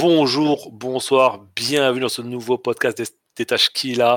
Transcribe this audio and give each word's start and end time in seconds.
Bonjour, 0.00 0.70
bonsoir, 0.70 1.44
bienvenue 1.56 2.02
dans 2.02 2.08
ce 2.08 2.22
nouveau 2.22 2.56
podcast 2.56 2.96
des, 2.96 3.44
des. 3.44 4.16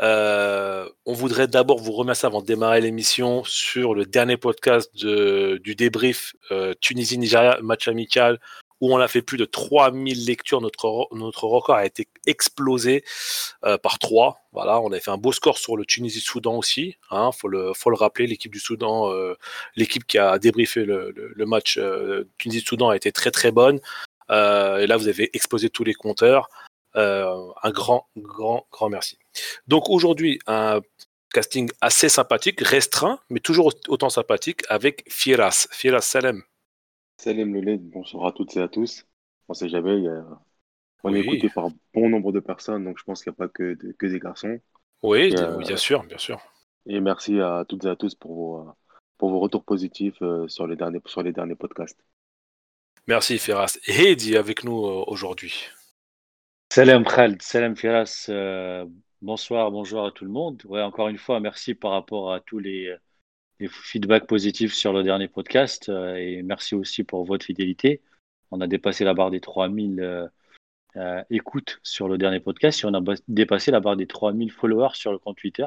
Euh, 0.00 0.88
on 1.06 1.12
voudrait 1.12 1.46
d'abord 1.46 1.78
vous 1.78 1.92
remercier 1.92 2.26
avant 2.26 2.40
de 2.40 2.46
démarrer 2.46 2.80
l'émission 2.80 3.44
sur 3.44 3.94
le 3.94 4.06
dernier 4.06 4.36
podcast 4.36 4.90
du 4.92 5.74
débrief 5.76 6.34
euh, 6.50 6.74
Tunisie-Nigeria, 6.80 7.60
match 7.62 7.86
amical, 7.86 8.40
où 8.80 8.92
on 8.92 8.98
a 8.98 9.06
fait 9.06 9.22
plus 9.22 9.38
de 9.38 9.44
3000 9.44 10.26
lectures. 10.26 10.60
Notre, 10.60 11.44
record 11.44 11.76
a 11.76 11.86
été 11.86 12.08
explosé 12.26 13.04
euh, 13.64 13.78
par 13.78 14.00
3. 14.00 14.38
Voilà, 14.50 14.80
on 14.80 14.90
a 14.90 14.98
fait 14.98 15.12
un 15.12 15.16
beau 15.16 15.30
score 15.30 15.58
sur 15.58 15.76
le 15.76 15.84
Tunisie-Soudan 15.84 16.56
aussi. 16.56 16.96
Hein, 17.12 17.30
faut, 17.30 17.46
le, 17.46 17.72
rappeler, 17.92 18.26
l'équipe 18.26 18.50
du 18.50 18.58
Soudan, 18.58 19.12
l'équipe 19.76 20.08
qui 20.08 20.18
a 20.18 20.40
débriefé 20.40 20.84
le, 20.84 21.14
match 21.46 21.78
Tunisie-Soudan 22.38 22.88
a 22.88 22.96
été 22.96 23.12
très 23.12 23.30
très 23.30 23.52
bonne. 23.52 23.78
Euh, 24.30 24.78
et 24.78 24.86
là, 24.86 24.96
vous 24.96 25.08
avez 25.08 25.30
explosé 25.36 25.70
tous 25.70 25.84
les 25.84 25.94
compteurs. 25.94 26.48
Euh, 26.96 27.48
un 27.62 27.70
grand, 27.70 28.06
grand, 28.16 28.66
grand 28.70 28.88
merci. 28.88 29.18
Donc 29.66 29.88
aujourd'hui, 29.90 30.38
un 30.46 30.80
casting 31.32 31.68
assez 31.80 32.08
sympathique, 32.08 32.60
restreint, 32.60 33.18
mais 33.30 33.40
toujours 33.40 33.72
autant 33.88 34.08
sympathique 34.10 34.62
avec 34.68 35.04
Firas. 35.10 35.66
Firas 35.72 36.02
Salem. 36.02 36.42
Salam 37.18 37.52
le 37.52 37.60
lait, 37.60 37.76
bonsoir 37.78 38.26
à 38.26 38.32
toutes 38.32 38.56
et 38.56 38.60
à 38.62 38.68
tous. 38.68 39.04
On 39.48 39.54
sait 39.54 39.68
jamais, 39.68 39.98
il 39.98 40.04
y 40.04 40.08
a- 40.08 40.24
on 41.02 41.12
est 41.14 41.20
écouté 41.20 41.48
par 41.50 41.68
bon 41.92 42.08
nombre 42.08 42.32
de 42.32 42.40
personnes, 42.40 42.84
donc 42.84 42.98
je 42.98 43.04
pense 43.04 43.22
qu'il 43.22 43.30
n'y 43.30 43.34
a 43.34 43.38
pas 43.38 43.48
que, 43.48 43.74
de- 43.74 43.92
que 43.92 44.06
des 44.06 44.20
garçons. 44.20 44.58
Oui, 45.02 45.34
Euh, 45.36 45.56
bien 45.58 45.76
sûr, 45.76 46.02
bien 46.04 46.16
sûr. 46.18 46.40
Et 46.86 47.00
merci 47.00 47.40
à 47.40 47.64
toutes 47.68 47.84
et 47.84 47.88
à 47.88 47.96
tous 47.96 48.14
pour 48.14 48.34
vos, 48.34 48.58
euh, 48.60 48.72
pour 49.18 49.30
vos 49.30 49.40
retours 49.40 49.64
positifs 49.64 50.16
euh, 50.22 50.46
sur 50.48 50.66
les 50.66 50.76
derniers, 50.76 51.00
sur 51.06 51.22
les 51.22 51.32
derniers 51.32 51.54
podcasts. 51.56 51.98
Merci 53.06 53.38
Firas. 53.38 53.78
Et 53.86 54.10
Heidi 54.10 54.36
avec 54.36 54.64
nous 54.64 54.86
euh, 54.86 55.04
aujourd'hui. 55.06 55.54
Salam 56.72 57.04
Khaled, 57.04 57.40
salam 57.42 57.76
Firas, 57.76 58.26
euh, 58.30 58.84
bonsoir, 59.22 59.70
bonjour 59.70 60.04
à 60.06 60.10
tout 60.10 60.24
le 60.24 60.30
monde. 60.30 60.62
Ouais, 60.66 60.82
encore 60.82 61.08
une 61.08 61.18
fois, 61.18 61.38
merci 61.38 61.74
par 61.74 61.92
rapport 61.92 62.32
à 62.32 62.40
tous 62.40 62.58
les, 62.58 62.94
les 63.60 63.68
feedbacks 63.68 64.26
positifs 64.26 64.72
sur 64.72 64.92
le 64.92 65.02
dernier 65.02 65.28
podcast 65.28 65.88
euh, 65.88 66.14
et 66.16 66.42
merci 66.42 66.74
aussi 66.74 67.04
pour 67.04 67.24
votre 67.24 67.44
fidélité. 67.44 68.00
On 68.50 68.60
a 68.60 68.66
dépassé 68.66 69.04
la 69.04 69.14
barre 69.14 69.30
des 69.30 69.40
3000 69.40 70.00
euh, 70.00 70.26
euh, 70.96 71.22
écoutes 71.30 71.78
sur 71.82 72.08
le 72.08 72.16
dernier 72.18 72.40
podcast 72.40 72.82
et 72.82 72.86
on 72.86 72.94
a 72.94 73.14
dépassé 73.28 73.70
la 73.70 73.80
barre 73.80 73.96
des 73.96 74.06
3000 74.06 74.50
followers 74.50 74.94
sur 74.94 75.12
le 75.12 75.18
compte 75.18 75.36
Twitter. 75.36 75.66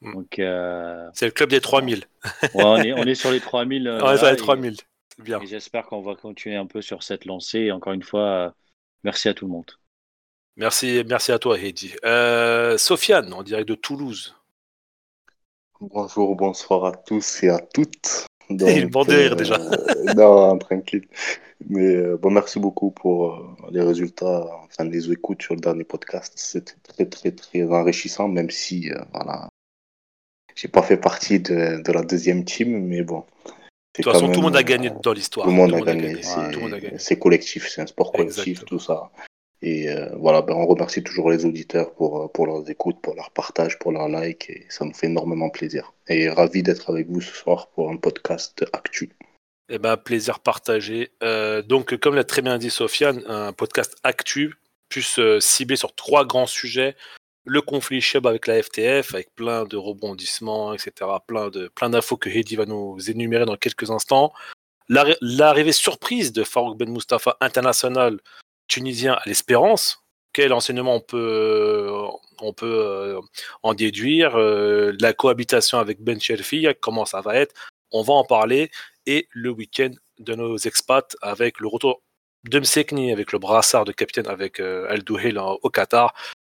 Mm. 0.00 0.12
Donc, 0.14 0.38
euh, 0.38 1.08
C'est 1.12 1.26
le 1.26 1.32
club 1.32 1.50
des 1.50 1.60
3000. 1.60 2.04
ouais, 2.42 2.48
on, 2.54 2.76
est, 2.78 2.92
on 2.94 3.02
est 3.04 3.14
sur 3.14 3.30
les 3.30 3.40
3000. 3.40 3.86
euh, 3.86 4.00
Ouais, 4.00 4.16
ça 4.16 4.22
va 4.22 4.22
là, 4.28 4.32
être 4.32 4.38
et- 4.40 4.42
3000. 4.42 4.76
Bien. 5.18 5.40
et 5.40 5.46
j'espère 5.46 5.86
qu'on 5.86 6.02
va 6.02 6.14
continuer 6.14 6.56
un 6.56 6.66
peu 6.66 6.82
sur 6.82 7.02
cette 7.02 7.24
lancée. 7.24 7.60
Et 7.60 7.72
encore 7.72 7.92
une 7.92 8.02
fois, 8.02 8.20
euh, 8.20 8.50
merci 9.04 9.28
à 9.28 9.34
tout 9.34 9.46
le 9.46 9.52
monde. 9.52 9.70
Merci, 10.56 11.02
merci 11.06 11.32
à 11.32 11.38
toi, 11.38 11.58
Heidi. 11.58 11.94
Euh, 12.04 12.78
Sofiane, 12.78 13.32
en 13.32 13.42
direct 13.42 13.68
de 13.68 13.74
Toulouse. 13.74 14.36
Bonjour, 15.80 16.36
bonsoir 16.36 16.84
à 16.84 16.92
tous 16.92 17.42
et 17.42 17.48
à 17.48 17.58
toutes. 17.58 18.26
Il 18.50 18.62
est 18.62 18.92
mort 18.92 19.06
de 19.06 19.14
rire, 19.14 19.36
déjà. 19.36 19.58
non, 20.16 20.58
tranquille. 20.58 21.08
Mais 21.68 21.96
euh, 21.96 22.16
bon, 22.16 22.30
merci 22.30 22.58
beaucoup 22.58 22.90
pour 22.90 23.32
euh, 23.32 23.56
les 23.70 23.82
résultats, 23.82 24.44
enfin 24.64 24.84
les 24.84 25.10
écoutes 25.10 25.42
sur 25.42 25.54
le 25.54 25.60
dernier 25.60 25.84
podcast. 25.84 26.34
C'était 26.36 26.74
très, 26.82 27.06
très, 27.06 27.32
très 27.32 27.62
enrichissant, 27.62 28.28
même 28.28 28.50
si, 28.50 28.90
euh, 28.90 28.98
voilà, 29.12 29.48
j'ai 30.54 30.68
pas 30.68 30.82
fait 30.82 30.96
partie 30.96 31.40
de, 31.40 31.82
de 31.82 31.92
la 31.92 32.02
deuxième 32.02 32.44
team, 32.44 32.86
mais 32.86 33.02
bon. 33.02 33.24
De 33.96 34.02
toute 34.02 34.12
façon, 34.12 34.26
tout 34.28 34.40
le 34.40 34.46
monde 34.46 34.56
a 34.56 34.62
gagné 34.62 34.90
dans 35.02 35.12
l'histoire. 35.12 35.46
Tout 35.46 35.52
le 35.52 35.56
monde 35.56 35.74
a 35.74 35.80
gagné. 35.80 36.22
C'est- 36.22 36.38
a 36.38 36.50
gagné. 36.80 37.16
Collectif, 37.20 37.68
c'est 37.68 37.80
un 37.80 37.86
sport 37.86 38.10
collectif, 38.12 38.48
Exactement. 38.48 38.68
tout 38.68 38.84
ça. 38.84 39.10
Et 39.62 39.88
euh, 39.88 40.10
voilà, 40.16 40.42
ben, 40.42 40.54
on 40.54 40.66
remercie 40.66 41.02
toujours 41.02 41.30
les 41.30 41.46
auditeurs 41.46 41.94
pour, 41.94 42.22
euh, 42.22 42.28
pour 42.28 42.46
leurs 42.46 42.68
écoutes, 42.68 43.00
pour 43.00 43.14
leur 43.14 43.30
partage, 43.30 43.78
pour 43.78 43.92
leur 43.92 44.08
like, 44.08 44.50
et 44.50 44.66
ça 44.68 44.84
nous 44.84 44.92
fait 44.92 45.06
énormément 45.06 45.48
plaisir. 45.48 45.94
Et 46.08 46.28
ravi 46.28 46.62
d'être 46.62 46.90
avec 46.90 47.08
vous 47.08 47.20
ce 47.20 47.34
soir 47.34 47.68
pour 47.68 47.88
un 47.90 47.96
podcast 47.96 48.64
actu. 48.72 49.10
Eh 49.70 49.78
ben, 49.78 49.96
plaisir 49.96 50.40
partagé. 50.40 51.12
Euh, 51.22 51.62
donc, 51.62 51.96
comme 51.96 52.14
l'a 52.14 52.24
très 52.24 52.42
bien 52.42 52.58
dit 52.58 52.68
Sofiane, 52.68 53.22
un 53.26 53.52
podcast 53.54 53.96
actu, 54.02 54.54
plus 54.90 55.18
euh, 55.18 55.40
ciblé 55.40 55.76
sur 55.76 55.94
trois 55.94 56.26
grands 56.26 56.46
sujets. 56.46 56.94
Le 57.46 57.60
conflit 57.60 58.00
Cheb 58.00 58.26
avec 58.26 58.46
la 58.46 58.62
FTF, 58.62 59.14
avec 59.14 59.34
plein 59.34 59.64
de 59.64 59.76
rebondissements, 59.76 60.72
etc. 60.72 60.92
Plein 61.26 61.50
de 61.50 61.68
plein 61.68 61.90
d'infos 61.90 62.16
que 62.16 62.28
Heidi 62.30 62.56
va 62.56 62.64
nous 62.64 62.98
énumérer 63.10 63.44
dans 63.44 63.56
quelques 63.56 63.90
instants. 63.90 64.32
L'arri- 64.88 65.16
L'arrivée 65.20 65.72
surprise 65.72 66.32
de 66.32 66.42
Farouk 66.44 66.78
Ben 66.78 66.90
Mustafa, 66.90 67.36
international 67.40 68.18
tunisien 68.68 69.14
à 69.14 69.22
l'Espérance. 69.26 70.00
Quel 70.32 70.52
enseignement 70.52 70.96
on 70.96 71.00
peut, 71.00 71.90
on 72.40 72.52
peut 72.52 72.66
euh, 72.66 73.20
en 73.62 73.74
déduire 73.74 74.36
euh, 74.36 74.92
La 75.00 75.12
cohabitation 75.12 75.78
avec 75.78 76.00
Ben 76.02 76.20
Cherfi, 76.20 76.66
comment 76.80 77.04
ça 77.04 77.20
va 77.20 77.36
être 77.36 77.54
On 77.92 78.02
va 78.02 78.14
en 78.14 78.24
parler 78.24 78.70
et 79.06 79.28
le 79.32 79.50
week-end 79.50 79.90
de 80.18 80.34
nos 80.34 80.56
expats 80.56 81.14
avec 81.22 81.60
le 81.60 81.68
retour 81.68 82.02
de 82.48 82.58
Msekni 82.58 83.12
avec 83.12 83.32
le 83.32 83.38
brassard 83.38 83.84
de 83.84 83.92
capitaine 83.92 84.26
avec 84.26 84.60
euh, 84.60 84.86
Al 84.90 85.02
Douhail 85.04 85.38
en- 85.38 85.58
au 85.62 85.70
Qatar, 85.70 86.14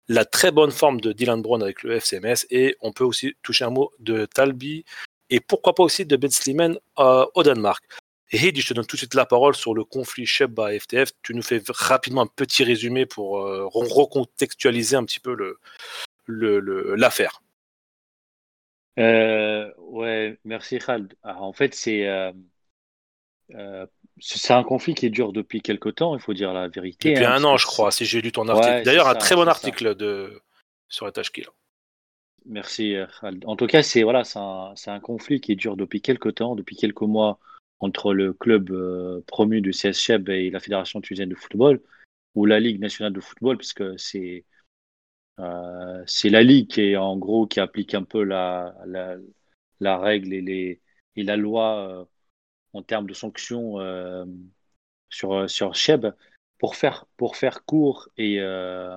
la 0.08 0.24
très 0.24 0.50
bonne 0.50 0.70
forme 0.70 1.00
de 1.00 1.12
Dylan 1.12 1.42
Brown 1.42 1.62
avec 1.62 1.82
le 1.82 1.96
FCMS 1.96 2.46
et 2.50 2.76
on 2.80 2.92
peut 2.92 3.04
aussi 3.04 3.34
toucher 3.42 3.64
un 3.64 3.70
mot 3.70 3.92
de 3.98 4.26
Talbi 4.26 4.84
et 5.30 5.40
pourquoi 5.40 5.74
pas 5.74 5.82
aussi 5.82 6.06
de 6.06 6.16
Ben 6.16 6.30
Slimane 6.30 6.78
euh, 6.98 7.26
au 7.34 7.42
Danemark. 7.42 7.84
Et 8.32 8.38
je 8.38 8.68
te 8.68 8.74
donne 8.74 8.86
tout 8.86 8.96
de 8.96 8.98
suite 8.98 9.14
la 9.14 9.24
parole 9.26 9.54
sur 9.54 9.72
le 9.74 9.84
conflit 9.84 10.26
Sheba 10.26 10.76
FTF. 10.78 11.10
Tu 11.22 11.32
nous 11.34 11.42
fais 11.42 11.62
rapidement 11.68 12.22
un 12.22 12.26
petit 12.26 12.64
résumé 12.64 13.06
pour 13.06 13.38
euh, 13.40 13.66
re- 13.66 13.92
recontextualiser 13.92 14.96
un 14.96 15.04
petit 15.04 15.20
peu 15.20 15.34
le 15.34 15.58
le- 16.26 16.94
l'affaire. 16.96 17.40
Euh, 18.98 19.72
ouais, 19.78 20.38
merci 20.44 20.78
Khaled. 20.78 21.14
Alors, 21.22 21.42
en 21.42 21.52
fait, 21.52 21.74
c'est 21.74 22.08
euh, 22.08 23.86
c'est 24.18 24.54
un 24.54 24.62
conflit 24.62 24.94
qui 24.94 25.10
dure 25.10 25.32
depuis 25.32 25.60
quelque 25.60 25.88
temps, 25.88 26.14
il 26.14 26.20
faut 26.20 26.34
dire 26.34 26.52
la 26.52 26.68
vérité. 26.68 27.12
Depuis 27.12 27.24
hein, 27.24 27.32
un 27.32 27.44
an, 27.44 27.56
je 27.56 27.66
crois, 27.66 27.90
si 27.90 28.04
j'ai 28.04 28.22
lu 28.22 28.32
ton 28.32 28.48
article. 28.48 28.82
D'ailleurs, 28.84 29.08
un 29.08 29.12
ça, 29.14 29.18
très 29.18 29.34
bon 29.34 29.44
ça. 29.44 29.50
article 29.50 29.94
de 29.94 30.40
sur 30.88 31.06
la. 31.06 31.12
Merci 32.46 32.94
euh. 32.94 33.06
En 33.44 33.56
tout 33.56 33.66
cas, 33.66 33.82
c'est 33.82 34.02
voilà, 34.02 34.24
c'est 34.24 34.38
un, 34.38 34.74
un 34.86 35.00
conflit 35.00 35.40
qui 35.40 35.56
dure 35.56 35.76
depuis 35.76 36.00
quelque 36.00 36.28
temps, 36.28 36.54
depuis 36.54 36.76
quelques 36.76 37.02
mois, 37.02 37.38
entre 37.80 38.14
le 38.14 38.32
club 38.32 38.70
euh, 38.70 39.20
promu 39.26 39.60
du 39.60 39.72
CS 39.72 39.94
Cheb 39.94 40.28
et 40.28 40.50
la 40.50 40.60
Fédération 40.60 41.00
tunisienne 41.00 41.28
de 41.28 41.34
football, 41.34 41.82
ou 42.34 42.46
la 42.46 42.60
Ligue 42.60 42.80
nationale 42.80 43.12
de 43.12 43.20
football, 43.20 43.58
puisque 43.58 43.98
c'est 43.98 44.44
euh, 45.40 46.02
c'est 46.06 46.30
la 46.30 46.42
Ligue 46.42 46.68
qui 46.68 46.82
est 46.82 46.96
en 46.96 47.18
gros 47.18 47.46
qui 47.46 47.60
applique 47.60 47.94
un 47.94 48.04
peu 48.04 48.22
la, 48.22 48.74
la, 48.86 49.16
la 49.80 49.98
règle 49.98 50.32
et, 50.32 50.40
les, 50.40 50.80
et 51.16 51.22
la 51.22 51.36
loi 51.36 52.08
en 52.76 52.82
termes 52.82 53.06
de 53.06 53.14
sanctions 53.14 53.80
euh, 53.80 54.24
sur, 55.08 55.48
sur 55.48 55.74
Cheb. 55.74 56.06
Pour 56.58 56.74
faire, 56.74 57.06
pour 57.18 57.36
faire 57.36 57.64
court 57.66 58.08
et 58.16 58.40
euh, 58.40 58.96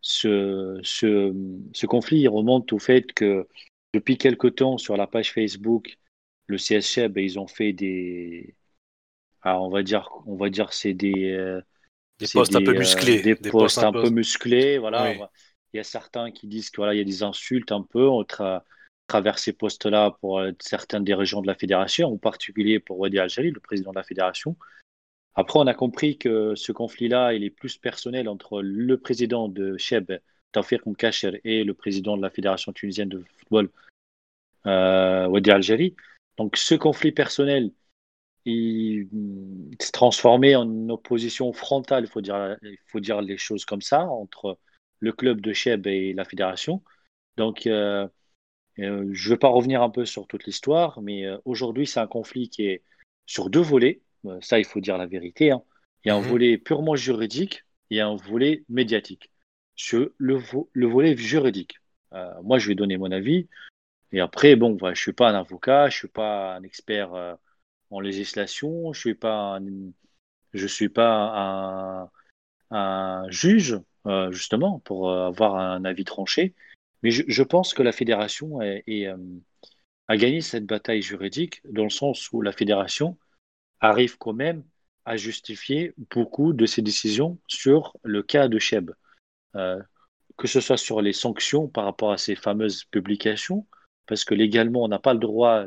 ce, 0.00 0.78
ce, 0.84 1.34
ce 1.72 1.86
conflit 1.86 2.28
remonte 2.28 2.72
au 2.72 2.78
fait 2.78 3.12
que 3.12 3.48
depuis 3.92 4.16
quelque 4.16 4.46
temps 4.46 4.78
sur 4.78 4.96
la 4.96 5.08
page 5.08 5.32
Facebook, 5.32 5.98
le 6.46 6.58
CSC, 6.58 7.08
ben, 7.08 7.24
ils 7.24 7.40
ont 7.40 7.48
fait 7.48 7.72
des, 7.72 8.54
alors 9.42 9.64
on 9.64 9.70
va 9.70 9.82
dire, 9.82 10.10
on 10.26 10.36
va 10.36 10.48
dire 10.48 10.72
c'est 10.72 10.94
des, 10.94 11.32
euh, 11.32 11.60
Des 12.18 12.26
postes 12.32 12.54
un 12.54 12.62
peu 12.62 12.74
euh, 12.74 12.78
musclés. 12.78 13.20
des, 13.20 13.34
postes 13.34 13.78
un 13.78 13.92
peu 13.92 14.10
musclés, 14.10 14.78
voilà. 14.78 15.10
Oui. 15.10 15.18
Il 15.72 15.76
y 15.76 15.80
a 15.80 15.84
certains 15.84 16.30
qui 16.30 16.46
disent 16.46 16.70
que 16.70 16.76
voilà, 16.76 16.94
il 16.94 16.98
y 16.98 17.00
a 17.00 17.04
des 17.04 17.22
insultes 17.22 17.72
un 17.72 17.82
peu 17.82 18.06
tra- 18.24 18.62
travers 19.10 19.40
ces 19.40 19.52
postes-là 19.52 20.16
pour 20.20 20.38
euh, 20.38 20.52
certaines 20.60 21.02
des 21.02 21.14
régions 21.14 21.42
de 21.42 21.48
la 21.48 21.56
fédération, 21.56 22.12
en 22.12 22.16
particulier 22.16 22.78
pour 22.78 23.00
Wadi 23.00 23.18
Al-Jali, 23.18 23.50
le 23.50 23.58
président 23.58 23.90
de 23.90 23.96
la 23.96 24.04
fédération. 24.04 24.56
Après, 25.34 25.58
on 25.58 25.66
a 25.66 25.74
compris 25.74 26.16
que 26.16 26.54
ce 26.54 26.70
conflit-là, 26.70 27.34
il 27.34 27.42
est 27.42 27.50
plus 27.50 27.76
personnel 27.76 28.28
entre 28.28 28.62
le 28.62 28.96
président 28.98 29.48
de 29.48 29.76
Cheb, 29.78 30.12
Tawfiq 30.52 30.86
Mkacher, 30.86 31.40
et 31.42 31.64
le 31.64 31.74
président 31.74 32.16
de 32.16 32.22
la 32.22 32.30
Fédération 32.30 32.72
tunisienne 32.72 33.08
de 33.08 33.24
football, 33.38 33.70
euh, 34.66 35.26
Wadi 35.26 35.50
Al-Jali. 35.50 35.96
Donc, 36.38 36.56
ce 36.56 36.76
conflit 36.76 37.10
personnel, 37.10 37.72
il 38.44 39.08
s'est 39.80 39.90
transformé 39.90 40.54
en 40.54 40.88
opposition 40.88 41.52
frontale, 41.52 42.04
il 42.04 42.10
faut 42.10 42.20
dire, 42.20 42.56
il 42.62 42.78
faut 42.86 43.00
dire 43.00 43.20
les 43.22 43.38
choses 43.38 43.64
comme 43.64 43.82
ça, 43.82 44.02
entre 44.04 44.56
le 45.00 45.12
club 45.12 45.40
de 45.40 45.52
Cheb 45.52 45.88
et 45.88 46.12
la 46.12 46.24
fédération. 46.24 46.82
Donc, 47.36 47.66
euh, 47.66 48.06
euh, 48.78 49.08
je 49.12 49.28
ne 49.28 49.34
vais 49.34 49.38
pas 49.38 49.48
revenir 49.48 49.82
un 49.82 49.90
peu 49.90 50.04
sur 50.06 50.26
toute 50.26 50.44
l'histoire, 50.44 51.00
mais 51.02 51.26
euh, 51.26 51.38
aujourd'hui, 51.44 51.86
c'est 51.86 52.00
un 52.00 52.06
conflit 52.06 52.48
qui 52.48 52.66
est 52.66 52.82
sur 53.26 53.50
deux 53.50 53.60
volets. 53.60 54.00
Euh, 54.26 54.38
ça, 54.40 54.58
il 54.58 54.64
faut 54.64 54.80
dire 54.80 54.98
la 54.98 55.06
vérité. 55.06 55.50
hein. 55.50 55.62
Il 56.04 56.08
y 56.08 56.10
a 56.10 56.16
un 56.16 56.20
Mhm. 56.20 56.28
volet 56.28 56.58
purement 56.58 56.96
juridique 56.96 57.64
et 57.90 58.00
un 58.00 58.14
volet 58.16 58.64
médiatique. 58.68 59.30
Sur 59.76 60.10
le, 60.18 60.34
vo- 60.36 60.70
le 60.72 60.86
volet 60.86 61.16
juridique, 61.16 61.76
moi, 62.42 62.58
je 62.58 62.68
vais 62.68 62.74
donner 62.74 62.96
mon 62.98 63.10
avis. 63.12 63.48
Et 64.12 64.20
après, 64.20 64.56
bon, 64.56 64.76
voilà, 64.76 64.94
je 64.94 65.00
ne 65.00 65.04
suis 65.04 65.12
pas 65.12 65.30
un 65.30 65.34
avocat, 65.34 65.88
je 65.88 65.96
ne 65.96 65.98
suis 65.98 66.08
pas 66.08 66.54
un 66.56 66.62
expert 66.62 67.10
en 67.90 68.00
législation, 68.00 68.92
je 68.92 68.98
ne 68.98 69.00
suis 69.00 69.14
pas 69.14 69.58
un, 69.58 69.62
je 70.54 70.66
suis 70.66 70.88
pas 70.88 71.32
un, 71.36 72.10
un 72.70 73.30
juge, 73.30 73.80
justement, 74.30 74.80
pour 74.80 75.10
avoir 75.12 75.56
un 75.56 75.84
avis 75.84 76.04
tranché. 76.04 76.54
Mais 77.02 77.10
je, 77.10 77.42
pense 77.42 77.72
que 77.72 77.82
la 77.82 77.92
fédération 77.92 78.60
euh, 78.60 79.16
a 80.08 80.16
gagné 80.16 80.40
cette 80.40 80.66
bataille 80.66 81.02
juridique 81.02 81.60
dans 81.64 81.84
le 81.84 81.90
sens 81.90 82.30
où 82.32 82.42
la 82.42 82.52
fédération 82.52 83.16
arrive 83.80 84.18
quand 84.18 84.34
même 84.34 84.64
à 85.04 85.16
justifier 85.16 85.94
beaucoup 86.14 86.52
de 86.52 86.66
ses 86.66 86.82
décisions 86.82 87.38
sur 87.46 87.96
le 88.02 88.22
cas 88.22 88.48
de 88.48 88.58
Cheb. 88.58 88.90
Euh, 89.56 89.80
que 90.36 90.48
ce 90.48 90.60
soit 90.60 90.76
sur 90.76 91.02
les 91.02 91.12
sanctions 91.12 91.68
par 91.68 91.84
rapport 91.84 92.12
à 92.12 92.18
ces 92.18 92.34
fameuses 92.34 92.84
publications, 92.84 93.66
parce 94.06 94.24
que 94.24 94.34
légalement, 94.34 94.82
on 94.82 94.88
n'a 94.88 94.98
pas 94.98 95.12
le 95.12 95.20
droit 95.20 95.66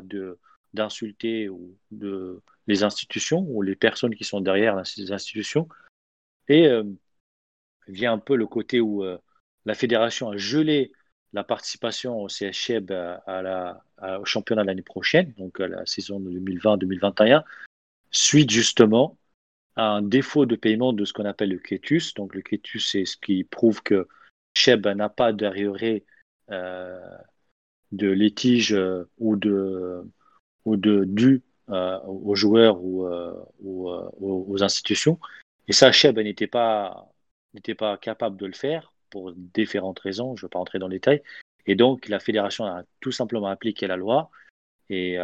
d'insulter 0.72 1.48
ou 1.48 1.76
les 2.66 2.82
institutions 2.82 3.46
ou 3.48 3.62
les 3.62 3.76
personnes 3.76 4.14
qui 4.14 4.24
sont 4.24 4.40
derrière 4.40 4.84
ces 4.86 5.12
institutions. 5.12 5.68
Et 6.48 6.66
euh, 6.66 6.82
vient 7.86 8.12
un 8.14 8.18
peu 8.18 8.36
le 8.36 8.46
côté 8.46 8.80
où 8.80 9.04
euh, 9.04 9.18
la 9.64 9.74
fédération 9.74 10.30
a 10.30 10.36
gelé 10.36 10.92
la 11.34 11.42
participation 11.44 12.22
au 12.22 12.28
à, 13.26 14.20
au 14.20 14.24
championnat 14.24 14.64
l'année 14.64 14.82
prochaine, 14.82 15.32
donc 15.36 15.60
à 15.60 15.66
la 15.66 15.84
saison 15.84 16.20
2020-2021, 16.20 17.42
suite 18.10 18.50
justement 18.50 19.18
à 19.74 19.88
un 19.88 20.02
défaut 20.02 20.46
de 20.46 20.54
paiement 20.54 20.92
de 20.92 21.04
ce 21.04 21.12
qu'on 21.12 21.24
appelle 21.24 21.50
le 21.50 21.58
quitus. 21.58 22.14
Donc 22.14 22.34
le 22.34 22.40
quitus, 22.40 22.92
c'est 22.92 23.04
ce 23.04 23.16
qui 23.16 23.42
prouve 23.42 23.82
que 23.82 24.06
Cheb 24.54 24.86
n'a 24.86 25.08
pas 25.08 25.32
d'arriéré 25.32 26.04
euh, 26.52 27.00
de 27.90 28.08
litige 28.08 28.72
euh, 28.72 29.10
ou 29.18 29.34
de 29.34 30.04
ou 30.64 30.76
de 30.76 31.04
dû 31.04 31.42
euh, 31.68 31.98
aux 32.02 32.36
joueurs 32.36 32.80
ou, 32.80 33.08
ou 33.60 33.90
aux 34.48 34.62
institutions. 34.62 35.18
Et 35.66 35.72
ça, 35.72 35.90
Cheb 35.90 36.20
n'était 36.20 36.46
pas 36.46 37.08
n'était 37.54 37.74
pas 37.74 37.98
capable 37.98 38.36
de 38.36 38.46
le 38.46 38.52
faire 38.52 38.93
pour 39.14 39.32
différentes 39.54 40.00
raisons. 40.00 40.34
Je 40.34 40.44
ne 40.44 40.48
vais 40.48 40.50
pas 40.50 40.58
rentrer 40.58 40.80
dans 40.80 40.88
les 40.88 40.96
détails. 40.96 41.22
Et 41.66 41.76
donc 41.76 42.08
la 42.08 42.18
fédération 42.18 42.64
a 42.66 42.82
tout 43.00 43.12
simplement 43.12 43.46
appliqué 43.46 43.86
la 43.86 43.96
loi 43.96 44.28
et 44.90 45.18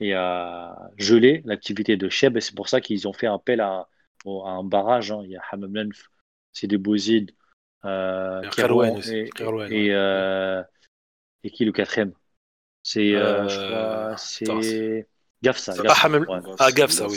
et 0.00 0.14
a 0.14 0.90
gelé 0.96 1.42
l'activité 1.44 1.96
de 1.96 2.08
Cheb. 2.08 2.36
Et 2.36 2.40
c'est 2.40 2.54
pour 2.54 2.68
ça 2.68 2.80
qu'ils 2.80 3.06
ont 3.06 3.12
fait 3.12 3.26
appel 3.26 3.60
à, 3.60 3.88
à 4.26 4.50
un 4.50 4.64
barrage. 4.64 5.12
Hein. 5.12 5.20
Il 5.24 5.30
y 5.30 5.36
a 5.36 5.42
Hamam 5.52 5.74
Lenf, 5.74 6.08
c'est 6.52 6.66
des 6.66 6.78
Bouzid, 6.78 7.32
euh, 7.84 8.40
Kerouan 8.50 9.00
et, 9.12 9.28
et, 9.70 9.88
euh, 9.92 10.62
et 11.44 11.50
qui 11.50 11.64
le 11.64 11.72
quatrième 11.72 12.12
C'est, 12.82 13.14
euh, 13.14 13.46
Euh, 14.48 15.02
Gafsa. 15.42 15.74
Ah, 16.58 16.72
Gafsa, 16.72 17.06
oui. 17.06 17.16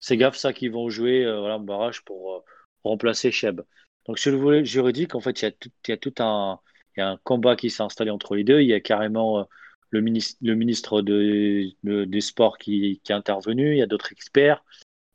c'est. 0.00 0.16
Gafsa. 0.16 0.52
Qui 0.52 0.68
vont 0.68 0.90
jouer 0.90 1.24
euh, 1.24 1.40
voilà, 1.40 1.54
un 1.54 1.60
barrage 1.60 2.04
pour 2.04 2.34
euh, 2.34 2.40
remplacer 2.84 3.30
Cheb. 3.32 3.62
Donc 4.06 4.18
sur 4.18 4.32
le 4.32 4.38
volet 4.38 4.64
juridique, 4.64 5.14
en 5.14 5.20
fait, 5.20 5.42
il 5.42 5.44
y 5.44 5.48
a 5.48 5.52
tout, 5.52 5.70
il 5.86 5.90
y 5.90 5.94
a 5.94 5.96
tout 5.96 6.14
un, 6.18 6.58
il 6.96 7.00
y 7.00 7.02
a 7.02 7.08
un 7.10 7.16
combat 7.18 7.56
qui 7.56 7.70
s'est 7.70 7.82
installé 7.82 8.10
entre 8.10 8.34
les 8.34 8.44
deux. 8.44 8.60
Il 8.60 8.68
y 8.68 8.74
a 8.74 8.80
carrément 8.80 9.40
euh, 9.40 9.44
le 9.90 10.00
ministre, 10.00 10.38
le 10.42 10.54
ministre 10.54 11.02
de, 11.02 11.70
de- 11.84 12.04
des 12.04 12.20
Sports 12.20 12.58
qui, 12.58 13.00
qui 13.04 13.12
est 13.12 13.14
intervenu. 13.14 13.72
Il 13.72 13.78
y 13.78 13.82
a 13.82 13.86
d'autres 13.86 14.12
experts. 14.12 14.64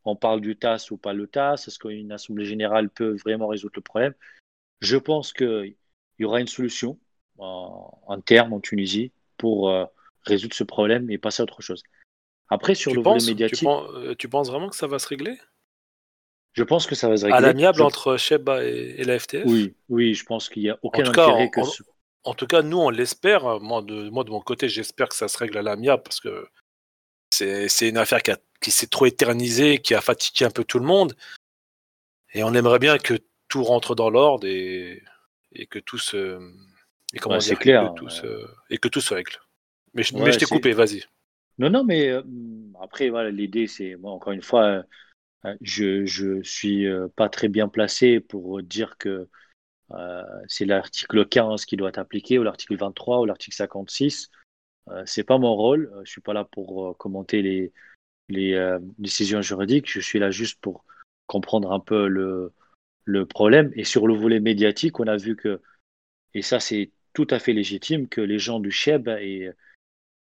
On 0.06 0.16
parle 0.16 0.40
du 0.40 0.56
TAS 0.56 0.88
ou 0.92 0.98
pas 0.98 1.14
le 1.14 1.28
TAS. 1.28 1.68
Est-ce 1.68 1.80
qu'une 1.80 2.12
assemblée 2.14 2.46
générale 2.46 2.90
peut 2.90 3.16
vraiment 3.18 3.48
résoudre 3.48 3.74
le 3.76 3.82
problème? 3.82 4.14
Je 4.80 4.96
pense 4.96 5.34
qu'il 5.34 5.76
y 6.20 6.24
aura 6.24 6.40
une 6.40 6.48
solution 6.48 6.98
en, 7.40 8.00
en 8.08 8.22
terme 8.22 8.54
en 8.54 8.60
Tunisie 8.62 9.12
pour 9.38 9.70
euh, 9.70 9.86
résoudre 10.24 10.54
ce 10.54 10.64
problème 10.64 11.10
et 11.12 11.18
passer 11.18 11.42
à 11.42 11.44
autre 11.44 11.62
chose. 11.62 11.84
Après, 12.50 12.74
sur 12.76 12.92
Tu 12.92 12.98
le 12.98 13.04
volet 13.04 13.16
penses, 13.16 13.28
médiatique, 13.28 13.68
euh, 13.68 14.16
tu 14.16 14.30
penses 14.30 14.50
vraiment 14.50 14.70
que 14.70 14.76
ça 14.76 14.88
va 14.88 15.00
se 15.00 15.08
régler? 15.08 15.38
Je 16.58 16.64
pense 16.64 16.88
que 16.88 16.96
ça 16.96 17.08
va 17.08 17.16
se 17.18 17.24
À 17.26 17.28
régler. 17.28 17.42
l'amiable 17.42 17.78
Je- 17.78 17.84
entre 17.84 18.18
Sheba 18.18 18.64
et, 18.66 18.96
et 18.98 19.04
la 19.04 19.20
FTF 19.20 19.46
Oui, 19.46 19.74
oui, 19.90 20.14
je 20.14 20.26
pense 20.26 20.50
qu'il 20.50 20.64
n'y 20.64 20.70
a 20.70 20.78
aucun 20.82 21.04
tout 21.04 21.12
cas, 21.12 21.28
intérêt 21.28 21.46
en- 21.46 21.50
que 21.50 21.60
en- 21.62 21.66
ce- 21.66 21.84
En 22.24 22.34
tout 22.34 22.48
cas, 22.48 22.62
nous, 22.62 22.78
on 22.78 22.90
l'espère. 22.90 23.60
Moi 23.62 23.82
de, 23.82 24.10
moi, 24.10 24.24
de 24.26 24.32
mon 24.32 24.42
côté, 24.42 24.68
j'espère 24.68 25.08
que 25.08 25.16
ça 25.16 25.28
se 25.30 25.38
règle 25.38 25.58
à 25.58 25.62
l'amiable 25.62 26.04
parce 26.04 26.20
que 26.20 26.48
c'est 27.30 27.88
une 27.90 27.98
affaire 27.98 28.22
qui, 28.62 28.72
s'est 28.72 28.88
trop 28.88 29.06
éternisée, 29.06 29.78
qui 29.80 29.94
a 29.96 30.02
fatigué 30.02 30.44
un 30.46 30.50
peu 30.52 30.64
tout 30.66 30.80
le 30.80 30.86
monde. 30.86 31.16
Et 32.34 32.44
on 32.44 32.54
aimerait 32.54 32.80
bien 32.80 32.98
que 32.98 33.14
tout 33.48 33.64
rentre 33.64 33.96
dans 33.96 34.10
l'ordre 34.10 34.46
et, 34.46 35.02
et 35.54 35.68
que 35.68 35.80
tout 35.80 35.98
se. 35.98 36.38
Et 37.14 37.20
comment 37.20 37.36
Ouais, 37.36 37.42
dire, 37.42 37.60
clair, 37.60 37.94
que 37.94 38.00
tout 38.00 38.10
se, 38.10 38.46
et 38.70 38.78
que 38.78 38.90
tout 38.90 39.00
se 39.00 39.14
règle. 39.14 39.32
Mais, 39.94 40.04
je- 40.04 40.14
mais 40.14 40.22
Ouais, 40.24 40.32
je 40.34 40.40
t'ai 40.40 40.46
coupé, 40.46 40.74
vas-y. 40.74 41.04
Non, 41.60 41.70
non, 41.70 41.84
mais 41.86 42.10
euh, 42.10 42.22
après, 42.82 43.10
voilà, 43.10 43.30
l'idée, 43.32 43.68
c'est, 43.68 43.96
moi, 43.96 44.12
encore 44.12 44.34
une 44.34 44.42
fois, 44.42 44.84
je 45.62 46.06
je 46.06 46.42
suis 46.44 46.88
euh, 46.88 47.08
pas 47.16 47.30
très 47.30 47.48
bien 47.48 47.68
placé 47.68 48.20
pour 48.20 48.62
dire 48.62 48.98
que 48.98 49.28
euh, 49.92 50.24
c'est 50.48 50.66
l'article 50.66 51.26
15 51.28 51.66
qui 51.66 51.78
doit 51.78 51.90
être 51.90 52.00
appliqué, 52.00 52.40
ou 52.40 52.44
l'article 52.44 52.78
23, 52.78 53.22
ou 53.22 53.26
l'article 53.26 53.56
56. 53.56 54.30
Euh, 54.90 55.04
c'est 55.06 55.24
pas 55.24 55.38
mon 55.38 55.56
rôle. 55.56 55.92
Euh, 55.96 56.02
Je 56.06 56.12
suis 56.12 56.22
pas 56.22 56.34
là 56.34 56.44
pour 56.46 56.90
euh, 56.90 56.94
commenter 56.94 57.42
les, 58.30 58.54
euh, 58.54 58.80
décisions 58.98 59.42
juridiques. 59.42 59.90
Je 59.92 60.00
suis 60.00 60.20
là 60.20 60.32
juste 60.32 60.60
pour 60.62 60.86
comprendre 61.28 61.72
un 61.72 61.80
peu 61.80 62.08
le, 62.08 62.54
problème. 63.26 63.72
Et 63.76 63.84
sur 63.84 64.08
le 64.08 64.16
volet 64.16 64.40
médiatique, 64.40 65.00
on 65.00 65.08
a 65.08 65.18
vu 65.18 65.36
que, 65.36 65.62
et 66.34 66.42
ça, 66.42 66.60
c'est 66.60 66.92
tout 67.14 67.28
à 67.30 67.40
fait 67.40 67.54
légitime, 67.54 68.08
que 68.08 68.22
les 68.22 68.40
gens 68.40 68.60
du 68.60 68.72
Cheb 68.72 69.08
et 69.08 69.52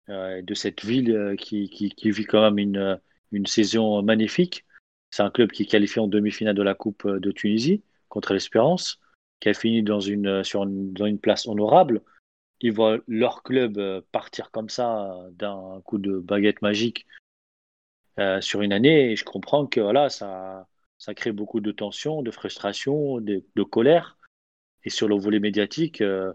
euh, 0.09 0.43
de 0.43 0.53
cette 0.53 0.85
ville 0.85 1.11
euh, 1.11 1.35
qui, 1.35 1.67
vit 2.03 2.25
quand 2.25 2.51
même 2.51 2.75
euh, 2.75 2.95
une 3.31 3.47
saison 3.47 4.03
magnifique. 4.03 4.64
C'est 5.15 5.23
un 5.23 5.31
club 5.31 5.51
qui 5.53 5.63
est 5.63 5.65
qualifié 5.65 6.01
en 6.01 6.09
demi-finale 6.09 6.55
de 6.55 6.61
la 6.61 6.73
Coupe 6.75 7.05
euh, 7.05 7.21
de 7.21 7.31
Tunisie 7.31 7.81
contre 8.09 8.33
l'Espérance, 8.33 8.99
qui 9.39 9.47
a 9.47 9.53
fini 9.53 9.81
dans 9.81 10.01
une, 10.01 10.27
euh, 10.27 11.17
place 11.21 11.47
honorable. 11.47 12.01
Ils 12.59 12.73
voient 12.73 12.97
leur 13.07 13.41
club 13.41 13.77
euh, 13.77 14.01
partir 14.11 14.51
comme 14.51 14.67
ça 14.67 15.17
d'un 15.31 15.79
coup 15.85 15.99
de 15.99 16.19
baguette 16.19 16.61
magique 16.61 17.07
sur 18.41 18.61
une 18.61 18.73
année. 18.73 19.11
Et 19.11 19.15
je 19.15 19.23
comprends 19.23 19.65
que 19.67 19.79
voilà, 19.79 20.09
ça, 20.09 20.67
crée 21.15 21.31
beaucoup 21.31 21.61
de 21.61 21.71
tension, 21.71 22.21
de 22.21 22.31
frustration, 22.31 23.21
de, 23.21 23.41
de 23.55 23.63
colère. 23.63 24.17
Et 24.83 24.89
sur 24.89 25.07
le 25.07 25.15
volet 25.15 25.39
médiatique, 25.39 25.99
je 25.99 26.33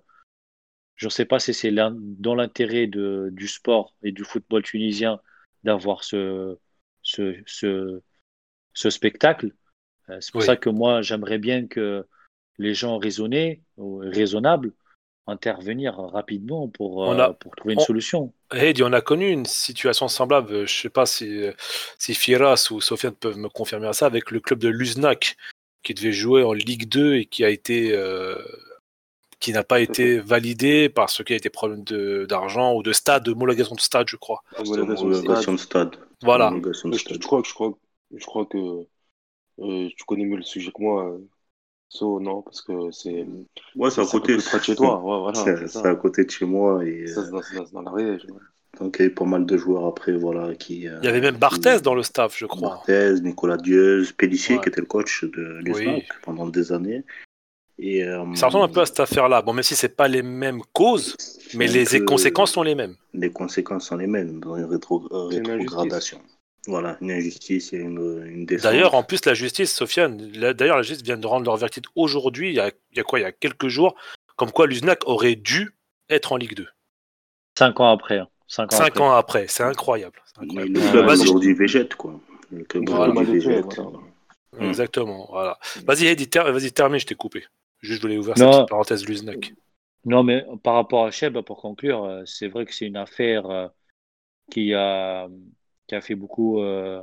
ne 1.06 1.10
sais 1.10 1.26
pas 1.26 1.38
si 1.38 1.52
c'est 1.52 1.72
dans 1.72 2.34
l'intérêt 2.34 2.87
du 2.87 3.46
sport 3.46 3.94
et 4.02 4.12
du 4.12 4.25
football 4.25 4.62
tunisien 4.62 5.20
d'avoir 5.64 6.02
ce, 6.04 6.56
ce 8.80 8.88
spectacle. 8.90 9.52
Euh, 10.08 10.16
C'est 10.20 10.32
pour 10.32 10.40
Oui. 10.40 10.46
ça 10.46 10.56
que 10.56 10.70
moi, 10.70 11.02
j'aimerais 11.02 11.38
bien 11.38 11.66
que 11.66 12.06
les 12.58 12.75
gens 12.75 12.99
raisonnés, 12.99 13.60
ou 13.76 13.99
raisonnables, 13.99 14.72
intervenir 15.26 15.94
rapidement 15.96 16.66
pour, 16.68 16.99
On 16.99 17.18
euh, 17.18 17.32
pour 17.34 17.54
trouver 17.54 17.75
une 17.75 17.80
on- 17.80 17.84
solution. 17.84 18.32
Heidi, 18.52 18.82
on 18.82 18.92
a 18.92 19.00
connu 19.02 19.28
une 19.30 19.44
situation 19.46 20.08
semblable. 20.08 20.66
Je 20.66 20.75
sais 20.82 20.88
pas 20.90 21.06
si, 21.06 21.42
si 21.99 22.14
Firas 22.14 22.68
ou 22.70 22.80
Sofiane 22.80 23.14
peuvent 23.14 23.37
me 23.38 23.49
confirmer 23.49 23.92
ça 23.92 24.06
avec 24.06 24.30
le 24.30 24.40
club 24.40 24.58
de 24.58 24.68
Luznac 24.68 25.37
qui 25.82 25.94
devait 25.94 26.12
jouer 26.12 26.42
en 26.42 26.52
Ligue 26.54 26.88
2 26.88 27.14
et 27.16 27.26
qui 27.26 27.44
a 27.44 27.50
été 27.50 27.92
euh, 27.94 28.34
qui 29.38 29.52
n'a 29.52 29.62
pas 29.64 29.80
été 29.80 30.18
validé 30.18 30.88
parce 30.90 31.18
qu'il 31.25 31.30
y 31.30 31.34
a 31.34 31.37
été 31.38 31.49
problème 31.49 31.84
de- 31.84 32.26
d'argent 32.28 32.75
ou 32.75 32.82
de 32.82 32.92
stade, 32.92 33.22
de 33.25 33.30
homologation 33.30 33.75
de 33.75 33.80
stade, 33.80 34.08
je 34.08 34.16
crois. 34.16 34.42
Homologation 34.58 35.52
de 35.52 35.58
stade. 35.58 35.96
Voilà. 36.22 36.50
De 36.50 36.72
Je, 36.72 36.99
stade. 36.99 37.14
je 37.22 37.26
crois, 37.26 37.42
je 37.46 37.54
crois, 37.54 37.72
je 38.14 38.25
crois 38.26 38.47
que 38.47 38.59
euh, 38.59 39.88
tu 39.97 40.05
connais 40.07 40.25
mieux 40.25 40.37
le 40.37 40.43
sujet 40.43 40.71
que 40.75 40.83
moi. 40.83 41.05
euh, 41.11 41.19
So, 41.93 42.21
non, 42.21 42.43
parce 42.43 42.62
que 42.62 42.93
c'est 42.93 43.26
Ouais, 43.75 43.90
c'est 43.90 44.00
à 44.00 44.07
côté. 44.07 44.37
de 44.37 44.40
chez 44.40 44.76
toi. 44.76 45.00
Ouais, 45.05 45.19
voilà, 45.33 45.67
C'est 45.67 45.87
à 45.87 45.95
côté 45.97 46.25
de 46.25 46.31
chez 46.31 46.45
moi. 46.47 46.85
Et, 46.85 47.09
Ça, 47.09 47.25
c'est 47.25 47.57
dans, 47.57 47.64
dans- 47.83 47.83
l'Ariège. 47.83 48.25
ouais. 48.26 48.38
donc, 48.79 48.95
il 48.99 49.02
y 49.02 49.05
a 49.07 49.09
eu 49.09 49.14
pas 49.14 49.25
mal 49.25 49.45
de 49.45 49.57
joueurs 49.57 49.87
après, 49.87 50.12
voilà, 50.12 50.55
qui. 50.55 50.87
euh, 50.87 50.99
Il 51.02 51.07
y 51.07 51.09
avait 51.09 51.21
même 51.21 51.35
qui- 51.35 51.40
Barthez 51.40 51.81
dans 51.83 51.97
le 51.97 52.05
staff, 52.05 52.38
je 52.38 52.47
crois. 52.47 52.69
Barthez, 52.69 53.14
Nicolas 53.23 53.57
Dieuze, 53.57 54.12
Pellissier, 54.12 54.55
Ouais. 54.57 54.62
qui 54.62 54.69
était 54.69 54.81
le 54.81 54.87
coach 54.87 55.25
de 55.25 55.59
Luznac 55.64 55.97
Oui. 55.97 56.02
pendant 56.23 56.47
des 56.47 56.71
années. 56.71 57.02
Et, 57.81 58.05
euh, 58.05 58.25
Ça 58.37 58.47
ressemble 58.47 58.67
un 58.67 58.69
peu 58.69 58.83
à 58.83 58.87
cette 58.87 59.00
affaire-là. 59.00 59.43
Bon, 59.43 59.52
même 59.52 59.64
si 59.64 59.75
c'est 59.75 59.88
pas 59.97 60.07
les 60.07 60.23
mêmes 60.23 60.61
causes, 60.73 61.17
mais 61.57 61.67
les 61.67 62.05
conséquences 62.05 62.52
sont 62.52 62.62
les 62.62 62.76
mêmes. 62.76 62.95
Les 63.14 63.33
conséquences 63.33 63.88
sont 63.88 63.97
les 63.97 64.07
mêmes 64.07 64.38
dans 64.38 64.55
une 64.57 64.67
rétro- 64.67 65.09
C'est 65.33 65.38
une 65.38 65.50
rétrogradation. 65.50 66.21
Voilà, 66.67 66.99
une 67.00 67.11
injustice 67.11 67.73
et 67.73 67.79
une, 67.79 68.23
une 68.26 68.45
défense. 68.47 68.64
D'ailleurs, 68.64 68.95
en 68.95 69.02
plus, 69.02 69.25
la 69.25 69.35
justice, 69.35 69.75
Sofiane, 69.75 70.19
d'ailleurs, 70.52 70.76
la 70.76 70.83
justice 70.83 71.02
vient 71.05 71.17
de 71.17 71.26
rendre 71.26 71.47
leur 71.47 71.57
verdict 71.57 71.87
aujourd'hui, 71.97 72.50
il 72.50 72.55
y 72.57 72.61
a, 72.61 72.69
il 72.93 72.99
y 72.99 73.00
a 73.00 73.02
quoi, 73.02 73.19
il 73.19 73.23
y 73.23 73.25
a 73.26 73.33
quelques 73.33 73.69
jours, 73.69 73.95
comme 74.37 74.50
quoi 74.52 74.67
Luznac 74.67 75.00
aurait 75.07 75.37
dû 75.37 75.75
être 76.11 76.33
en 76.33 76.37
Ligue 76.37 76.55
2. 76.55 76.67
Cinq 77.59 77.81
ans 77.81 77.90
après. 77.90 78.19
hein. 78.19 78.29
Cinq 78.47 78.73
ans 78.73 78.76
Cinq 78.76 78.87
après. 78.88 79.00
ans 79.02 79.12
après, 79.12 79.47
c'est 79.49 79.62
incroyable. 79.62 80.21
incroyable. 80.37 80.73
le 80.79 80.90
club 80.90 81.07
vas-y. 81.07 81.21
aujourd'hui 81.23 81.55
végète, 81.55 81.95
quoi. 81.95 82.21
Le 82.50 82.64
club 82.64 82.88
Voilà. 82.88 83.12
aujourd'hui 83.12 83.33
Mal 83.33 83.43
fait, 83.43 83.49
végète. 83.49 83.76
voilà. 83.81 83.99
Mm. 84.59 84.69
Exactement, 84.69 85.26
voilà. 85.31 85.59
Vas-y, 85.87 86.07
Heidi, 86.09 86.29
ter- 86.29 86.52
vas-y, 86.52 86.73
termine, 86.73 86.99
je 87.00 87.07
t'ai 87.07 87.14
coupé. 87.14 87.45
Juste, 87.81 87.99
je 87.99 88.02
voulais 88.02 88.19
ouvrir 88.19 88.37
Non. 88.38 88.52
cette 88.52 88.69
parenthèse 88.69 89.07
Luznac. 89.07 89.55
Non, 90.05 90.23
mais 90.25 90.45
par 90.62 90.75
rapport 90.75 91.07
à 91.07 91.11
Cheb, 91.11 91.38
pour 91.40 91.59
conclure, 91.62 92.05
euh, 92.05 92.23
c'est 92.26 92.49
vrai 92.49 92.67
que 92.67 92.75
c'est 92.75 92.87
une 92.87 92.97
affaire 92.97 93.49
euh, 93.49 93.69
qui 94.50 94.75
a, 94.75 95.29
qui 95.90 95.97
a 95.97 96.00
fait 96.00 96.14
beaucoup, 96.14 96.61
euh, 96.62 97.02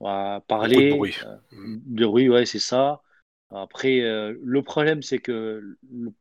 Beaucoup 0.00 0.38
de 0.38 0.46
parler 0.46 0.88
bruit. 0.88 1.14
euh, 1.24 1.36
de 1.52 2.06
bruit, 2.06 2.30
ouais, 2.30 2.46
c'est 2.46 2.58
ça. 2.58 3.02
Après, 3.50 4.00
euh, 4.00 4.34
le 4.42 4.62
problème, 4.62 5.02
c'est 5.02 5.18
que 5.18 5.76
le 5.90 6.12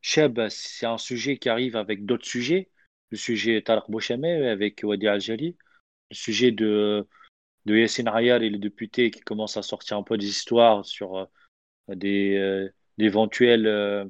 Cheb, 0.00 0.40
c'est 0.48 0.86
un 0.86 0.96
sujet 0.96 1.36
qui 1.36 1.50
arrive 1.50 1.76
avec 1.76 2.06
d'autres 2.06 2.24
sujets. 2.24 2.70
Le 3.10 3.18
sujet 3.18 3.60
Tarek 3.60 3.84
Bouchamé 3.90 4.48
avec 4.48 4.80
Wadi 4.82 5.06
Al-Jali, 5.08 5.58
le 6.10 6.14
sujet 6.14 6.52
de, 6.52 7.06
de 7.66 7.76
Yassine 7.76 8.08
Rayal 8.08 8.42
et 8.42 8.48
les 8.48 8.58
députés 8.58 9.10
qui 9.10 9.20
commencent 9.20 9.58
à 9.58 9.62
sortir 9.62 9.98
un 9.98 10.02
peu 10.02 10.16
des 10.16 10.26
histoires 10.26 10.86
sur 10.86 11.18
euh, 11.18 11.26
des 11.88 12.34
euh, 12.36 12.72
d'éventuels 12.96 13.66
euh, 13.66 14.06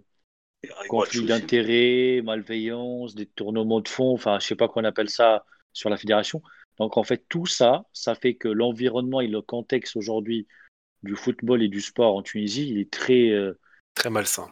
conflits 0.88 1.26
d'intérêts, 1.26 2.23
malveillance, 2.23 3.16
détournements 3.16 3.80
de 3.80 3.88
fonds, 3.88 4.14
enfin, 4.14 4.38
je 4.40 4.47
sais 4.47 4.56
pas 4.56 4.68
qu'on 4.68 4.85
appelle 4.85 5.11
ça 5.11 5.44
sur 5.73 5.90
la 5.90 5.97
fédération. 5.97 6.40
Donc, 6.78 6.97
en 6.97 7.02
fait, 7.04 7.25
tout 7.28 7.47
ça, 7.47 7.85
ça 7.92 8.14
fait 8.14 8.35
que 8.35 8.49
l'environnement 8.49 9.20
et 9.20 9.26
le 9.28 9.42
contexte 9.42 9.97
aujourd'hui 9.97 10.47
du 11.02 11.16
football 11.16 11.62
et 11.62 11.68
du 11.68 11.80
sport 11.80 12.16
en 12.16 12.23
Tunisie, 12.23 12.68
il 12.70 12.78
est 12.78 12.90
très, 12.90 13.30
euh, 13.30 13.58
Très 13.94 14.11
malsain. 14.11 14.49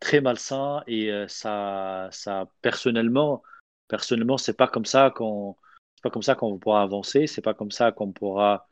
très 0.00 0.20
malsain 0.20 0.82
et 0.86 1.10
euh, 1.10 1.26
ça, 1.28 2.08
ça, 2.12 2.48
personnellement, 2.62 3.42
personnellement, 3.88 4.38
c'est 4.38 4.56
pas 4.56 4.68
comme 4.68 4.84
ça 4.84 5.10
qu'on, 5.10 5.56
c'est 5.96 6.02
pas 6.02 6.10
comme 6.10 6.22
ça 6.22 6.34
qu'on 6.34 6.58
pourra 6.58 6.82
avancer, 6.82 7.26
c'est 7.26 7.42
pas 7.42 7.54
comme 7.54 7.70
ça 7.70 7.92
qu'on 7.92 8.12
pourra 8.12 8.68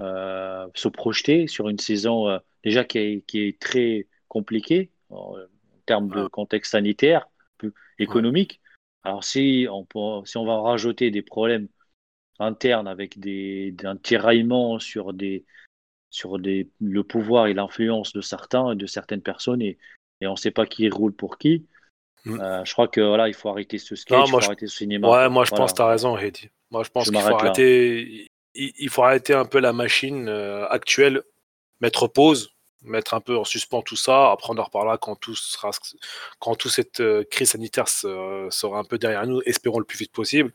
euh, 0.00 0.66
se 0.74 0.88
projeter 0.88 1.46
sur 1.48 1.68
une 1.68 1.78
saison 1.78 2.38
déjà 2.64 2.84
qui 2.84 2.98
est, 2.98 3.26
qui 3.26 3.40
est 3.42 3.60
très 3.60 4.06
compliquée 4.28 4.92
en, 5.10 5.34
en 5.36 5.80
termes 5.86 6.08
de 6.08 6.28
contexte 6.28 6.72
sanitaire, 6.72 7.28
économique. 7.98 8.60
Alors 9.02 9.24
si 9.24 9.66
on, 9.70 9.84
peut- 9.84 10.24
si 10.24 10.36
on 10.36 10.44
va 10.44 10.60
rajouter 10.60 11.10
des 11.10 11.22
problèmes 11.22 11.68
internes 12.38 12.88
avec 12.88 13.18
des, 13.18 13.72
d'un 13.72 13.96
tiraillement 13.96 14.78
sur 14.78 15.12
des, 15.12 15.44
sur 16.10 16.38
des, 16.38 16.68
le 16.80 17.02
pouvoir 17.04 17.46
et 17.46 17.54
l'influence 17.54 18.12
de 18.12 18.20
certains, 18.20 18.74
de 18.74 18.86
certaines 18.86 19.22
personnes 19.22 19.62
et, 19.62 19.78
et 20.20 20.26
on 20.26 20.32
ne 20.32 20.36
sait 20.36 20.50
pas 20.50 20.66
qui 20.66 20.88
roule 20.88 21.12
pour 21.12 21.38
qui. 21.38 21.66
Mm. 22.24 22.40
Euh, 22.40 22.64
je 22.64 22.72
crois 22.72 22.88
que 22.88 23.00
voilà, 23.00 23.28
il 23.28 23.34
faut 23.34 23.48
arrêter 23.48 23.78
ce 23.78 23.94
sketch, 23.96 24.16
Non, 24.16 24.24
il 24.26 24.30
moi, 24.30 24.40
faut 24.40 24.44
je- 24.44 24.46
arrêter 24.48 24.66
ce 24.66 24.76
cinéma. 24.78 25.08
Ouais, 25.08 25.28
moi 25.28 25.44
je 25.44 25.50
Voilà. 25.50 25.62
pense 25.64 25.72
que 25.72 25.76
tu 25.76 25.82
as 25.82 25.86
raison, 25.88 26.16
Heidi. 26.16 26.48
Moi 26.70 26.82
je 26.84 26.90
pense 26.90 27.06
Je 27.06 27.10
qu'il 27.10 27.20
faut 27.20 27.34
arrêter, 27.34 28.28
il, 28.54 28.72
il 28.78 28.88
faut 28.88 29.02
arrêter 29.02 29.34
un 29.34 29.44
peu 29.44 29.60
la 29.60 29.72
machine 29.72 30.28
euh, 30.28 30.66
actuelle, 30.68 31.22
mettre 31.80 32.08
pause, 32.08 32.50
mettre 32.82 33.14
un 33.14 33.20
peu 33.20 33.36
en 33.36 33.44
suspens 33.44 33.82
tout 33.82 33.96
ça. 33.96 34.30
Après, 34.32 34.52
on 34.52 34.58
en 34.58 34.62
reparlera 34.64 34.98
quand 34.98 35.16
tout 35.16 35.34
sera, 35.34 35.70
quand 36.38 36.54
toute 36.56 36.72
cette 36.72 37.00
euh, 37.00 37.24
crise 37.30 37.50
sanitaire 37.50 37.88
se- 37.88 38.48
sera 38.50 38.78
un 38.78 38.84
peu 38.84 38.98
derrière 38.98 39.26
nous, 39.26 39.40
espérons 39.46 39.78
le 39.78 39.84
plus 39.84 39.98
vite 39.98 40.12
possible. 40.12 40.52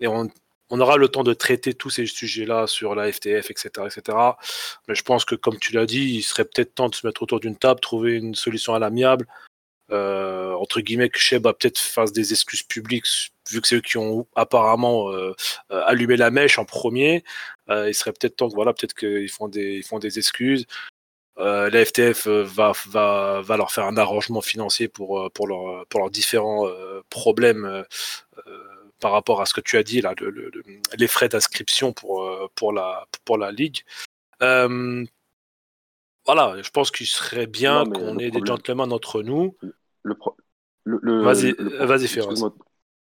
Et 0.00 0.06
on, 0.06 0.28
on 0.70 0.80
aura 0.80 0.96
le 0.96 1.08
temps 1.08 1.24
de 1.24 1.34
traiter 1.34 1.74
tous 1.74 1.90
ces 1.90 2.06
sujets-là 2.06 2.66
sur 2.66 2.94
la 2.94 3.12
FTF, 3.12 3.50
etc., 3.50 3.70
etc. 3.86 4.18
Mais 4.88 4.94
je 4.94 5.02
pense 5.02 5.24
que, 5.24 5.34
comme 5.34 5.58
tu 5.58 5.72
l'as 5.72 5.86
dit, 5.86 6.16
il 6.16 6.22
serait 6.22 6.44
peut-être 6.44 6.74
temps 6.74 6.88
de 6.88 6.94
se 6.94 7.06
mettre 7.06 7.22
autour 7.22 7.40
d'une 7.40 7.56
table, 7.56 7.80
trouver 7.80 8.14
une 8.14 8.34
solution 8.34 8.74
à 8.74 8.78
l'amiable. 8.78 9.26
Euh, 9.90 10.52
entre 10.54 10.80
guillemets, 10.80 11.10
que 11.10 11.18
Cheb 11.18 11.46
a 11.46 11.52
peut-être 11.52 11.78
fasse 11.78 12.12
des 12.12 12.32
excuses 12.32 12.62
publiques, 12.62 13.06
vu 13.50 13.60
que 13.60 13.68
c'est 13.68 13.76
eux 13.76 13.80
qui 13.80 13.98
ont 13.98 14.26
apparemment 14.34 15.10
euh, 15.10 15.34
euh, 15.70 15.82
allumé 15.86 16.16
la 16.16 16.30
mèche 16.30 16.58
en 16.58 16.64
premier. 16.64 17.22
Euh, 17.68 17.88
il 17.88 17.94
serait 17.94 18.12
peut-être 18.12 18.36
temps 18.36 18.48
que 18.48 18.54
voilà, 18.54 18.72
peut-être 18.72 18.94
qu'ils 18.94 19.30
font 19.30 19.48
des, 19.48 19.82
ils 20.02 20.18
excuses. 20.18 20.66
La 21.36 21.84
FTF 21.84 22.28
va, 22.28 22.72
va, 22.86 23.56
leur 23.56 23.72
faire 23.72 23.86
un 23.86 23.96
arrangement 23.96 24.40
financier 24.40 24.88
pour, 24.88 25.30
pour, 25.32 25.48
leur, 25.48 25.84
pour 25.88 26.00
leurs 26.00 26.10
différents 26.10 26.68
problèmes 27.10 27.84
par 29.04 29.12
rapport 29.12 29.42
à 29.42 29.44
ce 29.44 29.52
que 29.52 29.60
tu 29.60 29.76
as 29.76 29.82
dit, 29.82 30.00
là, 30.00 30.14
le, 30.18 30.30
le- 30.30 30.48
le- 30.48 30.62
les 30.96 31.06
frais 31.06 31.28
d'inscription 31.28 31.92
pour, 31.92 32.22
euh, 32.22 32.48
pour, 32.54 32.72
la, 32.72 33.06
pour 33.26 33.36
la 33.36 33.52
Ligue. 33.52 33.80
Euh, 34.40 35.04
voilà, 36.24 36.62
je 36.62 36.70
pense 36.70 36.90
qu'il 36.90 37.06
serait 37.06 37.46
bien 37.46 37.84
qu'on 37.84 38.16
ait 38.18 38.30
des 38.30 38.38
problème- 38.38 38.46
gentlemen 38.46 38.92
entre 38.94 39.22
nous. 39.22 39.54
Le 40.00 40.14
le- 40.84 41.20
Vas-y, 41.22 41.52
vas-y. 41.52 42.06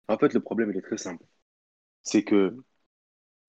En 0.07 0.17
fait, 0.19 0.33
le 0.35 0.39
problème, 0.39 0.71
il 0.71 0.79
est 0.79 0.83
très 0.83 0.99
simple. 0.99 1.25
C'est 2.05 2.23
que 2.23 2.55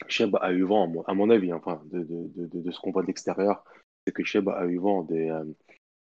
Cheb 0.07 0.35
a 0.41 0.51
eu 0.51 0.63
vent, 0.63 0.91
à 1.05 1.13
mon- 1.13 1.29
avis, 1.29 1.53
enfin, 1.53 1.83
de, 1.91 1.99
de, 1.99 2.61
de, 2.61 2.71
ce 2.71 2.79
qu'on 2.79 2.91
voit 2.91 3.03
de 3.03 3.07
l'extérieur, 3.07 3.63
c'est 4.07 4.11
que 4.11 4.23
Cheb 4.23 4.49
a 4.49 4.65
eu 4.65 4.79
vent 4.79 5.03
des, 5.03 5.29
euh, 5.29 5.43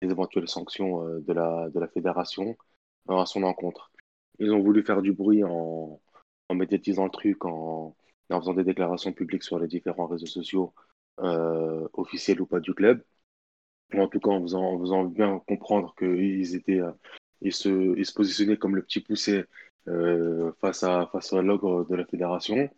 des 0.02 0.10
éventuelles 0.10 0.48
sanctions 0.48 1.08
euh, 1.08 1.20
de 1.20 1.32
la, 1.32 1.70
de 1.70 1.80
la 1.80 1.88
fédération 1.88 2.54
à 3.08 3.24
son 3.24 3.44
encontre. 3.44 3.90
Ils 4.40 4.52
ont 4.52 4.60
voulu 4.60 4.84
faire 4.84 5.00
du 5.00 5.14
bruit 5.14 5.42
en, 5.42 5.98
en 6.48 6.54
médiatisant 6.54 7.04
le 7.04 7.10
truc, 7.10 7.44
en, 7.44 7.96
en 8.30 8.40
faisant 8.40 8.54
des 8.54 8.64
déclarations 8.64 9.12
publiques 9.12 9.42
sur 9.42 9.58
les 9.58 9.68
différents 9.68 10.06
réseaux 10.06 10.26
sociaux, 10.26 10.74
euh, 11.20 11.88
officiels 11.92 12.40
ou 12.40 12.46
pas 12.46 12.60
du 12.60 12.74
club. 12.74 13.02
En 13.94 14.08
tout 14.08 14.18
cas, 14.20 14.30
en 14.30 14.42
faisant, 14.42 14.64
en 14.64 14.80
faisant 14.80 15.04
bien 15.04 15.40
comprendre 15.46 15.94
qu'ils 15.96 16.54
étaient, 16.56 16.80
euh, 16.80 16.90
ils 17.40 17.52
se, 17.52 17.96
ils 17.96 18.06
se 18.06 18.12
positionnaient 18.12 18.56
comme 18.56 18.76
le 18.76 18.82
petit 18.82 19.00
poussé 19.00 19.44
euh, 19.88 20.52
face 20.60 20.82
à, 20.82 21.08
face 21.12 21.32
à 21.32 21.42
l'ogre 21.42 21.86
de 21.88 21.94
la 21.94 22.04
fédération. 22.04 22.68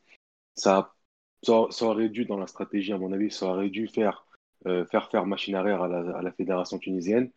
Ça, 0.54 0.94
ça, 1.42 1.87
aurait 1.87 2.08
dû, 2.08 2.25
dans 2.26 2.38
la 2.38 2.46
stratégie, 2.46 2.92
à 2.92 2.99
mon 2.99 3.12
avis, 3.12 3.30
ça 3.30 3.46
aurait 3.46 3.70
dû 3.70 3.88
faire, 3.88 4.26
faire 4.64 5.11
faire 5.11 5.26
machine 5.26 5.54
arrière 5.54 5.82
à 5.82 5.88
la, 5.88 6.16
à 6.16 6.23
la 6.23 6.32
fédération 6.32 6.78
tunisienne. 6.78 7.30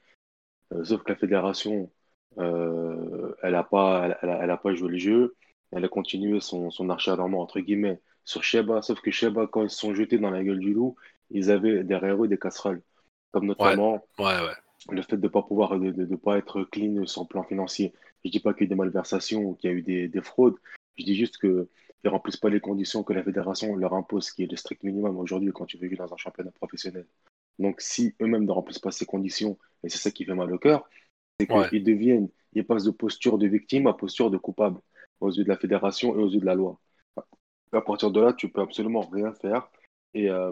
Sauf 0.84 1.04
que 1.04 1.12
la 1.12 1.18
fédération, 1.18 1.92
elle 2.38 3.52
n'a 3.52 3.64
pas, 3.64 4.18
elle 4.22 4.50
a 4.50 4.58
pas 4.58 4.74
joué 4.74 4.90
le 4.90 4.98
jeu. 4.98 5.36
Elle 5.72 5.86
a 5.86 5.90
continué 5.90 6.40
son, 6.40 6.72
son 6.72 6.90
acharnement, 6.90 7.42
entre 7.42 7.60
guillemets, 7.60 8.00
sur 8.26 8.44
Sheba. 8.44 8.82
Sauf 8.82 9.02
que 9.02 9.12
Sheba, 9.12 9.48
quand 9.48 9.64
ils 9.64 9.70
se 9.70 9.78
sont 9.80 9.94
jetés 9.96 10.18
dans 10.18 10.32
la 10.32 10.44
gueule 10.44 10.60
du 10.60 10.74
loup, 10.74 10.96
ils 11.30 11.52
avaient 11.52 11.84
derrière 11.84 12.24
eux 12.24 12.28
des 12.28 12.38
casseroles. 12.40 12.82
Comme 13.32 13.46
notamment 13.46 14.04
Ouais, 14.18 14.26
ouais. 14.26 14.54
le 14.90 15.02
fait 15.02 15.18
de 15.18 15.22
ne 15.24 15.28
pas 15.28 15.44
pouvoir, 15.44 15.80
de, 15.80 15.92
de, 15.92 16.06
de 16.06 16.16
pas 16.16 16.38
être 16.38 16.64
clean 16.64 17.06
sur 17.06 17.24
le 17.24 17.28
plan 17.28 17.44
financier. 17.44 17.94
Je 18.26 18.30
dis 18.32 18.40
pas 18.40 18.54
qu'il 18.54 18.62
y 18.62 18.64
a 18.66 18.68
eu 18.68 18.70
des 18.70 18.76
malversations 18.76 19.42
ou 19.44 19.56
qu'il 19.56 19.70
y 19.70 19.74
a 19.74 19.76
eu 19.76 19.82
des, 19.82 20.08
des 20.08 20.22
fraudes. 20.22 20.56
Je 20.98 21.04
dis 21.06 21.16
juste 21.16 21.38
qu'ils 21.40 21.68
ne 22.04 22.10
remplissent 22.10 22.38
pas 22.38 22.50
les 22.50 22.60
conditions 22.60 23.04
que 23.04 23.14
la 23.14 23.24
fédération 23.24 23.76
leur 23.76 23.94
impose, 23.94 24.32
qui 24.32 24.44
est 24.44 24.52
le 24.52 24.58
strict 24.58 24.84
minimum 24.84 25.18
aujourd'hui 25.18 25.52
quand 25.54 25.66
tu 25.66 25.78
veux 25.78 25.88
jouer 25.88 25.98
dans 25.98 26.14
un 26.14 26.18
championnat 26.18 26.52
professionnel. 26.52 27.06
Donc, 27.60 27.82
si 27.82 28.16
eux-mêmes 28.22 28.46
ne 28.46 28.52
remplissent 28.52 28.80
pas 28.80 28.92
ces 28.92 29.06
conditions, 29.06 29.58
et 29.84 29.90
c'est 29.90 29.98
ça 29.98 30.12
qui 30.12 30.26
fait 30.26 30.34
mal 30.36 30.52
au 30.54 30.58
cœur, 30.58 30.90
c'est 31.40 31.48
qu'ils 31.70 31.84
deviennent, 31.84 32.30
ils 32.54 32.66
passent 32.66 32.86
de 32.86 32.92
posture 32.92 33.38
de 33.38 33.48
victime 33.48 33.88
à 33.88 33.94
posture 33.94 34.32
de 34.32 34.38
coupable 34.38 34.80
aux 35.22 35.32
yeux 35.32 35.44
de 35.44 35.50
la 35.50 35.58
fédération 35.58 36.16
et 36.18 36.24
aux 36.24 36.30
yeux 36.30 36.40
de 36.42 36.46
la 36.46 36.56
loi. 36.56 36.80
À 37.74 37.82
partir 37.82 38.12
de 38.12 38.22
là, 38.22 38.34
tu 38.34 38.50
peux 38.50 38.62
absolument 38.62 39.02
rien 39.02 39.34
faire. 39.34 39.70
Et 40.14 40.30
euh, 40.30 40.52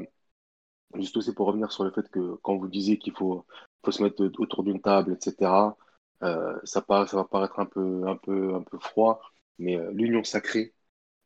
juste 0.96 1.18
aussi 1.18 1.34
pour 1.34 1.48
revenir 1.48 1.72
sur 1.72 1.84
le 1.84 1.92
fait 1.92 2.10
que 2.10 2.36
quand 2.44 2.58
vous 2.58 2.68
disiez 2.68 2.98
qu'il 2.98 3.14
faut, 3.14 3.46
faut 3.86 3.92
se 3.92 4.04
mettre 4.04 4.24
autour 4.40 4.64
d'une 4.64 4.82
table, 4.82 5.14
etc., 5.14 5.78
euh, 6.24 6.60
ça, 6.64 6.82
paraît- 6.82 7.08
ça 7.08 7.18
va 7.18 7.26
paraître 7.26 7.60
un 7.60 7.66
peu, 7.66 8.08
un 8.08 8.16
peu, 8.18 8.56
un 8.56 8.62
peu 8.64 8.80
froid, 8.80 9.22
mais 9.60 9.78
euh, 9.78 9.92
l'union 9.94 10.24
sacrée 10.24 10.74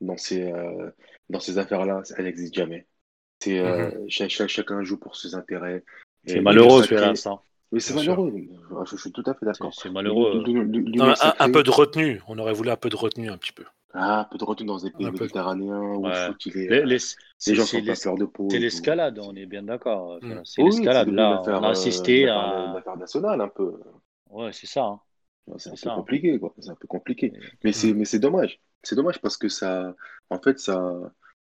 dans 0.01 0.17
ces, 0.17 0.51
euh, 0.51 0.91
dans 1.29 1.39
ces 1.39 1.57
affaires-là, 1.57 2.03
elle 2.17 2.25
n'existe 2.25 2.53
jamais. 2.55 2.87
C'est, 3.41 3.59
cha- 4.09 4.47
chacun 4.47 4.83
joue 4.83 4.99
pour 4.99 5.15
ses 5.15 5.35
intérêts. 5.35 5.83
C'est 6.25 6.41
malheureux, 6.41 6.71
sacrée- 6.71 6.97
Féras, 7.17 7.43
hein. 7.71 7.75
Oui, 7.75 7.81
c'est 7.81 7.93
malheureux. 7.93 8.33
Je, 8.85 8.91
je 8.91 8.95
suis 8.97 9.11
tout 9.11 9.23
à 9.25 9.33
fait 9.33 9.45
d'accord. 9.45 9.73
c'est 9.73 9.89
malheureux. 9.89 10.43
Non, 10.95 11.13
un, 11.39 11.51
peu 11.51 11.63
de 11.63 11.69
retenue. 11.71 12.21
On 12.27 12.37
aurait 12.37 12.53
voulu 12.53 12.69
un 12.69 12.75
peu 12.75 12.89
de 12.89 12.95
retenue 12.95 13.29
un 13.29 13.37
petit 13.37 13.53
peu. 13.53 13.63
Ah, 13.93 14.21
un 14.21 14.23
peu 14.25 14.37
de 14.37 14.43
retenue 14.45 14.67
dans 14.67 14.77
des 14.77 14.89
pays 14.91 15.05
Un 15.05 15.11
méditerranéens 15.11 15.79
où 15.81 16.03
le 16.05 16.09
Ouais. 16.09 16.27
foot, 16.27 16.45
il 16.45 16.57
est, 16.57 16.67
Les- 16.69 16.75
euh, 16.77 16.85
les- 16.85 16.93
les 16.95 16.99
c'est 17.37 17.55
gens 17.55 17.65
sont 17.65 17.77
à 17.77 17.81
l'es- 17.81 17.95
fleur 17.95 18.15
de 18.15 18.25
peau. 18.25 18.47
c'est 18.49 18.59
l'escalade, 18.59 19.19
on 19.19 19.35
est 19.35 19.45
bien 19.45 19.63
d'accord. 19.63 20.17
Mm. 20.21 20.41
C'est 20.45 20.61
Oui, 20.63 20.69
l'escalade. 20.69 21.09
Là, 21.09 21.41
on 21.45 21.49
a 21.49 21.67
euh, 21.67 21.71
assisté 21.71 22.29
à. 22.29 22.71
l'affaire 22.73 22.95
nationale 22.97 23.41
un 23.41 23.49
peu. 23.49 23.73
Ouais, 24.29 24.53
c'est 24.53 24.67
ça. 24.67 24.83
hein. 24.85 24.99
C'est 25.57 25.69
un 25.69 25.71
peu 25.73 25.77
ça. 25.77 25.95
compliqué, 25.95 26.39
quoi. 26.39 26.53
C'est 26.59 26.69
un 26.69 26.75
peu 26.75 26.87
compliqué. 26.87 27.33
Mais 27.65 27.73
c'est, 27.73 27.93
mais 27.93 28.05
c'est 28.05 28.19
dommage. 28.19 28.61
C'est 28.83 28.95
dommage 28.95 29.19
parce 29.19 29.35
que 29.37 29.49
ça, 29.49 29.93
en 30.29 30.39
fait, 30.39 30.59
ça, 30.59 30.93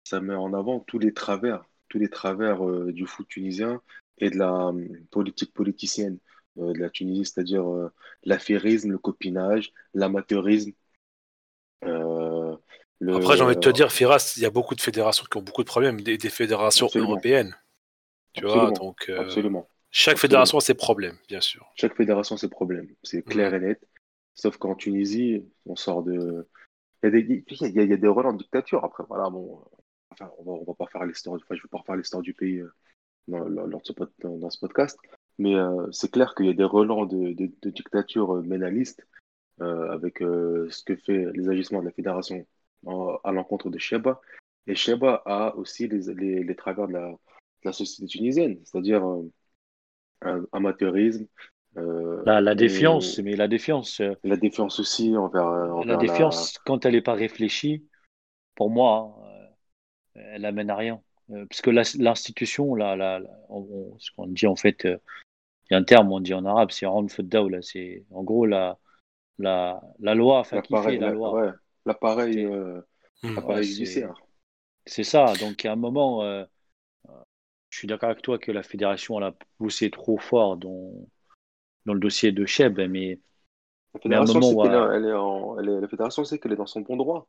ça 0.02 0.20
met 0.20 0.34
en 0.34 0.52
avant 0.52 0.80
tous 0.80 0.99
les 0.99 1.12
travers, 1.14 1.62
tous 1.88 1.99
les 1.99 2.08
travers 2.08 2.66
euh, 2.66 2.92
du 2.92 3.06
foot 3.06 3.28
tunisien 3.28 3.80
et 4.21 4.31
de 4.31 4.37
la 4.39 4.69
euh, 4.69 4.89
politique 5.11 5.53
politicienne 5.55 6.19
euh, 6.59 6.73
de 6.73 6.79
la 6.79 6.91
Tunisie, 6.91 7.25
c'est-à-dire 7.27 7.67
euh, 7.69 7.91
l'affairisme, 8.25 8.91
le 8.93 8.99
copinage, 8.99 9.73
l'amateurisme. 9.95 10.73
euh, 11.85 12.57
le- 13.00 13.12
Après, 13.12 13.37
j'ai 13.37 13.45
envie 13.45 13.55
de 13.55 13.61
te 13.61 13.69
dire, 13.69 13.93
Firas, 13.93 14.35
il 14.37 14.43
y 14.43 14.47
a 14.47 14.50
beaucoup 14.50 14.75
de 14.75 14.81
fédérations 14.81 15.25
qui 15.31 15.37
ont 15.37 15.43
beaucoup 15.43 15.62
de 15.62 15.69
problèmes, 15.69 16.00
des, 16.00 16.19
des 16.19 16.31
fédérations 16.31 16.87
Absolument. 16.87 17.12
européennes. 17.12 17.57
Tu 18.35 18.47
vois, 18.47 18.73
donc 18.73 19.11
Absolument. 19.15 19.69
chaque 19.93 20.19
fédération 20.19 20.59
a 20.59 20.62
ses 20.62 20.75
problèmes, 20.75 21.19
bien 21.29 21.41
sûr. 21.41 21.67
Chaque 21.75 21.97
fédération 21.97 22.35
a 22.37 22.39
ses 22.39 22.49
problèmes, 22.49 22.89
c'est 23.03 23.23
clair 23.23 23.55
et 23.55 23.61
net. 23.61 23.87
Sauf 24.35 24.57
qu'en 24.59 24.75
Tunisie, 24.75 25.45
on 25.67 25.77
sort 25.77 26.03
de. 26.03 26.49
Il 27.03 27.07
y 27.07 27.09
a 27.09 27.11
des, 27.12 27.21
il 27.49 27.62
y 27.77 27.81
a, 27.81 27.85
il 27.85 27.91
y 27.91 27.95
a 27.95 27.97
des 27.97 28.09
relents 28.09 28.33
de 28.35 28.39
dictature. 28.39 28.85
Après, 28.85 29.05
voilà, 29.09 29.31
bon, 29.31 29.65
enfin, 30.12 30.31
on 30.39 30.45
va, 30.45 30.53
on 30.53 30.65
va 30.65 30.75
pas 30.75 30.87
faire 30.89 31.05
l'histoire, 31.07 31.37
enfin, 31.37 31.55
je 31.57 31.62
vais 31.62 31.69
pas 31.71 31.79
refaire 31.79 31.97
l'histoire 31.97 32.23
du 32.23 32.35
pays 32.35 32.61
euh, 32.61 32.73
dans, 33.29 33.81
ce, 33.83 33.93
dans, 34.23 34.49
podcast. 34.61 34.99
Mais 35.39 35.55
euh, 35.55 35.91
c'est 35.91 36.11
clair 36.11 36.35
qu'il 36.35 36.47
y 36.47 36.50
a 36.50 36.55
des 36.55 36.65
relents 36.65 37.07
de, 37.07 37.33
de, 37.33 37.50
de 37.62 37.71
dictature 37.71 38.37
euh, 38.37 38.43
ménaliste 38.43 39.07
euh, 39.61 39.91
avec 39.91 40.21
euh, 40.23 40.69
ce 40.71 40.83
que 40.85 40.97
fait 40.97 41.27
les 41.35 41.49
agissements 41.49 41.81
de 41.81 41.87
la 41.87 41.93
fédération 41.93 42.47
en- 42.87 43.17
à 43.25 43.33
l'encontre 43.33 43.71
de 43.71 43.79
Sheba. 43.79 44.21
Et 44.67 44.75
Sheba 44.75 45.23
a 45.25 45.55
aussi 45.57 45.89
les, 45.89 46.12
les, 46.15 46.45
les 46.45 46.57
travers 46.57 46.89
de 46.89 46.93
la, 46.93 47.15
de 47.65 47.73
société 47.73 48.07
tunisienne, 48.07 48.59
c'est-à-dire 48.65 49.03
un 50.23 50.45
amateurisme. 50.53 51.27
la, 51.75 52.41
la, 52.41 52.55
défiance, 52.55 53.19
mais 53.19 53.37
la 53.37 53.49
défiance. 53.49 54.03
La 54.23 54.37
défiance 54.37 54.79
aussi 54.81 55.17
envers. 55.17 55.85
la 55.85 55.97
défiance, 55.97 56.59
quand 56.67 56.85
elle 56.85 56.93
n'est 56.93 57.00
pas 57.03 57.15
réfléchie, 57.15 57.87
pour 58.55 58.69
moi, 58.71 59.17
elle 60.15 60.45
amène 60.45 60.71
à 60.71 60.77
rien. 60.77 61.00
Parce 61.49 61.60
que 61.60 61.70
l'institution, 61.70 62.75
là, 62.75 62.96
là, 62.96 63.20
ce 63.99 64.10
qu'on 64.16 64.26
dit 64.26 64.46
en 64.46 64.56
fait, 64.56 64.84
il 64.84 64.99
y 65.70 65.75
a 65.75 65.78
un 65.78 65.84
terme, 65.84 66.10
on 66.12 66.20
dit 66.20 66.34
en 66.34 66.44
arabe, 66.44 66.70
c'est 66.70 66.87
là 66.87 67.62
c'est 67.62 68.04
en 68.10 68.25
gros 68.25 68.46
la, 68.46 68.78
la, 69.38 69.80
la 70.00 70.14
loi, 70.14 70.40
enfin, 70.40 70.60
qui 70.60 70.75
fait 70.76 70.99
la 70.99 71.12
loi. 71.12 71.32
Ouais, 71.32 71.50
l'appareil 71.87 72.49
judiciaire. 73.62 74.14
C'est 74.87 75.04
ça. 75.04 75.32
Donc, 75.40 75.64
à 75.64 75.72
un 75.72 75.76
moment, 75.76 76.25
euh, 76.25 76.44
je 77.68 77.78
suis 77.78 77.87
d'accord 77.87 78.10
avec 78.10 78.22
toi 78.22 78.38
que 78.38 78.50
la 78.50 78.62
fédération 78.62 79.18
elle 79.18 79.25
a 79.25 79.34
poussé 79.58 79.90
trop 79.90 80.18
fort 80.18 80.56
dans, 80.56 80.92
dans 81.87 81.94
le 81.94 82.00
dossier 82.00 82.32
de 82.32 82.44
Cheb, 82.44 82.80
mais. 82.80 83.18
La 83.94 84.00
fédération, 84.00 84.40
c'est 84.40 84.56
qu'elle 84.56 85.04
est, 85.04 85.12
en, 85.12 85.54
la 85.56 85.88
fédération, 85.88 86.25
c'est 86.25 86.38
qu'elle 86.38 86.52
est 86.52 86.56
dans 86.56 86.66
son 86.66 86.80
bon 86.80 86.96
droit. 86.96 87.28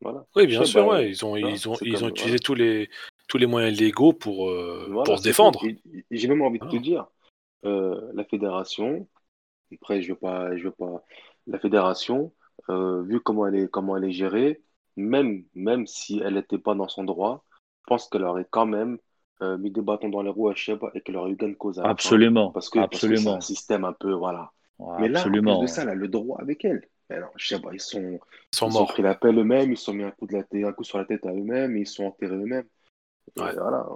Voilà. 0.00 0.26
Oui, 0.34 0.46
bien 0.46 0.64
sûr, 0.64 0.86
ouais. 0.86 1.08
ils 1.08 1.24
ont, 1.24 1.36
ils 1.36 1.68
ont, 1.68 1.76
ils 1.80 2.04
ont 2.04 2.08
utilisé 2.08 2.38
tous, 2.38 2.54
les, 2.54 2.90
tous 3.28 3.38
les 3.38 3.46
moyens 3.46 3.78
légaux 3.78 4.12
pour, 4.12 4.50
euh, 4.50 4.88
pour 5.04 5.18
se 5.18 5.22
défendre. 5.22 5.62
J'ai 6.10 6.28
même 6.28 6.42
envie 6.42 6.58
de 6.58 6.68
te 6.68 6.76
dire, 6.76 7.06
euh, 7.64 8.10
la 8.14 8.24
fédération, 8.24 9.08
après, 9.72 10.02
je 10.02 10.12
veux 10.12 10.18
pas, 10.18 10.56
je 10.56 10.64
veux 10.64 10.70
pas, 10.70 11.02
la 11.46 11.58
fédération, 11.58 12.32
vu 12.68 13.20
comment 13.20 13.46
elle 13.46 13.56
est, 13.56 13.68
comment 13.68 13.96
elle 13.96 14.04
est 14.04 14.12
gérée, 14.12 14.62
même, 14.96 15.44
même 15.54 15.86
si 15.86 16.20
elle 16.24 16.34
n'était 16.34 16.58
pas 16.58 16.74
dans 16.74 16.88
son 16.88 17.04
droit, 17.04 17.44
je 17.50 17.84
pense 17.86 18.08
qu'elle 18.08 18.24
aurait 18.24 18.46
quand 18.50 18.66
même 18.66 18.98
euh, 19.42 19.58
mis 19.58 19.70
des 19.70 19.82
bâtons 19.82 20.08
dans 20.08 20.22
les 20.22 20.30
roues 20.30 20.48
à 20.48 20.54
Sheba 20.54 20.90
et 20.94 21.02
qu'elle 21.02 21.16
aurait 21.16 21.30
eu 21.30 21.36
gain 21.36 21.48
de 21.48 21.54
cause. 21.54 21.78
absolument. 21.84 22.50
parce 22.50 22.70
que, 22.70 22.78
absolument. 22.78 23.32
c'est 23.32 23.36
un 23.36 23.40
système 23.40 23.84
un 23.84 23.92
peu, 23.92 24.12
voilà. 24.12 24.50
Mais 24.98 25.08
là, 25.08 25.20
absolument. 25.20 25.56
en 25.56 25.58
plus 25.60 25.70
de 25.70 25.70
ça, 25.70 25.82
elle 25.82 25.90
a 25.90 25.94
le 25.94 26.08
droit 26.08 26.40
avec 26.40 26.64
elle. 26.64 26.88
Alors, 27.08 27.30
Sheba, 27.36 27.70
ils 27.72 27.80
sont, 27.80 28.18
ils 28.52 28.56
sont 28.56 28.68
ils 28.68 28.72
morts. 28.72 28.82
ont 28.82 28.86
pris 28.86 29.02
l'appel 29.02 29.38
eux-mêmes, 29.38 29.72
ils 29.72 29.76
se 29.76 29.84
sont 29.84 29.94
mis 29.94 30.04
un 30.04 30.10
coup, 30.10 30.26
de 30.26 30.32
la 30.32 30.42
tête, 30.42 30.64
un 30.64 30.72
coup 30.72 30.84
sur 30.84 30.98
la 30.98 31.04
tête 31.04 31.24
à 31.26 31.32
eux-mêmes, 31.32 31.76
ils 31.76 31.86
sont 31.86 32.04
enterrés 32.04 32.34
eux-mêmes. 32.34 32.66
Voilà. 33.34 33.86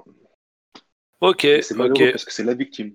Ok, 1.20 1.40
c'est 1.42 1.78
ok. 1.78 2.10
parce 2.12 2.24
que 2.24 2.32
c'est 2.32 2.44
la 2.44 2.54
victime. 2.54 2.94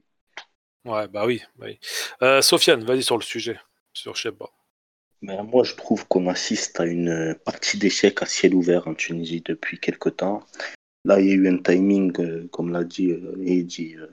Ouais, 0.83 1.07
bah 1.07 1.25
oui. 1.25 1.41
Bah 1.55 1.67
oui. 1.67 1.79
Euh, 2.21 2.41
Sofiane, 2.41 2.83
vas-y 2.83 3.03
sur 3.03 3.17
le 3.17 3.23
sujet, 3.23 3.59
sur 3.93 4.15
Sheba. 4.15 4.49
Ben, 5.21 5.43
moi, 5.43 5.63
je 5.63 5.73
trouve 5.75 6.07
qu'on 6.07 6.27
assiste 6.27 6.79
à 6.79 6.85
une 6.85 7.35
partie 7.45 7.77
d'échec 7.77 8.21
à 8.21 8.25
ciel 8.25 8.53
ouvert 8.53 8.87
en 8.87 8.93
Tunisie 8.93 9.41
depuis 9.41 9.79
quelque 9.79 10.09
temps. 10.09 10.43
Là, 11.05 11.19
il 11.19 11.27
y 11.27 11.31
a 11.31 11.35
eu 11.35 11.47
un 11.47 11.57
timing, 11.57 12.13
euh, 12.19 12.47
comme 12.51 12.71
l'a 12.71 12.83
dit 12.83 13.11
euh, 13.11 13.35
Eddie, 13.43 13.95
euh, 13.95 14.07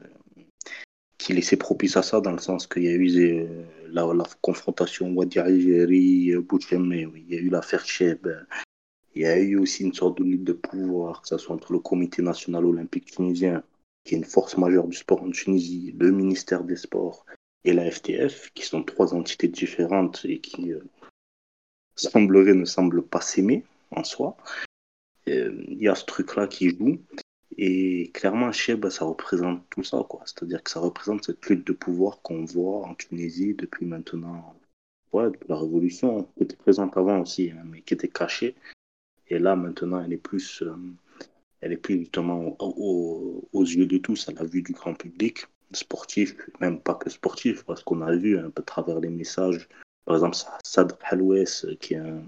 qui 1.19 1.33
laissait 1.33 1.57
propice 1.57 1.97
à 1.97 2.03
ça, 2.03 2.21
dans 2.21 2.33
le 2.33 2.39
sens 2.39 2.67
qu'il 2.67 2.85
y 2.85 2.89
a 2.89 2.93
eu 2.93 3.47
la, 3.89 4.07
confrontation 4.41 5.11
Wadi 5.13 5.39
Algérie, 5.39 6.35
Bouchemé, 6.37 7.07
oui. 7.07 7.25
il 7.29 7.35
y 7.35 7.39
a 7.39 7.41
eu 7.41 7.49
l'affaire 7.49 7.85
Cheb, 7.87 8.27
il 9.15 9.23
y 9.23 9.27
a 9.27 9.39
eu 9.39 9.59
aussi 9.59 9.85
une 9.85 9.93
sorte 9.93 10.19
de 10.19 10.25
lutte 10.25 10.45
de 10.45 10.53
pouvoir, 10.53 11.23
que 11.23 11.29
ce 11.29 11.39
soit 11.39 11.55
entre 11.55 11.73
le 11.73 11.79
Comité 11.79 12.23
national 12.23 12.65
olympique 12.65 13.07
tunisien, 13.07 13.63
qui 14.05 14.15
est 14.15 14.19
une 14.19 14.25
force 14.25 14.57
majeure 14.57 14.89
du 14.89 14.97
sport 14.97 15.23
en 15.23 15.31
Tunisie, 15.31 15.95
le 15.99 16.11
ministère 16.11 16.65
des 16.65 16.77
Sports 16.77 17.27
et 17.65 17.73
la 17.73 17.91
FTF, 17.91 18.51
qui 18.55 18.65
sont 18.65 18.83
trois 18.83 19.15
entités 19.15 19.49
différentes 19.49 20.25
et 20.25 20.41
qui 20.41 20.73
semblerait 21.97 22.55
ne 22.55 22.65
semble 22.65 23.03
pas 23.03 23.21
s'aimer 23.21 23.65
en 23.91 24.05
soi. 24.05 24.37
Euh, 25.29 25.65
il 25.69 25.81
y 25.81 25.89
a 25.89 25.95
ce 25.95 26.05
truc-là 26.05 26.47
qui 26.47 26.71
joue. 26.71 26.99
Et 27.59 28.11
clairement, 28.15 28.51
Cheb, 28.51 28.89
ça 28.89 29.05
représente 29.05 29.63
tout 29.71 29.85
ça. 29.85 30.05
C'est-à-dire 30.25 30.63
que 30.63 30.71
ça 30.71 30.81
représente 30.81 31.25
cette 31.25 31.47
lutte 31.47 31.67
de 31.67 31.73
pouvoir 31.73 32.23
qu'on 32.23 32.45
voit 32.45 32.87
en 32.87 32.95
Tunisie 32.95 33.55
depuis 33.55 33.85
maintenant, 33.85 34.55
ouais, 35.13 35.29
la 35.49 35.57
révolution, 35.57 36.25
qui 36.37 36.45
était 36.45 36.57
présente 36.57 36.97
avant 36.97 37.21
aussi, 37.21 37.51
hein, 37.51 37.63
mais 37.67 37.83
qui 37.83 37.95
était 37.95 38.09
cachée. 38.09 38.55
Et 39.33 39.39
là, 39.39 39.57
maintenant, 39.57 40.03
elle 40.05 40.13
est 40.13 40.19
plus, 40.19 40.63
euh, 40.63 40.75
elle 41.63 41.73
est 41.73 41.79
plus 41.79 42.01
justement 42.01 42.57
aux 42.61 43.65
yeux 43.65 43.87
de 43.87 43.99
tous, 43.99 44.29
à 44.29 44.33
la 44.33 44.45
vue 44.45 44.63
du 44.63 44.73
grand 44.73 44.95
public, 44.95 45.47
sportif, 45.73 46.37
même 46.61 46.79
pas 46.79 46.95
que 46.95 47.09
sportif, 47.09 47.65
parce 47.65 47.83
qu'on 47.83 48.03
a 48.03 48.15
vu 48.15 48.39
un 48.39 48.51
peu 48.51 48.61
à 48.61 48.65
travers 48.65 49.01
les 49.01 49.09
messages 49.09 49.69
par 50.05 50.17
exemple, 50.17 50.37
Sad 50.65 50.97
Haloues, 51.05 51.45
qui 51.81 51.95
est 51.95 51.99
un 51.99 52.23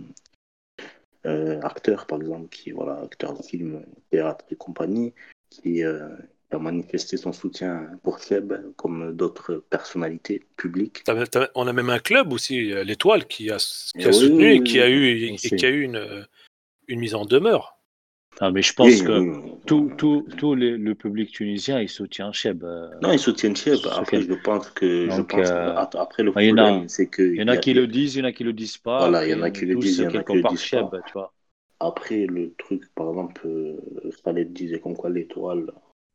euh, 1.26 1.60
acteur, 1.62 2.06
par 2.06 2.20
exemple, 2.20 2.48
qui 2.48 2.70
est 2.70 2.72
voilà, 2.72 3.00
acteur 3.02 3.36
de 3.36 3.42
film, 3.42 3.84
théâtre 4.10 4.44
et 4.50 4.56
compagnie, 4.56 5.12
qui 5.50 5.82
euh, 5.82 6.08
a 6.52 6.58
manifesté 6.58 7.16
son 7.16 7.32
soutien 7.32 7.90
pour 8.02 8.20
Cheb, 8.20 8.52
comme 8.76 9.14
d'autres 9.16 9.64
personnalités 9.70 10.42
publiques. 10.56 11.02
on 11.54 11.66
a 11.66 11.72
même 11.72 11.90
un 11.90 11.98
club 11.98 12.32
aussi, 12.32 12.72
euh, 12.72 12.84
l'Étoile, 12.84 13.26
qui 13.26 13.50
a, 13.50 13.58
soutenu 13.58 14.54
et 14.54 14.62
qui 14.62 14.80
a 14.80 14.88
eu, 14.88 15.26
et 15.26 15.36
qui 15.36 15.66
a 15.66 15.70
eu 15.70 15.82
une, 15.82 16.26
une 16.88 17.00
mise 17.00 17.14
en 17.14 17.24
demeure. 17.24 17.78
Ah, 18.40 18.50
mais 18.50 18.62
je 18.62 18.74
pense 18.74 19.02
que 19.02 19.64
tout, 19.66 19.92
tout, 19.96 20.26
tout 20.36 20.54
le 20.54 20.92
public 20.94 21.30
tunisien, 21.30 21.80
il 21.80 21.88
soutient 21.88 22.32
Cheb. 22.32 22.64
Euh, 22.64 22.88
non, 23.00 23.12
il 23.12 23.18
soutient 23.18 23.54
Cheb. 23.54 23.78
Après, 23.92 24.22
je 24.22 24.34
pense 24.34 24.70
que. 24.70 25.08
je 25.08 25.22
pense 25.22 25.48
euh, 25.48 25.74
après, 25.76 26.22
le 26.22 26.32
problème, 26.32 26.88
c'est 26.88 27.06
que. 27.06 27.22
Il 27.22 27.40
y 27.40 27.42
en 27.42 27.48
a, 27.48 27.56
qui 27.56 27.74
le 27.74 27.86
disent, 27.86 28.16
il 28.16 28.20
y 28.20 28.22
en 28.22 28.26
a 28.26 28.32
qui 28.32 28.44
le 28.44 28.52
disent 28.52 28.78
pas. 28.78 28.98
Voilà, 28.98 29.26
il 29.26 29.30
y 29.30 29.34
en 29.34 29.42
a 29.42 29.50
qui 29.50 29.66
le 29.66 29.76
disent, 29.76 29.98
il 29.98 30.04
y 30.04 30.06
en 30.06 30.20
a 30.20 30.24
qui 30.24 30.34
le 30.34 30.42
disent 30.48 30.60
Cheb, 30.60 30.90
pas. 30.90 31.00
Tu 31.02 31.12
vois. 31.12 31.32
Après, 31.80 32.26
le 32.26 32.54
truc, 32.54 32.92
par 32.94 33.10
exemple, 33.10 33.42
euh, 33.46 34.10
Khaled 34.24 34.52
disait 34.52 34.80
comme 34.80 34.96
quoi 34.96 35.10
l'étoile, 35.10 35.70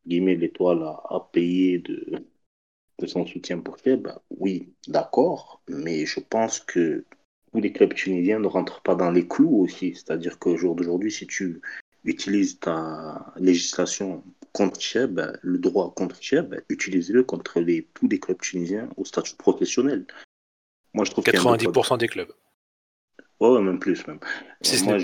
guillemets, 0.05 0.35
l'étoile 0.35 0.83
a, 0.83 1.01
a, 1.09 1.29
payé 1.31 1.79
de, 1.79 2.05
de 2.99 3.05
son 3.05 3.25
soutien 3.25 3.59
pour 3.59 3.77
Cheb. 3.77 4.09
Oui, 4.29 4.73
d'accord, 4.87 5.61
mais 5.69 6.05
je 6.05 6.19
pense 6.19 6.59
que 6.59 7.05
tous 7.51 7.59
les 7.59 7.71
clubs 7.71 7.93
tunisiens 7.93 8.39
ne 8.39 8.47
rentrent 8.47 8.81
pas 8.81 8.95
dans 8.95 9.11
les 9.11 9.27
clous 9.27 9.63
aussi. 9.63 9.95
C'est-à-dire 9.95 10.39
qu'au 10.39 10.57
jour 10.57 10.75
d'aujourd'hui, 10.75 11.11
si 11.11 11.27
tu 11.27 11.61
utilise 12.05 12.59
ta 12.59 13.33
législation 13.37 14.23
contre 14.53 14.79
Cheb, 14.79 15.19
le 15.41 15.57
droit 15.57 15.93
contre 15.93 16.21
Cheb, 16.21 16.55
utilise-le 16.69 17.23
contre 17.23 17.59
les, 17.59 17.87
tous 17.93 18.07
les 18.07 18.19
clubs 18.19 18.39
tunisiens 18.39 18.89
au 18.97 19.05
statut 19.05 19.35
professionnel. 19.35 20.05
Moi, 20.93 21.05
je 21.05 21.11
trouve 21.11 21.23
90% 21.25 21.97
des 21.97 22.07
clubs. 22.07 22.31
Ouais, 23.39 23.61
même 23.61 23.79
plus 23.79 24.05
même. 24.07 24.19
moi, 24.83 24.97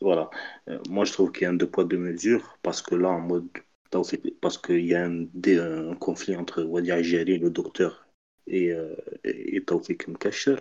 voilà. 0.00 0.30
Euh, 0.68 0.78
moi, 0.88 1.04
je 1.04 1.12
trouve 1.12 1.30
qu'il 1.30 1.42
y 1.42 1.44
a 1.46 1.50
un 1.50 1.54
deux 1.54 1.68
poids 1.68 1.84
deux 1.84 1.98
mesures 1.98 2.58
parce 2.62 2.82
que 2.82 2.96
là, 2.96 3.10
en 3.10 3.20
mode 3.20 3.48
parce 4.40 4.58
qu'il 4.58 4.86
y 4.86 4.94
a 4.94 5.04
un, 5.04 5.24
un, 5.24 5.94
conflit 5.96 6.36
entre 6.36 6.62
Wadi 6.62 6.92
Ajari, 6.92 7.38
le 7.38 7.50
docteur, 7.50 8.06
et, 8.46 8.72
euh, 8.72 8.94
et 9.24 9.62
Taufik 9.64 10.06
Mkacher. 10.08 10.56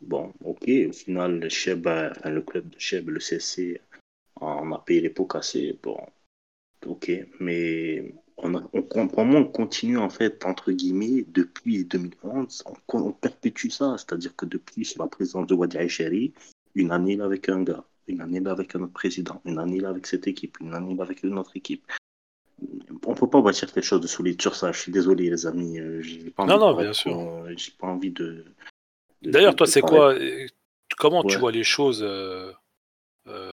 Bon, 0.00 0.32
ok, 0.44 0.70
au 0.88 0.92
final, 0.92 1.40
le, 1.40 1.48
Cheb, 1.48 1.86
le 2.24 2.40
club 2.42 2.68
de 2.70 2.78
Cheb, 2.78 3.08
le 3.08 3.20
CC, 3.20 3.80
on 4.40 4.72
a 4.72 4.78
payé 4.78 5.00
les 5.00 5.10
pots 5.10 5.26
cassés. 5.26 5.78
Bon, 5.82 5.98
ok, 6.86 7.10
mais 7.40 8.14
on, 8.36 8.54
on, 8.72 9.44
continue 9.46 9.98
en 9.98 10.10
fait, 10.10 10.44
entre 10.44 10.72
guillemets, 10.72 11.24
depuis 11.28 11.84
2011, 11.84 12.64
on, 12.92 13.12
perpétue 13.12 13.68
ça. 13.70 13.96
C'est-à-dire 13.98 14.34
que 14.36 14.46
depuis 14.46 14.94
la 14.98 15.06
présidence 15.08 15.46
de 15.46 15.54
Wadi 15.54 15.78
Aïcheri, 15.78 16.32
une 16.74 16.92
année 16.92 17.16
là 17.16 17.24
avec 17.24 17.48
un 17.48 17.62
gars, 17.62 17.84
une 18.06 18.20
année 18.20 18.40
là 18.40 18.52
avec 18.52 18.74
un 18.76 18.82
autre 18.82 18.92
président, 18.92 19.40
une 19.44 19.58
année 19.58 19.80
là 19.80 19.88
avec 19.88 20.06
cette 20.06 20.28
équipe, 20.28 20.58
une 20.60 20.74
année 20.74 20.94
là 20.94 21.02
avec 21.02 21.22
une 21.24 21.36
autre 21.38 21.56
équipe. 21.56 21.84
On 23.06 23.14
peut 23.14 23.28
pas 23.28 23.40
bâtir 23.40 23.72
quelque 23.72 23.84
chose 23.84 24.00
de 24.00 24.06
solide 24.06 24.40
sur 24.40 24.54
ça. 24.54 24.72
Je 24.72 24.80
suis 24.80 24.92
désolé, 24.92 25.30
les 25.30 25.46
amis. 25.46 25.78
Euh, 25.78 26.02
pas 26.34 26.44
non, 26.44 26.58
non, 26.58 26.76
bien 26.76 26.92
sûr. 26.92 27.46
J'ai 27.56 27.72
pas 27.78 27.86
envie 27.86 28.10
de. 28.10 28.44
D'ailleurs, 29.22 29.56
toi, 29.56 29.66
c'est 29.66 29.80
quoi 29.80 30.14
Comment 30.96 31.22
tu 31.22 31.36
vois 31.38 31.52
les 31.52 31.64
choses 31.64 32.02
euh, 32.02 32.52
euh, 33.26 33.50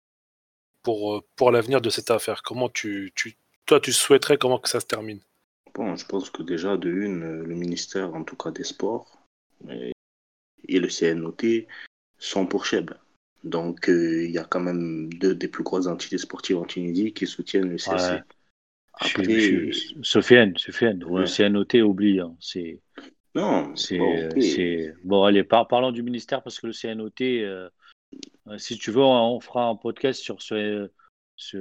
pour, 0.84 1.16
euh, 1.16 1.22
pour 1.36 1.52
l'avenir 1.52 1.82
de 1.82 1.90
cette 1.90 2.12
affaire? 2.12 2.42
Comment 2.44 2.70
tu, 2.70 3.12
tu, 3.16 3.36
toi, 3.66 3.80
tu 3.80 3.92
souhaiterais 3.92 4.38
comment 4.38 4.60
que 4.60 4.70
ça 4.70 4.80
se 4.80 4.86
termine? 4.86 5.20
Bon, 5.74 5.96
je 5.96 6.06
pense 6.06 6.30
que 6.30 6.44
déjà, 6.44 6.78
de 6.78 6.90
une, 6.90 7.24
euh, 7.24 7.44
le 7.44 7.56
ministère, 7.56 8.14
en 8.14 8.24
tout 8.24 8.36
cas 8.36 8.52
des 8.52 8.64
Sports, 8.64 9.20
et, 9.70 9.94
le 10.80 10.88
CNOT 10.88 11.68
sont 12.20 12.46
pour 12.46 12.66
Cheb. 12.66 12.92
Donc, 13.44 13.90
euh, 13.90 14.26
il 14.26 14.32
y 14.32 14.38
a 14.38 14.44
quand 14.44 14.60
même 14.60 15.12
deux 15.14 15.36
des 15.36 15.48
plus 15.48 15.64
grosses 15.64 15.88
entités 15.88 16.18
sportives 16.18 16.58
en 16.58 16.66
Tunisie 16.66 17.14
qui 17.14 17.26
soutiennent 17.28 17.70
le 17.70 17.78
CSC. 17.78 18.22
Après... 18.94 19.72
Sofiane, 20.04 20.54
le 20.54 21.26
CNOT 21.26 21.82
oublie. 21.82 22.20
Hein. 22.20 22.36
C'est... 22.40 22.80
Non, 23.36 23.76
c'est, 23.76 24.94
bon, 25.04 25.24
allez, 25.24 25.44
parlons 25.44 25.92
du 25.92 26.04
ministère 26.04 26.44
parce 26.44 26.60
que 26.60 26.68
le 26.68 26.74
CNOT, 26.74 27.12
euh, 27.22 27.70
si 28.58 28.78
tu 28.78 28.92
veux, 28.92 29.02
on 29.02 29.40
fera 29.40 29.66
un 29.66 29.76
podcast 29.76 30.22
sur 30.22 30.42
ce. 30.42 30.90
ce... 31.36 31.58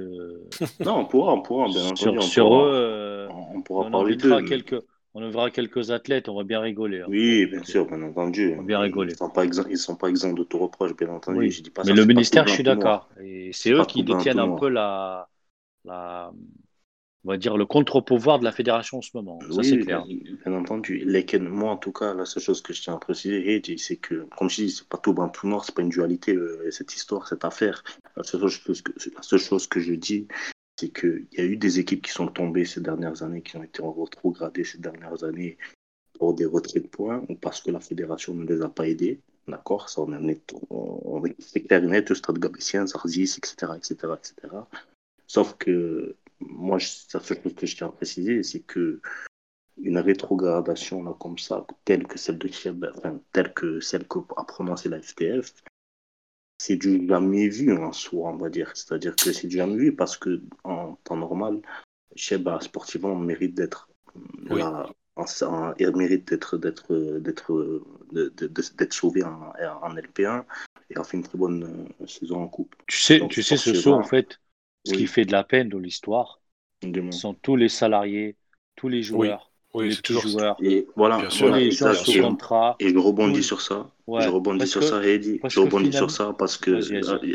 non, 0.83 0.99
on 0.99 1.05
pourra, 1.05 1.33
on 1.33 1.41
pourra, 1.41 1.67
bien 1.67 1.85
entendu. 1.85 2.21
Sur, 2.21 2.55
eux, 2.55 2.71
euh, 2.73 3.27
on 3.53 3.61
pourra 3.61 3.89
parler 3.89 4.15
d'eux. 4.15 4.43
Quelques... 4.43 4.81
On 5.15 5.29
verra 5.29 5.51
quelques 5.51 5.91
athlètes, 5.91 6.27
on 6.27 6.35
va 6.35 6.43
bien 6.43 6.59
rigoler. 6.59 7.01
Hein. 7.01 7.05
Oui, 7.07 7.45
bien 7.45 7.63
sûr, 7.63 7.85
bien 7.85 8.01
entendu. 8.01 8.53
On 8.53 8.57
va 8.57 8.63
bien 8.63 8.79
rigoler. 8.79 9.11
Ils 9.11 9.13
ne 9.13 9.75
sont, 9.75 9.95
pas 9.95 10.07
exempts, 10.09 10.33
de 10.33 10.43
tout 10.43 10.57
reproche, 10.57 10.95
bien 10.95 11.09
entendu. 11.09 11.51
Je 11.51 11.61
dis 11.61 11.69
pas 11.69 11.83
Mais 11.85 11.93
le 11.93 12.05
ministère, 12.05 12.47
je 12.47 12.53
suis 12.53 12.63
d'accord. 12.63 13.09
Et 13.21 13.51
c'est 13.53 13.71
eux 13.71 13.85
qui 13.85 14.03
détiennent 14.03 14.39
un 14.39 14.55
peu 14.55 14.69
la, 14.69 15.29
la, 15.85 16.31
on 17.25 17.31
va 17.31 17.37
dire, 17.37 17.55
le 17.55 17.65
contre-pouvoir 17.65 18.39
de 18.39 18.43
la 18.43 18.51
fédération 18.51 18.97
en 18.97 19.01
ce 19.01 19.11
moment. 19.13 19.39
Ça, 19.41 19.47
oui, 19.57 19.65
c'est 19.65 19.79
clair. 19.79 20.05
bien 20.05 20.53
entendu. 20.53 21.03
Lesquels, 21.05 21.43
moi, 21.43 21.71
en 21.71 21.77
tout 21.77 21.93
cas, 21.93 22.13
la 22.13 22.25
seule 22.25 22.43
chose 22.43 22.61
que 22.61 22.73
je 22.73 22.81
tiens 22.81 22.95
à 22.95 22.97
préciser, 22.97 23.61
c'est 23.77 23.95
que, 23.95 24.27
comme 24.37 24.49
je 24.49 24.63
dis, 24.63 24.71
c'est 24.71 24.87
pas 24.87 24.97
tout 24.97 25.13
blanc, 25.13 25.29
tout 25.29 25.47
noir, 25.47 25.63
c'est 25.63 25.73
pas 25.73 25.81
une 25.81 25.89
dualité, 25.89 26.35
euh, 26.35 26.69
cette 26.71 26.93
histoire, 26.93 27.27
cette 27.27 27.45
affaire. 27.45 27.83
La 28.17 28.23
seule 28.23 28.47
chose 28.49 28.81
que, 28.81 28.91
la 29.15 29.21
seule 29.21 29.39
chose 29.39 29.67
que 29.67 29.79
je 29.79 29.93
dis, 29.93 30.27
c'est 30.77 30.89
qu'il 30.89 31.27
y 31.31 31.41
a 31.41 31.45
eu 31.45 31.55
des 31.55 31.79
équipes 31.79 32.01
qui 32.01 32.11
sont 32.11 32.27
tombées 32.27 32.65
ces 32.65 32.81
dernières 32.81 33.23
années, 33.23 33.41
qui 33.41 33.55
ont 33.55 33.63
été 33.63 33.81
rétrogradées 33.81 34.65
ces 34.65 34.79
dernières 34.79 35.23
années 35.23 35.57
pour 36.19 36.33
des 36.33 36.45
retraits 36.45 36.83
de 36.83 36.87
points 36.87 37.23
ou 37.29 37.35
parce 37.35 37.61
que 37.61 37.71
la 37.71 37.79
fédération 37.79 38.33
ne 38.33 38.45
les 38.45 38.61
a 38.61 38.69
pas 38.69 38.87
aidés. 38.87 39.21
D'accord? 39.47 39.89
Ça, 39.89 40.01
on 40.01 40.27
est, 40.27 40.53
on, 40.69 41.21
c'est 41.39 41.61
clair 41.61 41.83
et 41.83 41.87
net, 41.87 42.09
le 42.09 42.15
Stade 42.15 42.39
Gabessien, 42.39 42.87
Zarzis, 42.87 43.35
etc., 43.37 43.73
etc., 43.77 43.95
etc. 44.17 44.55
Sauf 45.27 45.55
que 45.57 46.15
moi, 46.49 46.77
la 46.77 47.19
seule 47.19 47.41
chose 47.41 47.55
que 47.55 47.65
je 47.65 47.75
tiens 47.75 47.87
à 47.87 47.91
préciser, 47.91 48.43
c'est 48.43 48.61
que 48.61 49.01
une 49.77 49.97
rétrogradation 49.97 51.03
là, 51.03 51.15
comme 51.19 51.37
ça, 51.37 51.65
telle 51.83 52.05
que 52.05 52.19
celle 52.19 52.37
de 52.37 52.47
Cheb, 52.47 52.85
enfin, 52.95 53.19
telle 53.31 53.53
que 53.53 53.79
celle 53.79 54.07
qu'a 54.07 54.43
prononcé 54.47 54.87
la 54.89 55.01
FTF, 55.01 55.53
c'est 56.59 56.75
du 56.75 57.07
jamais 57.07 57.49
vu 57.49 57.75
en 57.75 57.91
soi, 57.91 58.29
on 58.29 58.37
va 58.37 58.49
dire. 58.49 58.71
C'est-à-dire 58.75 59.15
que 59.15 59.31
c'est 59.31 59.47
du 59.47 59.57
jamais 59.57 59.77
vu 59.77 59.95
parce 59.95 60.17
que 60.17 60.41
en 60.63 60.95
temps 61.03 61.17
normal, 61.17 61.61
Cheb, 62.15 62.47
sportivement, 62.61 63.15
mérite 63.15 63.55
d'être 63.55 63.89
là 64.45 64.87
il 65.79 65.95
mérite 65.95 66.27
d'être 66.27 66.57
d'être 66.57 67.19
d'être 67.19 67.81
d'être 68.11 68.93
sauvé 68.93 69.23
en, 69.23 69.53
en, 69.81 69.95
LP1 69.95 70.43
et 70.89 70.97
a 70.97 71.03
fait 71.03 71.17
une 71.17 71.23
très 71.23 71.37
bonne 71.37 71.87
euh, 72.01 72.07
saison 72.07 72.41
en 72.41 72.47
coupe. 72.47 72.75
Tu 72.87 72.97
sais, 72.99 73.21
tu 73.29 73.43
sais 73.43 73.57
ce 73.57 73.73
saut 73.73 73.93
en 73.93 74.03
fait, 74.03 74.39
ce 74.85 74.93
qui 74.93 75.07
fait 75.07 75.25
de 75.25 75.31
la 75.31 75.43
peine 75.43 75.69
dans 75.69 75.79
l'histoire, 75.79 76.41
sont 77.11 77.33
tous 77.33 77.55
les 77.55 77.69
salariés, 77.69 78.35
tous 78.75 78.89
les 78.89 79.01
joueurs, 79.01 79.51
oui, 79.73 79.89
les 79.89 79.95
toujours 79.95 80.27
joueurs. 80.27 80.57
Et 80.61 80.87
voilà, 80.95 81.27
les 81.57 81.71
gens 81.71 81.93
sous 81.93 82.21
contrat. 82.21 82.75
Et 82.79 82.89
je 82.89 82.97
rebondis 82.97 83.43
sur 83.43 83.61
ça. 83.61 83.89
je 84.07 84.27
rebondis 84.27 84.67
sur 84.67 84.83
ça, 84.83 85.03
Eddie. 85.03 85.39
Je 85.47 85.59
rebondis 85.59 85.93
sur 85.93 86.11
ça 86.11 86.35
parce 86.37 86.57
que 86.57 86.71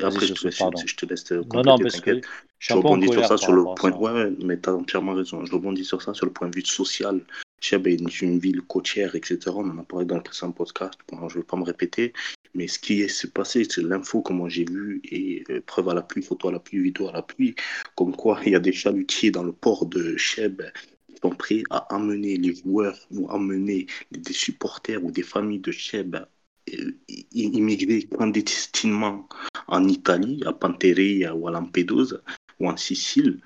après, 0.04 0.26
je, 0.26 0.34
te, 0.34 0.50
je, 0.86 0.96
te 0.96 1.06
laisse 1.06 1.24
compléter, 1.24 1.46
non, 1.54 1.62
non, 1.62 1.78
parce 1.78 2.00
que 2.00 2.20
je 2.58 2.74
rebondis 2.74 3.08
sur 3.08 3.24
ça 3.24 3.36
sur 3.36 3.52
le 3.52 3.64
point. 3.74 3.92
Ouais, 3.92 4.12
ouais, 4.12 4.32
mais 4.44 4.60
tu 4.60 4.68
as 4.68 4.74
entièrement 4.74 5.14
raison. 5.14 5.44
Je 5.44 5.52
rebondis 5.52 5.84
sur 5.84 6.02
ça 6.02 6.14
sur 6.14 6.26
le 6.26 6.32
point 6.32 6.48
de 6.48 6.54
vue 6.54 6.64
social 6.64 7.20
Cheb 7.60 7.86
est 7.86 8.22
une 8.22 8.38
ville 8.38 8.62
côtière, 8.62 9.14
etc. 9.14 9.38
On 9.48 9.68
en 9.68 9.78
a 9.78 9.82
parlé 9.82 10.06
dans 10.06 10.16
le 10.16 10.22
précédent 10.22 10.52
podcast. 10.52 10.98
je 11.10 11.16
ne 11.16 11.28
vais 11.28 11.42
pas 11.42 11.56
me 11.56 11.64
répéter. 11.64 12.12
Mais 12.54 12.66
ce 12.66 12.78
qui 12.78 13.08
s'est 13.08 13.30
passé, 13.30 13.66
c'est 13.68 13.82
l'info 13.82 14.22
que 14.22 14.32
j'ai 14.48 14.64
vu 14.64 15.00
et 15.04 15.44
euh, 15.50 15.60
preuve 15.60 15.88
à 15.90 15.94
la 15.94 16.02
pluie, 16.02 16.22
photo 16.22 16.48
à 16.48 16.52
la 16.52 16.58
pluie, 16.58 16.80
vidéo 16.80 17.08
à 17.08 17.12
la 17.12 17.22
pluie, 17.22 17.54
comme 17.94 18.16
quoi 18.16 18.40
il 18.46 18.52
y 18.52 18.56
a 18.56 18.60
des 18.60 18.72
chalutiers 18.72 19.30
dans 19.30 19.42
le 19.42 19.52
port 19.52 19.86
de 19.86 20.16
Cheb 20.16 20.62
qui 21.08 21.16
sont 21.22 21.30
prêts 21.30 21.62
à 21.70 21.94
amener 21.94 22.36
les 22.36 22.54
joueurs 22.54 22.98
ou 23.10 23.30
amener 23.30 23.86
des 24.10 24.32
supporters 24.32 25.04
ou 25.04 25.10
des 25.10 25.22
familles 25.22 25.60
de 25.60 25.72
Cheb 25.72 26.16
euh, 26.16 26.92
immigrer 27.32 28.02
clandestinement 28.04 29.28
en 29.68 29.86
Italie, 29.86 30.42
à 30.46 30.52
Panteria 30.52 31.34
ou 31.34 31.48
à 31.48 31.50
Lampedusa 31.50 32.20
ou 32.60 32.68
en 32.68 32.76
Sicile. 32.76 33.40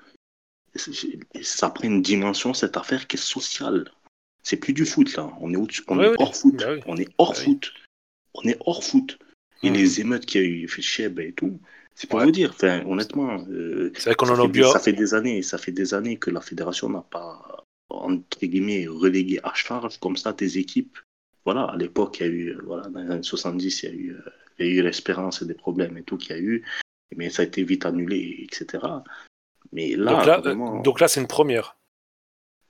Ça 1.41 1.69
prend 1.69 1.87
une 1.87 2.01
dimension, 2.01 2.53
cette 2.53 2.77
affaire, 2.77 3.07
qui 3.07 3.17
est 3.17 3.19
sociale. 3.19 3.91
C'est 4.43 4.57
plus 4.57 4.73
du 4.73 4.85
foot 4.85 5.15
là. 5.15 5.31
On 5.39 5.53
est, 5.53 5.57
on 5.87 5.99
est 6.01 6.13
hors 6.19 6.35
foot. 6.35 6.55
Bah 6.57 6.75
on 6.85 6.97
est 6.97 7.09
hors 7.17 7.33
bah 7.33 7.39
foot. 7.39 7.73
On 8.33 8.43
est 8.43 8.57
hors 8.65 8.83
foot. 8.83 9.17
Et 9.63 9.69
hmm. 9.69 9.73
les 9.73 10.01
émeutes 10.01 10.25
qu'il 10.25 10.41
y 10.41 10.43
a 10.43 10.47
eu 10.47 10.67
fait 10.67 10.81
Cheb 10.81 11.19
et 11.19 11.31
tout, 11.31 11.59
c'est 11.95 12.09
pour 12.09 12.19
vous 12.19 12.31
dire. 12.31 12.51
Enfin, 12.53 12.83
honnêtement, 12.85 13.37
euh, 13.49 13.91
vrai 14.05 14.15
qu'on 14.15 14.29
en 14.29 14.49
a 14.49 14.71
Ça 14.71 14.79
fait 14.79 14.93
des 14.93 15.13
années, 15.13 15.41
ça 15.41 15.57
fait 15.57 15.71
des 15.71 15.93
années 15.93 16.17
que 16.17 16.29
la 16.29 16.41
fédération 16.41 16.89
n'a 16.89 17.01
pas 17.01 17.63
entre 17.89 18.45
guillemets 18.45 18.87
relégué 18.87 19.39
à 19.43 19.53
charge 19.53 19.99
comme 19.99 20.17
ça 20.17 20.33
des 20.33 20.57
équipes. 20.57 20.97
Voilà, 21.45 21.63
à 21.65 21.77
l'époque, 21.77 22.19
il 22.19 22.25
y 22.25 22.29
a 22.29 22.31
eu, 22.31 22.57
voilà, 22.63 22.87
dans 22.89 23.01
les 23.01 23.11
années 23.11 23.23
70, 23.23 23.83
il 23.83 23.85
y 23.85 23.89
a 23.89 23.95
eu, 23.95 24.17
il 24.59 24.65
y 24.65 24.69
a 24.69 24.73
eu 24.73 24.83
l'espérance 24.83 25.41
et 25.41 25.45
des 25.45 25.53
problèmes 25.53 25.97
et 25.97 26.03
tout 26.03 26.17
qu'il 26.17 26.31
y 26.31 26.39
a 26.39 26.41
eu, 26.41 26.65
mais 27.15 27.29
ça 27.29 27.43
a 27.43 27.45
été 27.45 27.63
vite 27.63 27.85
annulé, 27.85 28.39
etc. 28.43 28.83
Mais 29.71 29.95
là, 29.95 30.13
donc 30.13 30.25
là, 30.25 30.37
vraiment... 30.39 30.81
donc 30.81 30.99
là 30.99 31.07
c'est 31.07 31.19
une 31.19 31.27
première 31.27 31.75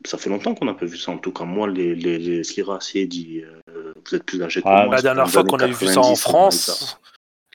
ça 0.06 0.18
fait 0.18 0.30
longtemps 0.30 0.56
qu'on 0.56 0.66
n'a 0.66 0.74
pas 0.74 0.86
vu 0.86 0.98
ça. 0.98 1.12
En 1.12 1.18
tout 1.18 1.32
cas, 1.32 1.46
moi, 1.46 1.68
les, 1.68 1.96
les, 1.96 2.18
les 2.20 3.06
dit 3.08 3.42
euh, 3.42 3.94
vous 4.06 4.16
êtes 4.16 4.24
plus 4.24 4.42
âgé 4.42 4.62
que 4.62 4.68
ah, 4.68 4.86
moi. 4.86 4.96
La 4.96 5.02
dernière 5.02 5.30
fois 5.30 5.44
qu'on 5.44 5.58
a 5.58 5.68
vu 5.68 5.88
ça 5.88 6.02
en 6.02 6.16
France, 6.16 7.00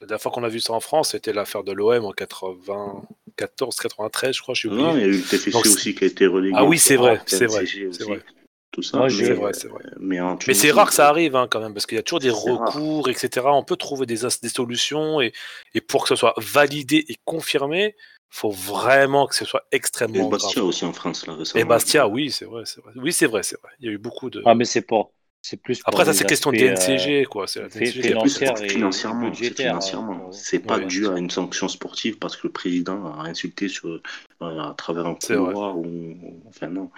la 0.01 0.07
dernière 0.07 0.23
fois 0.23 0.33
qu'on 0.33 0.45
a 0.45 0.49
vu 0.49 0.61
ça 0.61 0.73
en 0.73 0.81
France, 0.81 1.11
c'était 1.11 1.33
l'affaire 1.33 1.65
de 1.65 1.73
l'OM 1.73 2.05
en 2.05 2.13
94, 2.13 3.77
93, 3.77 4.37
je 4.37 4.43
crois. 4.43 4.55
Je 4.55 4.69
non, 4.69 4.97
il 4.97 5.01
y 5.01 5.05
a 5.05 5.07
eu 5.07 5.13
le 5.13 5.23
TFC 5.23 5.55
aussi 5.55 5.95
qui 5.95 6.05
a 6.05 6.07
été 6.07 6.27
relégué. 6.27 6.55
Ah 6.57 6.65
oui, 6.65 6.79
c'est 6.79 6.97
vrai, 6.97 7.21
c'est 7.27 7.47
vrai, 7.47 7.65
c'est 7.67 8.05
vrai. 8.05 8.23
Tout 8.71 8.83
ça, 8.83 9.01
mais, 9.01 9.09
c'est 9.09 9.33
vrai, 9.33 9.53
c'est 9.55 9.69
vrai. 9.69 9.83
Mais, 9.99 10.19
c'est 10.53 10.71
rare 10.71 10.89
que 10.89 10.95
ça 10.95 11.09
arrive 11.09 11.35
hein, 11.35 11.49
quand 11.51 11.59
même, 11.59 11.73
parce 11.73 11.87
qu'il 11.87 11.97
y 11.97 11.99
a 11.99 12.03
toujours 12.03 12.21
des 12.21 12.31
recours, 12.31 13.09
etc. 13.09 13.47
On 13.47 13.65
peut 13.65 13.77
trouver 13.77 14.05
des, 14.05 14.19
des 14.43 14.49
solutions 14.49 15.23
et, 15.23 15.33
et 15.75 15.81
pour 15.81 16.03
que 16.03 16.11
ce 16.11 16.17
soit 16.17 16.35
validé 16.37 17.05
et 17.09 17.17
confirmé, 17.25 17.97
faut 18.31 18.51
vraiment 18.51 19.27
que 19.27 19.35
ce 19.35 19.45
soit 19.45 19.65
extrêmement 19.73 20.27
et 20.27 20.31
Bastia 20.31 20.63
aussi 20.63 20.85
en 20.85 20.93
France 20.93 21.27
là 21.27 21.35
récemment. 21.35 21.61
Et 21.61 21.65
Bastia, 21.67 22.09
oui, 22.09 22.31
c'est 22.31 22.45
vrai, 22.45 22.63
c'est 22.67 22.81
vrai. 22.83 22.93
Oui, 22.97 23.13
c'est 23.13 23.27
vrai, 23.27 23.43
c'est 23.43 23.61
vrai. 23.61 23.71
Il 23.81 23.87
y 23.87 23.89
a 23.89 23.93
eu 23.93 23.99
beaucoup 23.99 24.31
de. 24.31 24.43
Ah, 24.45 24.55
mais 24.55 24.65
c'est 24.65 24.83
pas. 24.83 25.11
C'est 25.41 25.57
plus. 25.57 25.81
Après, 25.85 26.05
ça, 26.05 26.13
c'est 26.13 26.27
question 26.27 26.53
de 26.53 26.59
DNCG, 26.59 27.25
quoi. 27.27 27.47
C'est 27.47 27.61
la 27.61 27.69
DNCG. 27.69 28.03
Financière 28.03 28.63
et 28.63 28.69
financièrement. 28.69 29.33
financièrement. 29.33 30.33
C'est 30.33 30.59
pas 30.59 30.79
dû 30.81 31.07
à 31.09 31.17
une 31.17 31.31
sanction 31.31 31.69
sportive 31.69 32.19
parce 32.19 32.37
que 32.37 32.49
le 32.49 32.53
président 32.53 33.13
a 33.19 33.23
insulté 33.23 33.69
sur, 33.69 33.89
euh, 33.89 34.03
à 34.41 34.75
travers 34.77 35.07
un 35.07 35.15
couloir 35.15 35.79
ou. 35.79 36.43
Enfin, 36.47 36.69
non. 36.69 36.91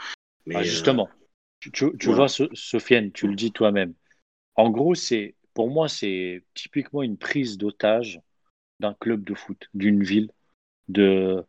Mais, 0.46 0.56
ah, 0.56 0.62
justement, 0.62 1.08
tu, 1.60 1.70
tu 1.70 2.12
vois, 2.12 2.28
Sofiane, 2.28 3.12
tu 3.12 3.28
le 3.28 3.34
dis 3.34 3.52
toi-même. 3.52 3.94
En 4.56 4.70
gros, 4.70 4.94
c'est 4.94 5.34
pour 5.54 5.70
moi, 5.70 5.88
c'est 5.88 6.42
typiquement 6.54 7.02
une 7.02 7.18
prise 7.18 7.56
d'otage 7.58 8.20
d'un 8.80 8.94
club 8.94 9.22
de 9.24 9.34
foot, 9.34 9.68
d'une 9.74 10.02
ville 10.02 10.30
de, 10.92 11.44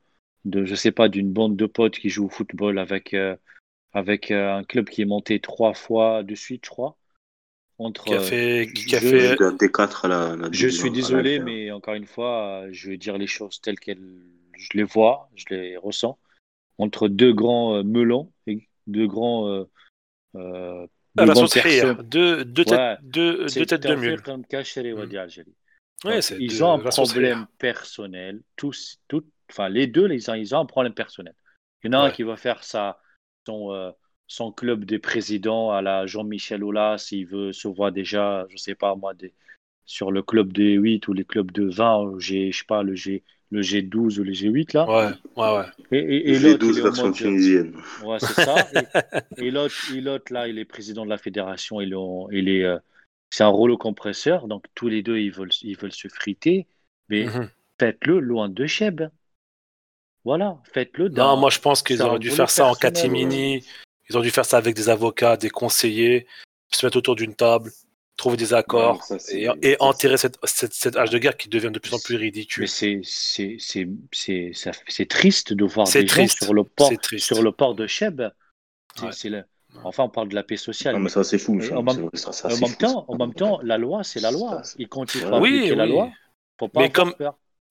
de 0.45 0.65
je 0.65 0.75
sais 0.75 0.91
pas, 0.91 1.09
d'une 1.09 1.31
bande 1.31 1.55
de 1.55 1.65
potes 1.65 1.97
qui 1.97 2.09
jouent 2.09 2.25
au 2.25 2.29
football 2.29 2.79
avec, 2.79 3.13
euh, 3.13 3.35
avec 3.93 4.31
euh, 4.31 4.55
un 4.55 4.63
club 4.63 4.89
qui 4.89 5.01
est 5.01 5.05
monté 5.05 5.39
trois 5.39 5.73
fois 5.73 6.23
de 6.23 6.35
suite, 6.35 6.65
je 6.65 6.69
crois. 6.69 6.97
Entre, 7.77 8.05
qui 8.05 8.13
a 8.13 8.19
fait, 8.19 8.69
qui 8.73 8.95
a 8.95 8.99
fait... 8.99 9.35
des 9.59 9.71
quatre 9.71 10.05
à 10.05 10.07
la, 10.07 10.37
Je 10.51 10.67
suis 10.67 10.91
désolé, 10.91 11.39
mais 11.39 11.71
encore 11.71 11.95
une 11.95 12.05
fois, 12.05 12.65
je 12.71 12.89
vais 12.89 12.97
dire 12.97 13.17
les 13.17 13.25
choses 13.25 13.59
telles 13.59 13.79
qu'elles, 13.79 14.21
je 14.53 14.69
les 14.75 14.83
vois, 14.83 15.29
je 15.35 15.45
les 15.49 15.77
ressens. 15.77 16.19
Entre 16.77 17.07
deux 17.07 17.33
grands 17.33 17.77
euh, 17.77 17.83
melons 17.83 18.31
et 18.45 18.67
deux 18.85 19.07
grands 19.07 19.47
euh, 19.47 19.63
euh, 20.35 20.87
ah, 21.17 21.25
deux, 21.25 22.03
deux, 22.03 22.45
deux, 22.45 22.65
têtes, 22.65 22.99
deux, 23.01 23.45
deux 23.47 23.65
têtes 23.65 23.83
de 23.83 23.95
mule. 23.95 24.21
Ouais, 26.05 26.19
ils 26.39 26.63
ont 26.63 26.73
un 26.73 26.79
problème 26.79 27.45
personnel. 27.57 28.41
Tous, 28.55 28.99
tout, 29.07 29.23
enfin, 29.49 29.69
les 29.69 29.87
deux, 29.87 30.09
ils 30.11 30.31
ont, 30.31 30.33
ils 30.33 30.55
ont 30.55 30.59
un 30.59 30.65
problème 30.65 30.93
personnel. 30.93 31.35
Il 31.83 31.91
y 31.91 31.95
en 31.95 31.99
a 31.99 32.03
un 32.05 32.11
qui 32.11 32.23
va 32.23 32.37
faire 32.37 32.63
ça, 32.63 32.99
son, 33.45 33.71
euh, 33.71 33.91
son 34.27 34.51
club 34.51 34.85
des 34.85 34.99
présidents 34.99 35.71
à 35.71 35.81
la 35.81 36.05
Jean-Michel 36.05 36.63
Aulas, 36.63 36.99
s'il 36.99 37.27
veut 37.27 37.53
se 37.53 37.67
voir 37.67 37.91
déjà, 37.91 38.45
je 38.49 38.57
sais 38.57 38.75
pas 38.75 38.95
moi, 38.95 39.13
des, 39.13 39.33
sur 39.85 40.11
le 40.11 40.21
club 40.21 40.53
des 40.53 40.73
8 40.73 41.07
ou 41.07 41.13
les 41.13 41.25
clubs 41.25 41.51
de 41.51 41.65
20, 41.65 42.19
G, 42.19 42.51
je 42.51 42.59
sais 42.59 42.65
pas, 42.65 42.83
le, 42.83 42.95
G, 42.95 43.23
le 43.49 43.61
G12 43.61 44.19
ou 44.19 44.23
le 44.23 44.31
G8 44.31 44.73
là. 44.73 44.89
Ouais, 44.89 45.13
ouais, 45.35 45.57
ouais. 45.57 45.65
Et, 45.91 46.31
et, 46.31 46.39
G12 46.39 46.81
version 46.81 47.11
tunisienne. 47.11 47.75
Ouais, 48.03 48.17
c'est 48.19 48.43
ça. 48.43 48.55
et, 49.37 49.45
et 49.47 49.51
l'autre, 49.51 50.31
là, 50.31 50.47
il 50.47 50.57
est 50.57 50.65
président 50.65 51.03
de 51.03 51.09
la 51.09 51.17
fédération, 51.17 51.81
il 51.81 51.93
est, 51.93 52.37
il 52.39 52.49
est 52.49 52.65
c'est 53.31 53.43
un 53.43 53.47
rouleau 53.47 53.77
compresseur, 53.77 54.47
donc 54.47 54.65
tous 54.75 54.89
les 54.89 55.01
deux, 55.01 55.17
ils 55.17 55.31
veulent, 55.31 55.51
ils 55.61 55.77
veulent 55.77 55.93
se 55.93 56.09
friter, 56.09 56.67
mais 57.09 57.23
mhm. 57.23 57.49
faites-le 57.79 58.19
loin 58.19 58.49
de 58.49 58.67
Cheb. 58.67 59.01
Voilà, 60.23 60.61
faites-le 60.71 61.09
Non, 61.09 61.37
moi 61.37 61.49
je 61.49 61.59
pense 61.59 61.81
qu'ils 61.81 62.03
auraient 62.03 62.19
dû 62.19 62.29
faire 62.29 62.49
ça 62.49 62.67
en 62.67 62.75
catimini, 62.75 63.65
ils 64.09 64.17
ont 64.17 64.21
dû 64.21 64.29
faire 64.29 64.45
ça 64.45 64.57
avec 64.57 64.75
des 64.75 64.89
avocats, 64.89 65.37
des 65.37 65.49
conseillers, 65.49 66.27
se 66.69 66.85
mettre 66.85 66.97
autour 66.97 67.15
d'une 67.15 67.33
table, 67.33 67.71
trouver 68.17 68.37
des 68.37 68.53
accords 68.53 69.03
et, 69.29 69.77
enterrer 69.79 70.17
cette, 70.17 70.37
cette, 70.43 70.95
âge 70.97 71.09
de 71.09 71.17
guerre 71.17 71.37
qui 71.37 71.49
devient 71.49 71.71
de 71.71 71.79
plus 71.79 71.93
en 71.93 71.99
plus 71.99 72.17
ridicule. 72.17 72.63
Mais 72.63 73.01
c'est 73.01 73.55
triste 75.07 75.53
de 75.53 75.65
voir 75.65 75.89
des 75.89 76.05
gens 76.05 76.27
sur 76.27 76.53
le 76.53 76.63
port, 76.63 76.91
sur 77.17 77.41
le 77.41 77.51
port 77.51 77.75
de 77.75 77.87
Cheb. 77.87 78.21
C'est 79.11 79.31
Enfin, 79.83 80.03
on 80.03 80.09
parle 80.09 80.29
de 80.29 80.35
la 80.35 80.43
paix 80.43 80.57
sociale. 80.57 80.97
mais 80.99 81.09
ça, 81.09 81.23
c'est 81.23 81.37
fou. 81.37 81.59
en, 81.73 81.83
même, 81.83 82.09
temps, 82.77 83.05
en 83.07 83.17
même 83.17 83.33
temps, 83.33 83.59
la 83.63 83.77
loi, 83.77 84.03
c'est 84.03 84.19
la 84.19 84.31
loi. 84.31 84.61
Il 84.77 84.87
continue 84.87 85.25
à 85.25 85.39
oui, 85.39 85.73
la 85.75 85.85
loi. 85.85 86.09
Faut 86.59 86.67
pas 86.67 86.81
mais 86.81 86.89
comme... 86.89 87.13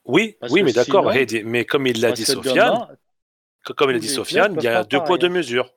Oui, 0.07 0.37
oui, 0.51 0.63
mais 0.63 0.73
d'accord. 0.73 1.13
Mais 1.45 1.65
comme 1.65 1.87
il 1.87 2.01
l'a 2.01 2.13
dit 2.13 2.25
Sofiane, 2.25 2.87
comme 3.77 3.91
il 3.91 3.95
l'a 3.95 3.99
dit 3.99 4.09
Sofiane, 4.09 4.55
il 4.57 4.65
y 4.65 4.69
a 4.69 4.85
deux 4.85 5.03
poids, 5.03 5.19
deux 5.19 5.29
mesures. 5.29 5.73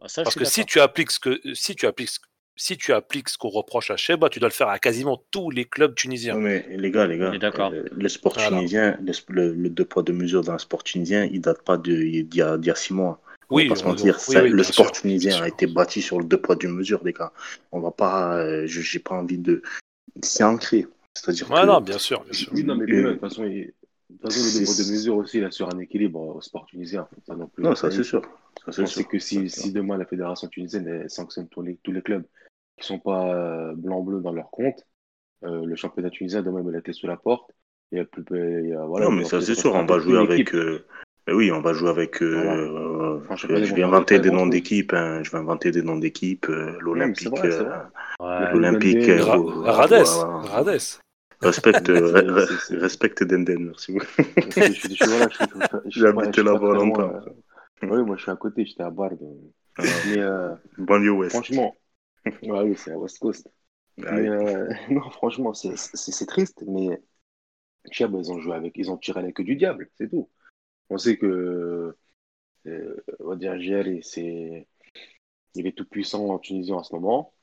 Ah, 0.00 0.06
parce 0.22 0.36
que 0.36 0.44
si 0.44 0.64
tu 0.64 0.80
appliques 0.80 1.10
ce 1.10 1.18
que 1.18 1.40
si 1.54 1.74
tu 1.74 1.84
appliques 1.86 2.20
si 2.54 2.76
tu 2.76 2.92
appliques 2.92 3.28
ce 3.28 3.38
qu'on 3.38 3.48
reproche 3.48 3.90
à 3.90 3.96
Sheba, 3.96 4.28
tu 4.28 4.40
dois 4.40 4.48
le 4.48 4.54
faire 4.54 4.68
à 4.68 4.78
quasiment 4.78 5.24
tous 5.30 5.50
les 5.50 5.64
clubs 5.64 5.94
tunisiens. 5.94 6.34
Non 6.34 6.40
mais 6.40 6.66
les 6.70 6.90
gars, 6.90 7.06
les 7.06 7.18
gars, 7.18 7.32
euh, 7.32 7.84
le 7.90 8.08
sport 8.08 8.36
tunisien, 8.36 8.98
le, 9.28 9.68
deux 9.68 9.84
poids 9.84 10.02
deux 10.02 10.12
mesures 10.12 10.42
dans 10.42 10.52
le 10.52 10.58
sport 10.58 10.82
tunisien, 10.82 11.24
il 11.24 11.40
date 11.40 11.62
pas 11.62 11.78
d'il 11.78 12.34
y, 12.34 12.42
a, 12.42 12.58
y 12.60 12.70
a 12.70 12.74
six 12.74 12.92
mois. 12.92 13.20
Oui, 13.50 13.64
on 13.64 13.68
va 13.68 13.74
pas 13.74 13.80
se 13.80 13.86
mentir. 13.88 14.14
oui, 14.28 14.34
ça- 14.34 14.42
oui, 14.42 14.50
le 14.50 14.62
sport 14.62 14.86
sûr, 14.86 14.92
tunisien 14.92 15.42
a 15.42 15.48
été 15.48 15.66
bâti 15.66 16.02
sur 16.02 16.18
le 16.18 16.24
deux 16.26 16.40
poids 16.40 16.56
deux 16.56 16.68
mesures, 16.68 17.02
les 17.04 17.12
gars. 17.12 17.32
On 17.72 17.80
va 17.80 17.90
pas, 17.90 18.36
euh, 18.38 18.66
je- 18.66 18.80
j'ai 18.82 18.98
pas 18.98 19.14
envie 19.14 19.38
de, 19.38 19.62
c'est 20.22 20.44
ancré. 20.44 20.86
C'est-à-dire 21.14 21.50
Ouais, 21.50 21.62
que 21.62 21.66
non, 21.66 21.80
bien 21.80 21.98
sûr, 21.98 22.22
bien 22.24 22.32
sûr. 22.32 22.52
Oui, 22.52 22.62
non, 22.64 22.76
mais 22.76 22.86
de 22.86 23.10
toute 23.12 23.20
façon, 23.20 23.44
il- 23.44 23.72
de 24.10 24.16
toute 24.18 24.22
façon, 24.32 24.44
le 24.44 24.50
c'est- 24.50 24.58
niveau 24.60 24.72
de 24.74 24.90
mesure 24.92 25.16
aussi, 25.16 25.38
il 25.38 25.44
assure 25.44 25.68
un 25.74 25.78
équilibre 25.78 26.20
au 26.36 26.40
sport 26.40 26.66
tunisien. 26.66 27.08
Non 27.28 27.46
plus 27.46 27.64
non, 27.64 27.74
ça 27.74 27.90
c'est 27.90 28.02
sûr. 28.04 28.22
C'est 28.70 29.04
que 29.04 29.18
si, 29.18 29.48
si 29.48 29.72
demain 29.72 29.96
la 29.96 30.04
fédération 30.04 30.46
tunisienne 30.48 30.86
elle 30.86 31.08
sanctionne 31.10 31.48
tous 31.48 31.62
les, 31.62 31.76
tous 31.82 31.92
les 31.92 32.02
clubs 32.02 32.24
qui 32.78 32.86
sont 32.86 32.98
pas 32.98 33.34
euh, 33.34 33.74
blanc-bleu 33.74 34.20
dans 34.20 34.32
leur 34.32 34.50
compte, 34.50 34.84
euh, 35.44 35.64
le 35.64 35.74
championnat 35.76 36.10
tunisien 36.10 36.42
demain 36.42 36.62
met 36.62 36.72
la 36.72 36.80
clé 36.82 36.92
sous 36.92 37.06
la 37.06 37.16
porte. 37.16 37.50
Il 37.92 37.98
y 37.98 38.00
a 38.00 38.04
plus, 38.04 38.24
il 38.30 38.68
y 38.68 38.72
a- 38.74 38.84
voilà, 38.84 39.06
non, 39.06 39.12
mais 39.12 39.24
ça 39.24 39.40
c'est 39.40 39.54
sûr. 39.54 39.74
On 39.74 39.86
va 39.86 39.98
jouer 40.00 40.18
avec. 40.18 40.54
euh, 40.54 40.84
ben 41.28 41.36
oui, 41.36 41.52
on 41.52 41.60
va 41.60 41.74
jouer 41.74 41.90
avec. 41.90 42.22
euh, 42.22 42.34
Voilà. 42.34 42.54
euh, 42.54 43.20
Enfin, 43.20 43.36
je 43.36 43.46
vais 43.74 43.82
inventer 43.82 44.18
des 44.18 44.30
noms 44.30 44.46
d'équipes. 44.46 44.94
hein, 44.94 45.22
Je 45.22 45.30
vais 45.30 45.36
inventer 45.38 45.70
des 45.70 45.82
noms 45.82 45.98
d'équipes. 45.98 46.48
euh, 46.48 46.78
L'Olympique. 46.80 47.28
euh. 47.44 47.68
L'Olympique. 48.20 49.08
Euh, 49.10 49.34
Rades, 49.64 49.92
voilà. 49.92 50.38
Rades. 50.48 50.78
Respecte, 51.40 51.88
respecte 52.70 53.22
Denden, 53.24 53.66
merci 53.66 53.92
beaucoup. 53.92 54.06
Pas 54.22 54.42
là-bas 56.42 56.74
longtemps. 56.74 57.12
euh, 57.14 57.20
Oui, 57.82 58.02
moi 58.04 58.16
je 58.16 58.22
suis 58.22 58.30
à 58.30 58.36
côté, 58.36 58.64
j'étais 58.64 58.82
à 58.82 58.90
Bard. 58.90 59.10
Ah, 59.76 59.82
Mais 60.08 60.18
euh, 60.18 60.54
Banlieue 60.78 61.12
ouest. 61.12 61.36
franchement, 61.36 61.76
ouais, 62.24 62.62
oui, 62.62 62.74
c'est 62.74 62.90
à 62.92 62.98
West 62.98 63.18
Coast. 63.20 63.48
Ah, 64.04 64.12
Mais 64.12 64.28
euh, 64.28 64.68
non, 64.90 65.08
franchement, 65.10 65.52
c'est 65.52 66.26
triste, 66.26 66.64
mais 66.66 67.00
Cheb, 67.92 68.16
ils 68.18 68.32
ont 68.32 68.40
joué 68.40 68.54
avec, 68.54 68.72
ils 68.76 68.90
ont 68.90 68.96
tiré 68.96 69.22
la 69.22 69.30
queue 69.30 69.44
du 69.44 69.56
diable, 69.56 69.90
c'est 69.94 70.08
tout. 70.08 70.28
On 70.90 70.98
sait 70.98 71.16
que, 71.18 71.96
euh, 72.66 73.04
on 73.20 73.28
va 73.30 73.36
dire, 73.36 73.58
Giari, 73.60 74.02
c'est, 74.02 74.68
il 75.54 75.66
est 75.66 75.72
tout 75.76 75.86
puissant 75.86 76.28
en 76.30 76.38
Tunisie 76.40 76.72
en 76.72 76.84
ce 76.84 76.94
moment. 76.94 77.34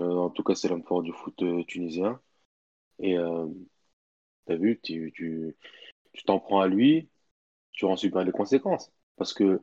Euh, 0.00 0.04
en 0.16 0.30
tout 0.30 0.44
cas, 0.44 0.54
c'est 0.54 0.68
l'homme 0.68 0.84
fort 0.84 1.02
du 1.02 1.12
foot 1.12 1.42
euh, 1.42 1.64
tunisien. 1.64 2.20
Et 3.00 3.18
euh, 3.18 3.46
t'as 4.46 4.56
vu, 4.56 4.80
tu 4.82 5.12
tu 5.14 5.56
tu 6.14 6.24
t'en 6.24 6.40
prends 6.40 6.60
à 6.60 6.68
lui, 6.68 7.10
tu 7.72 7.84
en 7.86 7.96
subis 7.96 8.24
les 8.24 8.32
conséquences. 8.32 8.92
Parce 9.16 9.34
que, 9.34 9.62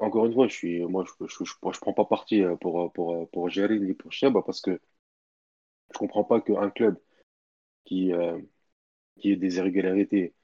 encore 0.00 0.26
une 0.26 0.34
fois, 0.34 0.48
je 0.48 0.54
suis, 0.54 0.80
moi, 0.84 1.04
je, 1.06 1.26
je, 1.28 1.44
je, 1.44 1.52
je 1.72 1.78
prends 1.80 1.92
pas 1.92 2.04
parti 2.04 2.42
pour, 2.60 2.92
pour, 2.92 3.30
pour 3.30 3.48
ni 3.48 3.94
pour 3.94 4.10
Cheb, 4.12 4.34
parce 4.44 4.60
que 4.60 4.80
je 5.92 5.98
comprends 5.98 6.24
pas 6.24 6.40
qu'un 6.40 6.70
club 6.70 6.98
qui, 7.86 8.12
qui 9.18 9.30
ait 9.30 9.36
des 9.36 9.58
irrégularités 9.58 10.34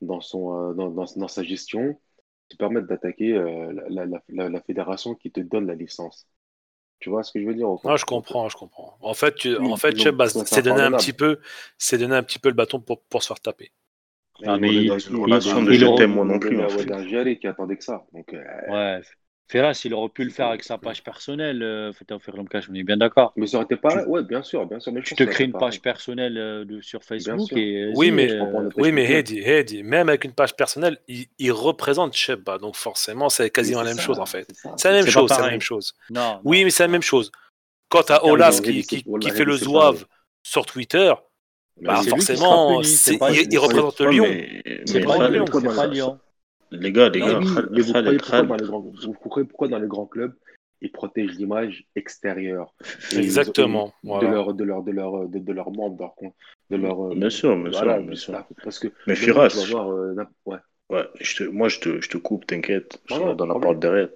dans, 0.00 0.20
son, 0.20 0.70
euh, 0.72 0.74
dans, 0.74 0.90
dans, 0.90 1.06
dans 1.16 1.28
sa 1.28 1.42
gestion 1.42 2.00
te 2.48 2.56
permette 2.56 2.86
d'attaquer 2.86 3.32
euh, 3.34 3.72
la, 3.90 4.06
la, 4.06 4.22
la, 4.28 4.48
la 4.48 4.60
fédération 4.62 5.14
qui 5.14 5.32
te 5.32 5.40
donne 5.40 5.66
la 5.66 5.74
licence. 5.74 6.28
Tu 7.00 7.10
vois 7.10 7.22
ce 7.24 7.32
que 7.32 7.40
je 7.40 7.46
veux 7.46 7.54
dire 7.54 7.68
Non, 7.84 7.96
je 7.96 8.04
comprends, 8.04 8.48
je 8.48 8.56
comprends. 8.56 8.96
En 9.00 9.14
fait, 9.14 9.34
tu- 9.34 9.56
Oui, 9.56 9.72
en 9.72 9.76
fait, 9.76 9.98
Cheb, 9.98 10.16
bah, 10.16 10.28
donné 10.62 10.80
un 10.82 10.92
petit 10.92 11.12
peu, 11.12 11.40
c'est 11.78 11.98
donné 11.98 12.14
un 12.16 12.22
petit 12.22 12.38
peu 12.38 12.48
le 12.48 12.54
bâton 12.54 12.80
pour, 12.80 13.02
pour 13.04 13.22
se 13.22 13.28
faire 13.28 13.40
taper. 13.40 13.72
Ah, 14.44 14.56
mais 14.58 14.70
il- 14.74 14.92
il 15.08 15.40
Giari 17.08 17.38
qui 17.38 17.46
attendait 17.46 17.76
que 17.76 17.84
ça. 17.84 18.06
Donc, 18.12 18.32
euh, 18.34 18.42
Ouais. 18.68 19.00
Ferras, 19.48 19.80
il 19.84 19.94
aurait 19.94 20.08
pu 20.08 20.24
le 20.24 20.30
faire 20.30 20.48
avec 20.48 20.64
sa 20.64 20.76
page 20.76 21.04
personnelle, 21.04 21.62
euh, 21.62 21.92
on 22.10 22.74
est 22.74 22.82
bien 22.82 22.96
d'accord. 22.96 23.32
mais 23.36 23.46
ça 23.46 23.58
aurait 23.58 23.64
été 23.64 23.76
pareil. 23.76 24.04
Ouais, 24.06 24.24
bien 24.24 24.42
sûr, 24.42 24.66
bien 24.66 24.80
sûr. 24.80 24.92
Mais 24.92 25.00
je 25.02 25.06
Tu 25.06 25.14
te 25.14 25.22
crées 25.22 25.44
une 25.44 25.52
page 25.52 25.80
personnelle 25.80 26.36
euh, 26.36 26.64
de, 26.64 26.80
sur 26.80 27.04
Facebook 27.04 27.52
et 27.52 27.92
Oui, 27.94 28.10
mais- 28.10 28.32
euh, 28.32 28.68
Oui, 28.76 28.90
mais 28.90 29.04
Heidi, 29.08 29.82
même 29.84 30.08
avec 30.08 30.24
une 30.24 30.32
page 30.32 30.56
personnelle, 30.56 30.98
il, 31.06 31.26
il 31.38 31.52
représente 31.52 32.14
Chebba, 32.14 32.58
donc 32.58 32.74
forcément, 32.74 33.28
c'est 33.28 33.48
quasiment 33.50 33.82
la 33.82 33.90
même 33.90 33.96
ça, 33.98 34.02
chose 34.02 34.18
en 34.18 34.26
fait. 34.26 34.48
c'est 34.76 34.88
la 34.90 34.94
même 35.02 35.06
chose, 35.06 35.30
c'est 35.32 35.42
la 35.42 35.50
même 35.50 35.60
chose. 35.60 35.94
non, 36.10 36.40
Oui, 36.44 36.58
non, 36.60 36.64
mais 36.64 36.70
c'est 36.70 36.82
la 36.82 36.88
même 36.88 37.02
chose. 37.02 37.30
Quand 37.88 38.02
t'as 38.02 38.18
C'est 38.20 38.28
Olas 38.30 38.60
qui, 38.62 38.82
qui, 38.82 39.04
voilà, 39.06 39.24
qui 39.24 39.30
fait 39.30 39.44
le 39.44 39.56
zouave 39.56 40.06
sur 40.42 40.66
Twitter, 40.66 41.14
bah 41.80 42.02
forcément, 42.02 42.80
il, 42.80 42.86
c'est 42.86 43.12
il 43.12 43.18
pas- 43.18 43.28
représente 43.60 44.00
Lyon. 44.00 44.26
C'est 44.86 45.00
pas 45.04 45.28
Lyon, 45.28 46.18
dans. 46.70 46.78
Les 46.78 46.92
gars, 46.92 47.08
les 47.08 47.20
gars, 47.20 47.40
mais 47.70 47.80
vous 47.80 47.92
croyez 47.92 48.18
pourquoi 48.18 48.42
dans 48.42 48.56
les 48.56 48.66
grands, 48.66 48.80
vous 48.80 49.12
croyez 49.12 49.46
pourquoi 49.48 49.68
dans 49.68 49.78
les 49.78 49.88
grands 49.88 50.06
clubs 50.06 50.34
ils 50.82 50.92
protègent 50.92 51.36
l'image 51.38 51.86
extérieure 51.96 52.74
Exactement. 53.16 53.86
de 54.04 54.08
voilà. 54.10 54.30
leur 54.30 54.54
de 54.54 54.62
leur 54.64 54.82
de 54.82 54.90
leur 54.92 55.28
de, 55.28 55.38
de 55.38 55.52
leurs 55.52 55.70
membres 55.70 55.96
de 55.96 56.02
leur 56.02 56.14
con- 56.14 56.34
de 56.70 56.76
leur 56.76 57.06
euh, 57.06 57.14
Bien 57.14 57.30
sûr, 57.30 57.56
bien 57.56 57.72
sûr, 57.72 57.82
voilà, 57.82 57.98
bien 58.00 58.10
du 58.10 58.16
sûr. 58.16 58.44
parce 58.62 58.78
que 58.78 58.88
Mais 59.06 59.14
Firas, 59.14 59.48
tu 59.48 59.56
vas 59.58 59.64
voir 59.70 59.90
euh, 59.90 60.14
ouais. 60.44 60.58
Ouais, 60.90 61.04
je 61.20 61.36
te, 61.36 61.42
moi 61.44 61.68
je 61.68 61.80
te, 61.80 62.00
je 62.00 62.08
te 62.08 62.16
coupe, 62.18 62.46
t'inquiète, 62.46 63.00
je 63.06 63.14
donne 63.14 63.36
pas 63.36 63.46
la 63.46 63.54
de 63.54 63.58
parole 63.60 63.78
derrière. 63.80 64.08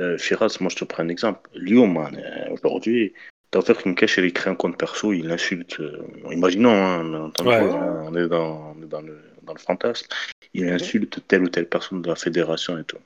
Euh, 0.00 0.18
Firas, 0.18 0.58
moi 0.60 0.68
je 0.70 0.76
te 0.76 0.84
prends 0.84 1.04
un 1.04 1.08
exemple. 1.08 1.48
Lyon, 1.54 1.86
man, 1.86 2.16
euh, 2.16 2.50
aujourd'hui, 2.52 3.14
t'as 3.50 3.62
fait 3.62 3.76
une 3.86 3.94
cache, 3.94 4.18
il 4.18 4.32
crée 4.32 4.50
un 4.50 4.54
compte 4.54 4.76
perso, 4.76 5.12
il 5.12 5.30
insulte. 5.30 5.80
euh, 5.80 6.02
imaginons, 6.30 6.74
hein, 6.74 7.04
mais 7.04 7.16
entendu, 7.16 7.48
Ouais. 7.48 7.54
hein, 7.72 8.02
on 8.08 8.14
est, 8.16 8.28
dans, 8.28 8.74
on 8.76 8.82
est 8.82 8.88
dans, 8.88 9.00
le, 9.00 9.18
dans 9.42 9.54
le 9.54 9.58
fantasme. 9.58 10.06
Il 10.54 10.68
insulte 10.68 11.26
telle 11.28 11.42
ou 11.44 11.48
telle 11.48 11.68
personne 11.68 12.02
de 12.02 12.08
la 12.08 12.16
fédération 12.16 12.78
et 12.78 12.84
tout. 12.84 12.98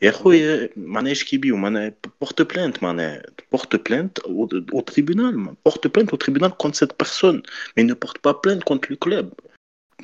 Et 0.00 0.08
après, 0.08 0.70
manège 0.76 1.24
Kibi 1.24 1.50
ou 1.50 1.56
mané, 1.56 1.92
porte 2.20 2.44
plainte, 2.44 2.80
mané, 2.82 3.18
porte 3.50 3.76
plainte 3.78 4.20
au, 4.26 4.48
au 4.72 4.82
tribunal, 4.82 5.34
man. 5.34 5.56
porte 5.64 5.88
plainte 5.88 6.12
au 6.12 6.16
tribunal 6.16 6.54
contre 6.56 6.76
cette 6.76 6.96
personne, 6.96 7.42
mais 7.76 7.82
ne 7.82 7.94
porte 7.94 8.18
pas 8.18 8.34
plainte 8.34 8.62
contre 8.62 8.88
le 8.90 8.96
club. 8.96 9.34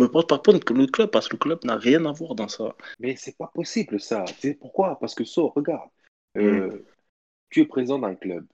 Ne 0.00 0.06
porte 0.06 0.28
pas 0.28 0.38
plainte 0.38 0.64
contre 0.64 0.80
le 0.80 0.86
club 0.88 1.10
parce 1.10 1.28
que 1.28 1.34
le 1.34 1.38
club 1.38 1.64
n'a 1.64 1.76
rien 1.76 2.04
à 2.06 2.12
voir 2.12 2.34
dans 2.34 2.48
ça. 2.48 2.74
Mais 2.98 3.14
c'est 3.14 3.36
pas 3.36 3.50
possible 3.54 4.00
ça. 4.00 4.24
C'est 4.40 4.54
pourquoi? 4.54 4.98
Parce 4.98 5.14
que 5.14 5.24
so, 5.24 5.50
regarde, 5.50 5.88
euh, 6.36 6.84
tu 7.50 7.60
es 7.60 7.66
président 7.66 8.00
d'un 8.00 8.16
club. 8.16 8.44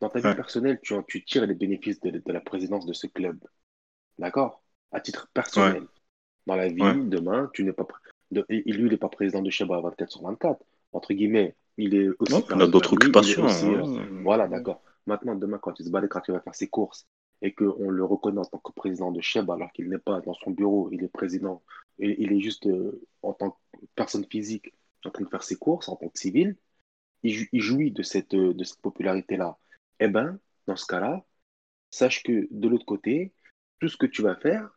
Dans 0.00 0.08
ta 0.08 0.18
vie 0.18 0.26
Ouais. 0.26 0.34
personnelle, 0.34 0.80
tu, 0.82 1.24
tires 1.24 1.46
les 1.46 1.54
bénéfices 1.54 2.00
de, 2.00 2.10
de 2.10 2.32
la 2.32 2.40
présidence 2.40 2.86
de 2.86 2.92
ce 2.92 3.06
club. 3.06 3.38
D'accord? 4.18 4.64
À 4.90 5.00
titre 5.00 5.30
personnel. 5.32 5.84
Dans 6.46 6.56
la 6.56 6.68
vie, 6.68 6.82
Ouais. 6.82 6.94
demain, 7.04 7.50
tu 7.52 7.64
n'es 7.64 7.72
pas. 7.72 7.86
De, 8.30 8.44
et 8.48 8.62
lui, 8.72 8.86
il 8.86 8.90
n'est 8.90 8.96
pas 8.96 9.08
président 9.08 9.42
de 9.42 9.50
Cheba 9.50 9.80
24 9.80 10.10
sur 10.10 10.22
24. 10.22 10.64
Entre 10.92 11.12
guillemets, 11.14 11.54
il 11.76 11.94
est 11.94 12.08
aussi. 12.18 12.32
Non, 12.32 12.44
il 12.56 12.62
a 12.62 12.66
d'autres 12.66 12.92
occupations. 12.94 13.44
aussi, 13.44 13.66
euh. 13.66 14.22
Voilà, 14.22 14.48
d'accord. 14.48 14.82
Maintenant, 15.06 15.34
demain, 15.34 15.58
quand 15.58 15.78
il 15.78 15.84
se 15.86 15.90
balade, 15.90 16.08
quand 16.10 16.22
il 16.28 16.32
va 16.32 16.40
faire 16.40 16.54
ses 16.54 16.68
courses 16.68 17.06
et 17.40 17.52
qu'on 17.52 17.90
le 17.90 18.04
reconnaît 18.04 18.38
en 18.40 18.44
tant 18.44 18.58
que 18.58 18.72
président 18.72 19.10
de 19.10 19.20
Cheb 19.20 19.50
alors 19.50 19.72
qu'il 19.72 19.88
n'est 19.88 19.98
pas 19.98 20.20
dans 20.20 20.34
son 20.34 20.52
bureau, 20.52 20.88
il 20.92 21.02
est 21.02 21.08
président, 21.08 21.60
et 21.98 22.22
il 22.22 22.32
est 22.32 22.40
juste 22.40 22.66
euh, 22.66 23.02
en 23.22 23.32
tant 23.32 23.50
que 23.50 23.56
personne 23.96 24.24
physique 24.24 24.72
en 25.04 25.10
train 25.10 25.24
de 25.24 25.28
faire 25.28 25.42
ses 25.42 25.56
courses 25.56 25.88
en 25.88 25.96
tant 25.96 26.08
que 26.08 26.18
civil, 26.18 26.56
il 27.24 27.48
jouit 27.60 27.90
de 27.90 28.02
cette, 28.02 28.34
euh, 28.34 28.54
de 28.54 28.62
cette 28.64 28.80
popularité-là. 28.80 29.56
Eh 29.98 30.08
bien, 30.08 30.38
dans 30.66 30.76
ce 30.76 30.86
cas-là, 30.86 31.24
sache 31.90 32.22
que 32.22 32.46
de 32.50 32.68
l'autre 32.68 32.86
côté, 32.86 33.32
tout 33.80 33.88
ce 33.88 33.96
que 33.96 34.06
tu 34.06 34.22
vas 34.22 34.36
faire, 34.36 34.70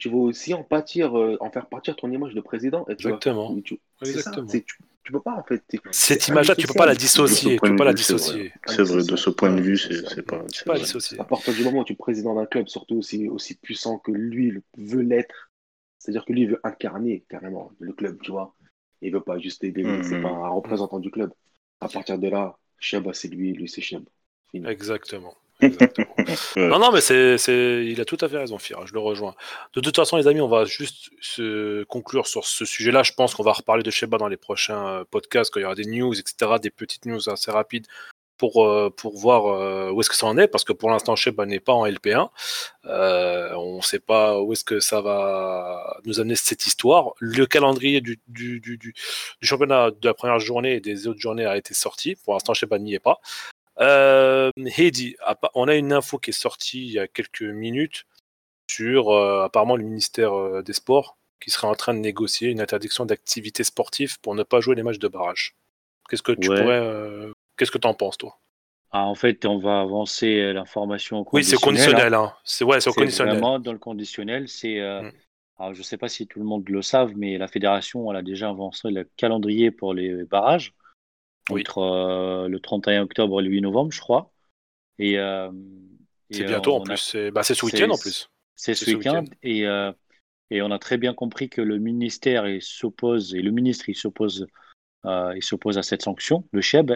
tu 0.00 0.08
vas 0.08 0.16
aussi 0.16 0.54
en 0.54 0.64
pâtir, 0.64 1.16
euh, 1.16 1.36
en 1.40 1.50
faire 1.50 1.66
partir 1.66 1.94
ton 1.94 2.10
image 2.10 2.34
de 2.34 2.40
président. 2.40 2.82
Et 2.88 2.96
tu 2.96 3.06
Exactement. 3.06 3.54
tu- 3.62 3.78
c'est 4.02 4.06
ça, 4.06 4.18
Exactement. 4.18 4.48
c'est- 4.48 4.64
tu, 4.66 4.76
tu 5.04 5.12
peux 5.12 5.20
pas 5.20 5.34
en 5.36 5.44
fait. 5.44 5.62
Cette 5.92 6.28
image-là, 6.28 6.56
tu 6.56 6.66
peux 6.66 6.74
pas 6.74 6.86
la 6.86 6.94
dissocier. 6.94 7.54
Tu 7.56 7.60
peux 7.60 7.76
pas 7.76 7.84
la 7.84 7.92
dissocier. 7.92 8.52
C'est 8.66 8.82
vrai, 8.82 9.04
de 9.04 9.16
ce 9.16 9.30
point 9.30 9.54
de 9.54 9.60
vue, 9.60 9.78
c'est 9.78 10.08
c'est 10.08 10.22
pas. 10.22 10.42
Tu 10.52 10.64
pas 10.64 10.78
dissocier. 10.78 11.20
À 11.20 11.24
partir 11.24 11.54
du 11.54 11.62
moment 11.62 11.80
où 11.80 11.84
tu 11.84 11.92
es 11.92 11.96
président 11.96 12.34
d'un 12.34 12.46
club, 12.46 12.68
surtout 12.68 12.96
aussi, 12.96 13.28
aussi 13.28 13.54
puissant 13.54 13.98
que 13.98 14.10
lui 14.10 14.50
le- 14.50 14.62
veut 14.78 15.02
l'être, 15.02 15.50
c'est-à-dire 15.98 16.24
que 16.24 16.32
lui 16.32 16.46
veut 16.46 16.60
incarner 16.64 17.24
carrément 17.28 17.70
le 17.78 17.92
club, 17.92 18.18
tu 18.22 18.30
vois. 18.30 18.54
Il 19.02 19.12
veut 19.12 19.20
pas 19.20 19.38
juste 19.38 19.64
aider, 19.64 19.84
c'est 20.02 20.20
pas 20.20 20.28
un 20.28 20.48
représentant 20.48 20.98
du 20.98 21.10
club. 21.10 21.32
À 21.80 21.88
partir 21.88 22.18
de 22.18 22.28
là, 22.28 22.58
Cheb, 22.78 23.10
c'est 23.12 23.28
lui, 23.28 23.52
lui 23.52 23.68
c'est 23.68 23.80
Cheb. 23.80 24.04
Exactement. 24.54 25.34
Non, 26.56 26.78
non, 26.78 26.92
mais 26.92 27.00
c'est, 27.00 27.86
il 27.86 28.00
a 28.00 28.04
tout 28.04 28.18
à 28.20 28.28
fait 28.28 28.38
raison, 28.38 28.58
Fira, 28.58 28.84
je 28.86 28.92
le 28.92 29.00
rejoins. 29.00 29.34
De 29.74 29.80
toute 29.80 29.96
façon, 29.96 30.16
les 30.16 30.26
amis, 30.26 30.40
on 30.40 30.48
va 30.48 30.64
juste 30.64 31.10
se 31.20 31.84
conclure 31.84 32.26
sur 32.26 32.44
ce 32.46 32.64
sujet-là. 32.64 33.02
Je 33.02 33.12
pense 33.12 33.34
qu'on 33.34 33.42
va 33.42 33.52
reparler 33.52 33.82
de 33.82 33.90
Sheba 33.90 34.18
dans 34.18 34.28
les 34.28 34.36
prochains 34.36 34.88
euh, 34.88 35.04
podcasts, 35.10 35.52
quand 35.52 35.60
il 35.60 35.64
y 35.64 35.66
aura 35.66 35.74
des 35.74 35.86
news, 35.86 36.18
etc., 36.18 36.52
des 36.60 36.70
petites 36.70 37.06
news 37.06 37.28
assez 37.28 37.50
rapides 37.50 37.86
pour, 38.40 38.64
euh, 38.66 38.90
voir 39.04 39.46
euh, 39.46 39.90
où 39.92 40.00
est-ce 40.00 40.08
que 40.08 40.16
ça 40.16 40.26
en 40.26 40.38
est, 40.38 40.48
parce 40.48 40.64
que 40.64 40.72
pour 40.72 40.90
l'instant, 40.90 41.14
Sheba 41.14 41.44
n'est 41.44 41.60
pas 41.60 41.74
en 41.74 41.86
LP1. 41.86 42.30
Euh, 42.86 43.52
on 43.54 43.76
ne 43.76 43.82
sait 43.82 43.98
pas 43.98 44.40
où 44.40 44.52
est-ce 44.54 44.64
que 44.64 44.80
ça 44.80 45.02
va 45.02 45.98
nous 46.06 46.20
amener 46.20 46.36
cette 46.36 46.66
histoire. 46.66 47.12
Le 47.18 47.44
calendrier 47.44 48.00
du, 48.00 48.18
du 48.26 48.94
championnat 49.42 49.90
de 49.90 50.08
la 50.08 50.14
première 50.14 50.38
journée 50.38 50.76
et 50.76 50.80
des 50.80 51.06
autres 51.06 51.20
journées 51.20 51.44
a 51.44 51.58
été 51.58 51.74
sorti. 51.74 52.16
Pour 52.24 52.32
l'instant, 52.32 52.54
Sheba 52.54 52.78
n'y 52.78 52.94
est 52.94 52.98
pas. 52.98 53.20
Euh, 53.80 54.50
on 55.54 55.68
a 55.68 55.74
une 55.74 55.92
info 55.92 56.18
qui 56.18 56.30
est 56.30 56.34
sortie 56.34 56.84
il 56.86 56.92
y 56.92 56.98
a 56.98 57.08
quelques 57.08 57.42
minutes 57.42 58.04
sur 58.70 59.10
euh, 59.10 59.44
apparemment 59.44 59.76
le 59.76 59.84
ministère 59.84 60.34
euh, 60.34 60.62
des 60.62 60.72
Sports 60.72 61.16
qui 61.40 61.50
serait 61.50 61.66
en 61.66 61.74
train 61.74 61.94
de 61.94 61.98
négocier 62.00 62.50
une 62.50 62.60
interdiction 62.60 63.06
d'activité 63.06 63.64
sportive 63.64 64.20
pour 64.20 64.34
ne 64.34 64.42
pas 64.42 64.60
jouer 64.60 64.74
les 64.74 64.82
matchs 64.82 64.98
de 64.98 65.08
barrage. 65.08 65.56
Qu'est-ce 66.08 66.22
que 66.22 66.32
tu 66.32 66.50
Ouais. 66.50 66.60
pourrais, 66.60 66.80
euh, 66.80 67.32
qu'est-ce 67.56 67.70
que 67.70 67.78
t'en 67.78 67.94
penses 67.94 68.18
toi? 68.18 68.38
Ah, 68.92 69.04
en 69.06 69.14
fait, 69.14 69.46
on 69.46 69.58
va 69.58 69.80
avancer 69.80 70.52
l'information 70.52 71.24
Oui, 71.32 71.44
c'est 71.44 71.56
conditionnel. 71.56 72.12
Hein. 72.12 72.34
C'est 72.44 72.64
ouais, 72.64 72.80
c'est 72.80 72.92
conditionnel. 72.92 73.34
vraiment 73.34 73.58
dans 73.58 73.72
le 73.72 73.78
conditionnel. 73.78 74.48
C'est, 74.48 74.78
Mm. 74.80 75.12
alors, 75.58 75.74
je 75.74 75.78
ne 75.78 75.84
sais 75.84 75.96
pas 75.96 76.08
si 76.08 76.26
tout 76.26 76.40
le 76.40 76.44
monde 76.44 76.68
le 76.68 76.82
savent, 76.82 77.12
mais 77.16 77.38
la 77.38 77.46
fédération 77.48 78.10
elle 78.10 78.16
a 78.18 78.22
déjà 78.22 78.48
avancé 78.50 78.90
le 78.90 79.08
calendrier 79.16 79.70
pour 79.70 79.94
les 79.94 80.24
barrages. 80.24 80.74
Oui. 81.50 81.60
entre 81.62 81.78
euh, 81.78 82.48
le 82.48 82.60
31 82.60 83.02
octobre 83.02 83.40
et 83.40 83.44
le 83.44 83.50
8 83.50 83.60
novembre, 83.62 83.92
je 83.92 84.00
crois. 84.00 84.32
Et, 84.98 85.18
euh, 85.18 85.50
C'est 86.30 86.42
et, 86.42 86.44
bientôt 86.44 86.72
euh, 86.74 86.78
en 86.78 86.80
a- 86.82 86.84
plus. 86.84 86.96
C'est 86.98 87.30
bah, 87.30 87.42
ce 87.42 87.52
week-end 87.64 87.90
en 87.90 87.98
plus. 87.98 88.28
C'est 88.56 88.74
ce 88.74 88.84
ce 88.84 88.90
week-end 88.94 89.24
et, 89.42 89.66
euh, 89.66 89.92
et 90.50 90.60
on 90.62 90.70
a 90.70 90.78
très 90.78 90.98
bien 90.98 91.14
compris 91.14 91.48
que 91.48 91.62
le 91.62 91.78
ministère 91.78 92.46
il 92.48 92.60
s'oppose 92.60 93.34
et 93.34 93.40
le 93.42 93.50
ministre 93.50 93.88
il 93.88 93.94
s'oppose 93.94 94.46
euh, 95.06 95.32
il 95.34 95.42
s'oppose 95.42 95.78
à 95.78 95.82
cette 95.82 96.02
sanction, 96.02 96.46
le 96.52 96.60
CHEB. 96.60 96.92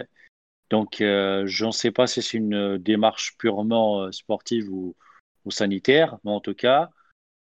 Donc 0.69 1.01
euh, 1.01 1.43
je 1.47 1.65
ne 1.65 1.71
sais 1.71 1.91
pas 1.91 2.05
si 2.07 2.21
c'est 2.21 2.37
une 2.37 2.77
démarche 2.77 3.35
purement 3.37 4.01
euh, 4.03 4.11
sportive 4.11 4.71
ou, 4.71 4.95
ou 5.45 5.51
sanitaire, 5.51 6.17
mais 6.23 6.31
en 6.31 6.39
tout 6.39 6.53
cas 6.53 6.89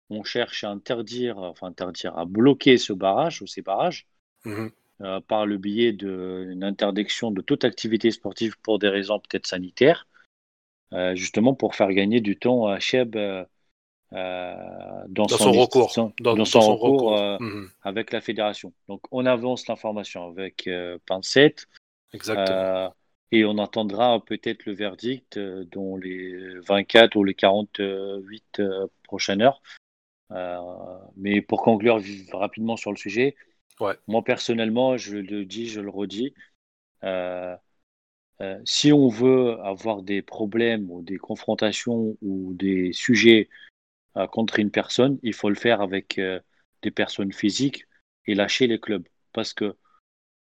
on 0.09 0.23
cherche 0.23 0.63
à 0.63 0.69
interdire, 0.69 1.37
enfin 1.39 1.67
interdire, 1.67 2.17
à 2.17 2.25
bloquer 2.25 2.77
ce 2.77 2.93
barrage 2.93 3.41
ou 3.41 3.47
ces 3.47 3.61
barrages 3.61 4.07
Mhm. 4.45 4.71
Euh, 5.03 5.19
par 5.21 5.45
le 5.45 5.57
biais 5.57 5.91
d'une 5.91 6.63
interdiction 6.63 7.31
de 7.31 7.41
toute 7.41 7.63
activité 7.65 8.11
sportive 8.11 8.55
pour 8.61 8.79
des 8.79 8.89
raisons 8.89 9.19
peut-être 9.19 9.47
sanitaires, 9.47 10.07
euh, 10.93 11.15
justement 11.15 11.53
pour 11.53 11.75
faire 11.75 11.91
gagner 11.91 12.21
du 12.21 12.37
temps 12.37 12.67
à 12.67 12.79
Cheb 12.79 13.15
euh, 13.15 13.43
dans, 14.11 15.25
Dans 15.25 15.27
son 15.27 15.51
recours. 15.51 15.91
son- 15.91 16.13
Dans, 16.19 16.35
son 16.45 16.61
son 16.61 16.75
recours, 16.77 17.11
recours. 17.17 17.41
Mhm. 17.41 17.69
avec 17.81 18.11
la 18.11 18.21
fédération. 18.21 18.71
Donc 18.87 19.01
on 19.11 19.25
avance 19.25 19.67
l'information 19.67 20.27
avec 20.27 20.69
Pincette 21.05 21.67
Exactement. 22.13 22.93
et 23.31 23.43
on 23.43 23.57
attendra 23.57 24.23
peut-être 24.23 24.65
le 24.67 24.73
verdict 24.73 25.39
dans 25.39 25.97
les 25.97 26.59
24 26.59 27.15
ou 27.15 27.23
les 27.23 27.33
48 27.33 28.59
euh, 28.59 28.87
prochaines 29.03 29.41
heures. 29.41 29.61
Mais 31.17 31.41
pour 31.41 31.61
conclure 31.63 31.99
rapidement 32.31 32.77
sur 32.77 32.91
le 32.91 32.97
sujet, 32.97 33.35
Ouais. 33.79 33.97
moi 34.07 34.23
personnellement, 34.23 34.97
je 34.97 35.17
le 35.17 35.45
dis, 35.45 35.67
je 35.69 35.81
le 35.81 35.89
redis, 35.89 36.33
euh, 37.03 37.55
euh, 38.41 38.59
si 38.65 38.93
on 38.93 39.09
veut 39.09 39.59
avoir 39.61 40.03
des 40.03 40.21
problèmes 40.21 40.89
ou 40.91 41.01
des 41.01 41.17
confrontations 41.17 42.17
ou 42.21 42.53
des 42.55 42.93
sujets 42.93 43.49
euh, 44.17 44.27
contre 44.27 44.59
une 44.59 44.71
personne, 44.71 45.19
il 45.23 45.33
faut 45.33 45.49
le 45.49 45.55
faire 45.55 45.81
avec 45.81 46.19
des 46.81 46.91
personnes 46.91 47.33
physiques 47.33 47.87
et 48.27 48.35
lâcher 48.35 48.67
les 48.67 48.79
clubs 48.79 49.07
parce 49.33 49.53
que 49.53 49.77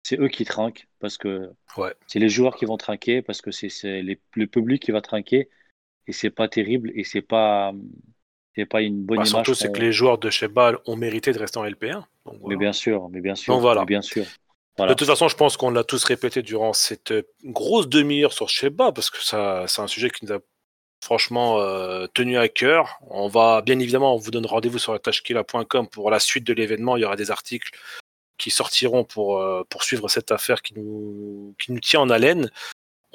c'est 0.03 0.19
eux 0.19 0.27
qui 0.29 0.45
trinquent, 0.45 0.87
parce 0.99 1.17
que 1.17 1.51
Ouais. 1.77 1.93
c'est 2.07 2.19
les 2.19 2.29
joueurs 2.29 2.55
qui 2.55 2.65
vont 2.65 2.77
trinquer, 2.77 3.21
parce 3.21 3.41
que 3.41 3.51
c'est 3.51 4.01
le 4.01 4.47
public 4.47 4.81
qui 4.83 4.91
va 4.91 5.01
trinquer 5.01 5.49
et 6.07 6.13
c'est 6.13 6.31
pas 6.31 6.47
terrible 6.47 6.91
et 6.95 7.03
c'est 7.03 7.21
pas 7.21 7.73
pas 8.63 8.81
une 8.81 9.03
bonne 9.03 9.17
Bah, 9.17 9.23
image. 9.23 9.27
surtout, 9.27 9.53
c'est 9.53 9.71
que 9.73 9.81
les 9.81 9.91
joueurs 9.91 10.17
de 10.17 10.29
Shebal 10.29 10.77
ont 10.85 10.95
mérité 10.95 11.33
de 11.33 11.39
rester 11.39 11.57
en 11.59 11.65
LP1. 11.65 12.03
Donc, 12.25 12.35
Mais 12.47 12.55
bien 12.55 12.71
sûr, 12.71 13.09
mais 13.09 13.19
bien 13.19 13.35
sûr, 13.35 13.53
Donc 13.53 13.61
voilà. 13.61 13.81
mais 13.81 13.87
bien 13.87 14.01
sûr. 14.01 14.23
De 14.77 14.93
toute 14.93 15.07
façon, 15.07 15.27
je 15.27 15.35
pense 15.35 15.57
qu'on 15.57 15.69
l'a 15.71 15.83
tous 15.83 16.03
répété 16.05 16.41
durant 16.41 16.71
cette 16.73 17.11
euh, 17.11 17.23
grosse 17.43 17.87
demi-heure 17.89 18.31
sur 18.33 18.47
Sheba, 18.49 18.91
parce 18.91 19.09
que 19.09 19.21
ça, 19.23 19.65
c'est 19.67 19.81
un 19.81 19.87
sujet 19.87 20.09
qui 20.09 20.25
nous 20.25 20.33
a 20.33 20.39
franchement 21.03 21.59
euh, 21.59 22.07
tenu 22.13 22.37
à 22.37 22.47
cœur. 22.49 22.97
On 23.09 23.27
va 23.27 23.61
bien 23.61 23.79
évidemment, 23.79 24.15
on 24.15 24.17
vous 24.17 24.31
donne 24.31 24.45
rendez-vous 24.45 24.79
sur 24.79 24.91
la 24.93 24.99
tachkila.com 24.99 25.87
pour 25.89 26.09
la 26.11 26.19
suite 26.19 26.45
de 26.45 26.53
l'événement. 26.53 26.97
Il 26.97 27.01
y 27.01 27.05
aura 27.05 27.15
des 27.15 27.31
articles 27.31 27.71
qui 28.37 28.51
sortiront 28.51 29.05
pour 29.05 29.39
euh, 29.39 29.63
poursuivre 29.69 30.09
cette 30.09 30.31
affaire 30.31 30.61
qui 30.61 30.73
nous, 30.75 31.55
qui 31.61 31.71
nous 31.71 31.79
tient 31.79 32.01
en 32.01 32.09
haleine. 32.09 32.49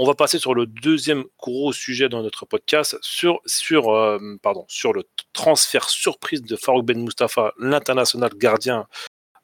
On 0.03 0.07
va 0.07 0.15
passer 0.15 0.39
sur 0.39 0.55
le 0.55 0.65
deuxième 0.65 1.25
gros 1.39 1.75
sujet 1.75 2.09
dans 2.09 2.23
notre 2.23 2.47
podcast, 2.47 2.97
sur, 3.03 3.39
sur, 3.45 3.91
euh, 3.91 4.19
pardon, 4.43 4.65
sur 4.67 4.95
le 4.95 5.07
transfert 5.35 5.91
surprise 5.91 6.41
de 6.41 6.57
Farouk 6.57 6.87
Ben 6.87 6.99
Mustafa, 6.99 7.53
l'international 7.59 8.31
gardien 8.35 8.87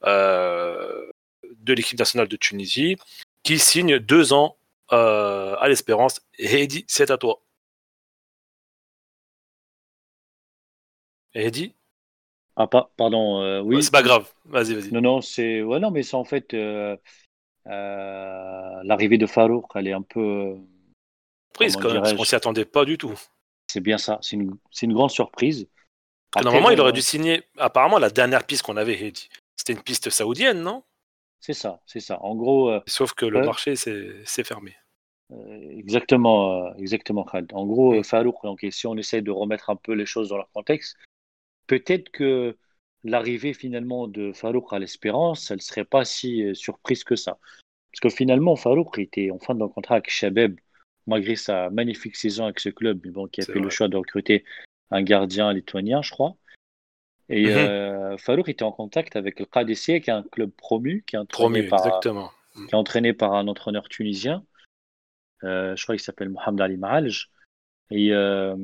euh, 0.05 1.11
de 1.59 1.75
l'équipe 1.75 1.99
nationale 1.99 2.27
de 2.27 2.37
Tunisie, 2.37 2.97
qui 3.43 3.59
signe 3.59 3.99
deux 3.99 4.33
ans 4.33 4.57
euh, 4.93 5.57
à 5.61 5.69
l'Espérance. 5.69 6.23
Eddy, 6.39 6.87
c'est 6.89 7.11
à 7.11 7.19
toi. 7.19 7.43
Eddy 11.35 11.75
Ah, 12.57 12.67
pas, 12.67 12.91
pardon, 12.97 13.61
oui. 13.61 13.83
C'est 13.83 13.93
pas 13.93 14.03
grave. 14.03 14.27
Vas-y, 14.47 14.73
vas-y. 14.73 14.91
Non, 14.91 15.03
non, 15.03 15.21
c'est 15.21 15.61
ouais, 15.61 15.81
non, 15.81 15.91
mais 15.91 16.03
c'est 16.03 16.17
en 16.17 16.25
fait 16.25 16.55
l'arrivée 17.67 19.19
de 19.19 19.27
Farouk, 19.27 19.67
elle 19.75 19.89
est 19.89 19.93
un 19.93 20.03
peu. 20.03 20.57
Surprise 21.53 21.77
quand 21.77 21.93
même, 21.93 22.03
parce 22.03 22.15
qu'on 22.15 22.25
s'y 22.25 22.35
attendait 22.35 22.65
pas 22.65 22.85
du 22.85 22.99
tout. 22.99 23.19
C'est 23.69 23.81
bien 23.81 23.99
ça, 23.99 24.19
c'est 24.23 24.37
une, 24.37 24.93
grande 24.93 25.11
surprise. 25.11 25.69
Après, 26.35 26.45
Normalement, 26.45 26.71
il 26.71 26.81
aurait 26.81 26.93
dû 26.93 27.03
signer. 27.03 27.43
Apparemment, 27.59 27.99
la 27.99 28.11
dernière 28.11 28.45
piste 28.45 28.63
qu'on 28.63 28.77
avait, 28.77 29.13
c'était 29.57 29.73
une 29.73 29.83
piste 29.83 30.11
saoudienne, 30.11 30.63
non? 30.63 30.83
C'est 31.41 31.55
ça, 31.55 31.81
c'est 31.87 32.01
ça. 32.01 32.21
En 32.23 32.35
gros, 32.35 32.71
euh, 32.71 32.81
Sauf 32.87 33.15
que 33.15 33.27
le 33.27 33.43
marché 33.43 33.75
s'est 33.77 34.45
fermé. 34.45 34.77
euh, 35.33 35.71
exactement, 35.79 36.67
euh, 36.67 36.75
exactement, 36.79 37.25
Khaled. 37.25 37.53
En 37.53 37.67
gros, 37.67 37.95
Mm. 37.95 37.99
euh, 37.99 38.03
Farouk, 38.03 38.37
donc, 38.45 38.63
et 38.65 38.71
si 38.71 38.87
on 38.87 38.97
essaie 38.97 39.23
de 39.23 39.31
remettre 39.31 39.71
un 39.71 39.77
peu 39.77 39.93
les 39.93 40.07
choses 40.07 40.29
dans 40.29 40.37
leur 40.37 40.51
contexte, 40.53 40.97
peut-être 41.67 42.11
que 42.11 42.57
l'arrivée 43.07 43.55
finalement 43.55 44.09
de 44.09 44.33
Farouk 44.33 44.73
à 44.73 44.79
l'Espérance, 44.79 45.51
elle 45.51 45.59
ne 45.59 45.63
serait 45.63 45.85
pas 45.85 46.05
si 46.05 46.43
euh, 46.43 46.55
surprise 46.55 47.05
que 47.05 47.17
ça. 47.17 47.39
Parce 47.93 48.01
que 48.01 48.09
finalement, 48.09 48.57
Farouk 48.57 48.99
était 48.99 49.31
en 49.31 49.39
fin 49.39 49.55
de 49.55 49.65
contrat 49.65 49.97
avec 49.97 50.11
Shabeb, 50.11 50.59
malgré 51.07 51.37
sa 51.37 51.71
magnifique 51.71 52.17
saison 52.17 52.45
avec 52.45 52.61
ce 52.61 52.69
club, 52.69 53.01
mais 53.05 53.11
bon, 53.11 53.27
qui 53.27 53.41
a 53.41 53.45
fait 53.45 53.59
le 53.59 53.71
choix 53.71 53.89
de 53.89 53.97
recruter 53.97 54.45
un 54.91 55.03
gardien 55.03 55.53
lituanien, 55.53 56.03
je 56.03 56.11
crois. 56.11 56.37
Et 57.29 57.47
Mhm. 57.47 57.57
euh, 57.57 58.19
Farouk 58.19 58.49
était 58.49 58.63
en 58.63 58.73
contact 58.73 59.17
avec 59.17 59.41
le 59.41 59.47
KDC, 59.47 60.01
qui 60.01 60.11
est 60.11 60.13
un 60.13 60.23
club 60.23 60.51
promu, 60.51 61.03
qui 61.07 61.17
est 61.17 61.19
entraîné, 61.19 61.63
Promu, 61.63 61.69
par, 61.69 61.87
exactement. 61.87 62.31
qui 62.55 62.63
est 62.71 62.75
entraîné 62.75 63.13
par 63.13 63.35
un 63.35 63.49
entraîneur 63.49 63.89
tunisien. 63.89 64.45
Euh, 65.43 65.75
je 65.77 65.83
crois 65.83 65.97
qu'il 65.97 66.05
s'appelle 66.05 66.29
Mohamed 66.29 66.61
Ali 66.61 66.77
Mahalj. 66.77 67.31
Et, 67.91 68.13
euh, 68.13 68.57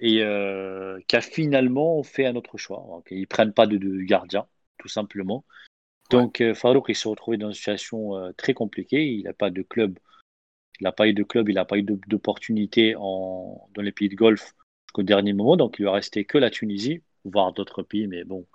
et 0.00 0.22
euh, 0.22 0.98
qui 1.06 1.16
a 1.16 1.20
finalement 1.20 2.02
fait 2.02 2.26
un 2.26 2.34
autre 2.34 2.56
choix. 2.58 2.84
Donc, 2.88 3.06
ils 3.10 3.20
ne 3.20 3.26
prennent 3.26 3.52
pas 3.52 3.66
de, 3.66 3.76
de 3.76 4.00
gardien, 4.02 4.46
tout 4.78 4.88
simplement. 4.88 5.44
Donc 6.10 6.40
euh, 6.40 6.54
Farouk, 6.54 6.86
il 6.88 6.96
s'est 6.96 7.08
retrouvé 7.08 7.36
dans 7.36 7.48
une 7.48 7.54
situation 7.54 8.16
euh, 8.16 8.32
très 8.32 8.52
compliquée. 8.52 9.06
Il 9.06 9.22
n'a 9.24 9.32
pas 9.32 9.50
de 9.50 9.62
club. 9.62 9.96
Il 10.80 10.84
n'a 10.84 10.92
pas 10.92 11.06
eu 11.06 11.12
de 11.12 11.22
club, 11.22 11.48
il 11.48 11.54
n'a 11.54 11.64
pas 11.64 11.76
eu 11.76 11.82
d'opportunité 11.82 12.96
en- 12.98 13.68
dans 13.74 13.82
les 13.82 13.92
pays 13.92 14.08
de 14.08 14.16
Golfe 14.16 14.54
jusqu'au 14.86 15.02
dernier 15.02 15.34
moment. 15.34 15.56
Donc 15.56 15.76
il 15.78 15.82
lui 15.82 15.88
a 15.88 15.92
resté 15.92 16.24
que 16.24 16.38
la 16.38 16.50
Tunisie, 16.50 17.02
voire 17.24 17.52
d'autres 17.52 17.82
pays. 17.82 18.08
Mais 18.08 18.24
bon, 18.24 18.46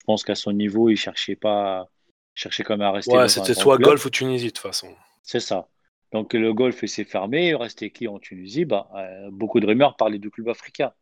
je 0.00 0.04
pense 0.06 0.24
qu'à 0.24 0.34
son 0.34 0.52
niveau, 0.52 0.88
il 0.88 0.96
cherchait 0.96 1.36
pas, 1.36 1.88
il 2.34 2.40
cherchait 2.40 2.64
quand 2.64 2.74
même 2.74 2.88
à 2.88 2.92
rester. 2.92 3.16
Ouais, 3.16 3.28
c'était 3.28 3.54
soit 3.54 3.76
club. 3.76 3.90
Golfe 3.90 4.06
ou 4.06 4.10
Tunisie, 4.10 4.46
de 4.46 4.50
toute 4.50 4.58
façon. 4.58 4.88
C'est 5.22 5.40
ça. 5.40 5.68
Donc 6.12 6.34
le 6.34 6.52
golf 6.52 6.84
s'est 6.84 7.04
fermé, 7.04 7.48
il 7.48 7.56
restait 7.56 7.90
qui 7.90 8.08
en 8.08 8.18
Tunisie? 8.18 8.64
Bah, 8.64 8.88
euh, 8.94 9.28
Beaucoup 9.30 9.60
de 9.60 9.66
rumeurs 9.66 9.96
parlaient 9.96 10.18
du 10.18 10.30
club 10.30 10.48
africain. 10.48 10.92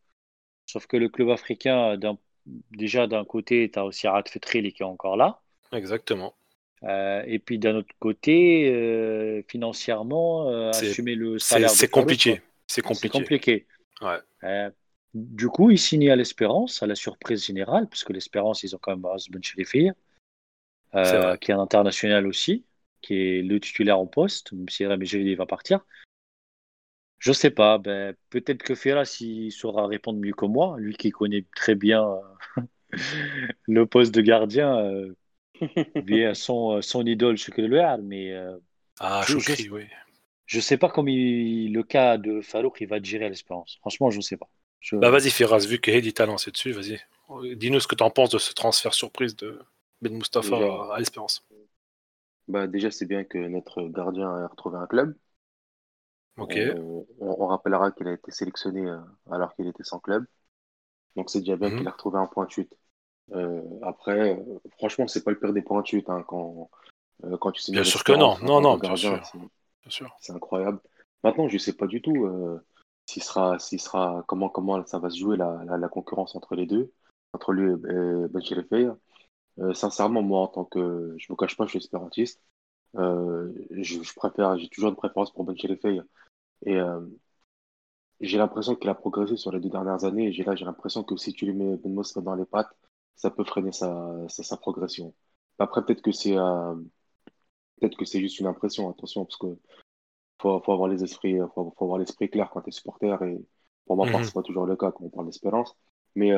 Sauf 0.67 0.87
que 0.87 0.97
le 0.97 1.09
club 1.09 1.31
africain, 1.31 1.99
déjà 2.71 3.07
d'un 3.07 3.25
côté, 3.25 3.71
tu 3.71 3.79
as 3.79 3.85
aussi 3.85 4.07
Arad 4.07 4.29
Fetril 4.29 4.73
qui 4.73 4.83
est 4.83 4.87
encore 4.87 5.17
là. 5.17 5.40
Exactement. 5.73 6.35
Euh, 6.85 7.23
et 7.27 7.38
puis 7.38 7.59
d'un 7.59 7.77
autre 7.77 7.95
côté, 7.99 8.71
euh, 8.71 9.43
financièrement, 9.49 10.69
assumer 10.69 11.14
le 11.14 11.38
salaire 11.38 11.71
c'est 11.71 11.88
compliqué. 11.88 12.40
C'est 12.67 12.83
compliqué. 12.83 13.19
compliqué. 13.19 13.67
Ouais. 14.01 14.71
Du 15.12 15.49
coup, 15.49 15.71
il 15.71 15.79
signe 15.79 16.11
à 16.11 16.17
l'Espérance, 16.17 16.83
à 16.83 16.87
la 16.87 16.95
surprise 16.95 17.45
générale, 17.45 17.88
parce 17.88 18.05
que 18.05 18.12
l'Espérance, 18.12 18.62
ils 18.64 18.75
ont 18.75 18.79
quand 18.81 18.97
même 18.97 19.43
Cherifi, 19.43 19.90
C'est 20.93 21.19
vrai. 21.19 21.38
qui 21.38 21.51
est 21.53 21.55
un 21.55 21.61
international 21.61 22.27
aussi, 22.27 22.64
qui 23.05 23.15
est 23.15 23.42
le 23.42 23.61
titulaire 23.61 23.98
en 23.98 24.07
poste, 24.07 24.52
même 24.52 24.69
si 24.69 24.85
Géridi 25.02 25.35
va 25.35 25.46
partir. 25.46 25.81
Je 27.19 27.33
sais 27.33 27.50
pas, 27.50 27.79
ben, 27.79 28.15
peut-être 28.31 28.63
que 28.63 28.75
Ferras 28.75 29.17
il 29.21 29.50
saura 29.50 29.87
répondre 29.87 30.19
mieux 30.21 30.35
que 30.35 30.44
moi, 30.44 30.77
lui 30.79 30.94
qui 30.94 31.11
connaît 31.11 31.44
très 31.55 31.75
bien 31.75 32.05
euh, 32.07 32.61
le 33.67 33.87
poste 33.87 34.15
de 34.15 34.21
gardien 34.21 34.77
euh, 34.79 35.15
via 35.96 36.35
son, 36.35 36.83
son 36.83 37.07
idole 37.07 37.37
Shukri 37.38 37.67
Louar, 37.67 37.98
mais 37.98 38.33
euh, 38.33 38.57
Ah, 39.00 39.23
Je- 39.27 39.38
je- 39.38 39.71
oui. 39.71 39.87
je 40.46 40.61
sais 40.61 40.77
pas 40.77 40.90
comment 40.90 41.11
le 41.11 41.83
cas 41.83 42.19
de 42.19 42.40
Farouk 42.42 42.81
il 42.81 42.88
va 42.88 43.02
gérer 43.02 43.27
à 43.27 43.29
l'Espérance. 43.31 43.79
Franchement, 43.81 44.11
je 44.11 44.21
sais 44.21 44.37
pas. 44.37 44.48
Je- 44.81 44.96
Bah 44.96 45.11
vas-y, 45.11 45.31
Firas, 45.31 45.67
vu 45.67 45.79
que 45.81 45.90
Heidi 45.90 46.13
t'a 46.13 46.27
lancé 46.27 46.50
dessus, 46.50 46.73
vas-y. 46.73 47.00
Dis-nous 47.57 47.81
ce 47.81 47.88
que 47.88 47.94
t'en 47.94 48.11
penses 48.11 48.31
de 48.31 48.38
ce 48.38 48.52
transfert 48.52 48.92
surprise 48.92 49.35
de 49.35 49.59
Ben 50.02 50.13
Mustafa 50.13 50.57
à 50.92 50.98
l'Espérance. 50.98 51.42
Bah, 52.49 52.67
déjà, 52.67 52.90
c'est 52.90 53.07
bien 53.07 53.25
que 53.25 53.38
notre 53.38 53.83
gardien 53.85 54.29
a 54.29 54.47
retrouvé 54.47 54.79
un 54.79 54.87
club. 54.87 55.17
Ok. 56.37 56.57
Euh, 56.57 56.75
on, 57.21 57.37
on 57.38 57.47
rappellera 57.47 57.92
qu'il 57.92 58.09
a 58.09 58.13
été 58.13 58.31
sélectionné 58.31 58.87
euh, 58.87 58.99
alors 59.31 59.55
qu'il 59.55 59.67
était 59.69 59.85
sans 59.85 60.01
club. 60.01 60.27
Donc 61.17 61.31
c'est 61.31 61.40
déjà 61.40 61.57
bien 61.57 61.71
Mhm. 61.71 61.79
qu'il 61.79 61.88
a 61.88 61.92
retrouvé 61.92 62.19
un 62.19 62.27
point 62.27 62.45
de 62.45 62.51
chute. 62.51 62.73
Euh, 63.33 63.63
après, 63.83 64.38
franchement, 64.79 65.07
c'est 65.07 65.23
pas 65.25 65.31
le 65.31 65.38
pire 65.38 65.53
des 65.53 65.63
points 65.63 65.81
de 65.81 65.87
chute 65.87 66.11
hein, 66.11 66.25
quand, 66.27 66.71
euh, 67.25 67.37
quand 67.38 67.53
tu 67.53 67.63
signes 67.63 67.75
Bien 67.75 67.85
sûr 67.85 68.05
que 68.05 68.13
non. 68.13 68.33
en 68.33 68.38
Non, 68.40 68.61
non, 68.61 68.77
gardien, 68.77 69.21
Bien 69.83 69.90
sûr. 69.90 70.15
C'est 70.21 70.33
incroyable. 70.33 70.81
Maintenant, 71.23 71.49
je 71.49 71.57
sais 71.57 71.73
pas 71.73 71.87
du 71.87 72.03
tout 72.03 72.27
euh, 72.27 72.61
s'il 73.07 73.23
sera, 73.23 73.59
s'il 73.59 73.81
sera, 73.81 74.25
comment, 74.27 74.49
comment 74.49 74.85
ça 74.87 74.99
va 74.99 75.09
se 75.09 75.19
jouer 75.19 75.37
la, 75.37 75.63
la, 75.65 75.79
la 75.79 75.88
concurrence 75.88 76.35
entre 76.35 76.55
les 76.57 76.67
deux, 76.67 76.92
entre 77.33 77.53
lui 77.53 77.71
et 77.73 78.29
Ben 78.29 78.42
Chirifei. 78.42 78.88
Euh, 79.61 79.73
sincèrement, 79.75 80.23
moi, 80.23 80.40
en 80.40 80.48
tant 80.48 80.65
que, 80.65 81.15
je 81.19 81.33
me 81.33 81.37
cache 81.37 81.57
pas, 81.57 81.65
je 81.65 81.71
suis 81.71 81.79
espérantiste. 81.79 82.42
Euh, 82.96 83.52
je, 83.71 84.02
je 84.02 84.15
préfère, 84.15 84.57
j'ai 84.59 84.69
toujours 84.69 84.90
une 84.90 84.96
préférence 84.96 85.33
pour 85.33 85.44
Ben 85.44 85.57
Chilifey. 85.57 86.00
Et 86.67 86.77
euh, 86.77 87.00
j'ai 88.21 88.38
l'impression 88.38 88.75
qu'il 88.77 88.88
a 88.90 88.94
progressé 88.94 89.37
sur 89.37 89.52
les 89.52 89.61
deux 89.61 89.69
dernières 89.71 90.05
années. 90.05 90.29
Et 90.29 90.33
j'ai 90.33 90.44
là, 90.44 90.55
j'ai 90.57 90.65
l'impression 90.65 91.05
que 91.05 91.17
si 91.17 91.33
tu 91.33 91.46
lui 91.46 91.55
mets 91.55 91.77
Ben 91.77 91.92
Mosfa 91.92 92.21
dans 92.21 92.35
les 92.35 92.44
pattes, 92.46 92.75
ça 93.17 93.31
peut 93.31 93.44
freiner 93.44 93.73
sa, 93.73 94.15
sa, 94.29 94.42
sa 94.42 94.57
progression. 94.57 95.15
Après, 95.59 95.85
peut-être 95.85 96.02
que 96.02 96.13
c'est 96.13 96.35
peut-être 97.81 97.96
que 97.96 98.05
c'est 98.05 98.21
juste 98.21 98.40
une 98.40 98.46
impression, 98.46 98.88
attention, 98.90 99.25
parce 99.25 99.37
que 99.37 99.46
faut, 100.40 100.61
faut 100.61 100.73
avoir 100.73 100.88
les 100.88 101.02
esprits, 101.05 101.38
faut, 101.55 101.75
faut 101.77 101.85
avoir 101.85 101.98
l'esprit 101.98 102.31
clair 102.31 102.50
quand 102.50 102.63
tu 102.63 102.71
es 102.71 102.73
supporter. 102.73 103.23
Et 103.25 103.38
pour 103.87 103.96
ma 103.96 104.05
part, 104.11 104.21
Mhm. 104.21 104.25
c'est 104.25 104.35
pas 104.35 104.42
toujours 104.42 104.67
le 104.67 104.77
cas 104.77 104.90
quand 104.92 105.05
on 105.05 105.11
parle 105.11 105.27
d'espérance. 105.27 105.77
Mais 106.17 106.33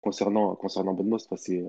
concernant, 0.00 0.54
concernant 0.56 0.94
Ben 0.94 1.06
Mosfa, 1.06 1.36
c'est 1.36 1.64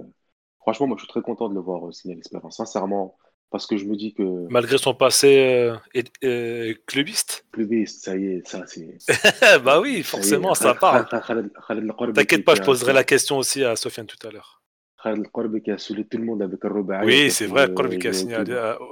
franchement, 0.62 0.88
moi, 0.88 0.97
je 0.97 1.03
suis 1.03 1.09
très 1.12 1.22
content 1.22 1.49
de 1.49 1.53
le 1.55 1.59
voir 1.59 1.88
euh, 1.88 1.91
signer 1.91 2.16
l'espérance, 2.16 2.57
sincèrement, 2.57 3.18
parce 3.49 3.68
que 3.68 3.78
je 3.78 3.86
me 3.86 3.95
dis 3.95 4.14
que 4.14 4.47
Malgré 4.49 4.78
son 4.78 4.93
passé 4.93 5.38
euh, 5.38 5.76
euh, 6.24 6.74
clubiste. 6.88 7.45
clubiste, 7.51 8.03
ça 8.05 8.16
y 8.16 8.26
est, 8.28 8.47
ça 8.47 8.66
c'est. 8.66 8.97
bah 9.64 9.80
oui, 9.80 10.03
forcément, 10.03 10.55
ça 10.55 10.74
Korbi 10.74 12.14
T'inquiète 12.14 12.39
qui- 12.41 12.45
pas, 12.45 12.55
je 12.55 12.62
poserai 12.62 12.93
la 12.93 13.03
question 13.03 13.38
aussi 13.38 13.64
à 13.64 13.76
Sofiane 13.76 14.07
tout 14.07 14.28
à 14.28 14.32
l'heure. 14.32 14.62
Khaled 15.03 15.28
Korbi 15.32 15.62
qui 15.62 15.72
a 15.72 15.78
saoulé 15.80 16.05
tout 16.05 16.18
le 16.18 16.26
monde 16.26 16.43
avec 16.43 16.64
un 16.64 16.70
Rubaï. 16.70 17.05
Oui, 17.05 17.32
c'est 17.32 17.47
vrai, 17.47 17.70
Corby 17.74 17.97
qui 17.97 18.07
a 18.07 18.14
signé 18.14 18.36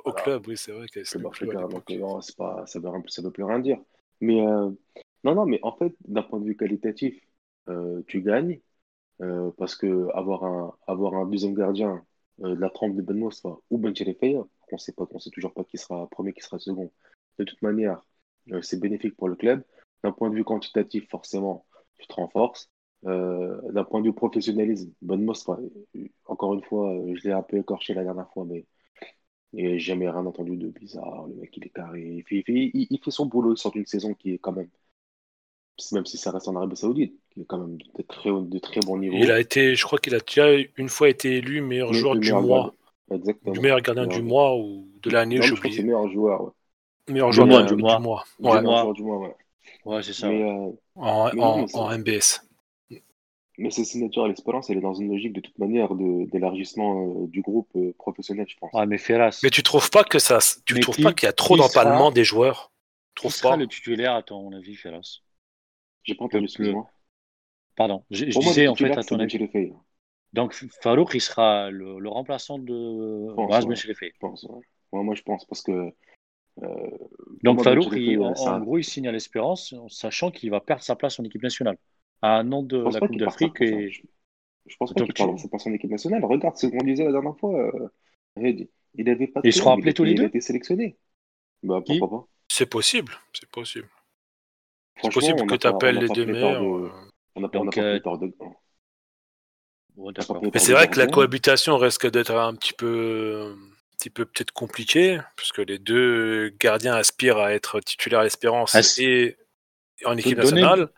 au 0.06 0.12
club, 0.12 0.48
oui, 0.48 0.58
c'est 0.58 0.72
vrai 0.72 0.88
ça 1.04 1.20
ça 3.08 3.22
veut 3.22 3.32
plus 3.32 3.44
rien 3.44 3.60
dire. 3.60 3.78
Mais 4.22 4.42
non, 5.24 5.36
non, 5.36 5.46
mais 5.46 5.60
en 5.62 5.72
fait, 5.72 5.94
d'un 6.08 6.24
point 6.24 6.40
de 6.40 6.46
vue 6.46 6.58
qualitatif, 6.58 7.16
tu 8.08 8.22
gagnes 8.22 8.60
euh, 9.22 9.52
parce 9.58 9.76
que 9.76 10.08
avoir 10.16 10.44
un, 10.46 10.74
avoir 10.88 11.16
un 11.16 11.26
deuxième 11.26 11.54
gardien 11.54 12.06
euh, 12.44 12.56
de 12.56 12.62
la 12.62 12.70
trempe 12.70 12.96
de 12.96 13.02
Ben 13.02 13.22
ou 13.70 13.78
Ben 13.78 13.96
Chirifeya, 13.96 14.44
on 14.72 14.78
sait 14.78 14.94
pas, 14.94 15.08
on 15.12 15.20
sait 15.20 15.30
toujours 15.32 15.54
pas 15.54 15.64
qui 15.64 15.78
sera 15.78 16.08
premier, 16.10 16.34
qui 16.34 16.42
sera 16.42 16.60
second. 16.60 16.92
De 17.38 17.44
toute 17.44 17.62
manière, 17.62 18.02
euh, 18.52 18.62
c'est 18.62 18.80
bénéfique 18.80 19.16
pour 19.18 19.28
le 19.30 19.36
club. 19.36 19.64
D'un 20.04 20.12
point 20.12 20.30
de 20.30 20.36
vue 20.36 20.44
quantitatif, 20.46 21.10
forcément, 21.10 21.66
tu 21.98 22.08
te 22.08 22.14
renforces. 22.14 22.70
D'un 23.04 23.84
point 23.86 24.02
de 24.02 24.08
vue 24.08 24.14
professionnalisme, 24.14 24.92
Ben 25.02 25.26
encore 26.26 26.54
une 26.54 26.64
fois, 26.64 26.94
je 27.14 27.28
l'ai 27.28 27.32
un 27.34 27.44
peu 27.44 27.58
écorché 27.58 27.94
la 27.94 28.04
dernière 28.04 28.30
fois, 28.34 28.46
mais 28.46 28.66
et 29.54 29.80
jamais 29.80 30.10
rien 30.10 30.26
entendu 30.26 30.58
de 30.58 30.70
bizarre. 30.70 31.28
Le 31.28 31.36
mec, 31.36 31.56
il 31.58 31.66
est 31.66 31.70
carré. 31.70 32.24
Il 32.30 33.00
fait 33.04 33.12
son 33.12 33.26
boulot. 33.26 33.54
Il 33.54 33.58
sort 33.58 33.72
d'une 33.72 33.86
saison 33.86 34.14
qui 34.14 34.34
est 34.34 34.38
quand 34.40 34.52
même, 34.52 34.70
même 35.92 36.06
si 36.06 36.18
ça 36.18 36.32
reste 36.32 36.48
en 36.48 36.56
Arabie 36.56 36.76
Saoudite, 36.76 37.20
est 37.42 37.46
quand 37.46 37.58
même 37.58 37.78
de 37.78 38.02
très, 38.08 38.30
haut- 38.30 38.42
de 38.42 38.60
très 38.60 38.80
bon 38.82 38.98
niveau. 38.98 39.16
Il 39.18 39.32
a 39.32 39.40
été, 39.40 39.76
je 39.76 39.84
crois 39.86 40.00
qu'il 40.00 40.16
a 40.16 40.20
déjà 40.20 40.48
une 40.78 40.90
fois 40.90 41.10
été 41.10 41.38
élu 41.38 41.62
meilleur 41.62 41.92
Le- 41.92 41.98
joueur 41.98 42.14
du 42.16 42.22
meilleur 42.22 42.42
mois, 42.42 42.58
gardien. 43.10 43.18
Exactement. 43.18 43.54
du 43.54 43.60
meilleur 43.60 43.82
gardien 43.82 44.08
du 44.08 44.22
mois 44.22 44.56
ou 44.58 44.88
de 45.02 45.10
l'année, 45.10 45.42
je 45.42 45.54
crois 45.56 45.70
que 45.70 45.76
c'est 45.76 45.80
oublié. 45.82 45.84
meilleur 45.84 46.10
joueur. 46.12 46.44
Ouais. 46.44 46.52
Meilleur 47.10 47.30
Du 47.30 47.36
joueur 47.36 47.48
mois, 47.48 47.62
de- 47.64 47.68
du 47.70 47.76
du 47.76 47.82
mois. 47.82 48.00
mois. 48.00 48.24
Du 48.40 48.46
Ouais, 48.46 48.50
Meilleur 48.62 48.64
mois. 48.64 48.82
joueur 48.84 48.94
du 48.94 49.04
mois, 49.04 49.18
ouais. 49.20 49.36
Ouais, 49.86 50.04
c'est 50.04 50.14
ça. 50.14 50.28
Mais, 50.30 50.42
euh, 50.44 50.72
en, 50.96 51.30
Mais 51.34 51.42
en- 51.74 51.90
MBS. 51.98 52.42
mais 53.58 53.72
ses 53.72 53.84
signatures 53.84 54.24
à 54.24 54.28
l'espérance, 54.28 54.70
elle 54.70 54.78
est 54.78 54.82
dans 54.82 54.94
une 54.94 55.10
logique 55.12 55.34
de 55.34 55.42
toute 55.42 55.58
manière 55.60 55.94
d'élargissement 55.96 57.24
euh, 57.24 57.28
du 57.28 57.42
groupe 57.42 57.70
euh, 57.76 57.94
professionnel, 57.98 58.46
je 58.48 58.56
pense. 58.58 58.72
Ouais, 58.74 58.86
mais 58.86 58.98
Ferras, 58.98 59.40
Mais 59.44 59.50
tu 59.50 59.64
trouves 59.64 59.90
pas 59.90 60.04
que 60.04 60.20
ça, 60.20 60.40
tu 60.66 60.76
Mais 60.76 60.80
trouves 60.82 60.96
qui- 60.96 61.04
pas 61.04 61.14
qu'il 61.14 61.26
y 61.28 61.30
a 61.30 61.34
trop 61.34 61.58
d'empalement 61.58 62.06
sera- 62.06 62.12
des 62.12 62.24
joueurs? 62.24 62.72
Tu 63.16 63.22
qui 63.24 63.28
trouves 63.28 63.32
sera 63.34 63.50
pas? 63.52 63.58
le 63.58 63.68
titulaire 63.68 64.14
à 64.16 64.24
ton 64.24 64.52
avis, 64.54 64.76
Ferras? 64.76 65.20
J'ai 66.04 66.16
pas 66.16 66.26
entendu, 66.26 66.44
Le- 66.44 66.46
excuse-moi. 66.46 66.90
Pardon, 67.80 68.04
je, 68.12 68.26
je 68.26 68.34
Pour 68.34 68.44
moi, 68.44 68.52
disais 68.52 68.68
en 68.68 68.76
fait 68.76 68.92
à 68.92 69.04
ton 69.04 69.18
avis. 69.20 69.30
Chirifeya, 69.32 69.74
Donc 70.34 70.54
Farouk, 70.84 71.12
il 71.14 71.22
sera 71.22 71.72
le, 71.72 71.98
le 71.98 72.10
remplaçant 72.10 72.60
de 72.60 73.34
Moaz 73.38 73.66
ouais. 73.66 73.76
Chérifé. 73.78 74.12
je 74.14 74.20
pense. 74.20 74.44
ouais. 74.44 74.60
Ouais, 74.92 75.02
moi, 75.04 75.16
je 75.16 75.22
pense 75.22 75.46
parce 75.46 75.62
que. 75.62 75.72
euh, 76.62 76.90
Donc 77.42 77.64
Farouk, 77.64 77.88
il- 77.94 78.20
en, 78.20 78.36
ça- 78.36 78.58
en 78.58 78.60
gros, 78.60 78.78
il 78.78 78.84
signe 78.84 79.08
à 79.08 79.14
l'espérance, 79.14 79.72
en 79.72 79.88
sachant 79.88 80.30
qu'il 80.30 80.50
va 80.52 80.60
perdre 80.60 80.84
sa 80.84 80.98
place 80.98 81.22
en 81.22 81.24
équipe 81.24 81.42
nationale. 81.42 81.78
À 82.22 82.38
un 82.40 82.52
an 82.52 82.64
de 82.64 82.78
la 82.80 83.00
Coupe 83.00 83.16
d'Afrique. 83.16 83.62
Et... 83.62 83.92
Je, 83.92 84.02
je 84.66 84.76
pense 84.76 84.94
pas 84.94 85.06
qu'il 85.06 85.14
tu- 85.14 85.24
c'est 85.38 85.50
pas 85.50 85.58
son 85.58 85.74
équipe 85.74 85.90
nationale. 85.90 86.26
Regarde 86.26 86.58
ce 86.58 86.68
qu'on 86.68 86.84
disait 86.84 87.06
la 87.06 87.14
dernière 87.14 87.38
fois. 87.38 87.58
euh, 87.58 87.88
il 88.36 89.10
avait 89.10 89.28
pas 89.28 89.40
de 89.40 89.48
Ils 89.48 89.54
seront 89.54 89.72
appelés 89.72 89.92
il 89.92 89.94
tous 89.94 90.04
les 90.04 90.12
était- 90.12 90.18
Il 90.18 90.18
deux 90.20 90.26
a 90.26 90.28
été 90.28 90.42
sélectionné. 90.42 90.98
Bah 91.64 91.82
Qui 91.86 91.98
pourquoi 91.98 92.20
pas. 92.20 92.28
C'est 92.50 92.66
possible, 92.70 93.14
c'est 93.32 93.50
possible. 93.50 93.88
C'est 95.02 95.14
possible 95.14 95.46
que 95.46 95.56
tu 95.56 95.66
appelles 95.68 95.98
les 96.00 96.10
deux 96.10 96.26
meilleurs. 96.26 96.62
de- 96.62 96.88
euh. 96.88 96.90
On 97.40 97.42
n'a 97.42 97.50
pas, 97.50 97.60
on 97.60 97.66
n'a 97.66 97.72
Donc, 97.72 97.76
pas 97.76 97.82
euh, 97.82 98.18
de. 98.18 98.34
Bon, 99.96 100.12
n'a 100.12 100.52
Mais 100.54 100.60
c'est 100.60 100.74
vrai 100.74 100.90
que 100.90 101.00
la 101.00 101.08
cohabitation 101.08 101.78
risque 101.78 102.10
d'être 102.10 102.36
un 102.36 102.54
petit 102.56 102.74
peu, 102.74 103.54
un 103.54 103.98
petit 103.98 104.10
peu 104.10 104.26
peut-être 104.26 104.52
compliquée, 104.52 105.20
puisque 105.36 105.60
les 105.60 105.80
deux 105.80 106.50
gardiens 106.60 106.96
aspirent 106.96 107.38
à 107.38 107.54
être 107.54 107.80
titulaires 107.80 108.20
à 108.20 108.24
l'espérance 108.24 108.76
Ah, 108.76 109.02
et 109.02 109.38
en 110.06 110.18
équipe 110.18 110.38
nationale. 110.38 110.90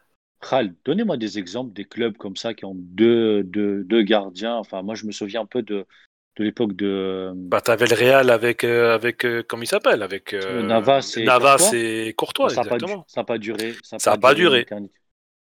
Khal, 0.41 0.73
donnez-moi 0.85 1.17
des 1.17 1.37
exemples 1.37 1.71
des 1.73 1.85
clubs 1.85 2.17
comme 2.17 2.35
ça 2.35 2.55
qui 2.55 2.65
ont 2.65 2.73
deux, 2.75 3.43
deux, 3.43 3.83
deux 3.83 4.01
gardiens. 4.01 4.55
Enfin, 4.55 4.81
moi, 4.81 4.95
je 4.95 5.05
me 5.05 5.11
souviens 5.11 5.41
un 5.41 5.45
peu 5.45 5.61
de, 5.61 5.85
de 6.37 6.43
l'époque 6.43 6.75
de. 6.75 7.31
Bah, 7.35 7.61
t'avais 7.61 7.85
le 7.85 7.95
Real 7.95 8.29
avec, 8.29 8.63
euh, 8.63 8.95
avec 8.95 9.25
euh, 9.25 9.43
comment 9.47 9.63
il 9.63 9.67
s'appelle? 9.67 10.01
Avec 10.01 10.33
euh, 10.33 10.63
Navas 10.63 11.15
et 11.17 11.25
Navas 11.25 11.57
Courtois 11.57 11.77
et 11.77 12.13
Courtois, 12.13 12.49
ça 12.49 12.63
n'a 12.63 12.69
pas, 13.23 13.37
duré. 13.37 13.75
Ça 13.83 13.99
Ça 13.99 14.13
a 14.13 14.17
pas 14.17 14.33
duré. 14.33 14.65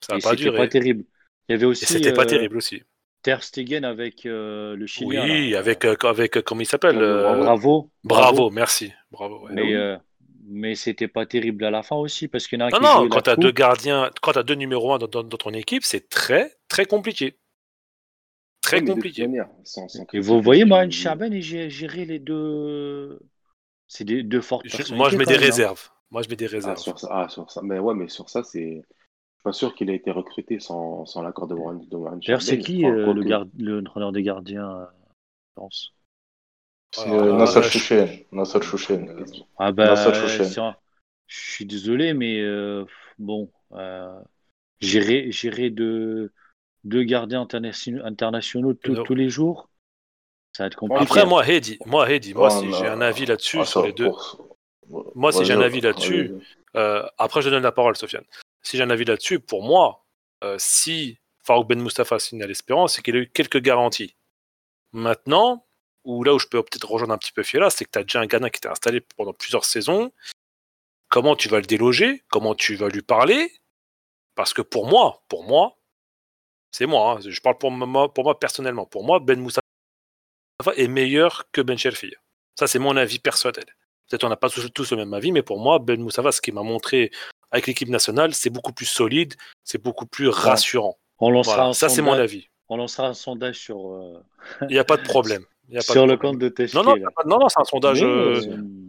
Ça 0.06 0.16
n'a 0.16 0.20
pas 0.20 0.30
c'était 0.32 0.44
duré. 0.44 0.58
pas 0.58 0.68
terrible. 0.68 1.04
Il 1.48 1.54
y 1.54 1.56
avait 1.56 1.66
aussi 1.66 1.86
c'était 1.86 2.14
pas 2.14 2.24
euh, 2.24 2.26
terrible 2.26 2.58
aussi. 2.58 2.82
Ter 3.24 3.44
Stegen 3.44 3.84
avec 3.86 4.26
euh, 4.26 4.76
le 4.76 4.88
Chilien. 4.88 5.24
Oui, 5.24 5.50
là. 5.52 5.60
avec, 5.60 5.86
euh, 5.86 5.96
avec 6.04 6.38
euh, 6.38 6.42
comment 6.42 6.62
il 6.62 6.66
s'appelle 6.66 6.98
Bravo. 6.98 7.92
Bravo, 8.04 8.50
merci. 8.50 8.92
Bravo. 9.12 9.46
ouais. 9.46 9.52
Mais, 9.54 9.62
oui. 9.64 9.74
euh, 9.76 9.98
mais 10.48 10.76
c'était 10.76 11.08
pas 11.08 11.26
terrible 11.26 11.64
à 11.66 11.70
la 11.72 11.84
fin 11.84 11.96
aussi 11.96 12.28
parce 12.28 12.48
qu'il 12.48 12.60
y 12.60 12.62
en 12.64 12.66
a 12.66 12.68
un 12.70 12.72
Non, 12.72 12.78
qui 12.80 12.84
non, 13.04 13.10
quand 13.10 13.22
tu 13.22 13.30
as 13.30 13.36
coupe. 13.36 13.44
deux 13.44 13.52
gardiens, 13.52 14.10
quand 14.22 14.34
tu 14.34 14.40
as 14.40 14.44
deux 14.44 14.56
numéros 14.56 14.94
1 14.94 14.98
dans, 14.98 15.08
dans- 15.08 15.24
dans 15.24 15.38
ton 15.38 15.52
équipe, 15.54 15.84
c'est 15.84 16.10
très, 16.10 16.56
très 16.68 16.86
compliqué. 16.86 17.38
Très 18.62 18.84
compliqué. 18.84 19.24
manière, 19.24 19.50
sans- 19.64 19.88
sans 19.88 20.06
Et 20.14 20.20
vous 20.20 20.42
voyez, 20.42 20.66
moi, 20.66 20.86
je- 20.86 20.92
Chaben, 20.92 21.34
et 21.34 21.42
j'ai 21.42 21.70
géré 21.70 22.06
les 22.06 22.20
deux. 22.20 23.20
C'est 23.88 24.04
des 24.06 24.24
deux 24.24 24.42
fortes 24.42 24.66
Je- 24.68 24.94
moi, 24.94 25.10
je 25.10 25.18
mets 25.18 25.26
des 25.26 25.36
hein. 25.36 25.40
réserves. 25.40 25.90
Moi, 26.12 26.22
je 26.22 26.30
mets 26.30 26.36
des 26.36 26.46
Ah, 26.46 26.50
réserves. 26.52 26.78
sur 26.78 27.00
ça, 27.00 27.08
ah, 27.12 27.28
sur 27.30 27.50
ça. 27.52 27.62
Mais 27.64 27.80
ouais, 27.80 27.94
mais 27.96 28.08
sur 28.08 28.30
ça, 28.30 28.44
c'est. 28.44 28.82
Je 29.42 29.50
suis 29.50 29.54
pas 29.54 29.54
sûr 29.54 29.74
qu'il 29.74 29.90
ait 29.90 29.96
été 29.96 30.12
recruté 30.12 30.60
sans, 30.60 31.08
sans 31.08 31.24
l'accord 31.24 31.48
de 31.48 31.56
Warren, 31.56 31.84
D'ailleurs, 32.20 32.44
c'est 32.44 32.60
qui 32.60 32.86
euh, 32.86 33.12
le, 33.12 33.24
que- 33.24 33.28
gard... 33.28 33.46
le 33.58 33.80
entraîneur 33.80 34.12
des 34.12 34.22
gardiens 34.22 34.70
euh, 34.70 34.86
je 34.86 35.54
pense 35.56 35.96
C'est 36.92 37.10
Ah, 37.10 37.14
euh, 37.16 37.34
Nasser 37.34 37.64
je- 37.64 37.70
Chouchen. 37.70 38.08
Nasser 38.32 38.62
Chouchen. 38.62 39.10
euh, 39.10 39.26
Ah 39.58 39.72
bah, 39.72 39.94
un- 39.94 40.76
je 41.26 41.40
suis 41.40 41.66
désolé, 41.66 42.14
mais 42.14 42.40
euh, 42.40 42.86
bon, 43.18 43.52
euh, 43.72 44.20
gérer, 44.80 45.32
gérer 45.32 45.72
deux, 45.72 46.32
deux 46.84 47.02
gardiens 47.02 47.42
internationaux, 47.42 48.06
internationaux 48.06 48.76
tous- 48.76 49.16
les 49.16 49.30
jours, 49.30 49.70
ça 50.54 50.64
va 50.64 50.68
être 50.68 50.76
compliqué. 50.76 51.02
Après, 51.02 51.26
moi, 51.26 51.48
Heidi, 51.48 51.80
moi, 51.88 52.08
Heidi, 52.12 52.36
moi, 52.36 52.50
Ouais, 52.50 52.50
si 52.52 52.72
j'ai 52.74 52.88
un 52.88 53.02
avis 53.02 53.26
là-dessus 53.26 53.58
ah, 53.60 53.66
sur 53.66 53.84
les 53.88 53.94
deux. 53.94 54.12
Moi, 55.16 55.32
si 55.32 55.46
j'ai 55.46 55.54
un 55.54 55.62
avis 55.62 55.82
là-dessus, 55.82 56.32
euh, 56.76 57.04
après, 57.18 57.42
je 57.42 57.50
donne 57.50 57.64
la 57.64 57.72
parole, 57.72 57.98
Sofiane. 57.98 58.26
Si 58.62 58.78
j'ai 58.78 58.84
un 58.84 58.90
avis 58.90 59.06
là-dessus, 59.06 59.40
pour 59.40 59.64
moi, 59.64 60.06
euh, 60.44 60.56
si 60.60 61.20
Farouk 61.44 61.68
Ben 61.68 61.82
Mustafa 61.82 62.20
signe 62.20 62.44
à 62.44 62.48
l'Espérance, 62.48 62.96
c'est 62.96 63.02
qu'il 63.02 63.16
a 63.16 63.20
eu 63.20 63.30
quelques 63.30 63.60
garanties. 63.60 64.16
Maintenant, 64.92 65.66
ou 66.04 66.24
là 66.24 66.34
où 66.34 66.40
je 66.40 66.48
peux 66.48 66.62
peut-être 66.64 66.90
rejoindre 66.90 67.14
un 67.14 67.18
petit 67.18 67.32
peu 67.32 67.44
Fiela, 67.44 67.70
c'est 67.70 67.86
que 67.86 67.92
tu 67.92 68.00
as 68.00 68.04
déjà 68.04 68.20
un 68.20 68.26
gardien 68.26 68.50
qui 68.50 68.58
était 68.58 68.68
installé 68.68 69.02
pendant 69.02 69.34
plusieurs 69.34 69.66
saisons. 69.66 70.12
Comment 71.10 71.36
tu 71.36 71.50
vas 71.50 71.60
le 71.60 71.66
déloger? 71.66 72.24
Comment 72.30 72.56
tu 72.56 72.76
vas 72.76 72.90
lui 72.90 73.02
parler? 73.02 73.52
Parce 74.36 74.54
que 74.54 74.62
pour 74.62 74.88
moi, 74.88 75.24
pour 75.28 75.44
moi, 75.44 75.78
c'est 76.72 76.86
moi, 76.86 77.18
hein, 77.18 77.20
je 77.22 77.42
parle 77.42 77.58
pour 77.58 77.72
moi, 77.72 78.40
personnellement. 78.40 78.86
Pour 78.86 79.04
moi, 79.04 79.20
Ben 79.20 79.40
Mustafa 79.40 79.62
est 80.76 80.88
meilleur 80.88 81.50
que 81.52 81.62
Ben 81.62 81.78
Shelfi. 81.78 82.14
Ça, 82.58 82.68
c'est 82.68 82.80
mon 82.80 82.96
avis 82.96 83.20
personnel. 83.20 83.66
Peut-être 84.12 84.24
on 84.26 84.30
n'a 84.30 84.36
pas 84.36 84.50
tous, 84.50 84.92
le 84.92 84.98
même 84.98 85.14
avis, 85.14 85.32
mais 85.32 85.42
pour 85.42 85.60
moi, 85.60 85.80
Ben 85.80 86.02
Moussafa, 86.02 86.34
ce 86.34 86.42
qu'il 86.42 86.54
m'a 86.54 86.64
montré 86.64 87.12
avec 87.52 87.68
l'équipe 87.68 87.90
nationale, 87.90 88.34
c'est 88.34 88.50
beaucoup 88.50 88.74
plus 88.74 88.86
solide, 88.86 89.34
c'est 89.64 89.82
beaucoup 89.82 90.06
plus 90.06 90.28
rassurant. 90.30 90.98
On 91.20 91.30
lancera, 91.30 91.56
Voilà, 91.56 91.70
un 91.70 91.74
ça, 91.74 91.90
c'est 91.90 92.02
mon 92.02 92.12
sondage, 92.12 92.24
avis. 92.32 92.48
on 92.70 92.78
lancera 92.78 93.08
un 93.08 93.14
sondage 93.14 93.60
sur, 93.60 93.94
euh, 93.94 94.20
Il 94.64 94.68
n'y 94.74 94.80
a 94.80 94.84
pas 94.84 94.98
de 94.98 95.04
problème. 95.04 95.44
Il 95.70 95.76
y 95.76 95.78
a 95.78 95.80
pas 95.82 95.94
sur 95.94 96.06
de 96.06 96.12
le 96.12 96.18
problème. 96.18 96.34
compte 96.40 96.42
de 96.42 96.50
TFT. 96.50 96.74
Non, 96.76 96.84
non, 96.84 96.96
non, 97.26 97.40
non, 97.40 97.48
c'est 97.50 97.62
un 97.62 97.64
sondage, 97.64 98.04
euh, 98.04 98.42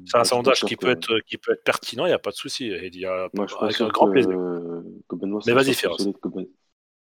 c'est 0.06 0.16
un 0.18 0.24
sondage 0.24 0.62
qui 0.62 0.76
peut 0.76 0.90
être, 0.90 1.18
qui 1.26 1.36
peut 1.38 1.52
être 1.52 1.62
pertinent. 1.62 2.06
Il 2.06 2.08
n'y 2.08 2.14
a 2.14 2.18
pas 2.18 2.30
de 2.30 2.34
souci. 2.36 2.66
Il 2.68 2.96
y 2.98 3.04
a 3.06 3.28
Moi, 3.34 3.46
avec 3.60 3.80
un 3.80 3.88
grand 3.88 4.06
que, 4.06 4.10
plaisir. 4.12 4.30
que 4.30 5.14
Benoît 5.16 5.40
Mais 5.46 5.52
soit, 5.52 5.62
vas-y, 5.62 5.74
Ben. 6.34 6.46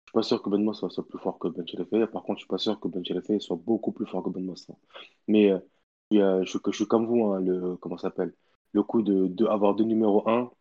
Je 0.07 0.11
suis 0.11 0.13
pas 0.13 0.21
sûr 0.23 0.41
que 0.43 0.49
Benoît 0.49 0.73
soit, 0.75 0.89
soit 0.91 1.07
plus 1.07 1.17
fort 1.19 1.39
que 1.39 1.47
Ben 1.47 1.67
Chilefeu. 1.67 2.05
Par 2.07 2.21
contre, 2.23 2.39
je 2.39 2.43
suis 2.43 2.47
pas 2.49 2.57
sûr 2.59 2.79
que 2.79 2.87
Ben 2.87 3.03
Chilefeu 3.03 3.39
soit 3.39 3.57
beaucoup 3.57 3.91
plus 3.91 4.05
fort 4.05 4.21
que 4.23 4.29
Ben 4.29 4.43
Mostra. 4.45 4.75
Mais 5.27 5.51
euh, 5.51 5.59
je, 6.43 6.49
suis- 6.49 6.59
je 6.67 6.71
suis 6.71 6.87
comme 6.87 7.07
vous, 7.07 7.31
hein, 7.31 7.39
le, 7.41 7.75
comment 7.77 7.97
ça 7.97 8.09
s'appelle? 8.09 8.33
Le 8.73 8.83
coup 8.83 9.01
de, 9.01 9.27
de 9.27 9.45
avoir 9.47 9.73
deux 9.73 9.83
numéros 9.85 10.27
1. 10.29 10.51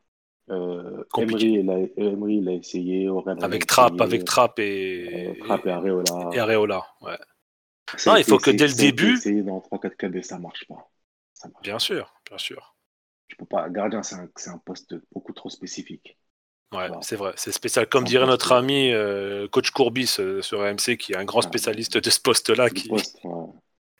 Euh. 0.50 1.04
Emery, 1.16 1.52
il 1.60 1.70
a, 1.70 1.78
Emery, 1.96 2.36
il 2.36 2.48
a 2.48 2.52
essayé. 2.52 3.08
Oren, 3.08 3.42
Avec 3.42 3.66
Trapp, 3.66 4.00
avec 4.00 4.24
Trapp 4.24 4.58
euh, 4.58 4.62
et, 4.62 5.38
Trapp 5.40 5.64
et 5.66 5.70
Areola. 5.70 6.30
et 6.32 6.38
Areola. 6.38 6.86
Ouais. 7.00 7.18
Ça 7.96 8.10
a 8.10 8.14
Non, 8.14 8.20
il 8.20 8.24
faut 8.24 8.38
que 8.38 8.50
dès 8.50 8.66
le 8.68 8.74
début- 8.74 9.14
essayé 9.14 9.42
dans 9.42 9.60
3-4 9.60 9.96
clubs 9.96 10.16
et 10.16 10.22
ça 10.22 10.38
marche 10.38 10.66
pas. 10.68 10.90
ça 11.32 11.48
marche. 11.48 11.62
Bien 11.62 11.78
sûr, 11.78 12.12
bien 12.28 12.38
sûr. 12.38 12.74
Tu 13.28 13.36
peux 13.36 13.46
pas. 13.46 13.68
Gardien, 13.70 14.02
c'est 14.02 14.16
un, 14.16 14.58
poste 14.58 14.94
beaucoup 15.12 15.32
trop 15.32 15.48
spécifique. 15.48 16.18
Ouais, 16.72 16.88
Voilà. 16.88 16.98
c'est 17.02 17.16
vrai, 17.16 17.32
c'est 17.36 17.52
spécial. 17.52 17.88
Comme 17.88 18.04
dirait 18.04 18.26
notre 18.26 18.52
ami 18.52 18.90
euh, 18.92 19.48
coach 19.48 19.70
Courbis 19.70 20.16
euh, 20.18 20.42
sur 20.42 20.60
AMC, 20.62 20.96
qui 20.98 21.12
est 21.12 21.16
un 21.16 21.24
grand 21.24 21.38
Ah, 21.40 21.48
spécialiste 21.48 21.96
de 21.98 22.10
ce 22.10 22.20
poste-là, 22.20 22.68
qui 22.68 22.88
poste, 22.88 23.18
ouais. 23.24 23.46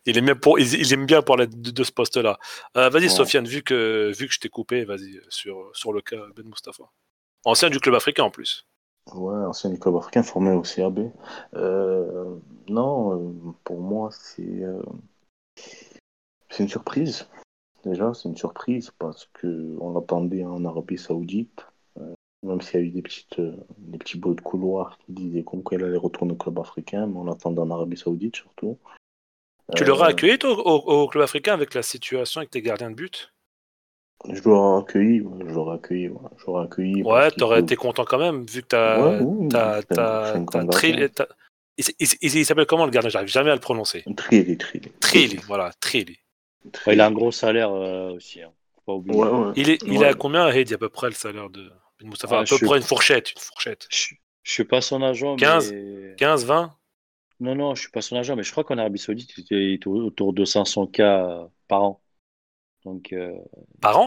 Il 0.07 0.19
aime 0.19 0.27
bien 0.27 0.37
pour, 0.37 0.59
il, 0.59 0.75
il 0.75 0.93
aime 0.93 1.07
bien 1.07 1.23
parler 1.23 1.47
de, 1.47 1.71
de 1.71 1.85
ce 1.85 1.93
poste-là. 1.93 2.39
Euh, 2.77 2.89
vas-y, 2.91 3.05
Ouais. 3.05 3.09
Sofiane, 3.09 3.47
vu 3.47 3.63
que 3.63 4.13
vu 4.17 4.27
que 4.27 4.33
je 4.35 4.41
t'ai 4.41 4.49
coupé, 4.49 4.85
vas-y 4.85 5.21
sur 5.29 5.71
sur 5.73 5.93
le 5.93 6.01
cas 6.03 6.17
Ben 6.37 6.47
Mustafa, 6.47 6.85
ancien 7.45 7.71
du 7.71 7.81
club 7.81 7.95
africain 7.95 8.25
en 8.25 8.31
plus. 8.31 8.67
Ouais, 9.13 9.45
ancien 9.45 9.69
du 9.71 9.79
club 9.79 9.97
africain 9.97 10.23
formé 10.23 10.51
au 10.53 10.63
CAB. 10.63 11.11
Euh, 11.55 12.37
non, 12.69 13.13
euh, 13.13 13.53
pour 13.63 13.81
moi, 13.81 14.09
c'est 14.13 14.63
euh, 14.63 14.83
c'est 16.49 16.63
une 16.63 16.69
surprise. 16.69 17.29
Déjà, 17.85 18.15
c'est 18.15 18.29
une 18.31 18.37
surprise 18.37 18.91
parce 18.99 19.29
que 19.35 19.77
on 19.79 19.93
l'attendait 19.93 20.45
en 20.45 20.65
Arabie 20.65 20.97
Saoudite, 20.97 21.67
même 22.43 22.63
s'il 22.63 22.81
y 22.81 22.83
a 22.83 22.87
eu 22.87 22.91
des 22.91 23.03
petites 23.03 23.41
des 23.77 23.99
petits 23.99 24.19
bouts 24.19 24.35
de 24.35 24.41
couloir 24.41 24.97
qui 24.99 25.13
disaient 25.13 25.45
qu'elle 25.69 25.85
allait 25.85 25.99
retourner 25.99 26.33
au 26.33 26.37
club 26.37 26.59
africain, 26.59 27.07
mais 27.07 27.19
on 27.19 27.25
l'attendait 27.25 27.61
en 27.61 27.71
Arabie 27.71 27.99
Saoudite 27.99 28.37
surtout. 28.37 28.79
Tu 29.75 29.83
Euh, 29.83 29.87
l'aurais 29.87 30.09
accueilli 30.11 30.39
toi, 30.39 30.51
au, 30.53 31.03
au 31.05 31.09
club 31.09 31.25
africain 31.25 31.55
avec 31.55 31.75
la 31.75 31.83
situation 31.83 32.41
avec 32.41 32.51
tes 32.51 32.63
gardiens 32.63 32.91
de 32.91 32.97
but? 32.97 33.33
Je 34.33 34.41
l'aurais 34.43 34.81
accueilli, 34.83 35.21
ouais, 35.21 35.45
je 35.49 35.55
l'aurais 35.55 35.77
accueilli, 35.77 36.09
ouais, 36.09 36.19
je 36.39 36.47
l'aurais 36.47 36.65
accueilli. 36.65 37.03
Ouais, 37.03 37.31
t'aurais 37.31 37.61
été 37.61 37.77
content 37.77 38.05
quand 38.05 38.19
même, 38.19 38.47
vu 38.47 38.63
que 38.63 38.69
t'as. 38.69 38.99
Ouais, 38.99 39.19
t'as- 39.49 41.27
Il, 41.77 41.85
il 41.99 42.37
il 42.37 42.47
s'appelle 42.47 42.67
comment 42.67 42.85
le 42.85 42.91
gardien? 42.91 43.11
J'arrive 43.11 43.29
jamais 43.29 43.51
à 43.51 43.55
le 43.55 43.61
prononcer. 43.61 44.05
Trilly, 44.17 44.57
Trilly. 44.57 44.89
Trilly, 45.01 45.37
voilà, 45.47 45.73
Trilly. 45.81 46.19
Ouais, 46.87 46.95
il 46.95 47.01
a 47.01 47.07
un 47.07 47.11
gros 47.11 47.33
salaire 47.33 47.71
euh, 47.73 48.13
aussi. 48.13 48.41
Hein. 48.43 48.53
Faut 48.77 48.81
pas 48.87 48.93
oublier. 48.95 49.19
Ouais, 49.21 49.29
ouais. 49.29 49.53
Il 49.57 49.71
est, 49.71 49.83
il 49.87 49.99
Ouais. 49.99 50.07
est 50.07 50.09
à 50.09 50.15
combien, 50.15 50.49
Heidi, 50.49 50.75
à 50.75 50.79
peu 50.79 50.89
près 50.89 51.09
le 51.09 51.15
salaire 51.15 51.51
de 51.51 51.71
Mustafa 52.03 52.39
Ah, 52.39 52.41
À 52.41 52.45
peu 52.45 52.59
près 52.59 52.77
une 52.79 52.83
fourchette, 52.85 53.33
une 53.33 53.41
fourchette. 53.41 53.87
Je, 53.91 54.15
je 54.43 54.53
suis 54.53 54.65
pas 54.65 54.81
son 54.81 55.03
agent, 55.03 55.37
15. 55.37 55.73
mais 55.73 56.15
15, 56.17 56.45
20 56.45 56.75
non, 57.45 57.55
non, 57.55 57.75
je 57.75 57.83
suis 57.83 57.91
pas 57.91 58.03
son 58.03 58.17
agent, 58.17 58.37
mais 58.37 58.43
je 58.43 58.51
crois 58.51 58.65
qu'en 58.65 58.79
Arabie 58.79 58.99
Saoudite, 58.99 59.33
il 59.51 59.79
autour 59.89 60.33
de 60.33 60.45
500 60.45 60.87
k 60.87 61.01
euh, 61.01 61.47
par 61.69 61.83
an. 61.83 62.01
Donc, 62.85 63.13
euh, 63.13 63.33
par 63.81 63.99
an? 64.01 64.07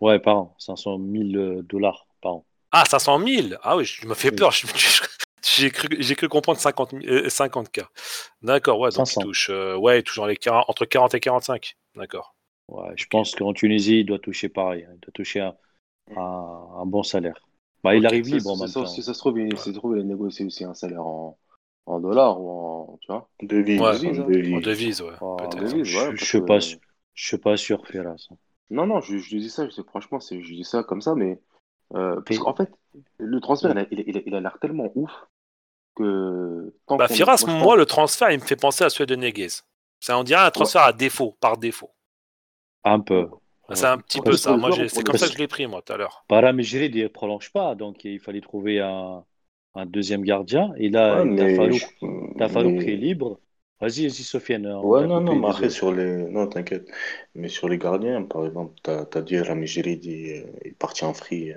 ouais, 0.00 0.18
par 0.18 0.36
an, 0.36 0.54
500 0.58 0.98
000 0.98 1.62
dollars 1.62 2.06
par 2.20 2.32
an. 2.32 2.44
Ah, 2.70 2.84
500 2.84 3.18
000 3.18 3.54
Ah 3.62 3.76
oui, 3.76 3.84
je 3.84 4.06
me 4.06 4.14
fais 4.14 4.30
peur. 4.30 4.52
J'ai 5.56 5.70
cru, 5.70 5.88
j'ai 5.98 6.14
cru 6.14 6.28
comprendre 6.28 6.58
50, 6.58 6.90
000, 6.90 7.04
euh, 7.06 7.28
50K. 7.28 7.86
D'accord, 8.42 8.78
ouais, 8.80 8.90
donc 8.90 9.06
500. 9.06 9.20
il 9.20 9.24
touche, 9.24 9.50
euh, 9.50 9.76
ouais, 9.76 10.00
il 10.00 10.02
touche 10.02 10.16
dans 10.16 10.26
les 10.26 10.36
40 10.36 10.68
entre 10.68 10.84
40 10.84 11.14
et 11.14 11.20
45. 11.20 11.76
D'accord. 11.96 12.34
Ouais, 12.68 12.92
je 12.96 13.06
pense 13.06 13.34
qu'en 13.34 13.52
Tunisie, 13.54 14.00
il 14.00 14.04
doit 14.06 14.18
toucher 14.18 14.48
pareil. 14.48 14.84
hein. 14.84 14.92
Il 14.94 15.00
doit 15.00 15.12
toucher 15.12 15.40
un, 15.40 15.56
un, 16.16 16.68
un 16.80 16.86
bon 16.86 17.02
salaire. 17.02 17.40
Bah, 17.82 17.94
il 17.94 18.04
arrive 18.06 18.24
Ça- 18.28 18.36
libre 18.36 18.50
en 18.50 18.56
ça- 18.56 18.64
même 18.64 18.72
ça- 18.72 18.80
temps. 18.80 18.86
Si 18.86 19.02
ça 19.02 19.14
se 19.14 19.18
trouve, 19.20 19.38
il, 19.40 19.56
ça 19.56 19.64
se 19.64 19.70
trouve, 19.70 19.96
il 19.96 20.00
a 20.00 20.04
négocié 20.04 20.44
aussi 20.44 20.64
un 20.64 20.74
salaire 20.74 21.06
en, 21.06 21.38
en 21.88 22.00
dollars 22.00 22.40
ou 22.40 22.50
en. 22.50 22.98
Tu 23.00 23.06
vois 23.12 23.28
Devise, 23.42 23.80
Ouais. 23.80 23.92
devise, 23.98 24.20
En 24.20 24.24
En 24.24 24.60
devise. 24.60 25.00
ouais. 25.02 25.84
Je, 25.84 25.98
ouais, 25.98 26.04
je 26.04 26.08
parce 26.10 26.24
suis 26.24 26.40
que- 26.40 26.44
pas, 26.44 26.60
su- 26.60 26.78
je 27.14 27.26
suis 27.26 27.38
pas 27.38 27.56
sûr, 27.56 27.86
Firas. 27.86 28.28
Non, 28.70 28.86
non, 28.86 29.00
je, 29.00 29.18
je 29.18 29.36
dis 29.36 29.50
ça, 29.50 29.64
je 29.66 29.70
sais, 29.70 29.82
franchement, 29.82 30.20
c'est, 30.20 30.40
je 30.42 30.54
dis 30.54 30.64
ça 30.64 30.82
comme 30.82 31.00
ça, 31.00 31.14
mais. 31.14 31.40
euh, 31.94 32.20
parce 32.26 32.38
qu'en 32.38 32.54
fait, 32.54 32.70
le 33.18 33.40
transfert, 33.40 33.70
il 33.72 33.78
a, 33.78 33.86
il 33.90 34.00
a- 34.00 34.04
il 34.06 34.16
a- 34.18 34.22
il 34.26 34.34
a 34.34 34.40
l'air 34.40 34.58
tellement 34.60 34.90
ouf 34.94 35.10
que. 35.96 36.74
Tant 36.86 36.96
Bah, 36.96 37.08
Firas, 37.08 37.44
moi, 37.46 37.76
le 37.76 37.86
transfert, 37.86 38.30
il 38.30 38.40
me 38.40 38.44
fait 38.44 38.56
penser 38.56 38.84
à 38.84 38.90
celui 38.90 39.06
de 39.06 39.16
Neguez. 39.16 39.48
C'est, 40.00 40.12
on 40.12 40.22
dirait 40.24 40.42
un 40.42 40.50
transfert 40.50 40.82
à 40.82 40.92
défaut, 40.92 41.36
par 41.40 41.56
défaut. 41.56 41.90
Un 42.84 43.00
peu. 43.00 43.28
C'est 43.74 43.86
un 43.86 43.98
petit 43.98 44.20
peu 44.20 44.32
ça. 44.36 44.56
Moi, 44.56 44.70
c'est 44.88 45.02
comme 45.02 45.16
ça 45.18 45.26
que 45.26 45.32
je 45.32 45.38
l'ai 45.38 45.48
pris, 45.48 45.66
moi, 45.66 45.82
tout 45.82 45.92
à 45.92 45.96
l'heure. 45.96 46.24
Paramejrid 46.28 46.94
ne 46.94 47.08
prolonge 47.08 47.50
pas, 47.52 47.74
donc 47.74 48.04
il 48.04 48.18
fallait 48.20 48.40
trouver 48.40 48.80
un, 48.80 49.24
un 49.74 49.86
deuxième 49.86 50.22
gardien. 50.22 50.72
Et 50.76 50.88
là, 50.88 51.24
Ouais, 51.24 51.36
t'as 51.36 52.48
Farouk 52.48 52.72
mais- 52.72 52.92
est 52.92 52.96
libre. 52.96 53.38
Vas-y, 53.80 54.02
vas-y, 54.08 54.24
Sofiane. 54.24 54.66
Ouais, 54.82 55.06
non, 55.06 55.20
non, 55.20 55.36
mais 55.36 55.48
après, 55.48 55.70
sur 55.70 55.92
les. 55.92 56.24
Non, 56.24 56.48
t'inquiète. 56.48 56.88
Mais 57.36 57.48
sur 57.48 57.68
les 57.68 57.78
gardiens, 57.78 58.22
par 58.24 58.44
exemple, 58.44 58.74
t'as 58.82 59.04
as 59.14 59.22
dit 59.22 59.38
Rami 59.38 59.66
Girid 59.68 60.04
est, 60.06 60.46
est 60.64 60.76
parti 60.76 61.04
en 61.04 61.14
free 61.14 61.52
euh, 61.52 61.56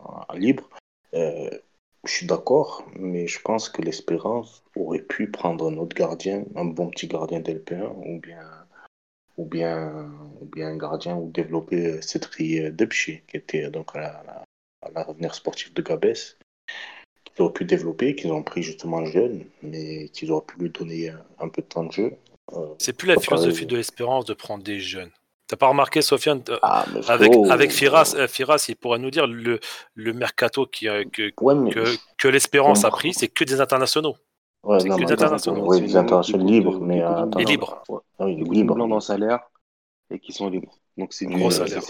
en 0.00 0.34
libre. 0.34 0.68
Euh, 1.14 1.50
je 2.04 2.10
suis 2.12 2.26
d'accord, 2.26 2.84
mais 2.96 3.26
je 3.28 3.40
pense 3.40 3.68
que 3.68 3.80
l'Espérance 3.82 4.64
aurait 4.76 5.02
pu 5.02 5.30
prendre 5.30 5.70
un 5.70 5.76
autre 5.76 5.96
gardien, 5.96 6.44
un 6.56 6.64
bon 6.64 6.88
petit 6.90 7.06
gardien 7.06 7.40
d'LP1, 7.40 7.92
ou 8.04 8.18
bien, 8.20 8.40
ou 9.36 9.44
bien, 9.44 10.10
ou 10.40 10.46
bien 10.46 10.68
un 10.68 10.76
gardien 10.76 11.16
ou 11.16 11.30
développer 11.30 12.00
Cédric 12.02 12.74
Debchi, 12.74 13.20
qui 13.28 13.36
était 13.36 13.70
donc 13.70 13.94
à 13.94 14.00
la- 14.00 14.18
à 14.18 14.24
la- 14.24 14.44
à 14.82 14.90
l'avenir 15.06 15.34
sportif 15.34 15.72
de 15.74 15.82
Gabès 15.82 16.36
qu'ils 17.24 17.42
auraient 17.42 17.52
pu 17.52 17.64
développer, 17.64 18.14
qu'ils 18.14 18.32
ont 18.32 18.42
pris 18.42 18.62
justement 18.62 19.04
jeune, 19.04 19.44
mais 19.62 20.08
qu'ils 20.10 20.30
auraient 20.32 20.46
pu 20.46 20.58
lui 20.58 20.70
donner 20.70 21.10
un, 21.10 21.22
un 21.40 21.48
peu 21.48 21.62
de 21.62 21.66
temps 21.66 21.84
de 21.84 21.92
jeu. 21.92 22.12
Euh, 22.52 22.74
C'est 22.78 22.92
plus 22.96 23.08
la 23.08 23.18
philosophie 23.18 23.52
pareil. 23.52 23.66
de 23.66 23.76
l'espérance 23.76 24.24
de 24.24 24.34
prendre 24.34 24.62
des 24.62 24.78
jeunes. 24.80 25.10
T'as 25.48 25.56
pas 25.56 25.68
remarqué, 25.68 26.02
Sofiane 26.02 26.42
euh, 26.48 26.58
ah, 26.62 26.84
mais 26.92 27.08
avec, 27.08 27.32
avec 27.50 27.70
Firas, 27.70 28.14
euh, 28.16 28.22
euh, 28.24 28.28
Firas, 28.28 28.66
il 28.68 28.74
pourrait 28.76 28.98
nous 28.98 29.10
dire 29.12 29.28
le, 29.28 29.60
le 29.94 30.12
mercato 30.12 30.66
qui, 30.66 30.88
euh, 30.88 31.04
que, 31.12 31.30
ouais, 31.40 31.54
mais, 31.54 31.70
que, 31.70 31.84
que 32.18 32.26
l'espérance 32.28 32.84
a 32.84 32.90
pris, 32.90 33.14
c'est 33.14 33.28
que 33.28 33.44
des 33.44 33.60
internationaux. 33.60 34.16
ouais, 34.64 34.80
c'est 34.80 34.88
non, 34.88 34.96
que 34.96 35.04
des 35.04 35.12
internationaux. 35.12 35.64
Oui, 35.68 35.80
des 35.82 35.96
internationaux 35.96 36.46
libres, 36.46 36.80
mais 36.80 37.00
euh, 37.02 37.26
une 37.26 37.40
Et 37.40 37.44
libres. 37.44 37.80
Ouais. 37.88 38.00
Ah 38.18 38.24
oui, 38.24 38.34
Qui 38.34 38.40
il 38.40 38.42
est 38.42 38.44
coûtent 38.46 38.54
une 38.56 38.60
libre. 38.62 38.74
blinde 38.74 38.92
en 38.92 39.00
salaire 39.00 39.38
et 40.10 40.18
qui 40.18 40.32
sont 40.32 40.48
libres. 40.48 40.76
Donc 40.96 41.12
c'est 41.12 41.26
Gros 41.26 41.48
du- 41.50 41.54
salaire. 41.54 41.82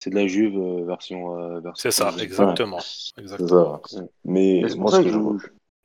C'est- 0.00 0.10
de 0.10 0.14
la 0.16 0.26
Juve 0.26 0.56
euh, 0.58 0.84
version. 0.84 1.36
euh, 1.38 1.60
version 1.60 1.74
C'est 1.90 1.90
ça, 1.90 2.12
exactement. 2.20 2.78
C'est 2.80 3.20
exactement. 3.20 3.82
ça. 3.84 4.00
Mais 4.24 4.68
c'est 4.68 4.76
moi, 4.76 4.90
ce 4.90 4.98
que 4.98 5.02
que 5.04 5.08
je. 5.10 5.18
vois, 5.18 5.36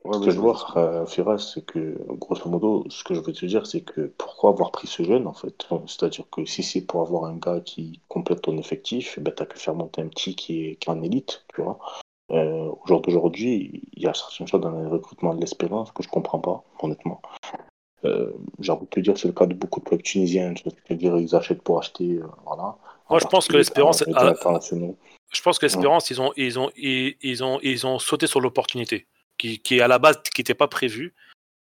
Ouais, 0.05 0.13
ce 0.13 0.19
que 0.19 0.25
vas-y, 0.25 0.35
je 0.35 0.39
vas-y. 0.39 0.41
vois, 0.41 0.77
euh, 0.77 1.05
Firas, 1.07 1.39
c'est 1.39 1.65
que, 1.65 1.97
grosso 2.09 2.47
modo, 2.47 2.85
ce 2.89 3.03
que 3.03 3.15
je 3.15 3.21
veux 3.21 3.33
te 3.33 3.45
dire, 3.47 3.65
c'est 3.65 3.81
que 3.81 4.01
pourquoi 4.19 4.51
avoir 4.51 4.71
pris 4.71 4.87
ce 4.87 5.01
jeune, 5.03 5.25
en 5.25 5.33
fait? 5.33 5.67
C'est-à-dire 5.87 6.25
que 6.29 6.45
si 6.45 6.61
c'est 6.61 6.81
pour 6.81 7.01
avoir 7.01 7.25
un 7.25 7.37
gars 7.37 7.59
qui 7.59 8.01
complète 8.07 8.43
ton 8.43 8.55
effectif, 8.59 9.17
ben, 9.19 9.33
t'as 9.35 9.45
que 9.47 9.57
faire 9.57 9.73
monter 9.73 10.01
un 10.03 10.07
petit 10.07 10.35
qui 10.35 10.65
est, 10.67 10.75
qui 10.75 10.89
est 10.89 10.91
en 10.91 11.01
élite, 11.01 11.43
tu 11.55 11.63
vois. 11.63 11.79
Euh, 12.31 12.69
au 12.69 12.81
jour 12.87 13.01
d'aujourd'hui, 13.01 13.89
il 13.93 14.03
y 14.03 14.07
a 14.07 14.13
certaines 14.13 14.47
choses 14.47 14.61
dans 14.61 14.69
le 14.71 14.87
recrutement 14.87 15.33
de 15.33 15.41
l'espérance 15.41 15.91
que 15.91 16.03
je 16.03 16.09
comprends 16.09 16.39
pas, 16.39 16.63
honnêtement. 16.81 17.21
Euh, 18.05 18.31
j'ai 18.59 18.71
envie 18.71 18.85
de 18.85 18.89
te 18.89 18.99
dire, 18.99 19.17
c'est 19.17 19.27
le 19.27 19.33
cas 19.33 19.47
de 19.47 19.55
beaucoup 19.55 19.79
de 19.79 19.85
clubs 19.85 20.03
tunisiens. 20.03 20.53
Je 20.55 20.63
veux 20.89 20.95
dire, 20.97 21.17
ils 21.17 21.35
achètent 21.35 21.61
pour 21.63 21.79
acheter, 21.79 22.19
euh, 22.19 22.27
voilà. 22.45 22.77
Moi, 23.09 23.19
je 23.19 23.25
pense 23.27 23.47
que 23.47 23.57
l'Espérance. 23.57 24.03
Je 25.33 25.41
pense 25.41 25.59
que 25.59 25.65
l'espérance, 25.65 26.09
ils 26.09 26.21
ont, 26.21 26.31
ils 26.37 26.59
ont, 26.59 26.71
ils, 26.77 27.15
ils 27.21 27.43
ont, 27.43 27.59
ils 27.61 27.85
ont 27.85 27.99
sauté 27.99 28.25
sur 28.27 28.39
l'opportunité 28.39 29.07
qui, 29.37 29.59
qui 29.59 29.81
à 29.81 29.87
la 29.87 29.99
base 29.99 30.21
qui 30.33 30.41
n'était 30.41 30.53
pas 30.53 30.67
prévue. 30.67 31.13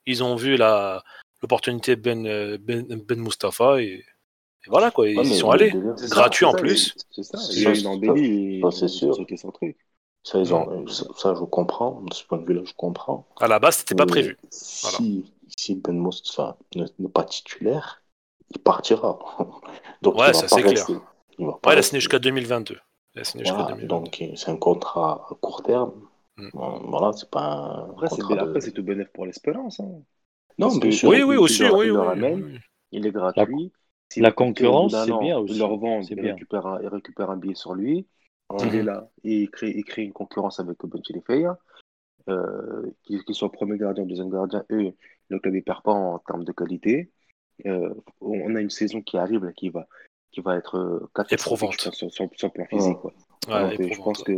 Ils 0.07 0.23
ont 0.23 0.37
vu 0.37 0.57
la 0.57 1.03
l'opportunité 1.43 1.97
Ben, 1.97 2.27
euh, 2.27 2.57
ben 2.61 2.87
Ben 2.87 3.19
Mustafa 3.21 3.81
et, 3.81 3.87
et 3.87 4.05
voilà 4.69 4.91
quoi. 4.91 5.09
Ils 5.09 5.19
Ouais, 5.19 5.25
sont 5.25 5.51
allés. 5.51 5.71
délire, 5.73 5.95
C'est 5.97 6.09
c'est- 6.09 6.15
Gratuit 6.15 6.45
ça, 6.45 6.49
en 6.49 6.53
c'est 6.53 6.57
ça, 6.59 6.63
plus. 6.63 6.95
C'est 7.11 7.23
ça, 7.23 7.39
C'est 7.39 7.53
c'est 7.53 7.61
ils 7.61 7.89
ont 7.89 7.99
sûr. 8.89 9.19
le 9.19 9.53
truc. 9.53 9.77
Ça, 10.23 10.39
ils 10.39 10.55
ont, 10.55 10.87
ça, 10.87 11.05
ça, 11.17 11.35
je 11.35 11.45
comprends. 11.45 12.01
De 12.03 12.15
ce 12.15 12.25
point 12.25 12.39
de 12.39 12.47
vue-là, 12.47 12.63
je 12.65 12.73
comprends. 12.75 13.27
À 13.41 13.49
la 13.49 13.59
base, 13.59 13.77
c'était 13.79 13.95
pas 13.95 14.07
prévu. 14.07 14.39
Si, 14.51 15.25
si 15.57 15.75
Ben 15.75 15.99
Mustafa 16.01 16.57
ne- 16.77 16.87
n'est 16.99 17.09
pas 17.11 17.25
titulaire, 17.25 18.03
il 18.51 18.59
partira. 18.61 19.19
Donc, 20.03 20.15
Ouais, 20.15 20.29
il 20.29 20.33
va 20.33 20.33
ça, 20.35 20.43
pas 20.43 20.49
c'est 20.57 20.63
clair. 20.63 20.87
Il 21.39 21.47
va 21.47 21.53
pas 21.53 21.57
Ouais, 21.57 21.61
il 21.67 21.69
a 21.73 21.77
rester. 21.77 21.89
signé 21.91 22.01
jusqu'à 22.01 22.19
2022. 22.19 22.79
Il 23.15 23.21
a 23.21 23.25
signé 23.25 23.45
jusqu'à 23.45 23.57
Voilà, 23.63 23.77
2022. 23.77 23.89
donc 23.89 24.19
euh, 24.23 24.37
c'est 24.37 24.51
un 24.51 24.57
contrat 24.57 25.27
à 25.31 25.35
court 25.41 25.63
terme. 25.63 25.93
Mm. 26.37 26.49
Bon, 26.53 26.81
Voilà, 26.91 27.13
c'est 27.13 27.31
pas 27.31 27.43
un 27.45 27.91
Après, 27.91 28.09
c'est 28.09 28.17
contrat 28.23 28.35
de... 28.37 28.41
après, 28.49 28.61
c'est 28.61 28.73
tout 28.73 28.83
bénéf 28.83 29.09
pour 29.13 29.27
l'espérance. 29.27 29.81
Hein. 29.81 30.03
Non, 30.59 30.79
que- 30.79 30.91
sûr. 30.91 31.09
Oui, 31.09 31.23
oui, 31.23 31.37
il- 31.37 31.39
aussi, 31.39 31.63
il 31.63 31.67
leur- 31.67 31.75
oui, 31.77 31.87
il 31.87 31.93
oui, 31.93 31.97
leur 31.97 32.37
oui. 32.37 32.59
Il 32.93 33.07
est 33.07 33.11
gratuit. 33.13 33.73
S'il 34.13 34.23
la 34.23 34.31
concurrence, 34.33 34.93
c'est 34.93 35.19
bien 35.19 35.39
Il 35.39 35.43
aussi. 35.45 35.59
le 35.59 35.65
revend, 35.65 36.03
C'est 36.03 36.15
il 36.15 36.21
bien. 36.21 36.35
récupère, 36.35 36.67
un, 36.67 36.81
il 36.83 36.89
récupère 36.89 37.31
un 37.31 37.37
billet 37.37 37.55
sur 37.55 37.75
lui. 37.75 38.07
Il 38.61 38.67
Mhm. 38.67 38.75
est 38.75 38.83
là 38.83 39.09
et 39.25 39.41
il 39.43 39.51
crée, 39.51 39.71
il 39.75 39.85
crée 39.85 40.03
une 40.03 40.13
concurrence 40.13 40.61
avec 40.61 40.77
Ben 40.85 41.03
Chilifeya. 41.03 41.59
Euh, 42.31 42.83
qu'il 43.03 43.23
qu'il 43.25 43.35
soit 43.35 43.51
premier 43.53 43.77
gardien, 43.77 44.05
deuxième 44.07 44.31
gardien, 44.31 44.65
eux, 44.71 44.93
le 45.29 45.39
club 45.41 45.55
ne 45.55 45.61
perd 45.61 45.83
pas 45.83 45.93
en 45.93 46.19
termes 46.21 46.45
de 46.45 46.53
qualité. 46.53 47.11
Euh, 47.67 47.93
on 48.21 48.55
a 48.55 48.61
une 48.61 48.71
saison 48.71 49.03
qui 49.03 49.17
arrive 49.19 49.45
là, 49.45 49.53
qui 49.53 49.69
va, 49.69 49.87
qui 50.35 50.41
va 50.41 50.57
être 50.57 50.77
euh, 50.77 51.09
catastrophique, 51.15 51.71
Éprouvante. 51.71 51.81
je 51.81 51.85
pense, 51.89 51.95
sur, 51.97 52.11
sur- 52.13 52.29
sur 52.35 52.49
le 52.49 52.53
plan 52.53 52.67
physique. 52.67 52.99
quoi. 52.99 53.13
Ouais, 53.49 53.71
Donc, 53.71 53.81
euh, 53.81 53.89
je 53.93 54.03
pense 54.03 54.23
que 54.23 54.33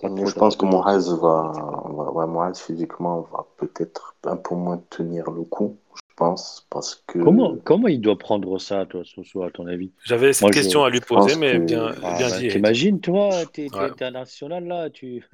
pas 0.00 0.08
trop 0.08 0.26
Je 0.26 0.34
pense 0.34 0.56
que. 0.56 0.66
Moraz 0.66 1.08
va, 1.20 1.52
va, 1.52 2.12
ouais, 2.12 2.26
Moraz, 2.26 2.54
physiquement 2.54 3.22
va 3.32 3.46
peut-être 3.56 4.14
un 4.24 4.36
peu 4.36 4.54
moins 4.54 4.78
tenir 4.90 5.30
le 5.30 5.42
coup, 5.42 5.78
je 5.96 6.14
pense, 6.16 6.66
parce 6.70 7.02
que 7.06 7.18
Comment, 7.18 7.56
comment 7.64 7.88
il 7.88 8.00
doit 8.00 8.18
prendre 8.18 8.58
ça, 8.58 8.84
toi, 8.86 9.02
Soso, 9.04 9.42
à 9.42 9.50
ton 9.50 9.66
avis? 9.66 9.92
J'avais 10.04 10.32
cette 10.32 10.42
Moi, 10.42 10.52
je 10.52 10.58
question 10.60 10.84
à 10.84 10.90
lui 10.90 11.00
poser, 11.00 11.34
mais 11.36 11.52
que- 11.52 11.64
bien, 11.64 11.92
Ah, 12.02 12.16
bien 12.18 12.28
bah, 12.28 12.38
dit. 12.38 12.48
T'imagines, 12.48 13.00
toi, 13.00 13.30
t'es 13.52 13.68
t'es 13.70 13.76
Ouais. 13.78 13.84
international 13.90 14.64
là, 14.66 14.90
tu, 14.90 15.24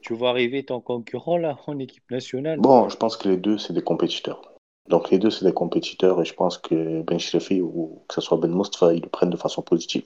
tu 0.00 0.14
vois 0.14 0.30
arriver 0.30 0.64
ton 0.64 0.80
concurrent 0.80 1.36
là 1.36 1.58
en 1.66 1.78
équipe 1.78 2.08
nationale. 2.10 2.60
Bon, 2.60 2.88
je 2.88 2.96
pense 2.96 3.16
que 3.16 3.28
les 3.28 3.36
deux, 3.36 3.58
c'est 3.58 3.72
des 3.72 3.82
compétiteurs. 3.82 4.40
Donc 4.88 5.10
les 5.10 5.18
deux, 5.18 5.30
c'est 5.30 5.44
des 5.44 5.52
compétiteurs 5.52 6.20
et 6.20 6.24
je 6.24 6.34
pense 6.34 6.58
que 6.58 7.02
Ben 7.02 7.18
Shrefi 7.18 7.60
ou 7.60 8.02
que 8.08 8.14
ce 8.14 8.20
soit 8.20 8.38
Ben 8.38 8.52
Mustafa, 8.52 8.92
ils 8.92 9.02
le 9.02 9.08
prennent 9.08 9.30
de 9.30 9.36
façon 9.36 9.62
positive. 9.62 10.04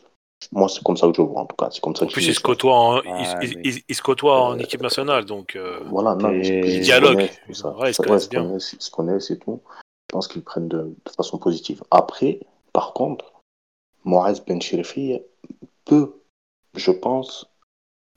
Moi, 0.53 0.69
c'est 0.69 0.83
comme 0.83 0.97
ça 0.97 1.07
que 1.09 1.15
je 1.17 1.23
vois, 1.23 1.41
en 1.43 1.47
tout 1.47 1.57
cas. 1.57 1.71
C'est 1.71 1.81
comme 1.81 1.97
ça 1.97 2.05
En 2.05 2.09
plus, 2.09 2.21
je 2.21 2.27
il 2.27 2.29
les 2.29 2.35
se 2.35 2.41
vois. 2.41 2.51
côtoie 2.51 2.75
en, 2.75 2.97
il- 3.01 3.03
Ah, 3.07 3.39
il, 3.43 3.55
mais- 3.57 3.63
il- 3.65 3.83
il 3.89 3.95
se 3.95 4.03
côtoie 4.03 4.39
en 4.43 4.55
Euh, 4.55 4.59
équipe 4.59 4.83
nationale, 4.83 5.25
donc 5.25 5.57
euh, 5.57 5.81
Voilà, 5.87 6.15
non, 6.17 6.33
ils 6.33 6.45
se 6.45 6.81
Dialogue. 6.83 7.15
connaissent, 7.17 7.41
c'est 7.47 7.55
ça. 7.55 7.77
Ouais, 7.79 7.91
ils 7.91 7.95
se 7.95 8.03
connaissent 8.03 8.25
se 8.25 8.29
bien. 8.29 8.43
connaissent, 8.43 8.73
ils 8.75 8.83
se 8.83 8.91
connaissent 8.91 9.31
et 9.31 9.39
tout. 9.39 9.61
Je 10.11 10.13
pense 10.13 10.29
qu'ils 10.29 10.41
le 10.41 10.45
prennent 10.45 10.69
de, 10.69 10.83
de 10.83 11.11
façon 11.17 11.39
positive. 11.39 11.83
Après, 11.91 12.41
par 12.75 12.93
contre, 12.93 13.33
Moaz 14.05 14.41
Ben 14.47 14.61
Chirifi 14.61 15.19
peut, 15.87 16.21
je 16.75 16.91
pense, 16.91 17.47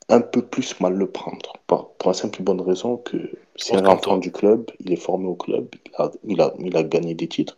un 0.10 0.22
peu 0.22 0.42
plus 0.42 0.80
mal 0.80 0.94
le 0.94 1.08
prendre. 1.10 1.54
Pour, 1.68 1.90
pour 1.96 2.10
la 2.10 2.14
simple 2.14 2.42
et 2.42 2.44
bonne 2.44 2.62
raison 2.62 2.98
que 2.98 3.18
c'est 3.56 3.76
un 3.76 3.86
enfant 3.86 4.18
du 4.18 4.32
club, 4.32 4.72
il 4.80 4.94
est 4.94 4.96
formé 4.98 5.28
au 5.28 5.36
club, 5.36 5.68
il 5.86 5.92
a, 6.02 6.12
il 6.24 6.42
a, 6.42 6.54
il 6.60 6.78
a 6.78 6.84
gagné 6.84 7.14
des 7.14 7.28
titres. 7.28 7.58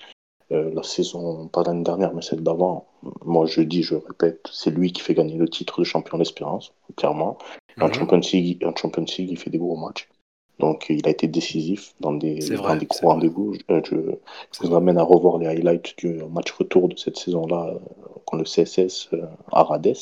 Euh, 0.52 0.72
la 0.74 0.82
saison, 0.82 1.48
pas 1.48 1.62
l'année 1.62 1.84
dernière, 1.84 2.12
mais 2.16 2.24
celle 2.24 2.42
d'avant, 2.42 2.88
moi 3.24 3.46
je 3.46 3.62
dis, 3.62 3.84
je 3.84 3.94
répète, 3.94 4.48
c'est 4.52 4.72
lui 4.72 4.92
qui 4.92 5.02
fait 5.02 5.14
gagner 5.14 5.36
le 5.38 5.48
titre 5.48 5.80
de 5.80 5.84
champion 5.84 6.18
d'espérance, 6.18 6.74
clairement. 6.96 7.38
En 7.80 7.88
Mhm. 7.88 7.94
Champions 7.94 8.22
League, 8.34 8.66
en 8.66 8.76
Champions 8.76 9.06
League, 9.20 9.30
il 9.30 9.38
fait 9.38 9.52
des 9.52 9.60
gros 9.60 9.78
matchs. 9.78 10.10
Donc, 10.58 10.88
il 10.90 11.06
a 11.08 11.12
été 11.12 11.28
décisif 11.28 11.94
dans 12.02 12.14
des, 12.14 12.42
C'est 12.42 12.56
dans 12.56 12.64
vrai, 12.64 12.78
des 12.80 12.88
gros 12.88 12.98
vrai. 13.00 13.08
rendez-vous. 13.14 13.54
Euh, 13.70 13.80
je 13.86 13.96
je 14.52 14.68
vous 14.68 14.76
amène 14.76 14.98
à 14.98 15.04
revoir 15.04 15.38
les 15.38 15.46
highlights 15.48 15.96
du 16.00 16.16
match 16.32 16.52
retour 16.52 16.90
de 16.90 16.98
cette 16.98 17.16
saison-là 17.18 17.68
euh, 17.76 17.80
contre 18.26 18.44
le 18.44 18.46
CSS 18.46 19.08
euh, 19.14 19.26
à 19.52 19.64
Rades. 19.64 19.96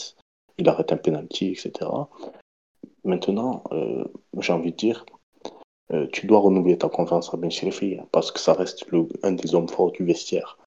Il 0.58 0.68
arrête 0.70 0.92
un 0.92 0.98
penalty, 0.98 1.50
etc. 1.52 1.72
Maintenant, 3.04 3.64
euh, 3.72 4.04
j'ai 4.40 4.54
envie 4.54 4.72
de 4.72 4.78
dire, 4.78 5.06
euh, 5.94 6.08
tu 6.12 6.26
dois 6.28 6.40
renouveler 6.40 6.78
ta 6.78 6.90
confiance 6.90 7.34
à 7.34 7.38
Ben 7.38 7.52
Chirifi, 7.52 7.98
parce 8.12 8.32
que 8.32 8.40
ça 8.40 8.54
reste 8.54 8.86
le- 8.92 9.08
un 9.24 9.32
des 9.34 9.56
hommes 9.56 9.70
forts 9.70 9.92
du 9.92 10.04
vestiaire. 10.04 10.58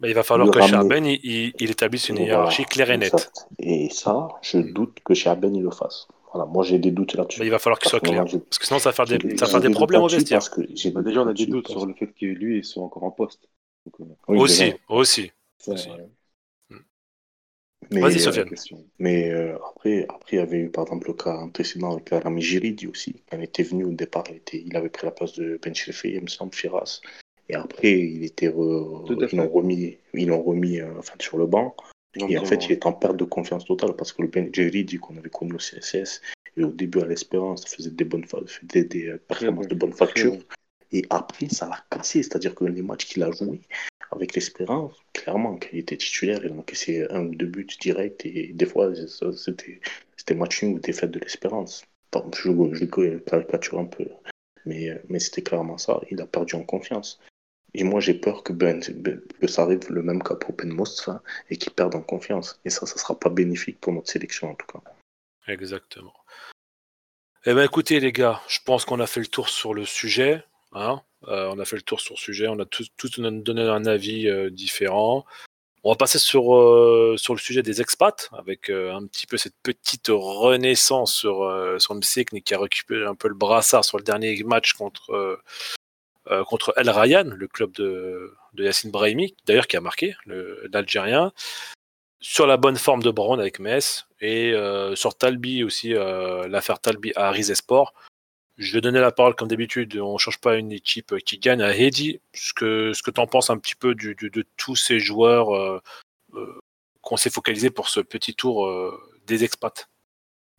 Bah, 0.00 0.08
il 0.08 0.14
va 0.14 0.22
falloir 0.22 0.46
Le 0.46 0.52
que 0.52 0.58
ramener. 0.58 0.76
Charben 0.76 1.06
il, 1.06 1.20
il- 1.22 1.52
il 1.60 1.70
établisse 1.70 2.08
une 2.08 2.16
Voilà, 2.16 2.30
hiérarchie 2.32 2.64
claire 2.64 2.90
et 2.90 2.96
nette. 2.96 3.14
exact. 3.14 3.46
Et 3.58 3.90
ça, 3.90 4.28
je 4.42 4.58
Mm. 4.58 4.72
doute 4.72 4.98
que 5.04 5.14
Chaben 5.14 5.54
il 5.54 5.62
le 5.62 5.70
fasse. 5.70 6.08
Voilà, 6.32 6.46
moi 6.50 6.64
j'ai 6.64 6.78
des 6.80 6.90
doutes 6.90 7.14
là-dessus. 7.14 7.42
Il 7.44 7.50
va 7.50 7.60
falloir 7.60 7.78
qu'il 7.78 7.88
soit 7.90 8.00
clair. 8.00 8.24
Parce 8.24 8.58
que 8.58 8.66
sinon, 8.66 8.80
ça 8.80 8.88
va 8.90 8.92
faire 8.94 9.06
des, 9.06 9.18
des- 9.18 9.36
ça 9.36 9.44
va 9.46 9.52
faire 9.52 9.60
des 9.60 9.70
problèmes 9.70 10.02
au 10.02 10.08
vestiaire. 10.08 10.38
parce 10.40 10.48
que 10.48 10.62
j'ai 10.74 10.90
Bah, 10.90 11.02
déjà, 11.02 11.22
on 11.22 11.28
a 11.28 11.32
des 11.34 11.46
doutes 11.46 11.68
sur 11.68 11.86
le 11.86 11.94
fait 11.94 12.08
que 12.08 12.26
lui, 12.26 12.58
il 12.58 12.64
soit 12.64 12.82
encore 12.82 13.04
en 13.04 13.12
poste. 13.12 13.48
Donc, 13.86 14.00
euh, 14.00 14.14
Oui, 14.26 14.38
aussi, 14.40 14.72
aussi. 14.88 15.30
ça, 15.58 15.72
Aussi. 15.72 15.88
Mais, 17.90 18.00
Vas-y, 18.00 18.16
euh, 18.16 18.18
Sofiane. 18.18 18.48
Mais 18.98 19.30
euh, 19.30 19.56
après, 19.70 20.04
après, 20.08 20.36
il 20.36 20.38
y 20.38 20.42
avait 20.42 20.58
eu 20.58 20.68
par 20.70 20.84
exemple 20.84 21.08
le 21.08 21.14
cas 21.14 21.36
antécédent 21.36 21.92
avec 21.92 22.08
Rami 22.10 22.42
Giridi 22.42 22.86
aussi. 22.86 23.22
Quand 23.30 23.38
il 23.38 23.44
était 23.44 23.62
venu 23.62 23.84
au 23.84 23.92
départ, 23.92 24.24
il, 24.30 24.36
était, 24.36 24.62
il 24.64 24.76
avait 24.76 24.88
pris 24.88 25.06
la 25.06 25.12
place 25.12 25.34
de 25.34 25.58
Ben 25.62 25.74
Chirifi, 25.74 26.10
il 26.10 26.22
me 26.22 26.26
semble, 26.26 26.54
Firas. 26.54 27.00
Et 27.48 27.54
après, 27.54 27.92
il 27.92 28.24
était 28.24 28.48
re- 28.48 29.04
Tout 29.06 29.20
à 29.22 29.26
ils 29.30 29.36
l'ont 29.36 29.48
remis, 29.48 29.98
ils 30.14 30.28
l'ont 30.28 30.42
remis 30.42 30.80
euh, 30.80 30.98
enfin, 30.98 31.14
sur 31.18 31.38
le 31.38 31.46
banc. 31.46 31.74
Et 32.28 32.38
en 32.38 32.44
fait, 32.44 32.64
il 32.66 32.72
est 32.72 32.86
en 32.86 32.92
perte 32.92 33.16
de 33.16 33.24
confiance 33.24 33.64
totale 33.64 33.94
parce 33.96 34.12
que 34.12 34.22
le 34.22 34.28
Ben 34.28 34.48
Giridi 34.52 34.98
qu'on 34.98 35.16
avait 35.16 35.30
connu 35.30 35.54
au 35.54 35.58
CSS, 35.58 36.22
et 36.56 36.62
au 36.62 36.70
début 36.70 37.00
à 37.00 37.06
l'Espérance, 37.06 37.66
faisait 37.66 37.90
des 37.90 38.04
bonnes 38.04 38.24
faisait 38.24 38.84
des 38.84 39.14
performances 39.26 39.66
bon, 39.66 39.74
de 39.74 39.74
bonne 39.74 39.92
facture. 39.92 40.32
bon. 40.32 40.42
Et 40.92 41.04
après, 41.10 41.48
ça 41.48 41.68
l'a 41.68 41.84
cassé. 41.90 42.22
C'est-à-dire 42.22 42.54
que 42.54 42.64
les 42.64 42.82
matchs 42.82 43.06
qu'il 43.06 43.24
a 43.24 43.30
joués 43.32 43.60
avec 44.14 44.34
l'Espérance, 44.34 44.94
clairement, 45.12 45.56
quand 45.56 45.68
il 45.72 45.80
était 45.80 45.96
titulaire, 45.96 46.40
il 46.44 46.52
a 46.52 46.54
encaissé 46.54 47.06
un 47.10 47.26
ou 47.26 47.34
deux 47.34 47.46
buts 47.46 47.66
directs. 47.80 48.24
Et 48.24 48.52
des 48.52 48.66
fois, 48.66 48.92
c'était 48.94 50.34
match 50.34 50.62
nul 50.62 50.76
ou 50.76 50.78
défaite 50.78 51.10
de 51.10 51.20
l'Espérance. 51.20 51.84
Je, 52.14 52.50
je 52.72 53.18
caricature 53.18 53.78
un 53.78 53.86
peu. 53.86 54.06
Mais, 54.66 55.00
mais 55.08 55.18
c'était 55.18 55.42
clairement 55.42 55.78
ça. 55.78 56.00
Il 56.10 56.20
a 56.20 56.26
perdu 56.26 56.54
en 56.54 56.62
confiance. 56.62 57.20
Et 57.74 57.82
moi, 57.82 58.00
j'ai 58.00 58.14
peur 58.14 58.44
que, 58.44 58.52
ben, 58.52 58.80
que 58.80 59.46
ça 59.48 59.62
arrive 59.62 59.90
le 59.90 60.02
même 60.02 60.22
cas 60.22 60.36
pour 60.36 60.54
Ben 60.54 60.72
Mostfa 60.72 61.22
et 61.50 61.56
qu'il 61.56 61.72
perde 61.72 61.96
en 61.96 62.02
confiance. 62.02 62.60
Et 62.64 62.70
ça, 62.70 62.86
ça 62.86 62.96
sera 62.96 63.18
pas 63.18 63.30
bénéfique 63.30 63.80
pour 63.80 63.92
notre 63.92 64.08
sélection, 64.08 64.50
en 64.50 64.54
tout 64.54 64.66
cas. 64.66 64.80
Exactement. 65.48 66.14
Eh 67.46 67.52
ben 67.52 67.64
écoutez 67.64 68.00
les 68.00 68.12
gars, 68.12 68.40
je 68.48 68.58
pense 68.64 68.86
qu'on 68.86 69.00
a 69.00 69.06
fait 69.06 69.20
le 69.20 69.26
tour 69.26 69.50
sur 69.50 69.74
le 69.74 69.84
sujet. 69.84 70.42
Hein. 70.74 71.02
Euh, 71.28 71.50
on 71.54 71.58
a 71.58 71.64
fait 71.64 71.76
le 71.76 71.82
tour 71.82 72.00
sur 72.00 72.14
le 72.14 72.20
sujet, 72.20 72.48
on 72.48 72.58
a 72.58 72.64
tous, 72.64 72.90
donné 73.18 73.62
un 73.62 73.86
avis 73.86 74.28
euh, 74.28 74.50
différent. 74.50 75.24
On 75.82 75.90
va 75.90 75.96
passer 75.96 76.18
sur, 76.18 76.54
euh, 76.56 77.16
sur 77.18 77.34
le 77.34 77.38
sujet 77.38 77.62
des 77.62 77.80
expats, 77.80 78.30
avec 78.32 78.70
un 78.70 79.06
petit 79.06 79.26
peu 79.26 79.36
cette 79.36 79.56
petite 79.62 80.08
renaissance 80.08 81.14
sur, 81.14 81.50
sur 81.78 81.98
qui 82.00 82.54
a 82.54 82.58
récupéré 82.58 83.04
un 83.04 83.14
peu 83.14 83.28
le 83.28 83.34
brassard 83.34 83.84
sur 83.84 83.98
le 83.98 84.04
dernier 84.04 84.42
match 84.44 84.72
contre, 84.72 85.42
contre 86.48 86.72
El 86.76 86.88
Rayyan, 86.88 87.24
le 87.24 87.48
club 87.48 87.72
de, 87.72 88.34
de 88.54 88.64
Yassine 88.64 88.90
Brahimi, 88.90 89.36
d'ailleurs 89.44 89.66
qui 89.66 89.76
a 89.76 89.82
marqué, 89.82 90.14
l'Algérien 90.72 91.32
sur 92.18 92.46
la 92.46 92.56
bonne 92.56 92.76
forme 92.76 93.02
de 93.02 93.10
Brown 93.10 93.38
avec 93.38 93.58
Metz 93.58 94.06
et 94.22 94.54
sur 94.94 95.18
Talbi 95.18 95.64
aussi, 95.64 95.90
l'affaire 95.90 96.80
Talbi 96.80 97.12
à 97.14 97.30
Rizesport. 97.30 97.92
Je 98.56 98.72
vais 98.72 98.80
donner 98.80 99.00
la 99.00 99.10
parole 99.10 99.34
comme 99.34 99.48
d'habitude, 99.48 99.96
on 99.96 100.12
ne 100.14 100.18
change 100.18 100.38
pas 100.40 100.56
une 100.56 100.70
équipe 100.72 101.16
qui 101.24 101.38
gagne 101.38 101.62
à 101.62 101.76
Hedi. 101.76 102.20
Ce 102.34 102.52
que, 102.54 102.92
ce 102.92 103.02
que 103.02 103.10
tu 103.10 103.20
en 103.20 103.26
penses 103.26 103.50
un 103.50 103.58
petit 103.58 103.74
peu 103.74 103.94
du, 103.94 104.14
du- 104.14 104.30
de 104.30 104.44
tous 104.56 104.76
ces 104.76 105.00
joueurs 105.00 105.50
euh, 105.54 105.80
euh, 106.34 106.60
qu'on 107.02 107.16
s'est 107.16 107.30
focalisé 107.30 107.70
pour 107.70 107.88
ce 107.88 108.00
petit 108.00 108.34
tour 108.34 108.66
euh, 108.66 108.96
des 109.26 109.44
expats? 109.44 109.88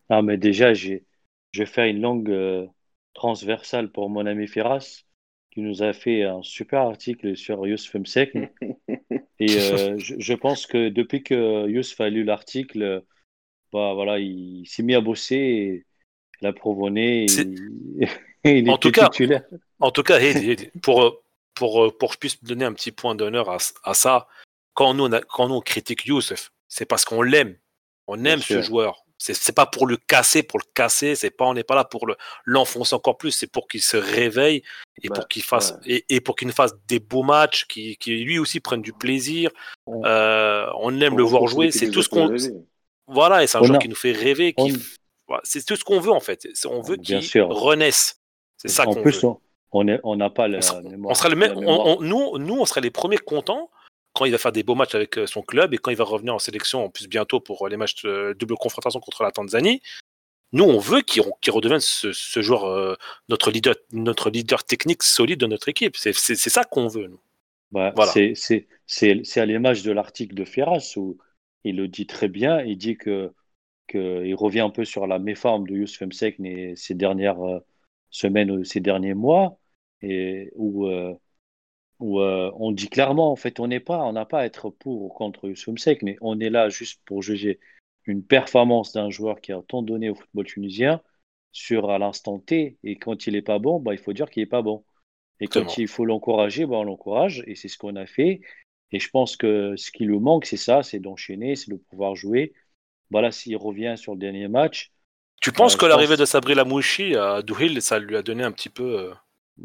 Ah, 0.08 0.22
mais 0.22 0.36
déjà, 0.38 0.72
j'ai, 0.74 1.04
je 1.52 1.60
vais 1.62 1.66
faire 1.66 1.86
une 1.86 2.00
longue 2.00 2.30
euh, 2.30 2.66
transversale 3.14 3.90
pour 3.92 4.08
mon 4.10 4.26
ami 4.26 4.46
Ferras, 4.46 5.02
qui 5.50 5.60
nous 5.62 5.82
a 5.82 5.92
fait 5.92 6.22
un 6.24 6.42
super 6.42 6.82
article 6.82 7.36
sur 7.36 7.66
Youssef 7.66 7.94
Msek. 7.94 8.36
Et 9.40 9.58
euh, 9.60 9.98
je, 9.98 10.16
je 10.18 10.34
pense 10.34 10.66
que 10.66 10.88
depuis 10.88 11.22
que 11.22 11.68
Youssef 11.68 12.00
a 12.00 12.08
lu 12.10 12.24
l'article, 12.24 13.04
bah, 13.72 13.94
voilà, 13.94 14.20
il 14.20 14.66
s'est 14.68 14.84
mis 14.84 14.94
à 14.96 15.02
bosser, 15.02 15.36
et 15.36 15.85
il 16.40 16.46
a 16.46 16.52
provoné, 16.52 17.24
et, 17.24 17.28
C'est- 17.28 17.48
et 18.44 18.58
il 18.58 18.70
En 18.70 18.78
tout 18.78 18.90
cas-. 18.92 19.06
En 19.80 19.90
tout 19.90 20.02
pour, 20.82 21.02
euh, 21.02 21.22
pour, 21.54 21.84
euh, 21.84 21.90
pour 21.96 22.10
que 22.10 22.14
je 22.14 22.18
puisse 22.18 22.44
donner 22.44 22.64
un 22.64 22.72
petit 22.72 22.92
point 22.92 23.14
d'honneur 23.14 23.50
à, 23.50 23.58
à 23.84 23.94
ça, 23.94 24.26
quand 24.74 24.94
nous, 24.94 25.04
on 25.04 25.12
a- 25.12 25.20
quand 25.22 25.48
nous 25.48 25.54
on 25.54 25.60
critique 25.60 26.06
Youssef, 26.06 26.50
c'est 26.68 26.84
parce 26.86 27.04
qu'on 27.04 27.22
l'aime. 27.22 27.56
On 28.06 28.16
Bien 28.16 28.34
aime 28.34 28.40
ce 28.40 28.54
sûr. 28.54 28.62
joueur. 28.62 29.02
C'est 29.18 29.54
pas 29.54 29.64
pour 29.64 29.86
le 29.86 29.96
casser, 29.96 30.42
pour 30.42 30.58
le 30.58 30.64
casser. 30.74 31.14
C'est 31.16 31.30
pas, 31.30 31.46
on 31.46 31.54
n'est 31.54 31.64
pas 31.64 31.74
là 31.74 31.84
pour 31.84 32.06
le- 32.06 32.16
l'enfoncer 32.44 32.94
encore 32.94 33.16
plus. 33.16 33.30
C'est 33.32 33.46
pour 33.50 33.66
qu'il 33.66 33.80
se 33.80 33.96
réveille 33.96 34.62
et 35.02 35.08
Bah, 35.08 35.14
pour 35.16 35.28
qu'il 35.28 35.42
fasse 35.42 35.72
ouais. 35.86 36.04
et, 36.10 36.16
et 36.16 36.20
pour 36.20 36.36
qu'il 36.36 36.52
fasse 36.52 36.74
des 36.86 37.00
beaux 37.00 37.22
matchs, 37.22 37.64
qui, 37.66 37.96
qui 37.96 38.14
lui 38.24 38.38
aussi 38.38 38.60
prenne 38.60 38.82
du 38.82 38.92
plaisir. 38.92 39.50
Ouais. 39.86 40.06
Euh, 40.06 40.66
on 40.80 41.00
aime 41.00 41.14
On 41.14 41.16
le 41.16 41.22
voir 41.24 41.46
jouer. 41.46 41.70
C'est 41.70 41.90
tout 41.90 42.02
ce 42.02 42.10
qu'on. 42.10 42.36
Voilà, 43.08 43.42
et 43.42 43.46
c'est 43.46 43.56
un 43.56 43.62
On 43.62 43.64
joueur 43.64 43.78
a- 43.78 43.80
qui 43.82 43.88
nous 43.88 43.94
fait 43.96 44.12
rêver. 44.12 44.52
qui 44.52 44.72
on- 44.72 44.78
c'est 45.42 45.64
tout 45.64 45.76
ce 45.76 45.84
qu'on 45.84 46.00
veut 46.00 46.12
en 46.12 46.20
fait. 46.20 46.46
On 46.68 46.80
veut 46.80 46.96
Bien 46.96 47.18
qu'il 47.20 47.28
sûr. 47.28 47.48
renaisse. 47.48 48.20
C'est 48.56 48.68
ça 48.68 48.84
qu'on 48.84 49.02
veut. 49.02 49.12
on- 49.72 50.16
n'a 50.16 50.30
pas 50.30 50.48
la 50.48 50.58
On 50.58 50.60
sera- 50.62 50.80
mémoire. 50.82 51.10
On 51.12 51.14
serait 51.14 51.28
le 51.30 51.36
même, 51.36 51.56
on- 51.56 51.96
on- 51.98 52.00
nous, 52.00 52.38
nous, 52.38 52.54
on 52.58 52.64
serait 52.64 52.80
les 52.80 52.90
premiers 52.90 53.18
contents 53.18 53.70
quand 54.14 54.24
il 54.24 54.32
va 54.32 54.38
faire 54.38 54.52
des 54.52 54.62
beaux 54.62 54.74
matchs 54.74 54.94
avec 54.94 55.18
euh, 55.18 55.26
son 55.26 55.42
club 55.42 55.74
et 55.74 55.78
quand 55.78 55.90
il 55.90 55.96
va 55.96 56.04
revenir 56.04 56.34
en 56.34 56.38
sélection, 56.38 56.84
en 56.84 56.88
plus 56.88 57.06
bientôt 57.08 57.40
pour 57.40 57.66
euh, 57.66 57.68
les 57.68 57.76
matchs 57.76 58.02
de 58.02 58.34
double 58.38 58.54
confrontation 58.56 59.00
contre 59.00 59.22
la 59.22 59.30
Tanzanie. 59.32 59.82
Nous, 60.52 60.64
on 60.64 60.78
veut 60.78 61.02
qu'il 61.02 61.22
redevienne 61.50 61.80
ce, 61.80 62.12
ce 62.12 62.40
joueur, 62.40 62.64
euh, 62.64 62.94
notre, 63.28 63.50
leader, 63.50 63.74
notre 63.92 64.30
leader 64.30 64.64
technique 64.64 65.02
solide 65.02 65.40
de 65.40 65.46
notre 65.46 65.68
équipe. 65.68 65.96
C'est 65.96 66.12
ça 66.14 66.64
qu'on 66.64 66.86
veut, 66.86 67.08
nous. 67.08 67.20
Bah, 67.72 67.92
Voilà. 67.94 68.12
c'est 68.86 69.40
à 69.40 69.44
l'image 69.44 69.82
de 69.82 69.90
l'article 69.92 70.34
de 70.34 70.44
Ferras 70.44 70.94
où 70.96 71.18
il 71.64 71.76
le 71.76 71.88
dit 71.88 72.06
très 72.06 72.28
bien. 72.28 72.60
Il 72.62 72.78
dit 72.78 72.96
que, 72.96 73.32
que 73.86 74.24
il 74.24 74.34
revient 74.34 74.60
un 74.60 74.70
peu 74.70 74.84
sur 74.84 75.06
la 75.06 75.18
méforme 75.18 75.66
de 75.66 75.76
Youssef 75.76 76.02
Msek 76.02 76.40
ces 76.76 76.94
dernières 76.94 77.40
euh, 77.42 77.60
semaines 78.10 78.50
ou 78.50 78.64
ces 78.64 78.80
derniers 78.80 79.14
mois 79.14 79.58
et 80.02 80.52
où, 80.56 80.86
euh, 80.86 81.14
où 82.00 82.20
euh, 82.20 82.50
on 82.56 82.72
dit 82.72 82.88
clairement 82.88 83.32
en 83.32 83.36
fait 83.36 83.60
on 83.60 83.68
n'est 83.68 83.80
pas 83.80 84.04
on 84.04 84.12
n'a 84.12 84.26
pas 84.26 84.40
à 84.40 84.46
être 84.46 84.70
pour 84.70 85.02
ou 85.02 85.08
contre 85.08 85.48
Youssef 85.48 85.68
Msek 85.74 86.02
mais 86.02 86.16
on 86.20 86.40
est 86.40 86.50
là 86.50 86.68
juste 86.68 87.02
pour 87.04 87.22
juger 87.22 87.60
une 88.04 88.22
performance 88.24 88.92
d'un 88.92 89.10
joueur 89.10 89.40
qui 89.40 89.52
a 89.52 89.62
tant 89.66 89.82
donné 89.82 90.10
au 90.10 90.14
football 90.14 90.46
tunisien 90.46 91.02
sur 91.52 91.90
à 91.90 91.98
l'instant 91.98 92.38
T 92.38 92.78
et 92.84 92.96
quand 92.98 93.26
il 93.26 93.36
est 93.36 93.42
pas 93.42 93.58
bon 93.58 93.80
bah, 93.80 93.94
il 93.94 93.98
faut 93.98 94.12
dire 94.12 94.30
qu'il 94.30 94.42
est 94.42 94.46
pas 94.46 94.62
bon 94.62 94.84
et 95.40 95.48
quand 95.48 95.78
il 95.78 95.88
faut 95.88 96.04
l'encourager, 96.04 96.66
ben 96.66 96.76
on 96.76 96.84
l'encourage, 96.84 97.42
et 97.46 97.54
c'est 97.54 97.68
ce 97.68 97.76
qu'on 97.78 97.96
a 97.96 98.06
fait. 98.06 98.40
Et 98.92 98.98
je 98.98 99.10
pense 99.10 99.36
que 99.36 99.74
ce 99.76 99.90
qui 99.90 100.04
lui 100.04 100.18
manque, 100.18 100.46
c'est 100.46 100.56
ça, 100.56 100.82
c'est 100.82 100.98
d'enchaîner, 101.00 101.56
c'est 101.56 101.70
de 101.70 101.76
pouvoir 101.76 102.14
jouer. 102.14 102.54
Voilà, 103.10 103.30
s'il 103.32 103.56
revient 103.56 103.94
sur 103.96 104.12
le 104.14 104.18
dernier 104.20 104.48
match, 104.48 104.92
Tu 105.40 105.50
penses 105.50 105.76
Euh, 105.76 105.78
que 105.78 105.86
l'arrivée 105.86 106.16
pense- 106.16 106.18
de 106.18 106.26
Sabri 106.26 106.54
Lamouchi 106.54 107.16
à 107.16 107.40
Douhil, 107.40 107.80
ça 107.80 107.98
lui 107.98 108.16
a 108.18 108.22
donné 108.22 108.42
un 108.44 108.52
petit 108.52 108.68
peu, 108.68 108.98
euh, 108.98 109.14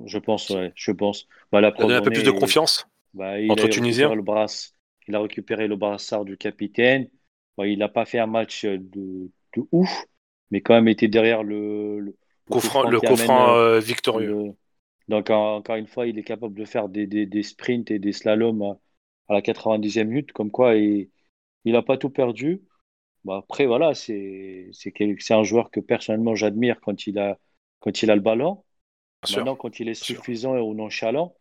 je 0.05 0.17
pense, 0.17 0.49
ouais, 0.49 0.71
je 0.75 0.91
pense. 0.91 1.27
Bah, 1.51 1.61
la 1.61 1.71
lui 1.77 1.83
a 1.83 1.85
donné 1.85 1.97
un 1.97 2.01
peu 2.01 2.11
plus 2.11 2.23
de 2.23 2.31
confiance 2.31 2.87
bah, 3.13 3.39
il 3.39 3.49
entre 3.51 3.63
a 3.63 3.69
Tunisiens 3.69 4.15
le 4.15 4.23
il 5.07 5.15
a 5.15 5.21
récupéré 5.21 5.67
le 5.67 5.75
brassard 5.75 6.25
du 6.25 6.37
capitaine. 6.37 7.09
Bah, 7.57 7.67
il 7.67 7.79
n'a 7.79 7.89
pas 7.89 8.05
fait 8.05 8.19
un 8.19 8.27
match 8.27 8.65
de, 8.65 8.79
de 9.55 9.63
ouf, 9.71 10.05
mais 10.51 10.61
quand 10.61 10.73
même 10.75 10.87
été 10.87 11.07
derrière 11.07 11.43
le, 11.43 11.99
le, 11.99 12.17
Coup 12.49 12.59
franc- 12.59 12.83
le 12.83 12.99
euh, 13.57 13.75
euh, 13.75 13.79
victorieux. 13.79 14.27
le, 14.27 14.53
Donc, 15.09 15.29
encore 15.31 15.75
une 15.77 15.87
fois, 15.87 16.07
il 16.07 16.19
est 16.19 16.23
capable 16.23 16.55
de 16.55 16.65
faire 16.65 16.89
des, 16.89 17.07
des, 17.07 17.25
des 17.25 17.43
sprints 17.43 17.91
et 17.91 17.99
des 17.99 18.13
slaloms 18.13 18.77
à 19.29 19.33
la 19.35 19.41
90e 19.41 20.09
minute, 20.09 20.31
comme 20.33 20.51
quoi 20.51 20.75
il 21.65 21.73
n'a 21.73 21.81
pas 21.83 21.97
tout 21.97 22.09
perdu. 22.09 22.61
Bah, 23.23 23.37
après, 23.37 23.65
voilà, 23.65 23.93
c'est 23.93 24.71
un 25.29 25.43
joueur 25.43 25.69
que 25.69 25.79
personnellement 25.79 26.35
j'admire 26.35 26.79
quand, 26.81 27.07
il 27.07 27.19
a, 27.19 27.37
quand 27.79 28.01
il 28.01 28.11
a 28.11 28.15
le 28.15 28.21
ballon. 28.21 28.63
Maintenant, 29.29 29.55
quand 29.55 29.79
il 29.79 29.89
est 29.89 29.93
suffisant 29.93 30.57
ou 30.57 30.73
nonchalant, 30.73 31.35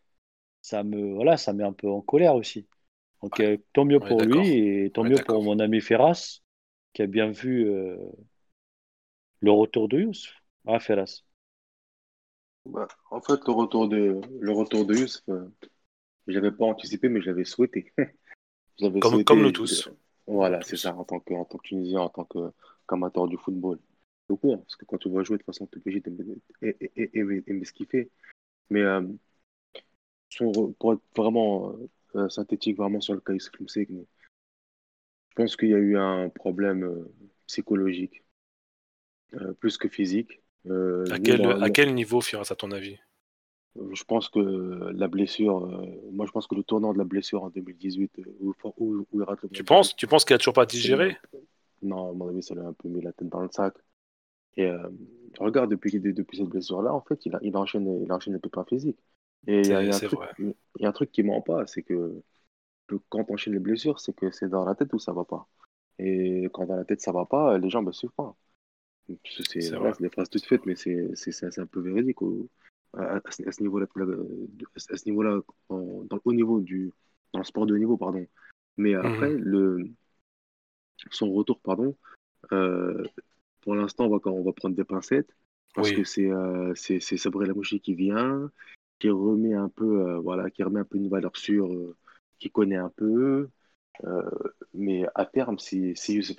ça 0.60 0.82
me, 0.84 1.14
voilà, 1.14 1.36
ça 1.36 1.52
met 1.52 1.64
un 1.64 1.72
peu 1.72 1.88
en 1.88 2.02
colère 2.02 2.34
aussi. 2.34 2.66
Donc, 3.22 3.40
euh, 3.40 3.56
tant 3.72 3.84
mieux 3.84 4.00
pour 4.00 4.20
lui 4.20 4.48
et 4.50 4.90
tant 4.90 5.04
mieux 5.04 5.22
pour 5.24 5.42
mon 5.42 5.58
ami 5.58 5.80
Ferras 5.80 6.40
qui 6.92 7.02
a 7.02 7.06
bien 7.06 7.30
vu 7.30 7.68
euh, 7.68 7.96
le 9.40 9.50
retour 9.50 9.88
de 9.88 10.00
Youssef. 10.00 10.34
Ah, 10.66 10.80
Ferras. 10.80 11.22
Bah, 12.66 12.88
en 13.10 13.20
fait, 13.20 13.40
le 13.46 13.52
retour 13.52 13.88
de, 13.88 14.20
le 14.40 14.52
retour 14.52 14.84
de 14.84 14.94
Youssef, 14.94 15.22
euh, 15.28 15.46
je 16.26 16.34
l'avais 16.34 16.52
pas 16.52 16.64
anticipé, 16.66 17.08
mais 17.08 17.20
je 17.20 17.30
l'avais 17.30 17.44
souhaité. 17.44 17.92
comme, 19.00 19.24
comme 19.24 19.42
nous 19.42 19.52
tous. 19.52 19.88
Voilà, 20.30 20.62
c'est 20.62 20.76
ça, 20.76 20.94
en 20.94 21.04
tant 21.04 21.18
que, 21.18 21.34
en 21.34 21.44
tant 21.44 21.58
que 21.58 21.66
Tunisien, 21.66 22.00
en 22.00 22.08
tant 22.08 22.26
qu'amateur 22.88 23.26
du 23.26 23.36
football. 23.36 23.78
Donc, 24.28 24.44
ouais, 24.44 24.56
parce 24.56 24.76
que 24.76 24.84
quand 24.84 24.98
tu 24.98 25.10
vas 25.10 25.24
jouer, 25.24 25.38
de 25.38 25.42
toute 25.42 25.46
façon, 25.46 25.66
tu 25.66 25.78
es 25.78 25.80
obligé 25.80 26.00
d'aimer 26.00 27.64
ce 27.64 27.72
qu'il 27.72 27.86
fait. 27.86 28.10
Mais 28.70 28.82
euh, 28.82 29.02
pour 30.78 30.92
être 30.92 31.02
vraiment 31.16 31.74
euh, 32.14 32.28
synthétique, 32.28 32.76
vraiment 32.76 33.00
sur 33.00 33.14
le 33.14 33.20
cas 33.20 33.32
Youssef 33.32 33.52
je 35.30 35.34
pense 35.34 35.56
qu'il 35.56 35.70
y 35.70 35.74
a 35.74 35.78
eu 35.78 35.96
un 35.96 36.28
problème 36.28 36.84
euh, 36.84 37.12
psychologique, 37.46 38.22
plus 39.58 39.76
que 39.78 39.88
physique. 39.88 40.42
à, 40.68 41.18
quel, 41.18 41.44
à 41.44 41.70
quel 41.70 41.94
niveau, 41.94 42.20
Firas, 42.20 42.48
à 42.50 42.54
ton 42.54 42.70
avis? 42.70 42.98
Je 43.76 44.04
pense 44.04 44.28
que 44.28 44.40
la 44.92 45.08
blessure, 45.08 45.64
euh, 45.64 45.86
moi 46.12 46.26
je 46.26 46.32
pense 46.32 46.46
que 46.46 46.54
le 46.54 46.62
tournant 46.62 46.92
de 46.92 46.98
la 46.98 47.04
blessure 47.04 47.44
en 47.44 47.50
2018, 47.50 48.18
euh, 48.18 48.22
où, 48.40 48.54
où, 48.78 49.06
il 49.14 49.22
rate 49.22 49.42
le 49.42 49.48
Tu 49.50 49.64
penses, 49.64 49.94
tu 49.94 50.06
penses 50.06 50.24
qu'il 50.24 50.34
a 50.34 50.38
toujours 50.38 50.54
pas 50.54 50.66
digéré? 50.66 51.16
Non, 51.82 52.10
à 52.10 52.12
mon 52.12 52.28
avis, 52.28 52.42
ça 52.42 52.54
lui 52.54 52.62
a 52.62 52.66
un 52.66 52.72
peu 52.72 52.88
mis 52.88 53.00
la 53.00 53.12
tête 53.12 53.28
dans 53.28 53.40
le 53.40 53.48
sac. 53.50 53.74
Et 54.56 54.66
euh, 54.66 54.88
regarde, 55.38 55.70
depuis, 55.70 55.98
depuis 56.00 56.38
cette 56.38 56.48
blessure-là, 56.48 56.92
en 56.92 57.00
fait, 57.00 57.24
il, 57.24 57.34
a, 57.34 57.38
il, 57.42 57.56
enchaîne, 57.56 58.02
il 58.02 58.12
enchaîne 58.12 58.34
les 58.34 58.40
pépins 58.40 58.64
physiques. 58.64 58.98
Et 59.46 59.60
il 59.60 59.66
y, 59.68 59.72
a, 59.72 59.78
un 59.78 59.90
truc, 59.90 60.20
il 60.38 60.54
y 60.80 60.84
a 60.84 60.88
un 60.88 60.92
truc 60.92 61.10
qui 61.12 61.22
ment 61.22 61.40
pas, 61.40 61.66
c'est 61.66 61.82
que, 61.82 62.20
quand 63.08 63.24
on 63.28 63.34
enchaîne 63.34 63.54
les 63.54 63.60
blessures, 63.60 64.00
c'est 64.00 64.12
que 64.12 64.30
c'est 64.32 64.48
dans 64.48 64.64
la 64.64 64.74
tête 64.74 64.92
où 64.92 64.98
ça 64.98 65.12
va 65.12 65.24
pas. 65.24 65.48
Et 65.98 66.48
quand 66.52 66.66
dans 66.66 66.76
la 66.76 66.84
tête 66.84 67.00
ça 67.00 67.12
va 67.12 67.24
pas, 67.24 67.56
les 67.56 67.70
gens 67.70 67.82
ne 67.82 67.92
suivent 67.92 68.10
pas. 68.10 68.36
C'est 69.24 69.70
des 70.00 70.10
phrases 70.10 70.28
toutes 70.28 70.44
faites, 70.44 70.66
mais 70.66 70.74
c'est 70.76 71.58
un 71.58 71.66
peu 71.66 71.80
véridique 71.80 72.20
à, 72.94 73.20
ce 73.30 73.62
niveau-là, 73.62 73.86
à 73.86 74.96
ce 74.96 75.04
niveau-là, 75.06 75.40
dans 75.68 76.04
le 76.10 76.20
haut 76.24 76.32
niveau 76.32 76.60
du, 76.60 76.92
dans 77.32 77.40
le 77.40 77.44
sport 77.44 77.66
de 77.66 77.74
haut 77.74 77.78
niveau, 77.78 77.96
pardon. 77.96 78.26
Mais 78.76 78.94
mhm. 78.94 79.04
après, 79.04 79.34
le, 79.34 79.90
son 81.10 81.32
retour, 81.32 81.60
pardon, 81.60 81.96
euh, 82.52 83.04
pour 83.60 83.74
l'instant, 83.74 84.06
on 84.06 84.16
va, 84.16 84.18
on 84.30 84.42
va 84.42 84.52
prendre 84.52 84.74
des 84.74 84.84
pincettes 84.84 85.34
parce 85.74 85.92
que 85.92 86.04
c'est 86.04 86.30
euh, 86.30 86.74
c'est 86.74 87.00
Sabré 87.00 87.46
Lamouchi 87.46 87.80
qui 87.80 87.94
vient, 87.94 88.50
qui 88.98 89.08
remet 89.10 89.54
un 89.54 89.68
peu, 89.68 90.08
euh, 90.08 90.18
voilà, 90.18 90.50
qui 90.50 90.62
remet 90.62 90.80
un 90.80 90.84
peu 90.84 90.98
une 90.98 91.08
valeur 91.08 91.36
sûre, 91.36 91.72
euh, 91.72 91.96
qui 92.38 92.50
connaît 92.50 92.76
un 92.76 92.90
peu. 92.90 93.48
mais 94.74 95.04
à 95.14 95.26
terme, 95.26 95.58
si, 95.58 95.94
si 95.96 96.14
Youssef 96.14 96.38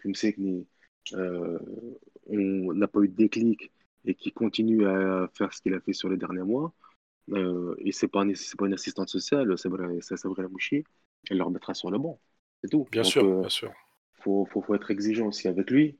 on 2.28 2.74
n'a 2.74 2.88
pas 2.88 3.02
eu 3.02 3.08
de 3.08 3.16
déclic 3.16 3.72
et 4.06 4.16
qui 4.16 4.32
continue 4.32 4.86
à 4.88 5.30
faire 5.34 5.54
ce 5.54 5.62
qu'il 5.62 5.74
a 5.74 5.80
fait 5.80 5.94
sur 5.94 6.10
les 6.10 6.18
derniers 6.18 6.44
mois, 6.44 6.74
euh, 7.32 7.76
et 7.80 7.92
c'est 7.92 8.08
pas, 8.08 8.24
pas 8.58 8.66
une 8.66 8.74
assistante 8.74 9.10
sociale, 9.10 9.58
c'est 9.58 9.70
la 9.70 10.48
Mouchi, 10.48 10.84
elle 11.30 11.38
le 11.38 11.44
remettra 11.44 11.74
sur 11.74 11.92
le 11.92 11.98
banc. 11.98 12.20
C'est 12.62 12.70
tout. 12.70 12.88
Bien 12.92 13.04
sûr, 13.04 13.24
euh, 13.24 13.40
bien 13.42 13.50
sûr. 13.50 13.72
Faut, 14.22 14.46
faut, 14.52 14.62
faut, 14.62 14.76
être 14.76 14.92
exigeant 14.92 15.28
aussi 15.28 15.48
avec 15.48 15.70
lui, 15.72 15.98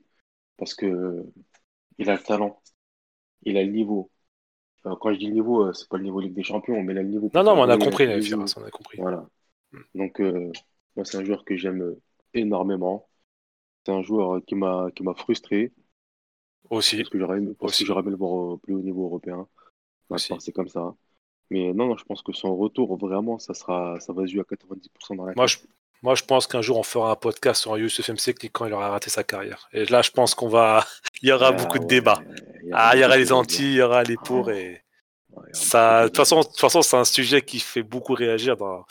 parce 0.56 0.74
que 0.74 1.24
il 1.98 2.08
a 2.10 2.14
le 2.14 2.22
talent, 2.22 2.60
il 3.42 3.56
a 3.56 3.62
le 3.62 3.70
niveau. 3.70 4.10
quand 4.84 5.12
je 5.12 5.18
dis 5.18 5.26
le 5.26 5.32
niveau, 5.32 5.66
euh, 5.66 5.72
c'est 5.72 5.88
pas 5.88 5.96
le 5.96 6.04
niveau 6.04 6.20
Ligue 6.20 6.34
des 6.34 6.42
Champions, 6.42 6.82
mais 6.82 6.92
il 6.92 6.98
a 6.98 7.02
le 7.02 7.08
niveau. 7.08 7.30
Non, 7.34 7.42
non, 7.42 7.54
mais 7.54 7.62
on 7.62 7.68
a 7.68 7.78
compris, 7.78 8.06
on 8.06 8.62
a 8.62 8.70
compris. 8.70 8.98
Voilà. 8.98 9.28
Mm. 9.72 9.80
Donc, 9.94 10.20
euh, 10.20 10.52
moi, 10.96 11.04
c'est 11.04 11.16
un 11.16 11.24
joueur 11.24 11.44
que 11.44 11.56
j'aime 11.56 11.96
énormément. 12.34 13.08
C'est 13.84 13.92
un 13.92 14.02
joueur 14.02 14.40
qui 14.44 14.54
m'a 14.54 14.90
frustré. 15.16 15.72
Aussi. 16.70 16.98
Parce 16.98 17.10
que 17.10 17.18
j'aurais 17.18 17.38
aimé, 17.38 18.10
le 18.10 18.16
voir 18.16 18.30
au 18.30 18.56
plus 18.58 18.74
haut 18.74 18.80
niveau 18.80 19.04
européen. 19.04 19.46
C'est 20.18 20.52
comme 20.52 20.68
ça. 20.68 20.94
Mais 21.50 21.72
non, 21.74 21.86
non, 21.86 21.96
je 21.96 22.04
pense 22.04 22.22
que 22.22 22.32
son 22.32 22.56
retour, 22.56 22.96
vraiment, 22.96 23.38
ça, 23.38 23.52
sera, 23.52 24.00
ça 24.00 24.12
va 24.12 24.24
jouer 24.26 24.40
à 24.40 24.44
90% 24.44 25.16
dans 25.16 25.26
la 25.26 25.34
moi 25.36 25.46
je, 25.46 25.58
moi, 26.02 26.16
je 26.16 26.24
pense 26.24 26.48
qu'un 26.48 26.62
jour, 26.62 26.78
on 26.78 26.82
fera 26.82 27.12
un 27.12 27.16
podcast 27.16 27.62
sur 27.62 27.78
Youssef 27.78 28.08
Msekli 28.08 28.50
quand 28.50 28.66
il 28.66 28.72
aura 28.72 28.90
raté 28.90 29.08
sa 29.08 29.22
carrière. 29.22 29.68
Et 29.72 29.84
là, 29.84 30.02
je 30.02 30.10
pense 30.10 30.34
qu'on 30.34 30.48
va. 30.48 30.84
il 31.22 31.28
y 31.28 31.32
aura 31.32 31.48
ah 31.48 31.52
beaucoup 31.52 31.78
de 31.78 31.84
débats. 31.84 32.20
ah, 32.72 32.92
il 32.94 33.00
y 33.00 33.04
aura 33.04 33.16
les 33.16 33.32
anti, 33.32 33.62
il 33.62 33.74
y 33.74 33.82
aura 33.82 34.02
les 34.02 34.16
pour. 34.16 34.50
Et... 34.50 34.82
ça, 35.52 36.04
de 36.04 36.08
toute 36.08 36.16
façon, 36.16 36.42
façon 36.42 36.82
c'est 36.82 36.96
un 36.96 37.04
sujet 37.04 37.42
qui 37.42 37.60
fait 37.60 37.84
beaucoup 37.84 38.14
réagir 38.14 38.56
dans, 38.56 38.84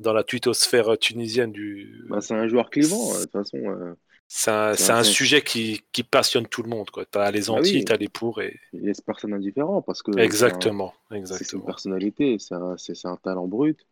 dans 0.00 0.14
la 0.14 0.24
twittosphère 0.24 0.96
tunisienne 0.98 1.52
du. 1.52 2.06
Bah, 2.08 2.22
c'est 2.22 2.34
un 2.34 2.48
joueur 2.48 2.70
clivant, 2.70 3.12
de 3.14 3.22
toute 3.24 3.32
façon. 3.32 3.58
Euh. 3.58 3.94
C'est 4.30 4.50
un, 4.50 5.02
sujet 5.02 5.40
qui, 5.40 5.82
qui, 5.90 6.02
passionne 6.02 6.46
tout 6.46 6.62
le 6.62 6.68
monde. 6.68 6.90
Tu 6.92 7.18
as 7.18 7.30
les 7.30 7.48
ah 7.48 7.54
anti, 7.54 7.82
tu 7.82 7.90
as 7.90 7.96
les 7.96 8.08
pour. 8.08 8.42
Et... 8.42 8.60
Il 8.74 8.82
laisse 8.82 9.00
personne 9.00 9.32
indifférent 9.32 9.80
parce 9.80 10.02
que. 10.02 10.16
Exactement. 10.18 10.92
C'est 11.24 11.52
une 11.54 11.64
personnalité, 11.64 12.36
c'est 12.38 12.54
un, 12.54 12.76
un, 13.04 13.16
talent 13.16 13.48
brut. 13.48 13.86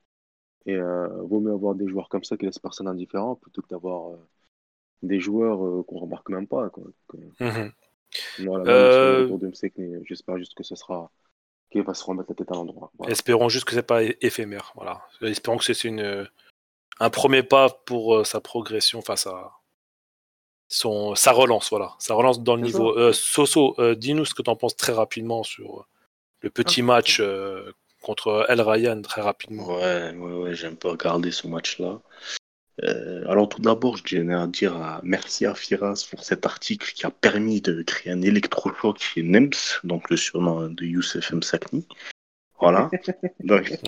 Et 0.66 0.74
euh, 0.74 1.09
vaut 1.22 1.41
mieux 1.41 1.53
avoir 1.53 1.74
des 1.74 1.89
joueurs 1.89 2.11
comme 2.11 2.24
ça 2.24 2.37
qui 2.37 2.45
laissent 2.45 2.59
personne 2.59 2.87
indifférent 2.87 3.37
plutôt 3.37 3.62
que 3.62 3.68
d'avoir 3.68 4.11
euh, 4.11 4.16
des 5.03 5.20
joueurs 5.20 5.64
euh, 5.64 5.82
qu'on 5.84 6.01
remarque 6.01 6.28
même 6.28 6.47
pas. 6.47 6.68
Quoi. 6.68 6.84
Mhm. 7.41 7.72
Euh, 8.41 9.39
j'espère 10.05 10.37
juste 10.37 10.55
que 10.55 10.64
ce 10.64 10.74
sera. 10.74 11.11
qu'il 11.70 11.82
va 11.82 11.95
se 11.95 12.05
remettre 12.05 12.30
la 12.30 12.34
tête 12.34 12.51
à 12.51 12.55
l'endroit. 12.55 12.93
Espérons 13.09 13.49
juste 13.49 13.64
que 13.64 13.72
c'est 13.72 13.82
pas 13.82 14.03
éphémère. 14.03 14.72
Voilà. 14.74 15.07
Espérons 15.22 15.57
que 15.57 15.64
c'est 15.64 15.84
une 15.84 16.28
un 16.99 17.11
premier 17.11 17.43
pas 17.43 17.70
pour 17.70 18.26
sa 18.26 18.41
progression 18.41 19.01
face 19.01 19.26
à 19.26 19.53
son, 20.69 21.14
sa 21.14 21.33
relance, 21.33 21.71
voilà. 21.71 21.95
Ça 21.99 22.14
relance 22.14 22.43
dans 22.43 22.57
le 22.57 22.62
niveau. 22.62 22.97
Euh, 22.99 23.12
Soso, 23.12 23.75
euh, 23.79 23.95
dis-nous 23.95 24.25
ce 24.25 24.35
que 24.35 24.43
tu 24.43 24.51
en 24.51 24.57
penses 24.57 24.77
très 24.77 24.93
rapidement 24.93 25.43
sur 25.43 25.81
euh, 25.81 25.85
le 26.41 26.51
petit 26.51 26.83
match 26.83 27.23
contre 28.03 28.47
El 28.49 28.61
Ryan, 28.61 29.01
très 29.03 29.21
rapidement. 29.21 29.77
Ouais, 29.77 30.12
ouais, 30.14 30.33
ouais, 30.33 30.55
j'aime 30.55 30.77
pas 30.77 30.91
regarder 30.91 31.31
ce 31.31 31.47
match-là. 31.47 32.01
alors 33.27 33.49
tout 33.49 33.62
d'abord, 33.62 33.97
je 33.97 34.05
tiens 34.05 34.29
à 34.29 34.47
dire 34.47 35.01
merci 35.03 35.47
à 35.47 35.55
Firas 35.55 36.07
pour 36.11 36.23
cet 36.23 36.47
article 36.47 36.93
qui 36.93 37.07
a 37.07 37.11
permis 37.11 37.61
de 37.61 37.83
créer 37.83 38.12
un 38.12 38.23
électrochoc 38.23 38.99
chez 39.01 39.23
NEMS, 39.23 39.81
donc 39.85 40.11
le 40.11 40.17
surnom 40.17 40.69
de 40.69 40.85
Youssef 40.85 41.33
Msakni. 41.33 41.87
Voilà. 42.59 42.91
Donc, 43.41 43.69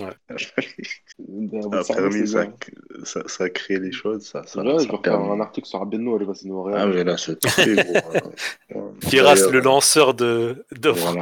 ça, 1.83 1.93
a 1.93 1.95
permis, 1.95 2.27
ça, 2.27 2.45
ça, 3.03 3.21
ça, 3.27 3.43
a 3.45 3.49
créé 3.49 3.79
les 3.79 3.91
choses. 3.91 4.23
Ça, 4.23 4.43
ça, 4.45 4.63
là, 4.63 4.77
je 4.77 4.87
vais 4.87 4.97
faire 5.03 5.19
un 5.19 5.39
article 5.39 5.67
sur 5.67 5.81
Abeno, 5.81 6.17
elle 6.19 6.25
va 6.25 6.33
se 6.33 6.47
nourrir. 6.47 6.75
Ah, 6.77 6.85
mais 6.85 7.03
là, 7.03 7.17
c'est 7.17 7.39
très 7.39 7.75
gros. 7.75 8.93
Firas, 9.01 9.49
le 9.51 9.59
lanceur 9.59 10.13
de. 10.13 10.65
de... 10.79 10.89
Voilà. 10.89 11.21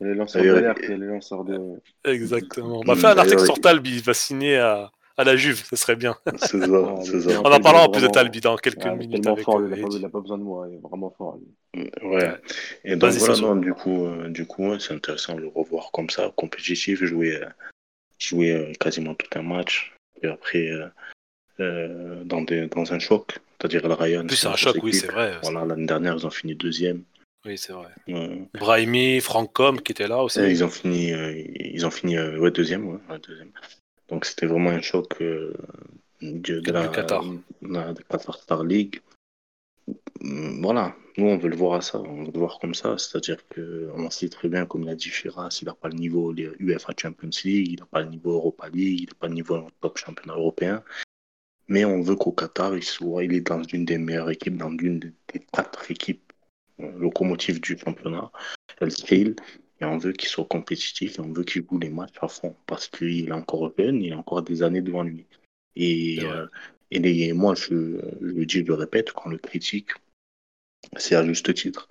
le 0.00 0.14
lanceur 0.14 0.42
d'alerte 0.42 0.82
et 0.82 0.96
le 0.96 1.06
lanceur 1.06 1.44
de. 1.44 1.58
Exactement. 2.04 2.80
On 2.80 2.84
va 2.84 2.96
faire 2.96 3.10
un 3.10 3.18
article 3.18 3.44
sur 3.44 3.60
Talbi, 3.60 3.96
il 3.96 4.02
va 4.02 4.14
signer 4.14 4.56
à 4.56 4.90
à 5.20 5.24
la 5.24 5.36
Juve, 5.36 5.62
ce 5.68 5.76
serait 5.76 5.96
bien. 5.96 6.16
C'est 6.38 6.58
ça, 6.58 6.94
c'est 7.02 7.20
ça. 7.20 7.40
On 7.44 7.52
en 7.52 7.60
parlera 7.60 7.84
en 7.84 7.90
plus 7.90 8.02
de 8.02 8.08
Talbi 8.08 8.40
dans 8.40 8.56
quelques 8.56 8.86
minutes. 8.86 9.26
Avec 9.26 9.44
fort, 9.44 9.60
il 9.62 10.00
n'a 10.00 10.08
pas, 10.08 10.20
besoin 10.20 10.38
de 10.38 10.42
moi, 10.42 10.66
il 10.68 10.76
est 10.76 10.80
vraiment 10.80 11.10
fort. 11.16 11.38
Ouais. 12.02 12.32
Et 12.84 12.96
donc 12.96 13.12
voilà, 13.12 13.40
non, 13.40 13.56
du 13.56 13.74
coup, 13.74 14.06
euh, 14.06 14.28
du 14.28 14.46
coup 14.46 14.78
c'est 14.80 14.94
intéressant 14.94 15.34
de 15.34 15.42
le 15.42 15.48
revoir 15.48 15.92
comme 15.92 16.10
ça, 16.10 16.32
compétitif, 16.34 17.04
jouer, 17.04 17.36
euh, 17.36 17.46
jouer 18.18 18.52
euh, 18.52 18.72
quasiment 18.80 19.14
tout 19.14 19.38
un 19.38 19.42
match, 19.42 19.94
et 20.22 20.26
après 20.26 20.70
dans, 21.58 22.40
des, 22.40 22.66
dans 22.68 22.90
un 22.92 22.98
choc, 22.98 23.38
c'est-à-dire 23.58 23.86
la 23.86 23.94
Ryan. 23.94 24.26
Plus 24.26 24.36
c'est 24.36 24.48
un 24.48 24.56
choc, 24.56 24.76
oui, 24.82 24.94
c'est 24.94 25.10
vrai. 25.10 25.34
Voilà, 25.42 25.66
l'année 25.66 25.86
dernière, 25.86 26.16
ils 26.16 26.26
ont 26.26 26.30
fini 26.30 26.54
deuxième. 26.54 27.02
Oui, 27.44 27.58
c'est 27.58 27.72
vrai. 27.72 27.88
Brahimi, 28.54 29.20
Frankom 29.20 29.80
qui 29.80 29.92
était 29.92 30.08
là 30.08 30.22
aussi. 30.22 30.40
ils 30.40 30.64
ont 30.64 30.70
fini, 30.70 31.10
ils 31.10 31.84
ont 31.84 31.90
fini 31.90 32.18
ouais, 32.18 32.50
deuxième, 32.50 32.88
ouais, 32.88 33.18
deuxième. 33.28 33.52
Donc 34.10 34.24
c'était 34.24 34.46
vraiment 34.46 34.70
un 34.70 34.82
choc 34.82 35.20
euh, 35.20 35.54
de, 36.20 36.60
la, 36.70 36.88
Qatar. 36.88 37.24
Star 38.34 38.64
League. 38.64 39.00
Mm, 40.20 40.62
voilà, 40.62 40.96
nous 41.16 41.26
on 41.26 41.38
veut 41.38 41.48
le 41.48 41.56
voir 41.56 41.74
à 41.74 41.80
ça, 41.80 42.00
on 42.00 42.24
veut 42.24 42.32
le 42.32 42.38
voir 42.38 42.58
comme 42.60 42.74
ça, 42.74 42.98
c'est-à-dire 42.98 43.38
qu'on 43.48 44.10
sait 44.10 44.28
très 44.28 44.48
bien, 44.48 44.66
comme 44.66 44.84
l'a 44.84 44.94
dit 44.94 45.08
Firas, 45.08 45.58
il 45.62 45.66
n'a 45.66 45.74
pas 45.74 45.88
le 45.88 45.94
niveau 45.94 46.34
UEFA 46.34 46.92
Champions 47.00 47.30
League, 47.44 47.68
il 47.72 47.78
n'a 47.78 47.86
pas 47.86 48.02
le 48.02 48.08
niveau 48.08 48.32
Europa 48.32 48.68
League, 48.68 49.00
il 49.00 49.06
n'a 49.06 49.14
pas 49.18 49.28
le 49.28 49.34
niveau 49.34 49.66
top 49.80 49.98
championnat 49.98 50.34
européen, 50.34 50.82
mais 51.68 51.84
on 51.84 52.00
veut 52.00 52.16
qu'au 52.16 52.32
Qatar, 52.32 52.76
il 52.76 52.82
soit, 52.82 53.24
il 53.24 53.32
est 53.32 53.46
dans 53.46 53.62
une 53.62 53.84
des 53.84 53.98
meilleures 53.98 54.30
équipes, 54.30 54.56
dans 54.56 54.76
une 54.76 54.98
des 54.98 55.14
quatre 55.52 55.90
équipes 55.90 56.32
euh, 56.80 56.90
locomotives 56.98 57.60
du 57.60 57.78
championnat, 57.78 58.30
El 58.80 58.90
Et 59.80 59.84
on 59.84 59.96
veut 59.98 60.12
qu'il 60.12 60.28
soit 60.28 60.44
compétitif 60.44 61.18
et 61.18 61.20
on 61.20 61.32
veut 61.32 61.44
qu'il 61.44 61.64
joue 61.68 61.78
les 61.78 61.88
matchs 61.88 62.16
à 62.20 62.28
fond 62.28 62.54
parce 62.66 62.88
qu'il 62.88 63.28
est 63.28 63.32
encore 63.32 63.72
jeune, 63.78 64.02
il 64.02 64.12
a 64.12 64.18
encore 64.18 64.42
des 64.42 64.62
années 64.62 64.82
devant 64.82 65.02
lui. 65.02 65.26
Et, 65.76 66.18
euh, 66.22 66.46
et 66.90 67.32
moi, 67.32 67.54
je, 67.54 67.98
je 68.20 68.26
le 68.26 68.44
dis, 68.44 68.58
je 68.58 68.64
le 68.64 68.74
répète, 68.74 69.12
quand 69.12 69.22
on 69.26 69.30
le 69.30 69.38
critique, 69.38 69.90
c'est 70.96 71.14
à 71.14 71.24
juste 71.24 71.54
titre. 71.54 71.88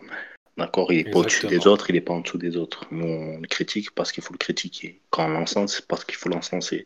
D'accord 0.58 0.92
Il 0.92 1.04
n'est 1.04 1.12
pas 1.12 1.20
au-dessus 1.20 1.48
des 1.48 1.68
autres, 1.68 1.90
il 1.90 1.94
n'est 1.94 2.02
pas 2.02 2.14
en 2.14 2.20
dessous 2.20 2.38
des 2.38 2.58
autres. 2.58 2.86
Nous, 2.92 3.06
on 3.06 3.40
le 3.40 3.48
critique 3.48 3.92
parce 3.92 4.12
qu'il 4.12 4.24
faut 4.24 4.34
le 4.34 4.38
critiquer. 4.38 5.00
Quand 5.10 5.26
on 5.26 5.30
l'encense, 5.30 5.78
c'est 5.78 5.88
parce 5.88 6.04
qu'il 6.04 6.16
faut 6.16 6.30
l'encenser. 6.30 6.86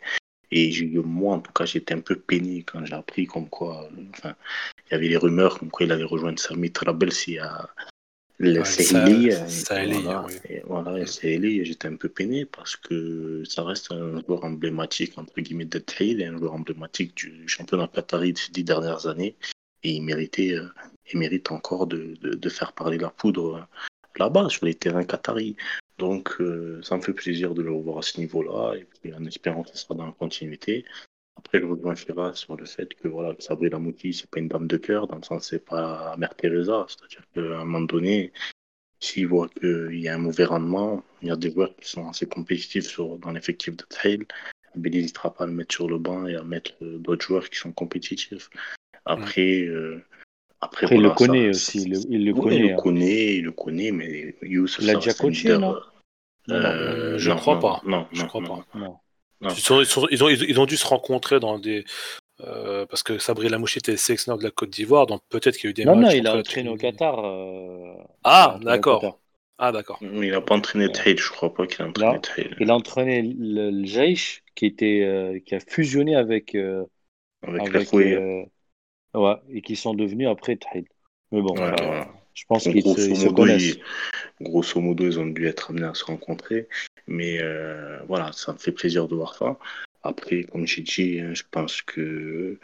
Et 0.52 0.72
moi, 1.04 1.36
en 1.36 1.40
tout 1.40 1.52
cas, 1.52 1.66
j'étais 1.66 1.96
un 1.96 2.02
peu 2.02 2.16
peiné 2.16 2.62
quand 2.64 2.86
j'ai 2.86 2.94
appris 2.94 3.26
comme 3.26 3.50
quoi, 3.50 3.90
enfin, 4.16 4.36
il 4.86 4.92
y 4.92 4.96
avait 4.96 5.08
les 5.08 5.18
rumeurs 5.18 5.58
comme 5.58 5.72
quoi 5.72 5.88
il 5.88 5.92
allait 5.92 6.04
rejoindre 6.04 6.40
Sami 6.40 6.72
Trabelsi 6.72 7.40
à 7.40 7.68
le 8.40 8.64
Voilà, 10.66 11.06
j'étais 11.06 11.88
un 11.88 11.96
peu 11.96 12.10
peiné 12.10 12.46
parce 12.46 12.76
que 12.76 13.44
ça 13.46 13.64
reste 13.64 13.92
un 13.92 14.22
joueur 14.22 14.44
emblématique, 14.44 15.18
entre 15.18 15.40
guillemets, 15.40 15.66
de 15.66 15.84
et 16.00 16.26
un 16.26 16.38
joueur 16.38 16.54
emblématique 16.54 17.16
du 17.16 17.48
championnat 17.48 17.88
qatari 17.88 18.34
ces 18.36 18.52
dix 18.52 18.64
dernières 18.64 19.08
années. 19.08 19.36
Et 19.84 19.92
il 19.92 20.02
méritait, 20.02 20.54
euh, 20.54 20.68
il 21.12 21.20
mérite 21.20 21.52
encore 21.52 21.88
de, 21.88 22.16
de, 22.22 22.50
faire 22.50 22.72
parler 22.74 22.98
la 22.98 23.10
poudre 23.10 23.56
euh, 23.56 23.62
là-bas, 24.18 24.50
sur 24.50 24.66
les 24.66 24.74
terrains 24.74 25.04
qataris. 25.04 25.56
Donc, 25.98 26.36
euh, 26.40 26.82
ça 26.82 26.98
me 26.98 27.02
fait 27.02 27.14
plaisir 27.14 27.54
de 27.54 27.62
le 27.62 27.72
revoir 27.72 28.00
à 28.00 28.02
ce 28.02 28.20
niveau-là, 28.20 28.76
et 28.76 28.88
puis 29.02 29.14
en 29.14 29.26
espérant 29.26 29.64
que 29.64 29.70
ce 29.70 29.78
sera 29.78 29.94
dans 29.94 30.06
la 30.06 30.12
continuité. 30.14 30.86
Après, 31.36 31.60
je 31.60 31.66
rejoins 31.66 31.96
Fira 31.96 32.34
sur 32.34 32.56
le 32.56 32.66
fait 32.66 32.94
que 32.94 33.08
voilà, 33.08 33.36
Sabri 33.40 33.70
Lamouti, 33.70 34.14
c'est 34.14 34.30
pas 34.30 34.40
une 34.40 34.48
dame 34.48 34.68
de 34.68 34.78
cœur, 34.78 35.08
dans 35.08 35.18
le 35.18 35.24
sens 35.24 35.50
c'est 35.50 35.66
pas 35.66 36.16
Mère 36.18 36.36
Teresa. 36.36 36.86
C'est-à-dire 36.88 37.24
qu'à 37.34 37.60
un 37.60 37.66
moment 37.66 37.82
donné, 37.82 38.32
s'il 39.00 39.28
voit 39.28 39.50
qu'il 39.50 40.00
y 40.00 40.08
a 40.08 40.16
un 40.16 40.20
mauvais 40.20 40.46
rendement, 40.46 41.04
il 41.22 41.28
y 41.28 41.32
a 41.32 41.36
des 41.36 41.52
joueurs 41.52 41.76
qui 41.76 41.90
sont 41.90 42.08
assez 42.08 42.26
compétitifs 42.28 42.86
sur, 42.86 43.18
dans 43.18 43.32
l'effectif 43.32 43.76
de 43.76 43.84
Trail, 43.90 44.26
il 44.76 44.92
n'hésitera 44.92 45.34
pas 45.34 45.44
à 45.44 45.48
le 45.48 45.54
mettre 45.54 45.74
sur 45.74 45.88
le 45.88 45.98
banc 45.98 46.26
et 46.28 46.36
à 46.36 46.44
mettre 46.44 46.74
d'autres 46.82 47.26
joueurs 47.26 47.50
qui 47.50 47.58
sont 47.58 47.72
compétitifs. 47.72 48.50
Après, 49.06 49.62
euh, 49.64 50.02
après, 50.62 50.88
il 50.92 51.02
le 51.02 51.10
connaît 51.12 51.50
aussi. 51.50 51.84
Il, 52.10 52.26
le, 52.26 52.34
connaît, 52.34 52.58
il 52.58 52.70
le 52.70 52.76
connaît, 52.78 53.36
il 53.36 53.44
le 53.44 53.52
connaît, 53.52 53.92
mais 53.92 54.36
Youssef, 54.42 54.80
il 54.82 54.88
l'a 54.88 54.96
déjà 54.96 55.14
coaché, 55.14 55.58
non, 55.58 55.76
euh, 56.50 57.18
Je 57.18 57.30
ne 57.30 57.36
crois 57.36 57.60
pas. 57.60 57.82
Non, 57.86 58.08
je 58.14 58.26
crois 58.26 58.42
pas. 58.42 58.66
Ils, 59.42 59.74
ont, 59.74 60.08
ils, 60.10 60.60
ont, 60.60 60.66
dû 60.66 60.78
se 60.78 60.88
rencontrer 60.88 61.40
dans 61.40 61.60
des. 61.60 61.84
Euh, 62.42 62.86
parce 62.86 63.04
que 63.04 63.18
Sabri 63.18 63.50
Lamouchi 63.50 63.80
était 63.80 63.98
sélectionneur 63.98 64.38
de 64.38 64.44
la 64.44 64.52
Côte 64.52 64.70
d'Ivoire, 64.70 65.06
donc 65.06 65.22
peut-être 65.30 65.58
qu'il 65.58 65.66
y 65.66 65.68
a 65.68 65.72
eu 65.72 65.74
des 65.74 65.86
non, 65.86 65.96
matchs. 65.96 66.14
Non, 66.14 66.20
il 66.20 66.28
a 66.28 66.36
entraîné 66.38 66.70
au 66.70 66.78
Qatar. 66.78 67.20
Ah, 68.24 68.58
d'accord. 68.62 69.20
Ah, 69.58 69.72
d'accord. 69.72 70.00
Il 70.02 70.32
n'a 70.32 70.42
pas 70.42 70.56
entraîné 70.56 70.92
Tahil, 70.92 71.18
je 71.18 71.30
crois 71.30 71.54
pas 71.54 71.68
qu'il 71.68 71.84
a 71.84 71.88
entraîné 71.88 72.20
Tahil. 72.22 72.56
Il 72.60 72.72
a 72.72 72.76
entraîné 72.76 73.22
le, 73.22 73.70
le 73.70 73.86
Jaish, 73.86 74.44
qui, 74.56 74.66
était, 74.66 75.44
qui 75.46 75.56
a 75.56 75.60
fusionné 75.60 76.16
avec. 76.16 76.56
avec, 77.42 77.76
avec 77.76 77.94
Ouais, 79.14 79.36
et 79.50 79.62
qui 79.62 79.76
sont 79.76 79.94
devenus 79.94 80.28
après 80.28 80.56
Tahid. 80.56 80.88
Mais 81.32 81.42
bon, 81.42 81.56
je 82.34 82.44
pense 82.48 82.64
qu'ils 82.64 82.84
se, 82.84 83.30
connaissent. 83.30 83.78
grosso 84.42 84.80
modo, 84.82 85.06
ils 85.06 85.20
ont 85.20 85.26
dû 85.26 85.48
être 85.48 85.70
amenés 85.70 85.86
à 85.86 85.94
se 85.94 86.06
rencontrer. 86.06 86.68
Mais 87.08 87.42
euh, 87.42 88.00
voilà, 88.08 88.32
ça 88.34 88.54
me 88.54 88.58
fait 88.58 88.72
plaisir 88.72 89.08
de 89.08 89.16
voir 89.16 89.36
ça. 89.36 89.58
Après, 90.04 90.44
comme 90.44 90.68
j'ai 90.68 90.82
dit, 90.82 91.20
hein, 91.20 91.34
je 91.34 91.44
pense 91.50 91.82
que 91.82 92.58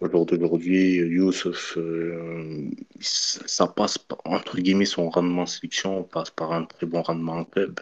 au 0.00 0.08
jour 0.08 0.26
d'aujourd'hui, 0.26 0.94
Youssef, 0.96 1.76
euh, 1.76 2.70
ça 3.00 3.66
passe, 3.66 3.98
entre 4.24 4.58
guillemets, 4.58 4.84
son 4.84 5.10
rendement 5.10 5.46
sélection 5.46 6.04
passe 6.04 6.30
par 6.30 6.52
un 6.52 6.64
très 6.64 6.86
bon 6.86 7.02
rendement 7.02 7.38
en 7.38 7.44
club. 7.44 7.80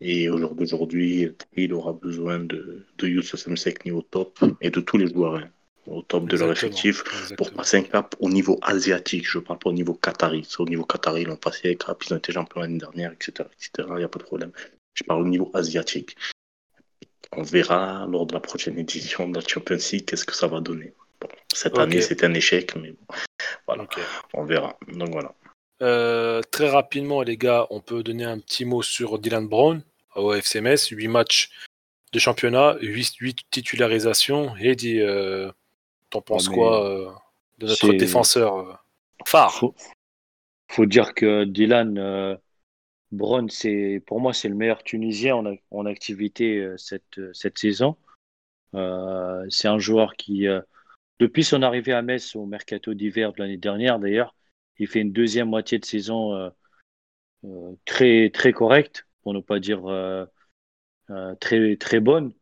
Et 0.00 0.28
au 0.28 0.38
jour 0.38 0.54
d'aujourd'hui, 0.54 1.32
il 1.56 1.72
aura 1.72 1.92
besoin 1.92 2.38
de, 2.38 2.86
de 2.98 3.08
Youssef 3.08 3.48
Msekni 3.48 3.90
au 3.90 4.02
top 4.02 4.38
et 4.60 4.70
de 4.70 4.80
tous 4.80 4.98
les 4.98 5.08
joueurs. 5.08 5.36
Hein 5.36 5.50
au 5.88 6.02
top 6.02 6.28
de 6.28 6.36
leur 6.36 6.52
effectif 6.52 7.02
pour 7.36 7.50
passer 7.52 7.78
un 7.78 7.82
cap 7.82 8.14
au 8.20 8.28
niveau 8.28 8.58
asiatique. 8.62 9.26
Je 9.28 9.38
ne 9.38 9.44
parle 9.44 9.58
pas 9.58 9.70
au 9.70 9.72
niveau 9.72 9.94
qatari. 9.94 10.46
Au 10.58 10.64
niveau 10.64 10.84
qatari, 10.84 11.22
ils 11.22 11.30
ont 11.30 11.36
passé 11.36 11.70
un 11.70 11.74
cap, 11.74 12.02
ils 12.04 12.14
ont 12.14 12.18
été 12.18 12.32
champions 12.32 12.60
l'année 12.60 12.78
dernière, 12.78 13.12
etc. 13.12 13.48
Il 13.78 13.94
n'y 13.94 14.04
a 14.04 14.08
pas 14.08 14.18
de 14.18 14.24
problème. 14.24 14.52
Je 14.98 15.04
parle 15.04 15.22
au 15.22 15.28
niveau 15.28 15.50
asiatique. 15.54 16.16
On 17.32 17.42
verra 17.42 18.06
lors 18.08 18.26
de 18.26 18.34
la 18.34 18.40
prochaine 18.40 18.76
édition 18.78 19.28
de 19.28 19.36
la 19.38 19.46
Champions 19.46 19.78
League 19.92 20.04
qu'est-ce 20.06 20.24
que 20.24 20.34
ça 20.34 20.48
va 20.48 20.60
donner. 20.60 20.92
cette 21.54 21.78
année, 21.78 22.00
c'est 22.00 22.24
un 22.24 22.34
échec, 22.34 22.74
mais 22.74 22.94
voilà, 23.66 23.86
on 24.34 24.44
verra. 24.44 24.76
Donc 24.88 25.10
voilà. 25.10 25.32
Euh, 25.82 26.42
très 26.50 26.68
rapidement, 26.68 27.22
les 27.22 27.36
gars, 27.36 27.68
on 27.70 27.80
peut 27.80 28.02
donner 28.02 28.24
un 28.24 28.40
petit 28.40 28.64
mot 28.64 28.82
sur 28.82 29.20
Dylan 29.20 29.46
Brown 29.46 29.82
au 30.16 30.32
FCMS. 30.32 30.88
8 30.90 31.06
matchs 31.06 31.50
de 32.12 32.18
championnat, 32.18 32.76
8, 32.80 33.14
8 33.20 33.38
titularisations. 33.50 34.56
Et 34.56 34.74
dit, 34.74 35.00
euh, 35.00 35.52
T'en 36.10 36.22
penses 36.22 36.48
quoi 36.48 36.84
euh, 36.84 37.10
de 37.58 37.66
notre 37.66 37.92
défenseur 37.92 38.82
phare? 39.26 39.52
Faut, 39.52 39.74
faut, 40.68 40.86
dire 40.86 41.14
que 41.14 41.44
Dylan 41.44 41.98
euh, 41.98 42.36
Brown, 43.12 43.48
c'est 43.48 44.02
pour 44.06 44.20
moi 44.20 44.32
c'est 44.32 44.48
le 44.48 44.54
meilleur 44.54 44.82
Tunisien 44.82 45.42
en, 45.70 45.86
activité 45.86 46.74
cette, 46.76 47.20
cette 47.32 47.58
saison. 47.58 47.96
c'est 48.72 49.68
un 49.68 49.78
joueur 49.78 50.14
qui, 50.16 50.46
depuis 51.18 51.44
son 51.44 51.62
arrivée 51.62 51.92
à 51.92 52.02
Metz 52.02 52.36
au 52.36 52.46
mercato 52.46 52.94
d'hiver 52.94 53.32
de 53.32 53.40
l'année 53.42 53.56
dernière 53.56 53.98
d'ailleurs, 53.98 54.34
il 54.78 54.86
fait 54.88 55.00
une 55.00 55.12
deuxième 55.12 55.48
moitié 55.48 55.78
de 55.78 55.84
saison 55.84 56.52
très 57.86 58.30
très 58.30 58.52
correcte, 58.52 59.06
pour 59.22 59.32
ne 59.34 59.40
pas 59.40 59.58
dire 59.58 59.82
très 61.40 61.76
très 61.76 62.00
bonne. 62.00 62.34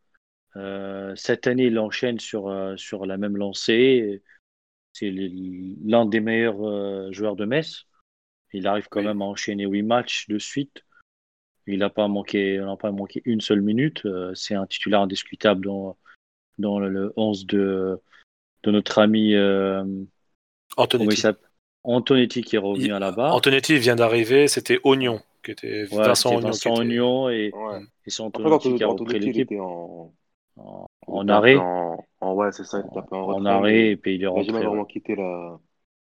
Euh, 0.57 1.15
cette 1.17 1.47
année, 1.47 1.67
il 1.67 1.79
enchaîne 1.79 2.19
sur, 2.19 2.49
euh, 2.49 2.77
la 3.07 3.17
même 3.17 3.37
lancée. 3.37 4.23
C'est 4.93 5.11
l'un 5.11 6.07
des 6.07 6.21
meilleurs 6.21 6.67
euh, 6.67 7.13
joueurs 7.13 7.37
de 7.37 7.45
Metz. 7.45 7.87
Il 8.53 8.67
arrive 8.67 8.89
quand 8.89 9.03
même 9.03 9.23
à 9.23 9.25
enchaîner 9.25 9.67
huit 9.67 9.83
matchs 9.83 10.29
de 10.29 10.39
suite. 10.39 10.85
Il 11.67 11.81
n'a 11.81 11.91
pas 11.91 12.07
manqué, 12.09 12.65
pas 12.81 12.93
manqué 12.93 13.23
une 13.25 13.41
seule 13.41 13.61
minute. 13.61 14.07
C'est 14.35 14.55
un 14.55 14.67
titulaire 14.67 15.01
indiscutable 15.01 15.67
dans, 15.67 15.97
dans 16.59 16.79
le 16.79 17.13
11 17.17 17.47
de, 17.47 18.01
de 18.63 18.71
notre 18.71 18.99
ami 19.01 19.35
Antonetti. 20.77 21.23
Antonetti 21.83 22.43
qui 22.43 22.57
est 22.57 22.61
revenu 22.61 22.93
à 22.93 22.99
la 22.99 23.13
barre. 23.13 23.35
Antonetti 23.35 23.79
vient 23.79 23.97
d'arriver, 23.97 24.49
c'était 24.49 24.81
Oignon 24.85 25.21
qui 25.47 25.53
était 25.53 25.85
Vincent, 25.85 26.41
Oignon, 26.67 27.29
et, 27.29 27.53
ouais. 27.55 27.81
et 28.05 28.11
c'est 28.11 28.23
Antonetti 28.23 28.75
qui 28.75 28.85
a 28.85 28.89
repris 28.89 29.19
l'équipe. 29.21 29.53
En 29.53 30.13
en, 31.07 31.29
arrêt. 31.29 31.57
En, 31.57 32.35
ouais, 32.35 32.51
c'est 32.53 32.65
ça, 32.65 32.81
il 32.81 32.99
en, 32.99 33.17
en 33.17 33.45
arrêt 33.45 33.91
et 33.91 33.97
puis 33.97 34.17
il 34.17 34.23
est 34.25 34.27
rentré. 34.27 34.45
Il 34.45 34.53
jamais 34.53 34.67
vraiment 34.67 34.85
quitté 34.85 35.15
la. 35.15 35.59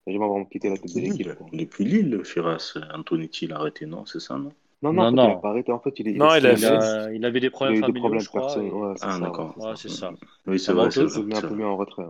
Il 0.07 0.13
jamais 0.13 0.27
vraiment 0.27 0.45
quitté 0.45 0.69
la 0.69 0.77
tête 0.77 0.95
de 0.95 1.01
l'équipe. 1.01 1.29
Depuis 1.53 1.85
Lille, 1.85 2.21
Firas, 2.25 2.75
Antonetti 2.95 3.49
l'a 3.49 3.57
arrêté, 3.57 3.87
non 3.87 4.07
C'est 4.07 4.21
ça, 4.21 4.39
non 4.39 4.53
non, 4.83 4.93
non, 4.93 5.11
non, 5.11 5.25
il 5.25 5.29
n'a 5.31 5.37
pas 5.37 5.49
arrêté. 5.49 5.73
En 5.73 5.81
fait, 5.81 5.99
il, 5.99 6.17
non, 6.19 6.35
il, 6.35 6.45
il, 6.45 6.65
a, 6.67 7.11
il 7.11 7.25
avait 7.25 7.41
des 7.41 7.51
problèmes 7.51 7.81
familiaux, 7.81 8.19
je 8.19 8.29
crois. 8.29 8.59
Ouais, 8.59 8.95
ah, 9.01 9.19
d'accord. 9.19 9.55
Ouais, 9.59 9.73
c'est 9.75 9.89
ça. 9.89 10.13
Oui, 10.47 10.61
c'est 10.61 10.73
vrai. 10.73 10.91
C'est 10.91 11.01
un 11.01 11.41
peu 11.41 11.55
mis 11.55 11.65
en 11.65 11.77
retrait. 11.77 12.05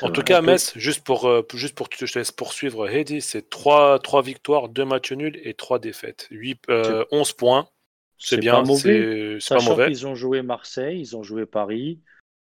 En 0.00 0.10
tout 0.10 0.22
cas, 0.22 0.40
Metz, 0.40 0.72
juste 0.76 1.04
pour, 1.04 1.26
euh, 1.26 1.42
juste 1.54 1.74
pour 1.74 1.88
je 1.92 2.06
te 2.06 2.18
laisse 2.18 2.30
poursuivre, 2.30 2.88
Heidi, 2.88 3.20
c'est 3.20 3.50
3, 3.50 3.98
3 3.98 4.22
victoires, 4.22 4.68
2 4.68 4.84
matchs 4.84 5.12
nuls 5.12 5.38
et 5.42 5.54
3 5.54 5.80
défaites. 5.80 6.28
8, 6.30 6.60
euh, 6.70 7.04
11 7.10 7.32
points. 7.32 7.68
C'est 8.16 8.38
bien, 8.38 8.64
c'est 8.64 9.38
pas 9.48 9.60
mauvais. 9.60 9.90
Ils 9.90 10.06
ont 10.06 10.14
joué 10.14 10.42
Marseille, 10.42 11.00
ils 11.00 11.16
ont 11.16 11.22
joué 11.22 11.46
Paris. 11.46 12.00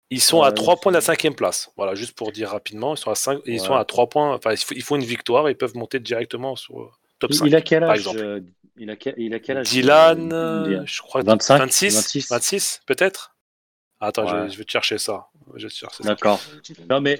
Ils 0.10 0.22
sont 0.22 0.42
à 0.42 0.52
3 0.54 0.78
points 0.78 0.92
de 0.92 0.98
la 0.98 1.02
cinquième 1.02 1.36
place. 1.36 1.70
Voilà, 1.76 1.94
juste 1.94 2.16
pour 2.16 2.32
dire 2.32 2.50
rapidement, 2.50 2.96
ils 2.96 2.98
sont 2.98 3.12
à 3.12 3.16
5, 3.16 3.42
ils 3.46 3.60
sont 3.60 3.74
à 3.74 3.84
3 3.84 4.08
points. 4.08 4.36
Enfin, 4.36 4.54
il 4.72 4.84
faut, 4.84 4.96
une 4.96 5.04
victoire, 5.04 5.50
ils 5.50 5.58
peuvent 5.58 5.76
monter 5.76 6.00
directement 6.00 6.56
sur 6.56 6.82
euh, 6.82 6.90
top 7.20 7.34
5. 7.34 7.46
Il 7.46 7.56
a 7.56 7.62
quel 7.62 7.84
âge 7.84 8.08
euh, 8.16 8.40
il 8.78 8.90
a, 8.90 8.96
il 9.18 9.34
a 9.34 9.40
quel 9.40 9.58
âge 9.58 9.70
Dylan, 9.70 10.32
euh, 10.32 10.82
je 10.86 11.02
crois 11.02 11.24
25, 11.24 11.58
26, 11.58 12.30
26, 12.30 12.82
peut-être? 12.86 13.36
Attends, 14.00 14.48
je, 14.48 14.58
vais 14.58 14.64
te 14.64 14.72
chercher 14.72 14.98
ça. 14.98 15.28
D'accord. 16.02 16.40
Non 16.90 17.02
mais 17.02 17.20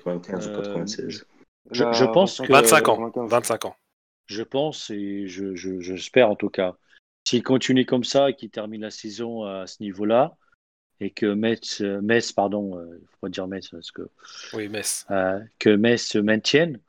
je, 1.72 2.06
pense 2.06 2.40
que 2.40 2.52
25 2.52 2.88
ans, 2.88 3.12
25 3.16 3.66
ans. 3.66 3.76
Je 4.28 4.44
pense 4.44 4.92
et 4.92 5.28
je, 5.28 5.56
j'espère 5.56 6.30
en 6.30 6.36
tout 6.36 6.50
cas 6.50 6.76
s'il 7.24 7.44
continue 7.44 7.86
comme 7.86 8.04
ça 8.06 8.30
et 8.30 8.36
qu'il 8.36 8.50
termine 8.50 8.82
la 8.82 8.92
saison 8.92 9.44
à 9.44 9.68
ce 9.68 9.84
niveau-là, 9.84 10.38
et 11.00 11.12
que 11.12 11.26
Metz, 11.26 11.82
Metz 11.82 12.32
pardon, 12.32 12.78
euh, 12.78 12.98
il 13.00 13.08
faut 13.08 13.18
pas 13.22 13.30
dire 13.30 13.48
Metz 13.48 13.70
parce 13.70 13.92
que 13.92 14.10
oui 14.54 14.68
Metz, 14.68 15.06
euh, 15.12 15.40
que 15.60 15.70
Metz 15.70 16.02
se 16.02 16.18
maintienne, 16.18 16.80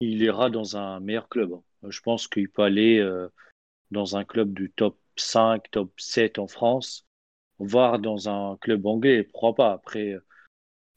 il 0.00 0.22
ira 0.22 0.50
dans 0.50 0.76
un 0.76 1.00
meilleur 1.00 1.28
club. 1.28 1.52
Je 1.86 2.00
pense 2.00 2.28
qu'il 2.28 2.48
peut 2.48 2.62
aller 2.62 2.98
euh, 2.98 3.28
dans 3.90 4.16
un 4.16 4.24
club 4.24 4.52
du 4.52 4.70
top 4.70 4.98
5, 5.16 5.70
top 5.70 5.92
7 5.98 6.38
en 6.38 6.46
France, 6.46 7.06
voire 7.58 7.98
dans 7.98 8.28
un 8.28 8.56
club 8.56 8.86
anglais. 8.86 9.22
Pourquoi 9.24 9.54
pas 9.54 9.72
Après, 9.72 10.16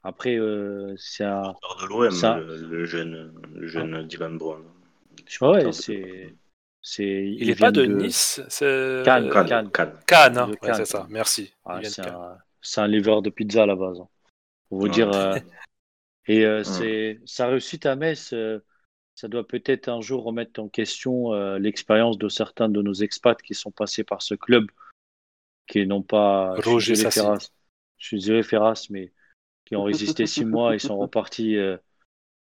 après 0.04 0.40
c'est 0.98 1.24
un. 1.24 1.54
de 1.54 1.88
l'OM, 1.88 2.70
le, 2.70 2.86
jeune, 2.86 3.34
le 3.54 3.68
jeune 3.68 4.08
Dylan 4.08 4.38
Brown. 4.38 4.64
Ouais, 5.42 5.72
c'est 5.72 6.34
C'est, 6.82 7.26
Il 7.38 7.48
n'est 7.48 7.56
pas 7.56 7.72
de, 7.72 7.86
Nice, 7.86 8.42
c'est 8.50 9.04
Cannes, 9.06 9.28
euh, 9.28 9.44
Cannes. 9.44 9.70
Cannes. 9.72 10.00
Cannes, 10.08 10.38
hein. 10.38 10.52
Ouais, 10.62 10.74
c'est 10.74 10.86
ça. 10.86 11.06
Merci. 11.10 11.54
Ah, 11.64 11.80
c'est 11.84 12.08
un, 12.08 12.38
c'est 12.62 12.82
un 12.82 12.88
livreur 12.88 13.22
de 13.22 13.30
pizza 13.30 13.64
à 13.64 13.66
la 13.66 13.76
base. 13.76 14.00
hein. 14.00 14.08
Pour 14.70 14.80
vous 14.80 14.86
Ouais. 14.86 14.92
dire. 14.92 15.12
euh, 15.14 15.38
et 16.28 16.46
euh, 16.46 16.58
Ouais. 16.60 16.64
c'est 16.64 17.20
sa 17.26 17.48
réussite 17.48 17.86
à 17.86 17.96
Metz, 17.96 18.34
euh, 18.34 18.60
ça 19.16 19.28
doit 19.28 19.46
peut-être 19.48 19.90
un 19.90 20.02
jour 20.02 20.24
remettre 20.24 20.60
en 20.62 20.68
question 20.70 21.34
euh, 21.34 21.60
l'expérience 21.60 22.18
de 22.18 22.30
certains 22.30 22.70
de 22.70 22.82
nos 22.82 22.94
expats 22.94 23.42
qui 23.42 23.54
sont 23.54 23.72
passés 23.72 24.04
par 24.04 24.22
ce 24.22 24.36
club, 24.36 24.68
qui 25.68 25.86
n'ont 25.86 26.02
pas. 26.04 26.56
je 26.64 26.70
Roger 26.70 26.96
Sassi. 26.96 27.20
Ferras. 27.20 27.50
Je 27.98 28.06
suis 28.08 28.18
désolé, 28.18 28.42
Ferras, 28.44 28.88
mais 28.90 29.12
qui 29.66 29.76
ont 29.76 29.84
résisté 29.84 30.26
six 30.26 30.44
mois 30.46 30.74
et 30.76 30.80
sont 30.80 30.98
repartis 30.98 31.56
euh, 31.58 31.78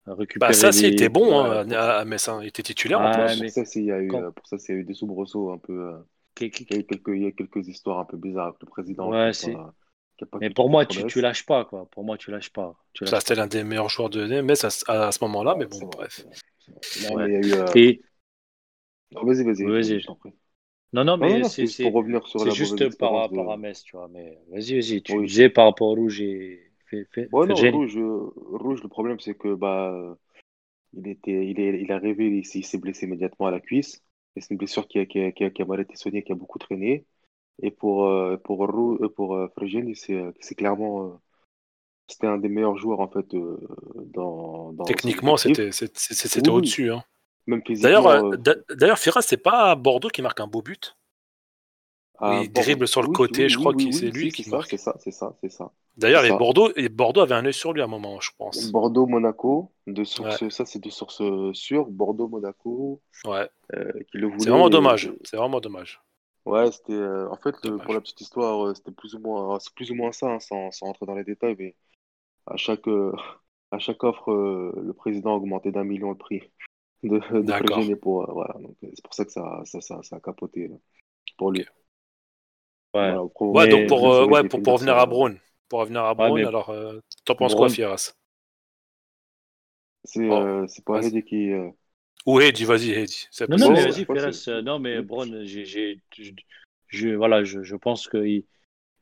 récupérer. 0.07 0.49
Bah, 0.49 0.53
ça, 0.53 0.72
si, 0.72 0.80
il 0.88 0.89
des- 0.89 0.93
était 0.95 1.09
bon 1.09 1.39
hein, 1.39 1.66
Ouais, 1.68 1.76
à, 1.76 1.97
à 1.99 2.05
Metz. 2.05 2.28
hein. 2.28 2.39
Il 2.41 2.47
était 2.47 2.64
titulaire 2.64 2.99
en 3.01 3.11
Ouais, 3.11 3.28
plus. 3.28 3.39
mais- 3.41 3.45
Pour 3.47 3.53
ça, 3.53 3.66
c'est- 3.66 3.80
il 3.80 3.86
y 3.86 3.91
a 3.91 4.01
eu, 4.01 4.07
quand- 4.07 4.32
pour 4.32 4.47
ça, 4.47 4.57
c'est- 4.57 4.74
il 4.74 4.76
y 4.76 4.80
a 4.80 4.82
eu 4.82 4.86
des 4.86 4.93
soubresauts 4.93 5.51
un 5.51 5.57
peu. 5.59 5.74
euh, 5.89 5.97
Il 6.39 6.43
y 6.43 6.45
a 6.45 6.47
eu 6.80 6.84
quelques, 6.84 7.07
il 7.09 7.22
y 7.22 7.26
a 7.26 7.28
eu 7.28 7.36
quelques 7.36 7.68
histoires 7.68 7.99
un 7.99 8.05
peu 8.05 8.18
bizarres 8.18 8.47
avec 8.47 8.61
le 8.61 8.68
président. 8.68 9.09
Ouais, 9.11 9.32
c'est- 9.34 9.53
a 9.55 9.74
pas 10.26 10.39
Mais 10.39 10.49
pour 10.49 10.69
moi, 10.69 10.86
tu, 10.86 11.21
lâches 11.21 11.45
pas, 11.45 11.65
quoi. 11.65 11.88
Pour 11.91 12.03
moi, 12.03 12.17
tu 12.17 12.32
lâches 12.32 12.51
pas. 12.51 12.76
Tu 12.93 13.05
Ça, 13.05 13.19
c'était 13.19 13.36
l'un 13.36 13.47
des 13.47 13.63
meilleurs 13.63 13.89
joueurs 13.89 14.09
de 14.09 14.41
Metz 14.41 14.63
à, 14.88 15.07
à 15.07 15.11
ce 15.11 15.24
moment-là, 15.24 15.55
mais 15.55 15.65
bon, 15.65 15.80
bref. 15.80 16.13
c'est 16.15 16.24
vrai, 16.24 16.38
c'est 16.59 16.71
vrai. 16.71 16.82
Non, 16.95 17.17
Ouais. 17.17 17.19
mais 17.19 17.30
il 17.30 17.34
y 17.34 17.36
a 17.38 17.39
eu. 17.39 17.53
euh, 17.55 17.78
pas. 17.78 17.80
Et 17.80 18.05
non, 19.11 19.24
Vas-y, 19.26 19.43
vas-y. 19.43 19.71
Vas-y. 19.71 19.99
je 19.99 20.05
t'en 20.05 20.15
prie. 20.15 20.34
non, 20.93 21.03
non, 21.05 21.17
mais 21.17 21.39
non, 21.39 21.49
c'est 21.49 21.67
c'est 21.67 21.76
pour 21.80 21.93
revenir 21.93 22.28
sur 22.28 22.43
c'est 22.43 22.49
la 22.49 22.53
juste 22.53 22.89
par 22.97 23.13
rapport 23.13 23.51
de- 23.51 23.53
à 23.53 23.57
Metz, 23.57 23.84
tu 23.84 23.97
vois. 23.97 24.07
Mais 24.09 24.39
vas-y, 24.49 24.76
vas-y. 24.76 25.03
Tu 25.03 25.15
Oui. 25.15 25.26
disais 25.26 25.49
par 25.49 25.65
rapport 25.65 25.88
au 25.89 25.95
rouge 25.95 26.21
et 26.21 26.71
fais, 26.88 27.05
fais, 27.11 27.32
Ouais, 27.32 27.47
fais 27.47 27.53
non, 27.53 27.65
rouge, 27.65 27.97
euh, 27.97 28.32
rouge, 28.36 28.84
le 28.84 28.89
problème, 28.89 29.19
c'est 29.19 29.34
que 29.36 29.55
bah, 29.55 30.17
il 30.93 31.07
était, 31.07 31.47
il 31.49 31.59
est, 31.59 31.82
il 31.82 31.91
est 31.91 31.93
arrivé, 31.93 32.28
il, 32.28 32.45
s'est 32.45 32.59
il 32.59 32.65
s'est 32.65 32.78
blessé 32.80 33.05
immédiatement 33.07 33.47
à 33.47 33.51
la 33.51 33.61
cuisse. 33.61 34.03
Et 34.36 34.41
c'est 34.41 34.51
une 34.51 34.57
blessure 34.57 34.88
qui 34.88 34.99
a, 34.99 35.05
qui 35.05 35.19
a, 35.21 35.32
qui 35.34 35.43
a, 35.45 35.49
qui 35.51 35.61
a 35.61 35.65
mal 35.65 35.82
été 35.82 35.95
soignée, 35.95 36.24
qui 36.24 36.32
a 36.34 36.36
beaucoup 36.36 36.59
traîné. 36.59 37.05
Et 37.62 37.72
pour, 37.72 38.06
euh, 38.08 38.38
pour, 38.38 38.60
Rou- 38.60 38.97
euh, 39.01 39.10
pour 39.10 39.36
euh, 39.36 39.47
c'est 39.95 40.14
euh, 40.16 40.32
c'est 40.39 40.56
clairement. 40.56 41.06
euh, 41.06 41.10
c'était 42.08 42.28
un 42.28 42.38
des 42.38 42.49
meilleurs 42.49 42.78
joueurs, 42.78 42.99
en 42.99 43.08
fait, 43.08 43.34
euh, 43.34 43.58
dans, 44.14 44.74
dans 44.74 44.84
Techniquement, 44.84 45.38
c'était 45.38 45.72
c'était- 45.72 46.41
Oui, 46.49 46.49
au-dessus. 46.49 46.91
hein. 46.91 47.04
Même. 47.47 47.62
D'ailleurs, 47.68 48.38
d'a- 48.38 48.56
d'ailleurs, 48.76 48.99
Firas, 48.99 49.22
c'est 49.22 49.38
pas 49.38 49.76
Bordeaux 49.76 50.10
qui 50.10 50.22
marque 50.22 50.39
un 50.39 50.47
beau 50.47 50.62
but? 50.62 50.95
à 52.20 52.41
il 52.43 52.51
dribble 52.51 52.88
sur 52.88 53.01
le 53.01 53.08
oui, 53.10 53.14
côté, 53.16 53.43
oui, 53.43 53.49
je 53.49 53.58
crois 53.58 53.74
que 53.74 53.91
c'est 53.91 54.10
lui 54.12 54.32
qui 54.32 54.43
ça, 54.43 54.51
marque. 54.58 54.70
C'est 54.70 54.78
ça, 54.78 54.95
c'est 54.99 55.12
ça, 55.12 55.36
c'est 55.41 55.49
ça. 55.49 55.72
D'ailleurs, 55.97 56.26
et. 56.26 56.30
Bordeaux, 56.30 56.72
et 56.76 56.89
Bordeaux 56.89 57.22
avait 57.22 57.36
un 57.36 57.45
œil 57.45 57.54
sur 57.54 57.74
lui 57.74 57.82
à 57.82 57.86
un 57.86 57.88
moment, 57.88 58.20
je 58.20 58.32
pense. 58.38 58.72
Bordeaux-Monaco, 58.72 59.72
de 59.88 60.04
source, 60.04 60.47
ça 60.49 60.66
c'est 60.66 60.80
de 60.80 60.89
source 60.89 61.22
sûre. 61.54 61.86
Bordeaux-Monaco, 61.88 63.01
Ouais, 63.26 63.49
euh, 63.74 63.91
qui 64.10 64.18
le 64.18 64.28
voulait. 64.28 64.39
c'est 64.43 64.49
vraiment 64.49 64.70
dommage. 64.70 65.12
C'est 65.24 65.38
vraiment 65.38 65.60
dommage. 65.60 66.01
Ouais, 66.45 66.71
c'était 66.71 66.93
euh, 66.93 67.29
en 67.29 67.37
fait 67.37 67.55
le- 67.63 67.79
pour 67.79 67.93
la 67.93 68.01
petite 68.01 68.19
histoire, 68.21 68.67
euh, 68.67 68.73
c'était 68.75 68.91
plus 68.91 69.15
ou 69.15 69.19
moins 69.19 69.59
c'est 69.59 69.73
plus 69.73 69.91
ou 69.91 69.95
moins 69.95 70.11
ça, 70.11 70.27
hein, 70.29 70.39
sans, 70.41 70.71
sans 70.71 70.87
rentrer 70.87 71.05
dans 71.05 71.15
les 71.15 71.23
détails, 71.23 71.55
mais 71.57 71.75
à 72.47 72.57
chaque 72.57 72.87
euh, 72.89 73.13
à 73.71 73.79
chaque 73.79 74.03
offre, 74.03 74.31
euh, 74.31 74.73
le 74.83 74.93
président 74.93 75.33
a 75.33 75.35
augmenté 75.37 75.71
d'un 75.71 75.83
million 75.85 76.11
le 76.11 76.17
prix 76.17 76.51
de, 77.03 77.19
de 77.41 77.51
D'accord. 77.51 77.83
Pour 77.97 78.23
euh, 78.29 78.33
voilà, 78.33 78.55
donc 78.61 78.77
euh, 78.83 78.89
c'est 78.95 79.03
pour 79.03 79.13
ça 79.15 79.25
que 79.25 79.31
ça 79.31 79.63
ça, 79.65 79.81
ça, 79.81 80.03
ça 80.03 80.17
a 80.17 80.21
capoté 80.21 80.67
là, 80.69 80.77
pour 81.37 81.51
lui. 81.51 81.65
Ouais. 82.93 83.19
Voilà, 83.53 83.67
donc 83.67 83.85
pour, 83.87 84.11
euh, 84.11 84.27
ouais, 84.27 84.43
pour, 84.43 84.61
pour 84.61 84.73
revenir 84.73 84.97
à 84.97 85.05
Braun. 85.05 85.35
Pour 85.69 85.79
revenir 85.79 86.03
à 86.03 86.13
Ouais, 86.17 86.31
mais- 86.31 86.47
alors 86.47 86.69
euh, 86.69 86.99
t'en 87.25 87.35
penses 87.35 87.55
quoi, 87.55 87.69
Braun- 87.69 87.69
Firas 87.69 88.13
C'est 90.05 90.21
Oh, 90.27 90.35
euh, 90.35 90.65
c'est 90.67 90.83
pas 90.85 90.99
vas-y. 90.99 91.23
Qui 91.23 91.51
euh, 91.51 91.69
Ou 92.26 92.39
Heidi, 92.39 92.65
vas-y, 92.65 92.91
Heidi. 92.91 93.28
C'est 93.32 93.49
Non, 93.49 93.57
non, 93.57 93.67
Ouais, 93.69 93.74
mais 93.74 93.89
vas-y, 93.91 94.05
Pérez. 94.05 94.32
euh, 94.47 94.61
Non, 94.61 94.80
mais 94.80 95.01
j'ai- 95.45 96.01
je, 96.88 97.09
voilà, 97.09 97.43
je, 97.43 97.63
je 97.63 97.76
pense 97.76 98.07
qu'il 98.07 98.43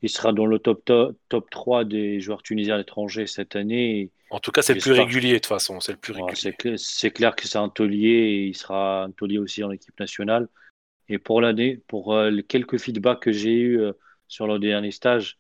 il 0.01 0.09
sera 0.09 0.33
dans 0.33 0.47
le 0.47 0.57
top, 0.57 0.83
top, 0.85 1.15
top 1.29 1.49
3 1.51 1.85
des 1.85 2.19
joueurs 2.19 2.41
tunisiens 2.41 2.75
à 2.75 2.77
l'étranger 2.79 3.27
cette 3.27 3.55
année. 3.55 4.09
En 4.31 4.39
tout 4.39 4.51
cas, 4.51 4.61
c'est 4.61 4.73
le 4.73 4.79
plus 4.79 4.93
régulier 4.93 5.33
de 5.33 5.37
toute 5.37 5.45
façon. 5.47 5.79
C'est 5.79 5.91
le 5.91 5.99
plus 5.99 6.13
régulier. 6.13 6.35
c'est, 6.35 6.53
clair, 6.53 6.79
c'est 6.79 7.11
clair 7.11 7.35
que 7.35 7.47
c'est 7.47 7.59
un 7.59 7.69
taulier 7.69 8.09
et 8.09 8.45
il 8.47 8.55
sera 8.55 9.03
un 9.03 9.11
taulier 9.11 9.37
aussi 9.37 9.63
en 9.63 9.71
équipe 9.71 9.99
nationale. 9.99 10.47
Et 11.07 11.19
pour 11.19 11.41
l'année, 11.41 11.77
pour 11.87 12.13
euh, 12.13 12.29
les 12.29 12.43
quelques 12.43 12.77
feedbacks 12.79 13.19
que 13.19 13.31
j'ai 13.31 13.53
eu 13.53 13.79
euh, 13.79 13.93
sur 14.27 14.47
le 14.47 14.57
dernier 14.59 14.91
stage, 14.91 15.37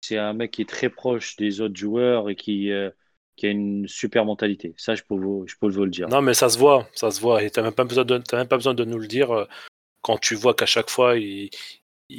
c'est 0.00 0.18
un 0.18 0.34
mec 0.34 0.52
qui 0.52 0.62
est 0.62 0.68
très 0.68 0.90
proche 0.90 1.36
des 1.36 1.60
autres 1.60 1.76
joueurs 1.76 2.30
et 2.30 2.36
qui, 2.36 2.70
euh, 2.70 2.90
qui 3.38 3.46
a 3.46 3.50
une 3.50 3.86
super 3.88 4.24
mentalité. 4.24 4.74
Ça, 4.76 4.94
je 4.94 5.02
peux 5.08 5.14
vous, 5.14 5.46
le 5.62 5.90
dire. 5.90 6.08
Non, 6.08 6.20
mais 6.20 6.34
ça 6.34 6.48
se 6.48 6.58
voit, 6.58 6.88
ça 6.92 7.10
se 7.10 7.20
voit. 7.20 7.42
Et 7.42 7.46
de, 7.46 7.50
t'as 7.50 7.62
même 7.62 7.72
pas 8.48 8.56
besoin 8.56 8.74
de 8.74 8.84
nous 8.84 8.98
le 8.98 9.06
dire 9.06 9.30
euh, 9.30 9.44
quand 10.02 10.18
tu 10.18 10.34
vois 10.34 10.54
qu'à 10.54 10.66
chaque 10.66 10.90
fois 10.90 11.16
il, 11.16 11.50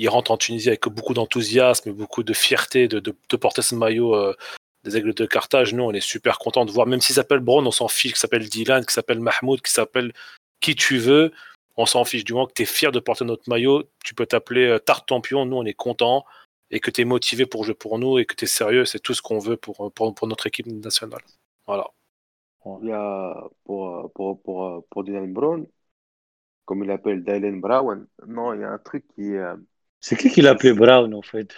rentre 0.08 0.32
en 0.32 0.38
Tunisie 0.38 0.70
avec 0.70 0.88
beaucoup 0.88 1.14
d'enthousiasme, 1.14 1.92
beaucoup 1.92 2.24
de 2.24 2.34
fierté 2.34 2.88
de 2.88 3.38
porter 3.38 3.62
ce 3.62 3.76
maillot 3.76 4.16
euh, 4.16 4.36
des 4.84 4.98
Aigles 4.98 5.14
de 5.14 5.26
Carthage. 5.26 5.74
Nous, 5.74 5.84
on 5.84 5.92
est 5.92 6.00
super 6.00 6.40
content 6.40 6.66
de 6.66 6.72
voir, 6.72 6.88
même 6.88 7.02
s'il 7.02 7.16
s'appelle 7.16 7.40
Brown, 7.40 7.66
on 7.66 7.72
s'en 7.72 7.88
fiche, 7.88 8.14
qu'il 8.14 8.20
s'appelle 8.20 8.48
Dylan, 8.48 8.84
qu'il 8.84 8.92
s'appelle 8.92 9.20
Mahmoud, 9.20 9.62
qu'il 9.62 9.74
s'appelle 9.74 10.14
qui 10.62 10.76
tu 10.76 10.98
veux, 10.98 11.32
on 11.78 11.86
s'en 11.86 12.06
fiche. 12.06 12.24
Du 12.24 12.34
moment 12.34 12.48
que 12.48 12.54
tu 12.54 12.64
es 12.64 12.66
fier 12.66 12.92
de 12.92 13.00
porter 13.00 13.26
notre 13.26 13.50
maillot, 13.50 13.84
tu 14.04 14.14
peux 14.14 14.26
t'appeler 14.26 14.68
euh, 14.68 14.80
Tartampion. 14.80 15.46
Nous, 15.46 15.58
on 15.58 15.66
est 15.66 15.74
content 15.74 16.26
et 16.72 16.80
que 16.80 16.92
tu 16.92 17.02
es 17.02 17.06
motivé 17.06 17.46
pour 17.46 17.64
jouer 17.64 17.74
pour 17.76 18.00
nous 18.00 18.20
et 18.20 18.26
que 18.26 18.36
tu 18.36 18.46
es 18.46 18.48
sérieux, 18.48 18.86
c'est 18.86 19.00
tout 19.00 19.14
ce 19.14 19.22
qu'on 19.22 19.40
veut 19.40 19.58
pour, 19.58 19.92
pour, 19.94 20.14
pour 20.14 20.28
notre 20.28 20.48
équipe 20.48 20.68
nationale. 20.68 21.22
Voilà. 21.66 21.88
Il 22.82 22.90
y 22.90 22.92
a 22.92 23.48
pour, 23.64 24.12
pour, 24.14 24.42
pour, 24.42 24.86
pour 24.90 25.04
Dylan 25.04 25.34
Brown, 25.34 25.66
comme 26.66 26.84
il 26.84 26.88
l'appelle 26.88 27.24
Dylan 27.24 27.60
Brown, 27.62 28.06
non, 28.28 28.54
il 28.54 28.62
y 28.62 28.64
a 28.64 28.72
un 28.72 28.78
truc 28.78 29.06
qui 29.16 29.32
est. 29.34 29.38
euh, 29.38 29.56
C'est 30.02 30.16
qui 30.18 30.30
qui 30.30 30.42
l'appelait 30.42 30.74
Brown, 30.74 31.14
en 31.14 31.22
fait 31.22 31.56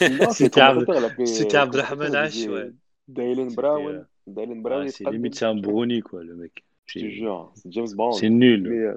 C'était 0.00 0.60
Abdelrahman 0.60 2.12
H, 2.12 2.48
ouais. 2.48 2.70
Dylan 3.08 3.54
Brown, 3.54 3.86
euh, 3.86 4.02
Dylan 4.26 4.62
Brown, 4.62 4.82
Ouais, 4.84 4.88
c'est 4.90 5.04
limite, 5.10 5.36
c'est 5.36 5.44
un 5.46 5.54
brownie, 5.54 6.00
quoi, 6.00 6.22
le 6.22 6.34
mec. 6.34 6.64
Je 6.86 6.94
te 6.94 6.98
C'est, 6.98 7.10
jure, 7.10 7.52
c'est 7.54 7.72
James 7.72 7.88
Bond. 7.94 8.12
c'est 8.12 8.28
nul. 8.30 8.62
Mais 8.68 8.78
euh, 8.78 8.96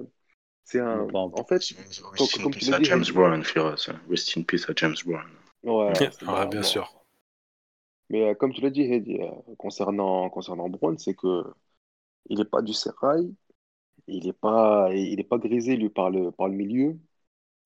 c'est 0.64 0.80
un. 0.80 1.08
En- 1.14 1.32
fait, 1.46 1.62
Rest 1.62 2.40
in 2.40 2.44
comme 2.44 2.52
tu 2.54 2.84
James. 2.84 3.04
Brown, 3.14 3.44
Firas. 3.44 3.88
hein. 3.90 4.00
Rest 4.10 4.36
in 4.38 4.42
peace 4.44 4.66
à 4.70 4.74
James 4.76 4.96
Brown. 5.06 5.24
Ouais, 5.66 6.10
bien 6.22 6.64
sûr. 6.64 6.94
Mais 8.10 8.24
euh, 8.32 8.36
comme 8.36 8.54
tu 8.54 8.62
l'as 8.62 8.70
dit, 8.70 8.82
Heidi, 8.82 9.22
euh, 9.22 9.32
concernant, 9.58 10.30
concernant 10.30 10.70
Brown, 10.70 10.98
c'est 10.98 11.16
que 11.16 11.44
il 12.30 12.40
n'est 12.40 12.46
pas 12.46 12.62
du 12.62 12.74
Serail, 12.74 13.34
il 14.08 14.26
n'est 14.28 14.34
pas, 14.34 14.90
il 14.94 15.20
est 15.20 15.24
pas 15.24 15.38
grisé, 15.40 15.78
lui, 15.78 15.90
par 15.90 16.10
le, 16.12 16.32
par 16.32 16.48
le 16.50 16.56
milieu. 16.56 16.98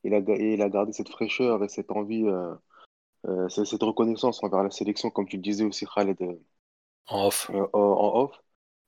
Il 0.03 0.13
a, 0.15 0.19
il 0.19 0.61
a 0.61 0.69
gardé 0.69 0.93
cette 0.93 1.09
fraîcheur 1.09 1.63
et 1.63 1.69
cette 1.69 1.91
envie, 1.91 2.25
euh, 2.25 2.55
euh, 3.27 3.49
cette 3.49 3.83
reconnaissance 3.83 4.43
envers 4.43 4.63
la 4.63 4.71
sélection, 4.71 5.11
comme 5.11 5.27
tu 5.27 5.37
le 5.37 5.43
disais 5.43 5.65
aussi, 5.65 5.85
Khaled, 5.87 6.21
euh, 6.21 6.35
En 7.07 7.25
off. 7.27 7.49
euh, 7.49 7.67
en 7.73 8.21
off. 8.23 8.43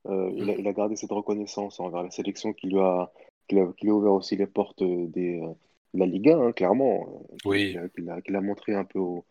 Euh, 0.07 0.31
il 0.35 0.49
a, 0.49 0.55
il 0.55 0.67
a 0.67 0.73
gardé 0.73 0.95
cette 0.95 1.11
reconnaissance 1.11 1.79
envers 1.79 2.03
la 2.03 2.11
sélection 2.11 2.53
qui 2.53 2.67
lui 2.67 2.79
a, 2.79 3.11
qui 3.47 3.55
lui 3.55 3.61
a, 3.63 3.73
qui 3.73 3.85
lui 3.85 3.91
a 3.91 3.95
ouvert 3.95 4.13
aussi 4.13 4.35
les 4.35 4.47
portes 4.47 4.83
des, 4.83 5.41
euh, 5.41 5.47
de 5.47 5.55
la 5.93 6.05
Liga, 6.05 6.37
hein, 6.37 6.51
clairement, 6.51 7.25
euh, 7.31 7.37
Oui. 7.45 7.77
qu'il 8.25 8.35
a, 8.35 8.41
montré 8.41 8.75
un 8.75 8.83
peu 8.85 8.99
au, 8.99 9.25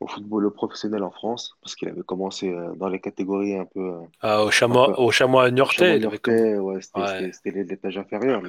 au 0.00 0.06
football 0.06 0.50
professionnel 0.52 1.02
en 1.02 1.10
France, 1.10 1.56
parce 1.60 1.74
qu'il 1.74 1.88
avait 1.88 2.02
commencé 2.02 2.48
euh, 2.50 2.74
dans 2.74 2.88
les 2.88 3.00
catégories 3.00 3.56
un 3.56 3.66
peu. 3.66 3.80
euh, 3.80 4.00
Ah, 4.20 4.44
au 4.44 4.50
chamois, 4.50 4.90
Enfin, 4.90 5.02
au 5.02 5.10
chamois 5.10 5.50
niortais, 5.50 5.98
Niortais, 5.98 6.56
ouais, 6.58 6.80
c'était 6.80 7.50
Ouais. 7.50 7.62
l'étage 7.64 7.98
inférieur, 7.98 8.42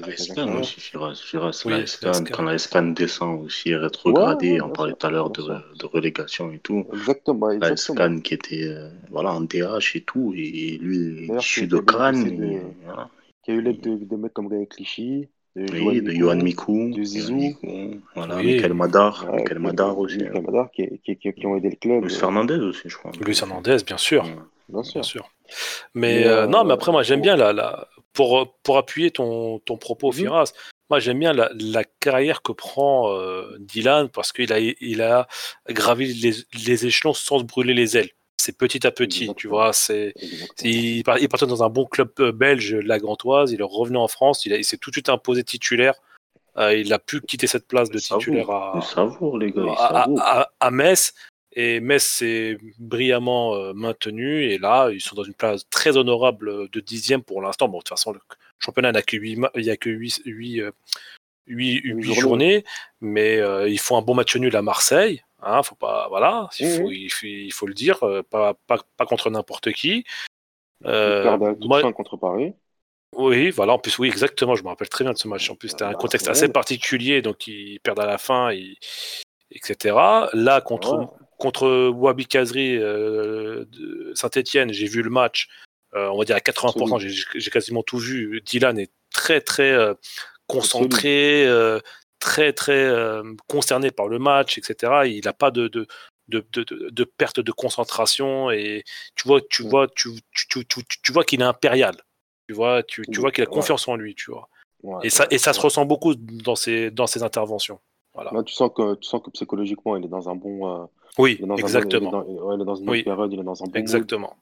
quand 2.32 2.44
la 2.44 2.54
Escan 2.56 2.84
descend 2.84 3.42
aussi, 3.44 3.76
rétrogradée, 3.76 4.54
Ouais, 4.54 4.62
ouais, 4.62 4.62
on 4.62 4.70
parlait 4.70 4.94
tout 4.94 5.08
à 5.08 5.12
l'heure 5.12 5.30
de, 5.30 5.86
relégation 5.86 6.52
et 6.52 6.60
tout. 6.60 6.86
Exactement. 6.94 7.52
Escan 7.52 8.20
qui 8.22 8.34
était 8.34 8.68
euh, 8.68 8.90
voilà, 9.10 9.34
en 9.34 9.42
DH 9.42 9.96
et 9.96 10.02
tout, 10.02 10.34
et 10.36 10.78
lui, 10.82 11.30
issu 11.38 11.62
qui 11.62 11.68
de 11.68 11.78
voilà. 12.86 13.10
Qui 13.44 13.52
a 13.52 13.56
eu 13.56 13.62
l'aide 13.62 13.82
de, 13.82 13.98
de 13.98 14.16
mecs 14.16 14.34
comme 14.34 14.48
Gaël 14.48 14.68
Clichy, 14.68 15.28
de 15.56 15.80
Oui, 15.82 16.02
de 16.02 16.12
Johan 16.12 16.38
Mikou, 16.38 16.92
de 16.96 17.04
Zizou. 17.04 17.56
Voilà, 18.16 18.38
Oui. 18.38 18.56
Michael 18.56 18.74
Madar, 18.74 19.26
Ouais, 19.30 19.38
Michael 19.38 19.60
Madar 19.60 19.98
aussi. 20.00 20.18
Michael 20.18 20.42
Madar, 20.44 20.72
qui, 20.72 20.90
qui, 21.06 21.16
qui, 21.18 21.32
qui 21.34 21.46
ont 21.46 21.56
aidé 21.58 21.70
le 21.70 21.76
club. 21.76 22.04
Luis 22.04 22.14
euh, 22.14 22.20
Fernandez 22.20 22.56
aussi, 22.56 22.82
je 22.90 22.98
crois. 22.98 23.12
Luis 23.22 23.38
Hernandez, 23.42 23.78
bien 23.86 23.98
sûr. 23.98 24.24
Ouais. 24.24 24.36
Bien 24.70 24.82
sûr. 24.84 24.94
Bien 25.02 25.04
sûr. 25.04 25.30
Mais, 25.94 26.22
Mais, 26.22 26.28
euh, 26.28 26.44
euh, 26.44 26.48
non, 26.48 26.64
mais 26.64 26.74
après, 26.74 26.92
moi, 26.92 27.04
j'aime 27.04 27.22
bien 27.22 27.36
la, 27.36 27.54
la- 27.54 27.88
pour, 28.14 28.56
pour 28.64 28.78
appuyer 28.78 29.12
ton, 29.12 29.60
ton 29.60 29.78
propos, 29.78 30.08
Mhm. 30.08 30.14
Firas. 30.14 30.54
Moi, 30.90 31.00
j'aime 31.00 31.20
bien 31.20 31.34
la, 31.34 31.50
la 31.60 31.84
carrière 31.84 32.42
que 32.42 32.52
prend 32.52 33.12
euh, 33.12 33.58
Dylan 33.60 34.10
parce 34.10 34.32
qu'il 34.32 34.52
a, 34.54 34.60
il 34.60 35.02
a 35.02 35.28
gravi 35.70 36.14
les, 36.14 36.34
les 36.66 36.86
échelons 36.86 37.14
sans 37.14 37.40
se 37.40 37.44
brûler 37.44 37.74
les 37.74 37.98
ailes. 37.98 38.10
C'est 38.44 38.58
petit 38.58 38.86
à 38.86 38.92
petit, 38.92 39.34
tu 39.36 39.48
vois. 39.48 39.72
C'est, 39.72 40.14
il, 40.64 41.02
part- 41.04 41.18
il 41.18 41.30
partait 41.30 41.46
dans 41.46 41.64
un 41.64 41.70
bon 41.70 41.86
club 41.86 42.10
euh, 42.20 42.34
belge, 42.34 42.76
la 42.76 43.00
Gantoise. 43.00 43.54
Il 43.54 43.62
est 43.62 43.64
revenu 43.64 43.96
en 43.96 44.10
France. 44.10 44.46
Il, 44.46 44.66
s'est 44.66 44.76
tout 44.76 44.90
de 44.90 44.96
suite 44.96 45.08
imposé 45.08 45.46
titulaire. 45.46 45.96
Euh, 46.58 46.76
il 46.76 46.92
a 46.92 47.00
pu 47.00 47.22
quitter 47.22 47.48
cette 47.48 47.70
place 47.70 47.90
de 47.90 48.00
titulaire 48.00 48.50
à, 48.50 48.82
les 49.40 49.52
gars, 49.54 50.72
Metz. 50.72 51.14
Et 51.54 51.80
Metz 51.80 52.04
s'est 52.04 52.58
brillamment 52.80 53.56
euh, 53.56 53.72
maintenu. 53.74 54.44
Et 54.44 54.58
là, 54.58 54.90
ils 54.92 55.00
sont 55.00 55.16
dans 55.16 55.24
une 55.24 55.36
place 55.36 55.62
très 55.70 55.96
honorable 55.96 56.70
de 56.70 56.80
dixième 56.82 57.24
pour 57.24 57.42
l'instant. 57.42 57.70
Bon, 57.70 57.78
de 57.78 57.84
toute 57.84 57.90
façon, 57.90 58.12
le, 58.12 58.20
championnat 58.60 58.92
n'a 58.92 59.04
que 59.04 59.16
8, 59.16 59.40
il 59.56 59.64
y 59.64 59.70
a 59.70 59.78
que 59.78 59.90
8, 59.90 60.24
8, 60.26 60.64
8, 61.48 62.02
journées. 62.02 62.20
journées, 62.20 62.64
mais 63.00 63.38
euh, 63.38 63.70
ils 63.70 63.80
font 63.80 63.98
un 63.98 64.02
bon 64.02 64.16
match 64.16 64.36
nul 64.36 64.56
à 64.56 64.62
Marseille. 64.62 65.24
Hein, 65.46 65.62
faut 65.64 65.76
pas, 65.76 66.08
voilà, 66.10 66.48
il 66.60 66.68
faut, 66.78 66.92
il 66.92 67.10
faut, 67.10 67.26
il 67.26 67.52
faut 67.52 67.68
le 67.68 67.74
dire, 67.74 68.02
euh, 68.04 68.24
pas, 68.24 68.54
pas, 68.68 68.78
pas 68.98 69.06
contre 69.06 69.30
n'importe 69.30 69.72
qui. 69.74 70.06
Euh, 70.86 71.38
moi- 71.62 71.92
contre 71.94 72.18
Paris. 72.18 72.54
oui, 73.16 73.50
voilà, 73.52 73.74
en 73.74 73.80
plus, 73.80 73.98
oui, 74.00 74.08
exactement, 74.08 74.56
je 74.56 74.64
me 74.64 74.70
rappelle 74.70 74.90
très 74.90 75.04
bien 75.04 75.14
de 75.14 75.18
ce 75.18 75.28
match. 75.28 75.50
En 75.50 75.56
plus, 75.56 75.70
c'était 75.70 75.84
un 75.84 75.92
Bah, 75.92 75.96
contexte 75.96 76.28
assez 76.28 76.48
particulier, 76.50 77.22
donc 77.22 77.48
ils 77.48 77.80
perdent 77.82 78.00
à 78.00 78.06
la 78.06 78.18
fin, 78.18 78.50
et- 78.52 78.78
etc. 79.52 80.30
Là, 80.34 80.62
contre, 80.62 81.14
contre 81.38 81.90
Wabi 81.90 82.26
Kazri 82.26 82.78
euh, 82.78 83.66
Saint-Etienne, 84.16 84.72
j'ai 84.74 84.88
vu 84.88 85.02
le 85.02 85.10
match, 85.10 85.48
euh, 85.96 86.08
on 86.10 86.18
va 86.18 86.26
dire 86.26 86.36
à 86.36 86.40
80%, 86.42 87.00
j'ai 87.00 87.10
j'ai 87.36 87.52
quasiment 87.52 87.84
tout 87.84 87.98
vu. 88.00 88.42
Dylan 88.46 88.80
est 88.80 88.92
très, 89.14 89.42
très 89.42 89.76
concentré, 90.48 91.46
très, 92.24 92.54
très 92.54 92.84
euh, 92.86 93.22
concerné 93.48 93.92
par 93.92 94.08
le 94.08 94.18
match, 94.18 94.58
etc. 94.58 95.06
Il 95.06 95.26
n'a 95.26 95.34
pas 95.34 95.52
de, 95.52 95.68
de, 95.68 95.86
de, 96.30 96.46
de, 96.54 96.64
de- 96.64 96.90
de 96.90 97.04
perte 97.04 97.40
de 97.42 97.52
concentration, 97.52 98.50
et 98.50 98.84
tu 99.16 99.28
vois, 99.28 99.42
tu 99.50 99.64
Mm. 99.64 99.70
vois, 99.70 99.88
tu, 99.90 100.10
tu, 100.34 100.48
tu, 100.66 100.66
tu, 100.66 101.02
tu 101.04 101.12
vois 101.12 101.26
qu'il 101.26 101.42
est 101.42 101.46
impérial. 101.56 101.96
Tu 102.48 102.54
vois, 102.56 102.82
tu, 102.84 103.02
tu 103.12 103.20
vois 103.20 103.32
qu'il 103.32 103.44
a 103.44 103.48
Ouais. 103.48 103.54
confiance 103.54 103.88
en 103.88 103.96
lui, 103.98 104.16
tu 104.16 104.32
vois. 104.32 104.48
Ouais, 104.84 105.06
Et 105.06 105.10
ça, 105.10 105.28
et 105.32 105.38
ça 105.38 105.52
se 105.54 105.60
ressent 105.60 105.86
beaucoup 105.86 106.16
dans 106.16 106.56
ses, 106.56 106.92
dans 106.92 107.08
ses 107.08 107.24
interventions. 107.24 107.80
Voilà. 108.14 108.32
Là, 108.34 108.44
tu 108.44 108.54
sens 108.54 108.72
que 108.76 108.96
tu 108.96 109.08
sens 109.08 109.22
que 109.24 109.30
psychologiquement, 109.32 109.96
il 109.98 110.06
est 110.06 110.10
dans 110.10 110.30
un 110.30 110.36
bon. 110.36 110.56
euh, 110.70 110.86
Oui, 111.18 111.40
exactement. 111.58 112.02
Il, 112.02 112.08
est 112.08 112.12
dans, 112.12 112.24
ouais, 112.46 112.56
il 112.56 112.62
est 112.62 112.66
dans 112.66 112.76
une 112.76 112.90
Oui. 112.90 113.04
bonne 113.04 113.14
période, 113.16 113.34
il 113.34 113.40
est 113.40 113.44
dans 113.52 113.64
un 113.64 113.68
bon 113.68 113.80
Exactement. 113.80 114.36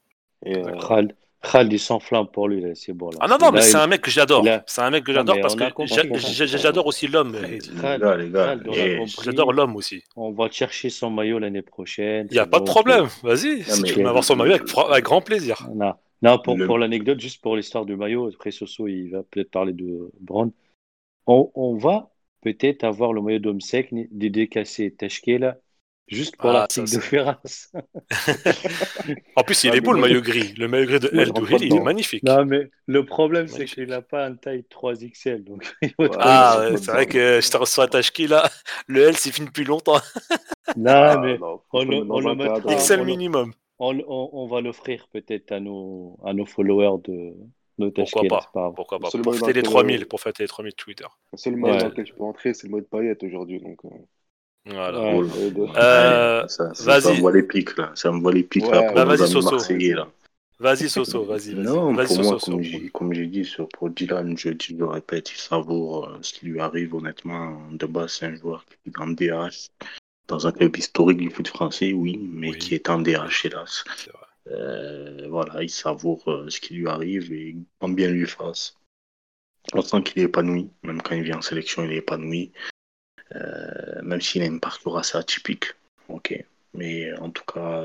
mood. 0.44 0.54
Et, 0.54 0.58
euh, 0.58 1.08
Khaled, 1.42 1.72
il 1.72 1.78
s'enflamme 1.78 2.28
pour 2.28 2.48
lui, 2.48 2.60
là, 2.60 2.68
c'est 2.74 2.92
bon. 2.92 3.10
Là. 3.10 3.18
Ah 3.20 3.28
non, 3.28 3.36
non, 3.40 3.50
mais 3.50 3.62
c'est 3.62 3.76
un 3.76 3.86
mec 3.86 4.00
que 4.00 4.10
j'adore. 4.10 4.46
C'est 4.66 4.80
un 4.80 4.90
mec 4.90 5.04
que 5.04 5.12
j'adore 5.12 5.36
parce 5.40 5.54
on 5.54 5.58
que 5.58 5.86
j'adore 6.46 6.86
aussi 6.86 7.08
l'homme. 7.08 7.36
Eh. 7.44 7.58
J'adore 9.24 9.52
l'homme 9.52 9.76
aussi. 9.76 10.02
On 10.16 10.30
va 10.30 10.50
chercher 10.50 10.88
son 10.90 11.10
maillot 11.10 11.38
l'année 11.38 11.62
prochaine. 11.62 12.28
Il 12.30 12.34
n'y 12.34 12.38
a 12.38 12.46
pas 12.46 12.60
de 12.60 12.64
problème. 12.64 13.08
Vas-y, 13.22 13.62
si 13.64 13.82
tu 13.82 13.94
veux 13.94 14.06
avoir 14.06 14.24
son 14.24 14.36
maillot 14.36 14.54
avec, 14.54 15.04
grand 15.04 15.20
plaisir. 15.20 15.68
Non, 15.74 15.94
non 16.22 16.38
pour, 16.38 16.56
Le- 16.56 16.66
pour 16.66 16.78
l'anecdote, 16.78 17.18
juste 17.20 17.42
pour 17.42 17.56
l'histoire 17.56 17.84
du 17.84 17.96
maillot, 17.96 18.28
après 18.28 18.52
Soso, 18.52 18.86
il 18.86 19.10
va 19.10 19.22
peut-être 19.24 19.50
parler 19.50 19.72
de 19.72 20.10
Brown. 20.20 20.52
On, 21.26 21.50
on 21.54 21.76
va 21.76 22.10
peut-être 22.42 22.84
avoir 22.84 23.12
le 23.12 23.20
maillot 23.20 23.38
d'Omsec 23.40 23.92
dédicacé 24.10 24.92
Tashkela 24.92 25.56
juste 26.08 26.36
pour 26.36 26.50
Ah, 26.50 26.52
l'article 26.52 26.90
de. 26.90 27.00
En 29.36 29.42
plus, 29.42 29.64
il 29.64 29.70
Ah, 29.72 29.76
est 29.76 29.80
beau 29.80 29.92
le 29.92 30.00
maillot 30.00 30.20
gris. 30.20 30.54
Le 30.58 30.68
maillot 30.68 30.86
gris 30.86 31.00
de 31.00 31.08
El 31.12 31.32
Douhil, 31.32 31.62
il 31.62 31.74
est 31.74 31.80
magnifique. 31.80 32.22
Non, 32.22 32.44
mais 32.44 32.70
le 32.86 33.04
problème, 33.04 33.48
c'est 33.48 33.64
qu'il 33.64 33.86
n'a 33.88 34.02
pas 34.02 34.26
une 34.28 34.38
taille 34.38 34.64
3XL. 34.70 35.44
Donc, 35.44 35.72
il 35.82 35.90
faut 35.90 36.02
Ouais. 36.02 36.08
trouver- 36.08 36.24
Ah, 36.26 36.68
Ouais, 36.70 36.76
c'est 36.76 36.90
vrai 36.92 37.06
que 37.06 37.40
je 37.40 37.50
te 37.50 37.56
reçois 37.56 37.84
à 37.84 37.88
Tashki 37.88 38.26
là. 38.26 38.48
Le 38.86 39.02
L, 39.02 39.16
c'est 39.16 39.32
fini 39.32 39.46
depuis 39.48 39.64
longtemps. 39.64 40.00
non, 40.76 40.90
ah, 40.92 41.18
mais 41.22 41.38
non, 41.38 41.60
on 41.72 41.84
le- 41.84 41.96
on 42.10 42.20
le 42.20 42.30
un 42.30 42.34
mettra- 42.34 42.96
le- 42.96 43.04
minimum. 43.04 43.52
on, 43.78 43.98
on- 44.06 44.30
on 44.32 44.46
va 44.48 44.60
l'offrir 44.60 45.08
peut-être 45.12 45.52
à 45.52 45.60
nos, 45.60 46.18
à 46.24 46.32
nos 46.34 46.46
followers 46.46 47.00
de, 47.04 47.32
Pourquoi 47.94 48.22
pas. 48.52 48.72
Pourquoi 48.76 48.98
pas 49.00 49.10
Pour 49.10 49.34
fêter 49.34 49.52
les 49.54 49.62
dans 49.62 49.70
lequel, 49.70 49.72
3000, 49.72 50.02
euh, 50.02 50.06
pour 50.06 50.20
fêter 50.20 50.44
les 50.44 50.48
3000 50.48 50.74
Twitter. 50.74 51.06
Le 51.32 51.38
seul 51.38 51.56
mode 51.56 51.72
Ouais. 51.72 51.78
dans 51.78 51.88
lequel 51.88 52.06
je 52.06 52.12
peux 52.12 52.22
entrer, 52.22 52.54
c'est 52.54 52.66
le 52.68 52.72
mode 52.72 52.86
paillette 52.88 53.22
aujourd'hui. 53.24 53.60
Donc, 53.60 53.78
euh, 53.84 53.88
Voilà. 54.64 55.00
Oh 55.16 55.24
Euh, 55.76 56.46
ça, 56.46 56.72
ça 56.74 57.10
envoie 57.10 57.32
les 57.32 57.42
pics 57.42 57.76
là, 57.76 57.90
ça 57.94 58.10
envoie 58.12 58.32
les 58.32 58.44
pics 58.44 58.66
là 58.70 58.82
pour 58.84 58.94
bah, 58.94 59.04
vas-y, 59.04 59.28
Soso. 59.28 59.58
là. 59.58 60.08
Vas-y, 60.60 60.88
Soso, 60.88 61.24
vas-y. 61.24 61.54
vas-y. 61.54 61.64
Non, 61.64 61.92
Vas-y, 61.92 62.06
pour 62.06 62.16
Soso, 62.16 62.30
moi, 62.30 62.38
Soso. 62.38 62.52
comme 62.52 62.62
j'ai, 62.62 62.88
comme 62.90 63.12
j'ai 63.12 63.26
dit 63.26 63.44
sur, 63.44 63.68
pour 63.68 63.90
Dylan, 63.90 64.38
je 64.38 64.50
dis, 64.50 64.66
je 64.70 64.76
le 64.76 64.86
répète, 64.86 65.32
il 65.32 65.36
savoure 65.38 66.08
euh, 66.08 66.18
ce 66.22 66.32
qui 66.34 66.46
lui 66.46 66.60
arrive 66.60 66.94
honnêtement. 66.94 67.60
De 67.72 67.86
base, 67.86 68.12
c'est 68.12 68.26
un 68.26 68.36
joueur 68.36 68.64
qui 68.66 68.90
est 68.90 68.98
en 69.00 69.08
DH, 69.08 69.70
dans 70.28 70.46
un 70.46 70.52
club 70.52 70.76
historique 70.76 71.18
du 71.18 71.30
foot 71.30 71.48
français, 71.48 71.92
oui, 71.92 72.16
mais 72.32 72.50
Oui. 72.50 72.58
qui 72.58 72.74
est 72.76 72.88
en 72.88 73.00
DH, 73.00 73.44
hélas. 73.46 73.82
Euh, 74.48 75.26
voilà, 75.28 75.62
il 75.64 75.70
savoure 75.70 76.22
euh, 76.28 76.48
ce 76.48 76.60
qui 76.60 76.74
lui 76.74 76.88
arrive 76.88 77.32
et 77.32 77.56
quand 77.80 77.88
bien 77.88 78.08
lui 78.10 78.26
fasse. 78.26 78.76
On 79.72 79.82
sent 79.82 80.02
qu'il 80.04 80.22
est 80.22 80.26
épanoui, 80.26 80.68
même 80.84 81.02
quand 81.02 81.14
il 81.16 81.22
vient 81.22 81.38
en 81.38 81.42
sélection, 81.42 81.84
il 81.84 81.92
est 81.92 81.96
épanoui. 81.96 82.52
Euh, 83.34 84.02
même 84.02 84.20
s'il 84.20 84.42
a 84.42 84.46
une 84.46 84.60
parcours 84.60 84.98
assez 84.98 85.16
atypique. 85.16 85.66
Ok. 86.08 86.44
Mais 86.74 87.12
en 87.18 87.30
tout 87.30 87.44
cas, 87.44 87.84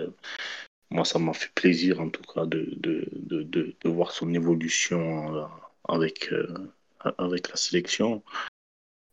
moi, 0.89 1.05
ça 1.05 1.19
m'a 1.19 1.33
fait 1.33 1.51
plaisir, 1.53 1.99
en 1.99 2.09
tout 2.09 2.23
cas, 2.23 2.45
de, 2.45 2.69
de, 2.77 3.43
de, 3.43 3.89
voir 3.89 4.11
son 4.11 4.33
évolution 4.33 5.35
euh, 5.35 5.45
avec, 5.87 6.31
euh, 6.31 6.71
avec 7.17 7.49
la 7.49 7.55
sélection. 7.55 8.23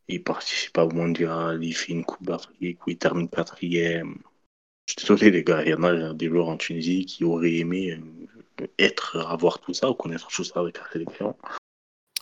Il 0.07 0.23
participe 0.23 0.77
au 0.77 0.89
mondial, 0.89 1.63
il 1.63 1.73
fait 1.73 1.93
une 1.93 2.05
Coupe 2.05 2.25
d'Afrique 2.25 2.79
il 2.87 2.97
termine 2.97 3.29
quatrième. 3.29 4.17
Je 4.87 4.93
suis 4.93 5.01
désolé, 5.01 5.31
les 5.31 5.43
gars, 5.43 5.63
il 5.63 5.69
y 5.69 5.73
en 5.73 5.83
a 5.83 6.13
des 6.13 6.29
joueurs 6.29 6.49
en 6.49 6.57
Tunisie 6.57 7.05
qui 7.05 7.23
auraient 7.23 7.55
aimé 7.55 7.99
être, 8.77 9.17
avoir 9.17 9.59
tout 9.59 9.73
ça 9.73 9.89
ou 9.89 9.95
connaître 9.95 10.27
tout 10.27 10.43
ça 10.43 10.59
avec 10.59 10.77
la 10.77 10.89
sélection. 10.91 11.35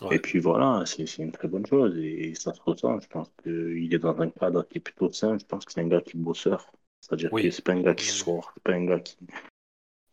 Ouais. 0.02 0.16
Et 0.16 0.18
puis 0.18 0.38
voilà, 0.40 0.84
c'est 0.86 1.06
c'est 1.06 1.22
une 1.22 1.32
très 1.32 1.48
bonne 1.48 1.66
chose 1.66 1.96
et 1.98 2.34
ça 2.34 2.52
se 2.52 2.60
ressent. 2.62 2.98
Je 3.00 3.08
pense 3.08 3.30
qu'il 3.42 3.92
est 3.94 3.98
dans 3.98 4.20
un 4.20 4.30
cadre 4.30 4.66
qui 4.68 4.78
est 4.78 4.80
plutôt 4.80 5.12
sain. 5.12 5.38
Je 5.38 5.44
pense 5.44 5.64
que 5.64 5.72
c'est 5.72 5.80
un 5.80 5.88
gars 5.88 6.00
qui 6.00 6.16
est 6.16 6.20
bosseur. 6.20 6.70
C'est-à-dire 7.00 7.32
Oui. 7.32 7.42
que 7.44 7.50
c'est 7.50 7.64
pas 7.64 7.72
un 7.72 7.80
gars 7.82 7.94
qui 7.94 8.06
sort, 8.06 8.50
c'est 8.54 8.62
pas 8.62 8.72
un 8.72 8.84
gars 8.86 9.00
qui. 9.00 9.16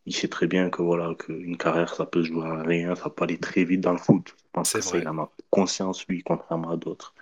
Il 0.05 0.15
sait 0.15 0.27
très 0.27 0.47
bien 0.47 0.69
que 0.69 0.81
voilà 0.81 1.13
qu'une 1.15 1.57
carrière 1.57 1.93
ça 1.93 2.05
peut 2.05 2.23
se 2.23 2.27
jouer 2.29 2.45
à 2.45 2.61
rien, 2.63 2.95
ça 2.95 3.09
peut 3.09 3.23
aller 3.23 3.39
très 3.39 3.63
vite 3.63 3.81
dans 3.81 3.91
le 3.93 3.97
foot. 3.99 4.33
Je 4.37 4.43
pense 4.51 4.71
C'est 4.71 4.79
que 4.79 4.81
ça, 4.81 4.97
vrai. 4.97 5.01
il 5.01 5.07
en 5.07 5.17
a 5.19 5.31
conscience 5.49 6.05
lui, 6.07 6.23
contrairement 6.23 6.71
à 6.71 6.77
d'autres. 6.77 7.13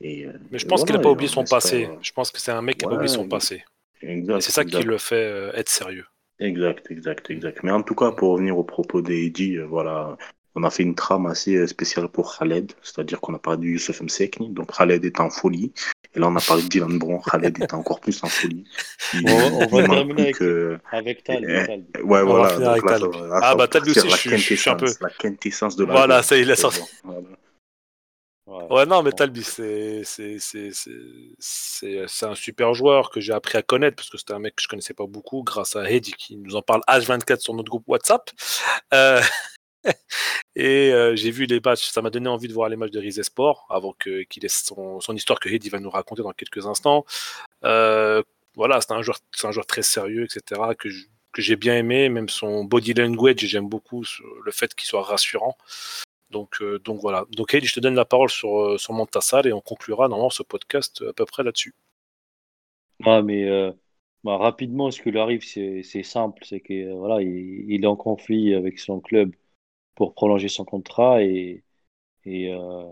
Et, 0.00 0.26
euh, 0.26 0.32
Mais 0.50 0.58
je 0.58 0.66
et 0.66 0.68
pense 0.68 0.84
qu'il 0.84 0.94
n'a 0.94 0.98
voilà, 0.98 1.02
pas 1.02 1.10
et 1.10 1.12
oublié 1.12 1.28
on 1.28 1.32
son 1.32 1.44
espère, 1.44 1.58
passé. 1.58 1.86
euh, 1.86 1.96
Je 2.02 2.12
pense 2.12 2.30
que 2.30 2.40
c'est 2.40 2.52
un 2.52 2.62
mec 2.62 2.78
qui 2.78 2.86
n'a 2.86 2.90
pas 2.90 2.96
Ouais, 2.96 2.96
oublié 2.96 3.08
son 3.08 3.26
passé. 3.28 3.64
Exact. 4.02 4.38
Et 4.38 4.40
c'est 4.40 4.52
ça 4.52 4.64
qui 4.64 4.76
exact. 4.76 4.86
le 4.86 4.98
fait 4.98 5.16
euh, 5.26 5.52
être 5.54 5.68
sérieux. 5.68 6.06
Exact, 6.38 6.90
exact, 6.90 7.30
exact. 7.30 7.62
Mais 7.62 7.70
en 7.72 7.82
tout 7.82 7.94
cas, 7.94 8.12
pour 8.12 8.32
revenir 8.32 8.58
au 8.58 8.64
propos 8.64 9.02
d'Eddie, 9.02 9.56
euh, 9.58 9.66
voilà, 9.66 10.16
on 10.54 10.62
a 10.62 10.70
fait 10.70 10.82
une 10.84 10.94
trame 10.94 11.26
assez 11.26 11.56
euh, 11.56 11.66
spéciale 11.66 12.08
pour 12.08 12.36
Khaled, 12.38 12.72
c'est-à-dire 12.82 13.20
qu'on 13.20 13.34
a 13.34 13.38
parlé 13.38 13.58
de 13.58 13.64
Youssef 13.72 14.00
Msekni, 14.00 14.50
donc 14.50 14.76
Khaled 14.76 15.04
est 15.04 15.20
en 15.20 15.30
folie, 15.30 15.72
et 16.14 16.20
là 16.20 16.28
on 16.28 16.36
a 16.36 16.40
parlé 16.40 16.62
de 16.62 16.68
Dylan 16.68 16.98
Brown, 16.98 17.20
Khaled 17.22 17.60
est 17.62 17.74
encore 17.74 18.00
plus 18.00 18.22
en 18.22 18.28
folie. 18.28 18.64
Il, 19.14 19.28
On 19.28 19.36
va- 19.36 19.66
va 19.66 19.82
il 19.82 19.88
terminer 19.88 20.22
avec- 20.22 20.36
que... 20.36 20.78
Avec 20.92 21.24
Tal. 21.24 21.44
Eh, 21.48 21.66
Tal. 21.66 21.80
Ouais, 22.04 22.04
On 22.04 22.06
va 22.06 22.22
voilà, 22.24 22.54
donc 22.56 22.66
avec 22.68 22.84
là, 22.84 22.98
va- 22.98 23.26
là, 23.26 23.40
Ah, 23.42 23.50
va 23.50 23.54
bah, 23.56 23.68
partir 23.68 24.04
aussi, 24.04 24.08
je 24.10 24.16
suis- 24.16 24.38
je 24.38 24.54
suis 24.60 24.70
un 24.70 24.76
peu- 24.76 24.86
La 25.00 25.10
quintessence 25.10 25.76
de 25.76 25.84
la 25.84 25.92
Voilà, 25.92 26.22
ça 26.22 26.36
y 26.36 26.40
est, 26.42 26.44
là, 26.44 26.54
ça- 26.56 26.68
Voilà. 27.02 27.20
Ouais. 28.46 28.66
Ouais, 28.70 28.84
non, 28.86 29.02
mais 29.02 29.10
Talbi, 29.10 29.42
c'est 29.42 30.02
c'est- 30.04 30.36
c'est- 30.38 30.70
c'est- 30.70 30.90
c'est- 31.38 32.04
c'est 32.06 32.26
un 32.26 32.34
super 32.34 32.74
joueur 32.74 33.10
que 33.10 33.18
j'ai 33.18 33.32
appris 33.32 33.56
à 33.56 33.62
connaître 33.62 33.96
parce 33.96 34.10
que 34.10 34.18
c'était 34.18 34.34
un 34.34 34.38
mec 34.38 34.54
que 34.54 34.62
je 34.62 34.68
connaissais 34.68 34.92
pas 34.92 35.06
beaucoup 35.06 35.42
grâce 35.42 35.76
à 35.76 35.90
Heidi 35.90 36.12
qui 36.12 36.36
nous 36.36 36.54
en 36.54 36.60
parle 36.60 36.82
H24 36.86 37.40
sur 37.40 37.54
notre 37.54 37.70
groupe 37.70 37.84
WhatsApp. 37.88 38.30
Euh, 38.92 39.18
et 40.56 40.92
euh, 40.92 41.16
j'ai 41.16 41.30
vu 41.30 41.46
les 41.46 41.60
matchs, 41.60 41.90
ça 41.90 42.02
m'a 42.02 42.10
donné 42.10 42.28
envie 42.28 42.48
de 42.48 42.52
voir 42.52 42.68
les 42.68 42.76
matchs 42.76 42.90
de 42.90 43.00
Rise 43.00 43.22
Sport 43.22 43.66
avant 43.70 43.92
qu'il 43.92 44.44
ait 44.44 44.48
son, 44.48 45.00
son 45.00 45.14
histoire 45.14 45.40
que 45.40 45.48
Heidi 45.48 45.68
va 45.68 45.80
nous 45.80 45.90
raconter 45.90 46.22
dans 46.22 46.32
quelques 46.32 46.66
instants. 46.66 47.04
Euh, 47.64 48.22
voilà, 48.54 48.80
c'est 48.80 48.92
un, 48.92 49.02
joueur- 49.02 49.18
un 49.42 49.52
joueur 49.52 49.66
très 49.66 49.82
sérieux, 49.82 50.24
etc., 50.24 50.60
que 50.78 50.88
que 51.32 51.42
j'ai 51.42 51.56
bien 51.56 51.76
aimé, 51.76 52.08
même 52.08 52.28
son 52.28 52.62
body 52.62 52.94
language, 52.94 53.40
j'aime 53.40 53.68
beaucoup 53.68 54.04
le 54.44 54.52
fait 54.52 54.72
qu'il 54.72 54.86
soit 54.86 55.02
rassurant. 55.02 55.56
Donc, 56.30 56.62
euh, 56.62 56.78
donc 56.78 57.00
voilà. 57.00 57.24
Donc 57.32 57.52
Heidi, 57.54 57.66
je 57.66 57.74
te 57.74 57.80
donne 57.80 57.96
la 57.96 58.04
parole 58.04 58.30
sur, 58.30 58.56
euh, 58.56 58.78
sur 58.78 58.92
Montassal 58.92 59.48
et 59.48 59.52
on 59.52 59.60
conclura 59.60 60.06
normalement 60.06 60.30
ce 60.30 60.44
podcast 60.44 61.02
à 61.02 61.12
peu 61.12 61.24
près 61.24 61.42
là-dessus. 61.42 61.74
Ouais, 63.04 63.20
mais 63.20 63.72
bah, 64.22 64.36
rapidement, 64.36 64.92
ce 64.92 65.02
qui 65.02 65.10
lui 65.10 65.18
arrive, 65.18 65.42
c'est 65.44 65.82
simple, 66.04 66.40
c'est 66.44 66.60
que 66.60 66.94
voilà, 66.94 67.20
il, 67.20 67.64
il 67.68 67.82
est 67.82 67.88
en 67.88 67.96
conflit 67.96 68.54
avec 68.54 68.78
son 68.78 69.00
club 69.00 69.34
pour 69.94 70.14
prolonger 70.14 70.48
son 70.48 70.64
contrat 70.64 71.22
et, 71.22 71.64
et, 72.24 72.50
euh, 72.54 72.84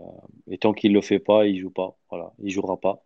et 0.47 0.57
tant 0.59 0.73
qu'il 0.73 0.93
le 0.93 1.01
fait 1.01 1.19
pas, 1.19 1.47
il 1.47 1.59
joue 1.59 1.71
pas. 1.71 1.97
Voilà, 2.09 2.33
il 2.39 2.51
jouera 2.51 2.79
pas. 2.79 3.03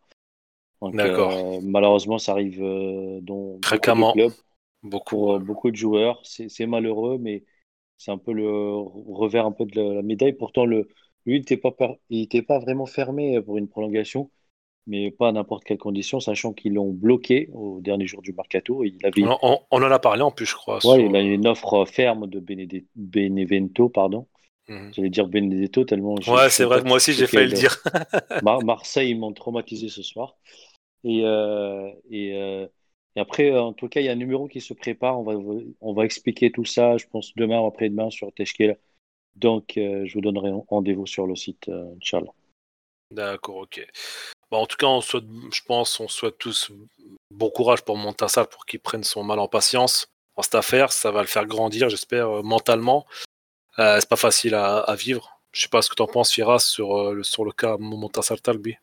Donc, 0.82 1.06
euh, 1.06 1.60
malheureusement, 1.64 2.18
ça 2.20 2.34
arrive 2.34 2.62
euh, 2.64 3.20
dans 3.22 3.58
beaucoup 3.60 3.92
de 3.94 4.04
clubs 4.04 4.36
Beaucoup. 4.84 5.16
pour 5.16 5.40
beaucoup 5.40 5.72
de 5.72 5.76
joueurs. 5.76 6.22
C'est 6.26 6.66
malheureux, 6.68 7.18
mais 7.20 7.46
c'est 7.98 8.12
un 8.12 8.18
peu 8.18 8.34
le 8.34 8.50
revers 8.78 9.46
un 9.46 9.52
peu 9.52 9.66
de 9.66 9.80
la, 9.82 9.96
la 9.96 10.02
médaille. 10.04 10.34
Pourtant, 10.34 10.66
le, 10.66 10.90
lui, 11.26 11.38
il 11.38 11.40
n'était 11.40 11.58
pas, 11.58 11.72
per- 11.72 12.00
il 12.10 12.24
était 12.24 12.42
pas 12.44 12.60
vraiment 12.60 12.86
fermé 12.86 13.42
pour 13.42 13.58
une 13.58 13.68
prolongation, 13.70 14.32
mais 14.88 15.12
pas 15.12 15.28
à 15.30 15.32
n'importe 15.32 15.64
quelle 15.66 15.78
condition, 15.78 16.20
sachant 16.20 16.54
qu'ils 16.54 16.74
l'ont 16.74 16.92
bloqué 16.92 17.50
au 17.54 17.80
dernier 17.82 18.08
jour 18.08 18.22
du 18.22 18.34
mercato. 18.34 18.84
Il 18.84 18.98
avait, 19.06 19.24
On, 19.24 19.32
en- 19.32 19.40
on- 19.44 19.60
on 19.72 19.84
en 19.84 19.92
a 19.92 20.00
parlé 20.00 20.22
en 20.24 20.32
plus, 20.32 20.46
je 20.46 20.56
crois. 20.56 20.76
ouais, 20.76 20.82
sur- 20.82 20.98
il 21.00 21.16
a 21.16 21.22
une 21.22 21.46
offre 21.48 21.86
ferme 21.86 22.28
de 22.28 22.40
Benede- 22.40 22.86
Benevento, 22.96 23.90
pardon. 23.90 24.26
Mhm. 24.70 24.92
J'allais 24.94 25.10
dire 25.10 25.28
Benedetto 25.28 25.86
tellement. 25.86 26.16
Ouais, 26.16 26.50
c'est 26.50 26.66
vrai 26.66 26.82
que 26.82 26.88
moi 26.88 26.98
aussi 26.98 27.14
j'ai 27.14 27.28
failli 27.28 27.52
le 27.52 27.54
dire. 27.58 27.78
Mar- 28.44 28.64
Marseille, 28.64 29.12
ils 29.12 29.20
m'ont 29.20 29.32
traumatisé 29.34 29.88
ce 29.90 30.02
soir. 30.04 30.36
Et, 31.04 31.22
euh, 31.24 31.90
et, 32.10 32.34
euh, 32.36 32.68
et 33.16 33.20
après, 33.20 33.58
en 33.58 33.72
tout 33.74 33.88
cas, 33.88 34.02
il 34.02 34.06
y 34.06 34.10
a 34.10 34.12
un 34.12 34.16
numéro 34.16 34.48
qui 34.48 34.60
se 34.60 34.74
prépare. 34.74 35.20
On 35.20 35.24
va, 35.24 35.36
on 35.80 35.94
va 35.94 36.04
expliquer 36.06 36.52
tout 36.52 36.66
ça, 36.66 36.98
je 36.98 37.06
pense, 37.08 37.34
demain 37.36 37.60
ou 37.62 37.66
après-demain 37.68 38.10
sur 38.10 38.34
Teshkela. 38.34 38.74
Donc, 39.38 39.74
je 39.76 40.12
vous 40.14 40.22
donnerai 40.22 40.52
rendez-vous 40.68 41.06
sur 41.06 41.28
le 41.28 41.36
site, 41.36 41.70
Inch'Allah. 41.70 42.32
D'accord, 43.12 43.58
ok. 43.58 43.86
Bon, 44.52 44.58
en 44.58 44.66
tout 44.66 44.78
cas, 44.78 44.88
on 44.88 45.02
souhaite, 45.02 45.26
je 45.52 45.62
pense, 45.66 46.00
on 46.00 46.08
souhaite 46.08 46.38
tous 46.38 46.72
bon 47.32 47.50
courage 47.50 47.84
pour 47.84 47.98
Montassal 47.98 48.48
pour 48.48 48.66
qu'il 48.66 48.80
prenne 48.80 49.04
son 49.04 49.24
mal 49.24 49.40
en 49.40 49.48
patience 49.48 50.08
dans 50.36 50.44
cette 50.44 50.56
affaire. 50.56 50.92
Ça 50.92 51.12
va 51.12 51.22
le 51.22 51.28
faire 51.28 51.46
grandir, 51.46 51.90
j'espère, 51.90 52.44
mentalement. 52.44 53.06
Euh, 53.80 54.00
c'est 54.00 54.10
pas 54.10 54.16
facile 54.16 54.56
à, 54.56 54.96
vivre. 54.96 55.40
Je 55.52 55.62
sais 55.62 55.70
pas 55.70 55.82
ce 55.82 55.90
que 55.90 55.96
tu 55.96 56.02
en 56.02 56.08
penses, 56.08 56.32
Firas, 56.32 56.60
sur, 56.60 57.14
le, 57.14 57.24
sur 57.24 57.46
le 57.46 57.52
cas 57.52 57.78
Montassal 57.78 58.42
Talbi. 58.42 58.76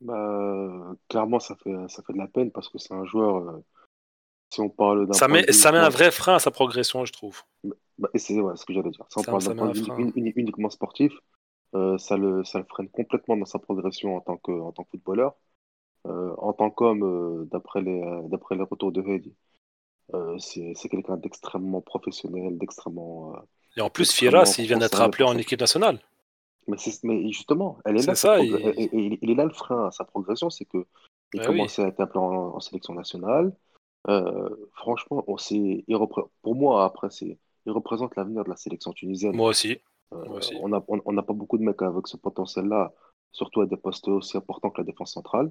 Bah, 0.00 0.94
clairement, 1.08 1.40
ça 1.40 1.56
fait, 1.56 1.74
ça 1.88 2.02
fait 2.02 2.12
de 2.12 2.18
la 2.18 2.26
peine 2.26 2.50
parce 2.50 2.68
que 2.68 2.78
c'est 2.78 2.92
un 2.92 3.06
joueur. 3.06 3.60
si 4.52 4.60
on 4.60 4.68
parle 4.68 5.06
d'un. 5.06 5.14
Ça 5.14 5.28
met, 5.28 5.50
ça 5.52 5.72
met 5.72 5.78
un 5.78 5.88
vrai 5.88 6.10
frein 6.10 6.34
à 6.34 6.38
sa 6.38 6.50
progression, 6.50 7.04
je 7.04 7.12
trouve. 7.12 7.42
Bah, 7.98 8.08
c'est 8.14 8.34
ce 8.34 8.64
que 8.66 8.74
j'allais 8.74 8.90
dire. 8.90 9.06
Si 9.08 9.18
on 9.18 9.22
parle 9.22 9.42
d'un 9.42 9.56
point 9.56 9.68
de 9.68 9.78
vue 9.78 10.32
uniquement 10.36 10.68
sportif, 10.70 11.12
euh, 11.12 11.35
ça, 11.98 12.16
le, 12.16 12.44
ça 12.44 12.58
le 12.58 12.64
freine 12.64 12.88
complètement 12.88 13.36
dans 13.36 13.44
sa 13.44 13.58
progression 13.58 14.16
en 14.16 14.20
tant 14.20 14.36
que, 14.36 14.52
en 14.52 14.72
tant 14.72 14.84
que 14.84 14.90
footballeur. 14.90 15.34
Euh, 16.06 16.34
en 16.38 16.52
tant 16.52 16.70
qu'homme, 16.70 17.02
euh, 17.02 17.48
d'après 17.50 17.80
les, 17.80 18.00
d'après 18.28 18.54
les 18.54 18.62
retours 18.62 18.92
de 18.92 19.02
Heidi, 19.02 19.34
c'est 20.38 20.88
quelqu'un 20.88 21.16
d'extrêmement 21.16 21.80
professionnel, 21.80 22.58
d'extrêmement. 22.58 23.34
Et 23.76 23.80
en 23.80 23.90
plus, 23.90 24.12
Fieras, 24.12 24.54
il 24.58 24.66
vient 24.66 24.78
d'être 24.78 25.00
appelé 25.00 25.24
en 25.24 25.36
équipe 25.36 25.60
nationale. 25.60 25.98
Mais, 26.68 26.76
mais, 27.02 27.26
justement, 27.32 27.78
elle 27.84 27.98
est, 27.98 28.06
là, 28.06 28.14
ça, 28.14 28.40
il... 28.40 29.18
est 29.22 29.34
là 29.34 29.44
le 29.44 29.52
frein 29.52 29.86
à 29.86 29.90
sa 29.90 30.04
progression, 30.04 30.50
c'est 30.50 30.64
que 30.64 30.84
il 31.34 31.40
ah 31.40 31.46
commençait 31.46 31.82
à 31.82 31.88
être 31.88 32.00
appelé 32.00 32.20
en, 32.20 32.60
sélection 32.60 32.94
nationale. 32.94 33.52
franchement, 34.72 35.24
on 35.26 35.36
pour 36.42 36.54
moi, 36.54 36.84
après, 36.84 37.08
il 37.20 37.72
représente 37.72 38.14
l'avenir 38.16 38.44
de 38.44 38.50
la 38.50 38.56
sélection 38.56 38.92
tunisienne. 38.92 39.34
Moi 39.34 39.50
aussi. 39.50 39.78
Euh, 40.12 40.40
on 40.60 40.68
n'a 40.68 40.82
on 40.88 41.22
pas 41.22 41.32
beaucoup 41.32 41.58
de 41.58 41.62
mecs 41.62 41.82
avec 41.82 42.06
ce 42.06 42.16
potentiel-là, 42.16 42.92
surtout 43.32 43.60
à 43.60 43.66
des 43.66 43.76
postes 43.76 44.08
aussi 44.08 44.36
importants 44.36 44.70
que 44.70 44.80
la 44.80 44.86
défense 44.86 45.12
centrale. 45.12 45.50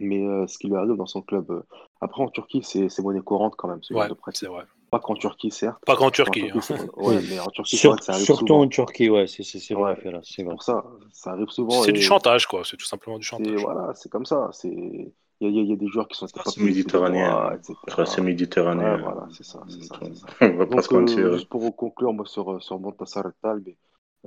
Mais 0.00 0.26
euh, 0.26 0.46
ce 0.46 0.56
qui 0.56 0.68
lui 0.68 0.76
arrive 0.76 0.96
dans 0.96 1.06
son 1.06 1.20
club. 1.20 1.50
Euh, 1.50 1.62
après, 2.00 2.22
en 2.22 2.28
Turquie, 2.28 2.62
c'est 2.62 2.88
monnaie 3.00 3.20
courante 3.20 3.54
quand 3.56 3.68
même. 3.68 3.82
c'est 3.82 3.94
vrai. 3.94 4.64
Pas 4.90 4.98
qu'en 4.98 5.14
Turquie, 5.14 5.50
certes. 5.50 5.82
Pas 5.86 5.96
qu'en 5.96 6.10
Turquie. 6.10 6.50
Hein. 6.50 6.60
mais 7.30 7.38
en 7.38 7.48
Turquie, 7.48 7.76
ça 7.76 7.94
arrive 8.08 8.24
Surtout 8.24 8.54
en 8.54 8.68
Turquie, 8.68 9.10
ouais, 9.10 9.26
c'est 9.26 9.74
vrai. 9.74 9.98
C'est 10.22 10.44
pour 10.44 10.62
ça, 10.62 10.84
ça 11.12 11.32
arrive 11.32 11.48
souvent. 11.48 11.82
C'est 11.82 11.92
du 11.92 12.02
chantage, 12.02 12.46
quoi. 12.46 12.62
C'est 12.64 12.76
tout 12.76 12.86
simplement 12.86 13.18
du 13.18 13.24
chantage. 13.24 13.62
Voilà, 13.62 13.92
c'est 13.94 14.10
comme 14.10 14.26
ça. 14.26 14.48
C'est 14.52 15.12
il 15.48 15.68
y, 15.68 15.72
a 15.72 15.76
des 15.76 15.88
joueurs 15.88 16.08
qui 16.08 16.16
sont 16.16 16.26
C'est 16.26 16.60
méditerranéen. 16.60 17.58
C'est 18.04 18.20
méditerranéen. 18.20 18.96
voilà, 18.98 19.28
c'est 19.32 19.44
ça. 19.44 19.62
ça, 19.68 19.98
On 20.40 20.56
va 20.56 20.66
pas 20.66 20.82
se 20.82 20.94
euh, 20.94 21.32
juste 21.34 21.48
pour 21.48 21.74
conclure, 21.74 22.12
moi, 22.12 22.26
sur, 22.26 22.62
sur 22.62 22.78
Montassar 22.78 23.26
et 23.26 23.30
Talbi, 23.42 23.76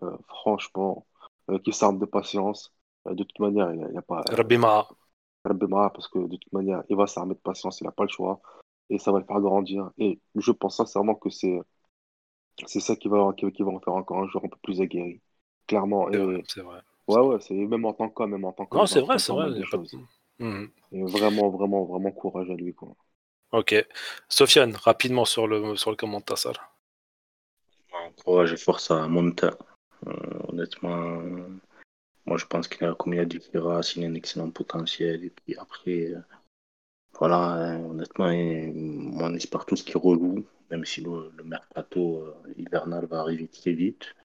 euh, 0.03 0.17
franchement, 0.27 1.05
euh, 1.49 1.59
qui 1.59 1.73
s'arme 1.73 1.99
de 1.99 2.05
patience. 2.05 2.73
de 3.05 3.23
toute 3.23 3.39
manière, 3.39 3.71
il 3.73 3.79
n'y 3.79 3.97
a, 3.97 3.99
a, 3.99 4.01
pas. 4.01 4.23
Rabima. 4.29 4.87
Rabima, 5.43 5.89
parce 5.91 6.07
que 6.07 6.19
de 6.19 6.35
toute 6.35 6.53
manière, 6.53 6.83
il 6.89 6.95
va 6.95 7.07
s'armer 7.07 7.35
de 7.35 7.39
patience, 7.39 7.79
il 7.81 7.85
n'a 7.85 7.91
pas 7.91 8.03
le 8.03 8.09
choix. 8.09 8.41
Et 8.89 8.99
ça 8.99 9.11
va 9.11 9.19
le 9.19 9.25
faire 9.25 9.39
grandir. 9.39 9.89
Et 9.97 10.19
je 10.35 10.51
pense 10.51 10.77
sincèrement 10.77 11.15
que 11.15 11.29
c'est 11.29 11.59
c'est 12.67 12.79
ça 12.79 12.95
qui 12.95 13.09
va, 13.09 13.33
qui, 13.33 13.63
va 13.63 13.71
en 13.71 13.79
faire 13.79 13.93
encore 13.93 14.19
un 14.19 14.27
joueur 14.27 14.45
un 14.45 14.47
peu 14.47 14.57
plus 14.63 14.79
aguerri. 14.79 15.21
Clairement. 15.67 16.07
C'est 16.47 16.61
vrai. 16.61 16.79
Ouais, 17.07 17.19
ouais, 17.19 17.37
c'est 17.39 17.53
même 17.53 17.85
en 17.85 17.93
tant 17.93 18.09
qu'homme, 18.09 18.31
même 18.31 18.45
en 18.45 18.53
tant 18.53 18.67
Non, 18.71 18.85
c'est 18.85 19.01
vrai, 19.01 19.19
c'est 19.19 19.31
vrai. 19.31 19.49
Mhm. 20.39 20.69
vraiment, 20.91 21.49
vraiment, 21.49 21.85
vraiment 21.85 22.11
courage 22.11 22.49
à 22.49 22.53
lui. 22.53 22.73
Quoi. 22.73 22.95
Ok. 23.51 23.73
Sofiane, 24.27 24.75
rapidement 24.75 25.25
sur 25.25 25.47
le, 25.47 25.75
sur 25.75 25.91
le 25.91 25.95
commentaire, 25.95 26.37
ça. 26.37 26.51
Courage 28.23 28.53
et 28.53 28.57
force 28.57 28.91
à 28.91 29.07
Monta. 29.07 29.57
Euh, 30.07 30.11
honnêtement, 30.49 31.21
moi 32.25 32.37
je 32.37 32.45
pense 32.45 32.67
qu'il 32.67 32.85
a, 32.85 32.93
comme 32.93 33.13
il 33.13 33.19
a 33.19 33.25
dit 33.25 33.39
il 33.53 33.59
a 33.59 33.81
un 34.07 34.13
excellent 34.13 34.49
potentiel. 34.49 35.23
Et 35.23 35.29
puis 35.29 35.55
après, 35.57 36.11
euh, 36.11 36.19
voilà, 37.17 37.37
hein, 37.37 37.83
honnêtement, 37.85 38.25
on 38.25 39.33
espère 39.35 39.65
tous 39.65 39.83
qu'il 39.83 39.97
rejoue, 39.97 40.45
même 40.69 40.85
si 40.85 41.01
le, 41.01 41.31
mercato 41.43 42.19
euh, 42.19 42.53
hivernal 42.57 43.05
va 43.05 43.21
arriver 43.21 43.47
très 43.47 43.71
vite. 43.71 44.15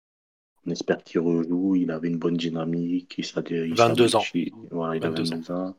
On 0.67 0.71
espère 0.71 1.03
qu'il 1.03 1.21
rejoue. 1.21 1.77
Il 1.77 1.91
avait 1.91 2.09
une 2.09 2.19
bonne 2.19 2.37
dynamique. 2.37 3.15
Il, 3.17 3.75
22 3.75 4.17
ans. 4.17 4.23
Voilà, 4.71 4.97
il 4.97 5.05
a 5.05 5.09
22 5.09 5.53
ans. 5.53 5.75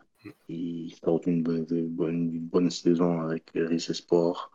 Il 0.47 0.93
sort 1.03 1.21
une 1.25 1.43
bonne, 1.43 2.39
bonne, 2.39 2.69
saison 2.69 3.21
avec 3.21 3.51
Rice 3.55 3.91
Sport. 3.93 4.51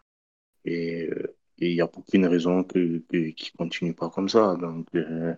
Et 0.64 1.08
euh, 1.08 1.36
il 1.58 1.74
n'y 1.74 1.80
a 1.80 1.84
aucune 1.84 2.26
raison 2.26 2.64
qu'il 2.64 3.02
que, 3.08 3.30
qu 3.30 3.52
continue 3.56 3.94
pas 3.94 4.10
comme 4.10 4.28
ça. 4.28 4.56
Donc, 4.56 4.86
euh, 4.94 5.34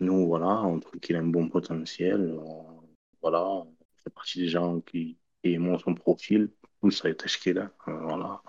nous, 0.00 0.26
voilà, 0.26 0.62
on 0.62 0.80
trouve 0.80 1.00
qu'il 1.00 1.16
a 1.16 1.20
un 1.20 1.26
bon 1.26 1.48
potentiel. 1.48 2.38
voilà, 3.22 3.44
on 3.46 3.74
fait 4.02 4.10
partie 4.10 4.40
des 4.40 4.48
gens 4.48 4.80
qui, 4.80 5.18
aiment 5.42 5.78
son 5.78 5.94
profil. 5.94 6.50
Tout 6.80 6.90
ça 6.90 7.08
est 7.08 7.22
acheté 7.22 7.52
là. 7.52 7.70
Voilà. 7.86 8.42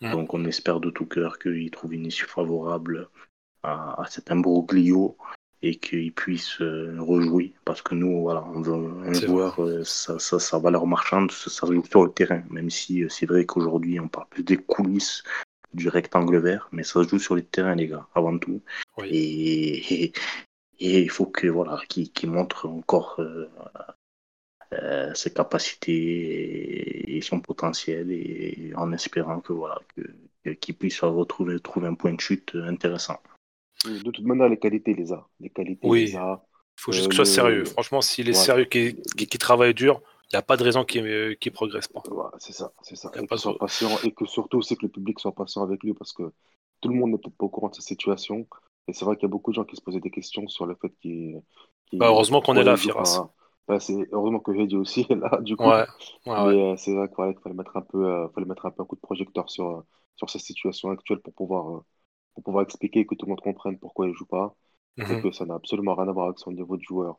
Donc, 0.00 0.32
on 0.34 0.44
espère 0.44 0.80
de 0.80 0.90
tout 0.90 1.06
cœur 1.06 1.38
qu'il 1.38 1.70
trouve 1.70 1.94
une 1.94 2.06
issue 2.06 2.26
favorable 2.26 3.08
à, 3.62 4.00
à 4.00 4.06
cet 4.06 4.30
imbroglio 4.30 5.16
et 5.62 5.76
qu'il 5.76 6.12
puisse 6.12 6.60
euh, 6.60 6.96
rejouer. 6.98 7.54
Parce 7.64 7.82
que 7.82 7.94
nous 7.94 8.22
voilà 8.22 8.44
on 8.54 8.60
veut 8.60 8.74
un 9.06 9.12
joueur 9.12 9.62
euh, 9.62 9.84
ça, 9.84 10.18
ça, 10.18 10.38
ça 10.38 10.58
valeur 10.58 10.86
marchande 10.86 11.30
ça, 11.30 11.50
ça 11.50 11.66
joue 11.66 11.84
sur 11.84 12.04
le 12.04 12.12
terrain. 12.12 12.42
Même 12.50 12.70
si 12.70 13.02
euh, 13.02 13.08
c'est 13.08 13.26
vrai 13.26 13.44
qu'aujourd'hui 13.44 13.98
on 14.00 14.08
parle 14.08 14.28
plus 14.30 14.44
des 14.44 14.56
coulisses 14.56 15.22
du 15.74 15.88
rectangle 15.88 16.38
vert 16.38 16.68
mais 16.72 16.82
ça 16.82 17.02
se 17.02 17.08
joue 17.08 17.18
sur 17.18 17.34
le 17.34 17.42
terrain 17.42 17.74
les 17.74 17.88
gars 17.88 18.06
avant 18.14 18.38
tout. 18.38 18.62
Et, 19.04 20.04
et, 20.80 21.02
il 21.02 21.10
faut 21.10 21.26
que 21.26 21.48
voilà 21.48 21.80
qu'il 21.88 22.30
montre 22.30 22.66
encore 22.68 23.20
ses 25.14 25.32
capacités 25.32 27.16
et, 27.16 27.20
son 27.22 27.40
potentiel 27.40 28.12
et 28.12 28.72
en 28.76 28.92
espérant 28.92 29.40
que 29.40 29.52
voilà 29.52 29.80
qu'il 30.60 30.76
puisse 30.76 31.00
retrouver 31.00 31.58
trouver 31.58 31.88
un 31.88 31.94
point 31.94 32.12
de 32.12 32.20
chute 32.20 32.54
intéressant 32.54 33.20
de 33.84 34.10
toute 34.10 34.24
manière, 34.24 34.48
les 34.48 34.58
qualités, 34.58 34.94
les 34.94 35.12
a. 35.12 35.26
Les 35.40 35.50
qualités, 35.50 35.86
oui. 35.86 36.06
Les 36.06 36.16
a. 36.16 36.42
Il 36.78 36.80
faut 36.80 36.92
juste 36.92 37.06
euh, 37.06 37.08
que 37.08 37.14
ce 37.14 37.24
soit 37.24 37.34
sérieux. 37.34 37.64
Franchement, 37.64 38.00
s'il 38.00 38.28
est 38.28 38.34
sérieux, 38.34 38.64
qu'il 38.64 39.02
qui 39.02 39.38
travaille 39.38 39.74
dur, 39.74 40.00
il 40.30 40.36
n'y 40.36 40.38
a 40.38 40.42
pas 40.42 40.56
de 40.56 40.62
raison 40.62 40.84
qu'il 40.84 41.04
ne 41.04 41.50
progresse 41.50 41.88
pas. 41.88 42.02
c'est 42.38 42.52
ça, 42.52 42.72
c'est 42.82 42.96
ça. 42.96 43.10
Et, 43.14 43.36
soit 43.36 43.58
patient, 43.58 43.88
et 44.04 44.12
que 44.12 44.26
surtout, 44.26 44.62
c'est 44.62 44.76
que 44.76 44.82
le 44.82 44.90
public 44.90 45.18
soit 45.18 45.34
patient 45.34 45.62
avec 45.62 45.82
lui 45.82 45.94
parce 45.94 46.12
que 46.12 46.32
tout 46.80 46.88
le 46.88 46.94
monde 46.94 47.12
n'est 47.12 47.18
peut-être 47.18 47.36
pas 47.36 47.46
au 47.46 47.48
courant 47.48 47.70
de 47.70 47.74
sa 47.74 47.80
situation. 47.80 48.46
Et 48.86 48.92
c'est 48.92 49.04
vrai 49.04 49.16
qu'il 49.16 49.24
y 49.24 49.26
a 49.26 49.30
beaucoup 49.30 49.50
de 49.50 49.56
gens 49.56 49.64
qui 49.64 49.76
se 49.76 49.80
posaient 49.80 50.00
des 50.00 50.10
questions 50.10 50.46
sur 50.48 50.66
le 50.66 50.76
fait 50.80 50.92
qu'il. 51.00 51.40
bah, 51.94 52.06
heureusement 52.08 52.40
qu'on 52.40 52.56
est 52.56 52.64
là, 52.64 52.76
Firas. 52.76 53.30
Bah, 53.66 53.78
heureusement 54.12 54.40
que 54.40 54.52
Heidi 54.52 54.76
aussi 54.76 55.06
est 55.08 55.14
là, 55.14 55.38
du 55.42 55.56
coup. 55.56 55.64
Ouais, 55.64 55.84
Mais 56.26 56.32
euh, 56.32 56.76
c'est 56.76 56.94
vrai 56.94 57.08
qu'il 57.08 57.16
fallait, 57.16 57.54
mettre 57.54 57.76
un 57.76 57.82
peu, 57.82 58.06
euh, 58.06 58.28
fallait 58.34 58.46
mettre 58.46 58.66
un 58.66 58.70
peu 58.70 58.82
un 58.82 58.86
coup 58.86 58.96
de 58.96 59.00
projecteur 59.00 59.50
sur, 59.50 59.82
sur 60.16 60.30
sa 60.30 60.38
situation 60.38 60.90
actuelle 60.90 61.20
pour 61.20 61.34
pouvoir 61.34 61.82
pour 62.38 62.44
pouvoir 62.44 62.62
expliquer 62.62 63.04
que 63.04 63.16
tout 63.16 63.26
le 63.26 63.30
monde 63.30 63.40
comprenne 63.40 63.80
pourquoi 63.80 64.06
il 64.06 64.14
joue 64.14 64.24
pas 64.24 64.54
et 64.96 65.02
mhm. 65.02 65.22
que 65.22 65.32
ça 65.32 65.44
n'a 65.44 65.54
absolument 65.54 65.96
rien 65.96 66.08
à 66.08 66.12
voir 66.12 66.26
avec 66.26 66.38
son 66.38 66.52
niveau 66.52 66.76
de 66.76 66.82
joueur. 66.82 67.16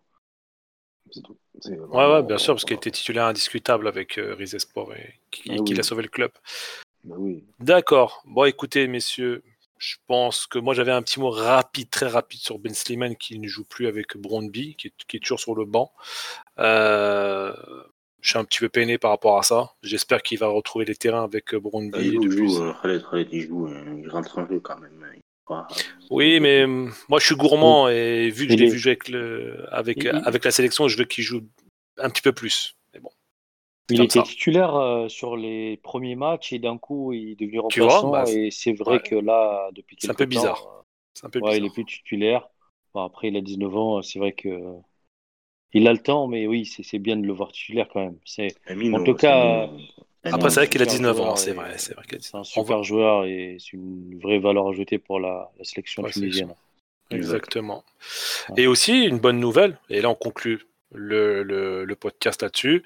ouais, 1.13 1.77
ouais, 1.89 2.23
bien 2.23 2.37
sûr, 2.37 2.53
parce 2.53 2.63
qu'il 2.63 2.77
était 2.77 2.89
titulaire 2.91 3.25
indiscutable 3.25 3.89
avec 3.89 4.17
euh, 4.17 4.45
Sport 4.45 4.93
et 4.93 5.19
qui, 5.29 5.51
ah 5.51 5.79
a 5.79 5.83
sauvé 5.83 6.03
le 6.03 6.07
club. 6.07 6.31
Bah 7.03 7.15
oui. 7.17 7.43
D'accord. 7.59 8.23
Bon, 8.27 8.45
écoutez, 8.45 8.87
messieurs, 8.87 9.43
je 9.77 9.97
pense 10.07 10.47
que 10.47 10.57
moi 10.57 10.73
j'avais 10.73 10.93
un 10.93 11.01
petit 11.01 11.19
mot 11.19 11.31
rapide, 11.31 11.89
très 11.89 12.07
rapide 12.07 12.39
sur 12.39 12.57
Ben 12.57 12.73
Sliman 12.73 13.17
qui 13.17 13.39
ne 13.39 13.47
joue 13.47 13.65
plus 13.65 13.87
avec 13.87 14.15
Brondby, 14.15 14.77
qui 14.77 14.87
est, 14.87 15.19
toujours 15.19 15.41
sur 15.41 15.53
le 15.53 15.65
banc. 15.65 15.91
Euh, 16.59 17.53
je 18.21 18.29
suis 18.29 18.39
un 18.39 18.43
petit 18.43 18.59
peu 18.59 18.69
peiné 18.69 18.97
par 18.97 19.11
rapport 19.11 19.37
à 19.37 19.43
ça. 19.43 19.73
J'espère 19.81 20.21
qu'il 20.21 20.39
va 20.39 20.47
retrouver 20.47 20.85
les 20.85 20.95
terrains 20.95 21.23
avec 21.23 21.53
euh, 21.53 21.59
Brondby. 21.59 21.91
Ah, 21.93 22.01
il, 22.01 22.31
joue, 22.31 22.63
euh, 22.63 22.73
Khaled, 22.81 23.27
il 23.31 23.41
joue, 23.41 23.69
il 23.97 24.09
rentre 24.09 24.37
en 24.39 24.47
jeu 24.47 24.59
quand 24.59 24.77
même. 24.79 25.05
Hein. 25.49 25.67
Oui, 26.11 26.39
mais 26.39 26.61
euh, 26.61 26.87
moi 27.07 27.19
je 27.19 27.25
suis 27.25 27.35
gourmand 27.35 27.89
et 27.89 28.29
vu 28.29 28.45
que 28.45 28.53
je 28.53 28.57
l'ai 28.57 28.69
vu 28.69 28.77
jouer 28.77 28.91
avec, 28.91 29.09
le, 29.09 29.65
avec, 29.71 30.05
avec 30.05 30.45
la 30.45 30.51
sélection, 30.51 30.87
je 30.87 30.95
veux 30.95 31.05
qu'il 31.05 31.23
joue 31.23 31.41
un 31.97 32.09
petit 32.11 32.21
peu 32.21 32.33
plus. 32.33 32.75
Mais 32.93 32.99
bon, 32.99 33.09
il 33.89 34.01
était 34.01 34.21
titulaire 34.21 35.07
sur 35.07 35.35
les 35.35 35.77
premiers 35.77 36.15
matchs 36.15 36.53
et 36.53 36.59
d'un 36.59 36.77
coup 36.77 37.13
il 37.13 37.31
est 37.31 37.35
devenu 37.35 37.61
remplaçant. 37.61 38.11
Bah, 38.11 38.25
et 38.27 38.51
c'est 38.51 38.73
vrai 38.73 38.99
que 38.99 39.15
là, 39.15 39.69
depuis 39.73 39.95
quelques 39.95 40.05
C'est 40.05 40.11
un 40.11 40.13
peu 40.13 40.25
bizarre. 40.25 40.85
C'est 41.15 41.25
un 41.25 41.29
peu 41.31 41.39
bizarre. 41.39 41.55
il 41.55 41.65
est 41.65 41.73
plus 41.73 41.85
titulaire. 41.85 42.47
après, 42.93 43.29
il 43.29 43.37
a 43.37 43.41
19 43.41 43.75
ans, 43.75 44.01
c'est 44.03 44.19
vrai 44.19 44.33
que 44.33 44.49
il 45.73 45.87
a 45.87 45.93
le 45.93 45.99
temps, 45.99 46.27
mais 46.27 46.47
oui, 46.47 46.65
c'est 46.65 46.99
bien 46.99 47.15
de 47.15 47.25
le 47.25 47.33
voir 47.33 47.51
titulaire 47.51 47.87
quand 47.91 47.99
même. 47.99 48.17
C'est 48.25 48.55
en 48.69 49.03
tout 49.03 49.13
cas. 49.13 49.69
Après, 50.23 50.49
c'est 50.49 50.61
vrai 50.61 50.69
qu'il 50.69 50.81
a 50.81 50.85
19 50.85 51.19
ans, 51.21 51.35
c'est 51.35 51.53
vrai. 51.53 51.75
C'est 51.77 51.95
un 52.35 52.43
super 52.43 52.83
joueur 52.83 53.25
et 53.25 53.57
c'est 53.59 53.73
une 53.73 54.19
vraie 54.19 54.39
valeur 54.39 54.67
ajoutée 54.67 54.97
pour 54.97 55.19
la, 55.19 55.51
sélection 55.61 56.03
tunisienne. 56.03 56.53
Exactement. 57.11 57.83
Et 58.57 58.67
aussi, 58.67 59.05
une 59.05 59.19
bonne 59.19 59.39
nouvelle, 59.39 59.79
et 59.89 60.01
là 60.01 60.09
on 60.09 60.15
conclut 60.15 60.67
le, 60.91 61.43
le, 61.43 61.95
podcast 61.95 62.41
là-dessus. 62.41 62.83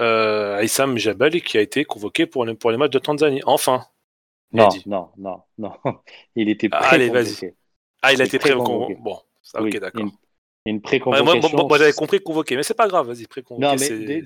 Euh, 0.00 0.56
Aïssam 0.56 0.98
Jabali 0.98 1.42
qui 1.42 1.58
a 1.58 1.60
été 1.60 1.84
convoqué 1.84 2.26
pour 2.26 2.44
les, 2.44 2.54
pour 2.54 2.70
les 2.70 2.76
matchs 2.76 2.90
de 2.90 2.98
Tanzanie. 2.98 3.42
Enfin. 3.46 3.84
Non, 4.52 4.68
non, 4.86 5.08
non, 5.16 5.40
non. 5.58 5.72
Il 6.36 6.48
était 6.48 6.68
prêt. 6.68 6.94
Allez, 6.94 7.08
vas-y. 7.08 7.54
Ah, 8.02 8.12
il 8.12 8.20
a 8.20 8.24
été 8.24 8.38
pré 8.40 8.50
pré-convoqué. 8.50 8.96
Bon, 8.98 9.20
ça, 9.42 9.62
Oui, 9.62 9.70
ok, 9.72 9.80
d'accord. 9.80 10.10
Une, 10.64 10.74
une 10.74 10.76
Ouais, 10.76 10.80
pré-convocation. 10.82 11.66
moi, 11.66 11.78
j'avais 11.78 11.92
compris 11.92 12.20
convoqué, 12.20 12.56
mais 12.56 12.62
c'est 12.62 12.74
pas 12.74 12.86
grave, 12.88 13.08
vas-y, 13.08 13.26
pré-convoqué. 13.26 13.66
Non, 13.66 13.74
mais 13.78 14.22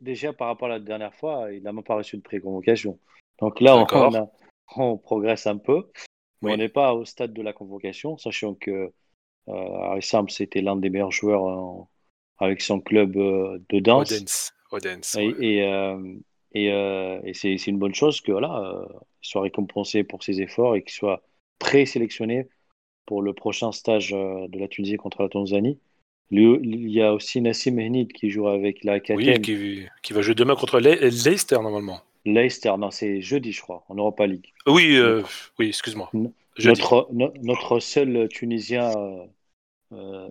déjà 0.00 0.32
par 0.32 0.48
rapport 0.48 0.68
à 0.68 0.72
la 0.72 0.80
dernière 0.80 1.14
fois, 1.14 1.52
il 1.52 1.62
n'a 1.62 1.72
même 1.72 1.82
pas 1.82 1.96
reçu 1.96 2.16
de 2.16 2.22
pré-convocation. 2.22 2.98
Donc 3.40 3.60
là, 3.60 3.76
on, 3.76 3.86
on 3.90 4.14
a- 4.14 4.30
on 4.76 4.96
progresse 4.96 5.46
un 5.46 5.58
peu, 5.58 5.90
mais 6.40 6.50
Oui. 6.50 6.52
on 6.54 6.56
n'est 6.58 6.68
pas 6.68 6.94
au 6.94 7.04
stade 7.04 7.32
de 7.32 7.42
la 7.42 7.52
convocation, 7.52 8.16
sachant 8.16 8.54
que 8.54 8.92
euh, 9.48 10.00
c'était 10.28 10.60
l'un 10.60 10.76
des 10.76 10.88
meilleurs 10.90 11.10
joueurs 11.10 11.42
en- 11.42 11.88
avec 12.38 12.60
son 12.60 12.80
club 12.80 13.16
euh, 13.16 13.58
de 13.68 13.80
danse. 13.80 14.12
Odense. 14.12 14.52
Odense, 14.70 15.16
Et, 15.16 15.26
ouais. 15.26 15.34
et, 15.40 15.62
euh, 15.64 16.14
et, 16.54 16.72
euh, 16.72 17.20
et 17.24 17.34
c'est 17.34 17.56
une 17.66 17.78
bonne 17.78 17.94
chose 17.94 18.20
que 18.20 18.30
voilà, 18.32 18.86
il 19.22 19.28
soit 19.28 19.42
récompensé 19.42 20.04
pour 20.04 20.22
ses 20.22 20.40
efforts 20.40 20.76
et 20.76 20.82
qu'il 20.82 20.92
soit 20.92 21.22
présélectionné 21.58 22.48
pour 23.06 23.22
le 23.22 23.32
prochain 23.32 23.72
stage 23.72 24.12
euh, 24.12 24.48
de 24.48 24.58
la 24.58 24.68
Tunisie 24.68 24.96
contre 24.96 25.22
la 25.22 25.28
Tanzanie. 25.28 25.78
Il 26.30 26.88
y 26.90 27.02
a 27.02 27.12
aussi 27.12 27.40
Nassim 27.42 27.78
Henid 27.78 28.12
qui 28.12 28.30
joue 28.30 28.48
avec 28.48 28.84
la 28.84 29.00
Oui, 29.14 29.40
qui, 29.42 29.86
qui 30.02 30.12
va 30.12 30.22
jouer 30.22 30.34
demain 30.34 30.56
contre 30.56 30.80
Le- 30.80 30.94
Leicester, 31.08 31.56
normalement. 31.56 32.00
Leicester, 32.24 32.72
non, 32.78 32.90
c'est 32.90 33.20
jeudi, 33.20 33.52
je 33.52 33.60
crois, 33.60 33.84
en 33.88 33.96
Europa 33.96 34.26
League. 34.26 34.52
Oui, 34.66 34.96
euh, 34.96 35.22
oui, 35.58 35.68
excuse-moi. 35.68 36.10
Notre, 36.58 37.08
no- 37.12 37.32
notre 37.42 37.80
seul 37.80 38.28
Tunisien 38.28 38.92
euh, 39.92 40.28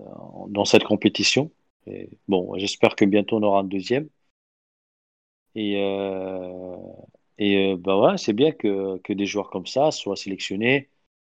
dans 0.50 0.66
cette 0.66 0.84
compétition. 0.84 1.52
Et 1.88 2.10
bon, 2.28 2.58
j'espère 2.58 2.96
que 2.96 3.06
bientôt 3.06 3.38
on 3.38 3.44
aura 3.44 3.62
un 3.62 3.64
deuxième. 3.64 4.10
Et, 5.56 5.76
euh, 5.78 6.78
et 7.38 7.76
bah 7.76 7.98
ouais, 8.00 8.18
c'est 8.18 8.34
bien 8.34 8.52
que, 8.52 8.98
que 9.00 9.14
des 9.14 9.26
joueurs 9.26 9.50
comme 9.50 9.66
ça 9.68 9.92
soient 9.92 10.16
sélectionnés 10.16 10.90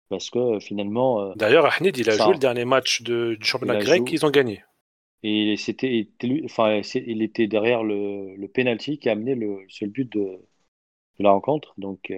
parce 0.09 0.29
que 0.29 0.39
euh, 0.39 0.59
finalement, 0.59 1.21
euh, 1.21 1.33
D'ailleurs, 1.35 1.65
Ahnid, 1.65 1.97
il 1.97 2.09
a 2.09 2.13
Ça- 2.17 2.23
joué 2.25 2.33
le 2.33 2.39
dernier 2.39 2.65
match 2.65 3.01
de- 3.01 3.35
du 3.39 3.45
championnat 3.45 3.75
Il 3.79 3.85
grec, 3.85 3.99
joué. 3.99 4.09
ils 4.13 4.25
ont 4.25 4.29
gagné. 4.31 4.63
et 5.23 5.55
c'était, 5.57 6.07
lui- 6.23 6.43
enfin, 6.45 6.81
c'est- 6.83 7.03
il 7.07 7.21
était 7.23 7.47
derrière 7.47 7.83
le, 7.83 8.35
le 8.35 8.47
penalty 8.47 8.99
qui 8.99 9.09
a 9.09 9.13
amené 9.13 9.33
le 9.35 9.59
seul 9.69 9.89
but 9.89 10.11
de, 10.11 10.19
de 11.17 11.23
la 11.23 11.31
rencontre. 11.31 11.73
Donc, 11.77 12.11
euh, 12.11 12.15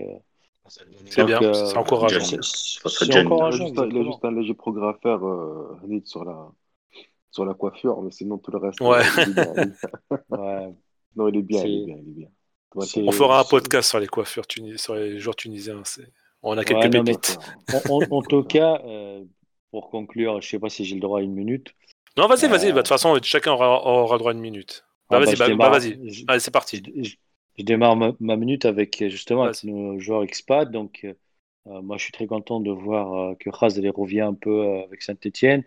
C'est 0.68 1.24
bien, 1.24 1.42
euh, 1.42 1.54
c'est 1.54 1.78
encourageant. 1.78 2.20
c'est- 2.20 2.42
c'est 2.42 3.18
encourageant, 3.20 3.68
juste, 3.68 3.80
un- 3.80 3.88
il 3.90 3.98
a 4.00 4.04
juste 4.04 4.26
un 4.26 4.32
léger 4.32 4.54
progrès 4.54 4.88
à 4.90 4.94
faire, 5.02 5.26
euh, 5.26 5.78
Hanid, 5.84 6.06
sur 6.06 6.26
la, 6.26 6.50
sur 7.32 7.46
la 7.46 7.54
coiffure, 7.54 8.02
mais 8.02 8.12
sinon 8.12 8.38
tout 8.38 8.52
le 8.52 8.58
reste, 8.58 8.82
Ouais. 8.82 9.02
il 9.18 9.30
est 9.30 9.34
bien. 9.34 9.54
il 9.56 9.60
est- 9.62 9.72
Ouais. 10.30 10.74
Non, 11.16 11.28
il 11.30 11.38
est 11.38 11.42
bien, 11.42 11.64
il 11.64 11.74
est 11.74 11.80
C'est- 11.80 11.86
bien, 11.86 11.96
il 12.04 12.10
est 12.10 12.14
bien. 12.14 12.28
C'est- 12.82 13.02
On 13.08 13.12
fera 13.14 13.40
un 13.40 13.44
c'est- 13.44 13.50
podcast 13.50 13.90
sur 13.90 14.00
les 14.00 14.08
coiffures 14.08 14.46
tunis- 14.46 14.78
sur 14.78 14.96
les 14.96 15.18
joueurs 15.20 15.36
tunisiens. 15.38 15.82
On 16.44 16.58
a 16.58 16.64
quelques 16.64 16.84
Ouais, 16.84 16.90
pépites. 17.04 17.38
En, 17.74 17.96
en- 17.96 18.08
en 18.18 18.22
tout 18.22 18.44
cas, 18.44 18.82
euh, 18.86 19.24
pour 19.72 19.90
conclure, 19.90 20.42
je 20.42 20.48
sais 20.48 20.60
pas 20.60 20.70
si 20.70 20.86
j'ai 20.86 20.96
le 20.96 21.02
droit 21.02 21.20
à 21.20 21.24
une 21.24 21.34
minute. 21.34 21.74
Non, 22.18 22.28
vas-y, 22.28 22.48
vas-y. 22.48 22.68
Euh, 22.68 22.70
bah, 22.70 22.72
De 22.74 22.78
toute 22.82 22.88
façon, 22.90 23.18
chacun 23.24 23.52
aura, 23.54 23.86
aura 23.86 24.18
droit 24.18 24.32
à 24.32 24.34
une 24.36 24.40
minute. 24.42 24.86
Bah, 25.10 25.18
Ah, 25.22 25.26
vas-y, 25.26 25.36
bah, 25.36 25.48
démarre- 25.48 25.72
vas-y. 25.72 26.26
Allez, 26.28 26.40
c'est 26.40 26.52
parti. 26.52 26.82
je, 27.58 27.64
démarre 27.64 27.96
ma, 27.96 28.12
ma 28.20 28.36
minute 28.36 28.66
avec 28.66 29.02
euh, 29.02 29.10
justement 29.10 29.44
avec 29.44 29.64
nos 29.64 30.00
joueurs 30.00 30.24
expat. 30.24 30.70
Donc, 30.70 31.06
euh, 31.06 31.82
moi, 31.82 31.98
je 31.98 32.04
suis 32.04 32.12
très 32.14 32.28
content 32.28 32.60
de 32.60 32.72
voir 32.72 33.14
euh, 33.14 33.36
que 33.36 33.50
Khazri 33.50 33.90
revient 33.90 34.22
un 34.22 34.34
peu 34.34 34.84
avec 34.86 35.02
Saint-Etienne, 35.02 35.64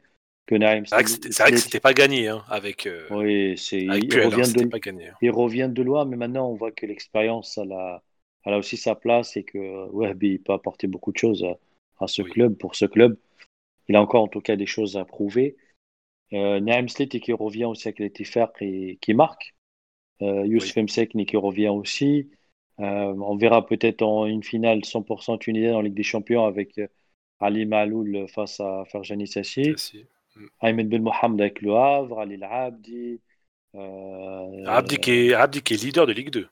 C'est 0.49 0.57
vrai 0.57 1.05
que 1.53 1.57
c'était- 1.59 1.81
pas 1.81 1.93
gagné 1.95 2.29
hein, 2.29 2.43
avec, 2.49 2.87
euh, 2.87 3.07
Oui, 3.11 3.57
c'est 3.59 3.89
avec 3.89 4.05
il 4.05 4.09
Puel. 4.09 4.25
hein, 4.25 4.31
revient 4.31 4.45
C'était 4.47 4.65
de 4.65 4.71
pas 4.71 4.79
gagné. 4.81 5.09
hein. 5.09 5.15
il 5.23 5.31
revient 5.31 5.69
de 5.71 5.83
loin, 5.83 6.05
mais 6.05 6.17
maintenant 6.17 6.49
on 6.51 6.55
voit 6.55 6.73
que 6.73 6.87
l'expérience 6.87 7.57
elle 7.59 7.73
a, 7.73 8.03
elle 8.45 8.55
a 8.55 8.59
aussi 8.59 8.77
sa 8.77 8.95
place 8.95 9.37
et 9.37 9.45
que 9.45 9.89
Wahbi 9.91 10.39
peut 10.39 10.53
apporter 10.53 10.87
beaucoup 10.87 11.13
de 11.13 11.19
choses 11.19 11.45
à, 11.45 11.59
à 12.05 12.07
ce 12.07 12.23
Oui. 12.23 12.31
club, 12.31 12.55
pour 12.57 12.75
ce 12.75 12.87
club. 12.87 13.17
Il 13.89 13.97
a 13.97 14.03
encore 14.03 14.23
en 14.23 14.29
tout 14.29 14.41
cas 14.41 14.57
des 14.57 14.67
choses 14.67 14.97
à 14.97 15.05
prouver. 15.05 15.57
Euh, 16.33 16.61
Sliti 16.89 17.21
qui 17.21 17.33
revient 17.33 17.65
aussi 17.65 17.89
avec 17.89 17.99
les 17.99 18.11
Tifaq 18.11 18.53
et 18.61 18.99
qui 19.01 19.15
marque. 19.15 19.55
Euh, 20.23 20.47
Youssef 20.47 20.77
Msekni 20.77 21.27
qui 21.27 21.37
revient 21.37 21.69
aussi. 21.69 22.31
Euh, 22.81 22.85
on 22.85 23.37
verra 23.37 23.67
peut-être 23.67 24.03
en 24.03 24.27
une 24.27 24.43
finale 24.43 24.85
100% 24.85 25.39
tunisienne 25.39 25.75
en 25.75 25.81
Ligue 25.81 25.95
des 25.95 26.03
Champions 26.03 26.45
avec 26.47 26.79
euh, 26.79 26.87
Ali 27.41 27.67
Maloul 27.67 28.27
face 28.29 28.61
à 28.61 28.85
Ferjani 28.87 29.27
Sassi. 29.27 29.65
Ça, 29.65 29.77
si. 29.77 30.07
Ahmed 30.61 30.89
Ben 30.89 31.03
Mohamed 31.03 31.41
avec 31.41 31.63
le 31.63 31.75
Havre, 31.75 32.21
Ali 32.21 32.39
Abdi. 32.43 33.21
Euh, 33.75 34.65
Abdi, 34.67 34.97
qui 34.99 35.11
est, 35.11 35.35
Abdi 35.35 35.63
qui 35.63 35.75
est 35.75 35.83
leader 35.83 36.07
de 36.07 36.13
Ligue 36.13 36.31
2. 36.31 36.49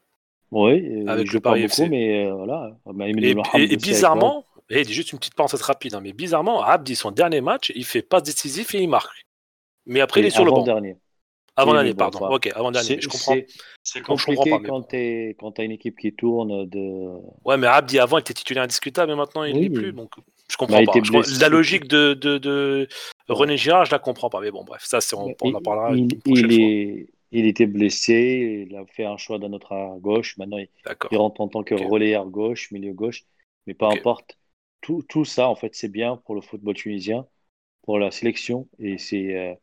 Oui, 0.51 0.81
euh, 1.03 1.07
Avec 1.09 1.33
le 1.33 1.41
Paris 1.41 1.67
beaucoup, 1.67 1.87
mais 1.91 2.25
euh, 2.27 2.33
voilà. 2.35 2.71
Et, 2.87 2.93
Ben 2.93 2.95
Mohamed 2.95 3.25
et- 3.25 3.29
et 3.29 3.65
avec 3.67 3.81
bizarrement, 3.83 4.45
et 4.71 4.85
juste 4.85 5.13
une 5.13 5.19
petite 5.19 5.35
parenthèse 5.35 5.63
rapide, 5.63 5.95
hein, 5.95 6.01
mais 6.03 6.13
bizarrement, 6.13 6.63
Abdi, 6.63 6.97
son 6.97 7.11
dernier 7.11 7.41
match, 7.41 7.71
il 7.75 7.85
fait 7.85 8.03
passe 8.03 8.23
décisif 8.23 8.75
et 8.75 8.83
il 8.83 8.89
marque. 8.89 9.27
Mais 9.87 10.01
après, 10.01 10.21
il 10.21 10.27
est 10.27 10.31
sur 10.31 10.45
le 10.45 10.51
banc. 10.51 10.57
avant-dernier. 10.59 10.97
Avant 11.57 11.73
dernier, 11.73 11.91
bon, 11.93 11.97
pardon. 11.97 12.19
enfin, 12.25 12.35
Ok, 12.37 12.51
avant 12.55 12.71
dernier. 12.71 13.01
Je 13.01 13.09
comprends. 13.09 13.35
c'est- 13.83 14.01
compliqué 14.03 14.51
pas, 14.51 14.59
quand 14.61 14.81
bon. 14.81 14.83
tu 15.53 15.61
as 15.61 15.65
une 15.65 15.73
équipe 15.73 15.99
qui 15.99 16.13
tourne 16.15 16.67
de. 16.67 17.09
Ouais, 17.45 17.57
mais 17.57 17.67
Abdi 17.67 17.99
avant 17.99 18.19
il 18.19 18.21
était 18.21 18.33
titulaire 18.35 18.63
indiscutable, 18.63 19.11
mais 19.11 19.17
maintenant 19.17 19.43
il 19.45 19.55
Oui. 19.57 19.63
n'est 19.63 19.71
plus. 19.71 19.93
Donc 19.93 20.11
je 20.17 20.23
Bah, 20.23 20.67
comprends 20.67 20.85
pas. 20.85 21.01
Je 21.03 21.11
crois- 21.11 21.23
la 21.41 21.49
logique 21.49 21.89
de, 21.89 22.15
de, 22.15 22.39
de 22.39 22.89
René 23.29 23.57
Girard, 23.57 23.87
je 23.87 23.91
la 23.91 23.99
comprends 23.99 24.31
pas. 24.31 24.41
Mais 24.41 24.51
bon, 24.53 24.63
bref, 24.65 24.83
ça, 24.85 24.99
on, 25.17 25.35
on 25.43 25.55
en 25.55 25.61
parlera 25.61 25.91
il, 25.93 25.99
une 25.99 26.09
prochaine 26.21 26.51
il 26.51 27.07
fois. 27.07 27.15
Il 27.31 27.47
était 27.47 27.67
blessé, 27.67 28.67
il 28.69 28.77
a 28.77 28.85
fait 28.87 29.05
un 29.05 29.17
choix 29.17 29.39
d'un 29.39 29.53
autre 29.53 29.73
à 29.73 29.97
gauche. 29.99 30.37
Maintenant, 30.39 30.59
il, 30.59 30.69
rentre 31.17 31.41
en 31.41 31.49
tant 31.49 31.63
que 31.63 31.75
Ok. 31.75 31.83
relayeur 31.89 32.27
gauche, 32.27 32.71
milieu 32.71 32.93
gauche. 32.93 33.25
Mais 33.67 33.75
peu 33.75 33.87
importe. 33.87 34.39
Tout, 34.81 35.03
tout 35.09 35.25
ça, 35.25 35.49
en 35.49 35.57
fait, 35.57 35.75
c'est 35.75 35.89
bien 35.89 36.17
pour 36.17 36.35
le 36.35 36.41
football 36.41 36.75
tunisien, 36.75 37.27
pour 37.83 37.99
la 37.99 38.11
sélection. 38.11 38.69
Et 38.79 38.97
c'est 38.97 39.37
euh, 39.37 39.55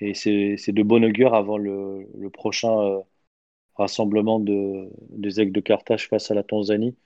de 0.00 0.82
bon 0.82 1.04
augure 1.04 1.34
avant 1.34 1.56
le, 1.58 2.08
le 2.18 2.30
prochain 2.30 2.80
euh, 2.80 2.98
rassemblement 3.76 4.40
de, 4.40 4.90
des 5.10 5.40
aigles 5.40 5.52
de 5.52 5.60
Carthage 5.60 6.08
face 6.08 6.30
à 6.30 6.34
la 6.34 6.42
Tanzanie. 6.42 6.96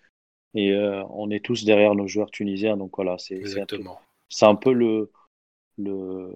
Et 0.55 0.73
euh, 0.73 1.05
on 1.11 1.31
est 1.31 1.45
tous 1.45 1.65
derrière 1.65 1.95
nos 1.95 2.09
joueurs 2.09 2.31
tunisiens. 2.31 2.77
Donc 2.77 2.97
voilà, 2.97 3.17
c'est 3.19 3.37
un, 3.37 3.39
peu- 3.39 3.47
Exactement. 3.47 4.01
c'est 4.29 4.47
un 4.47 4.55
peu 4.55 4.73
le, 4.73 5.11
le 5.79 6.31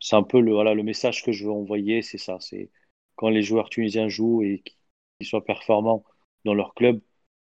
c'est 0.00 0.16
un 0.16 0.22
peu 0.22 0.40
le 0.40 0.52
voilà 0.52 0.74
le 0.74 0.82
message 0.82 1.22
que 1.24 1.32
je 1.32 1.44
veux 1.44 1.52
envoyer, 1.52 2.02
c'est 2.02 2.18
ça. 2.18 2.38
C'est 2.40 2.70
quand 3.16 3.28
les 3.30 3.42
joueurs 3.42 3.70
tunisiens 3.70 4.08
jouent 4.08 4.42
et 4.42 4.62
qu'ils 5.18 5.26
soient 5.28 5.44
performants 5.44 6.04
dans 6.44 6.54
leur 6.54 6.74
club, 6.74 7.00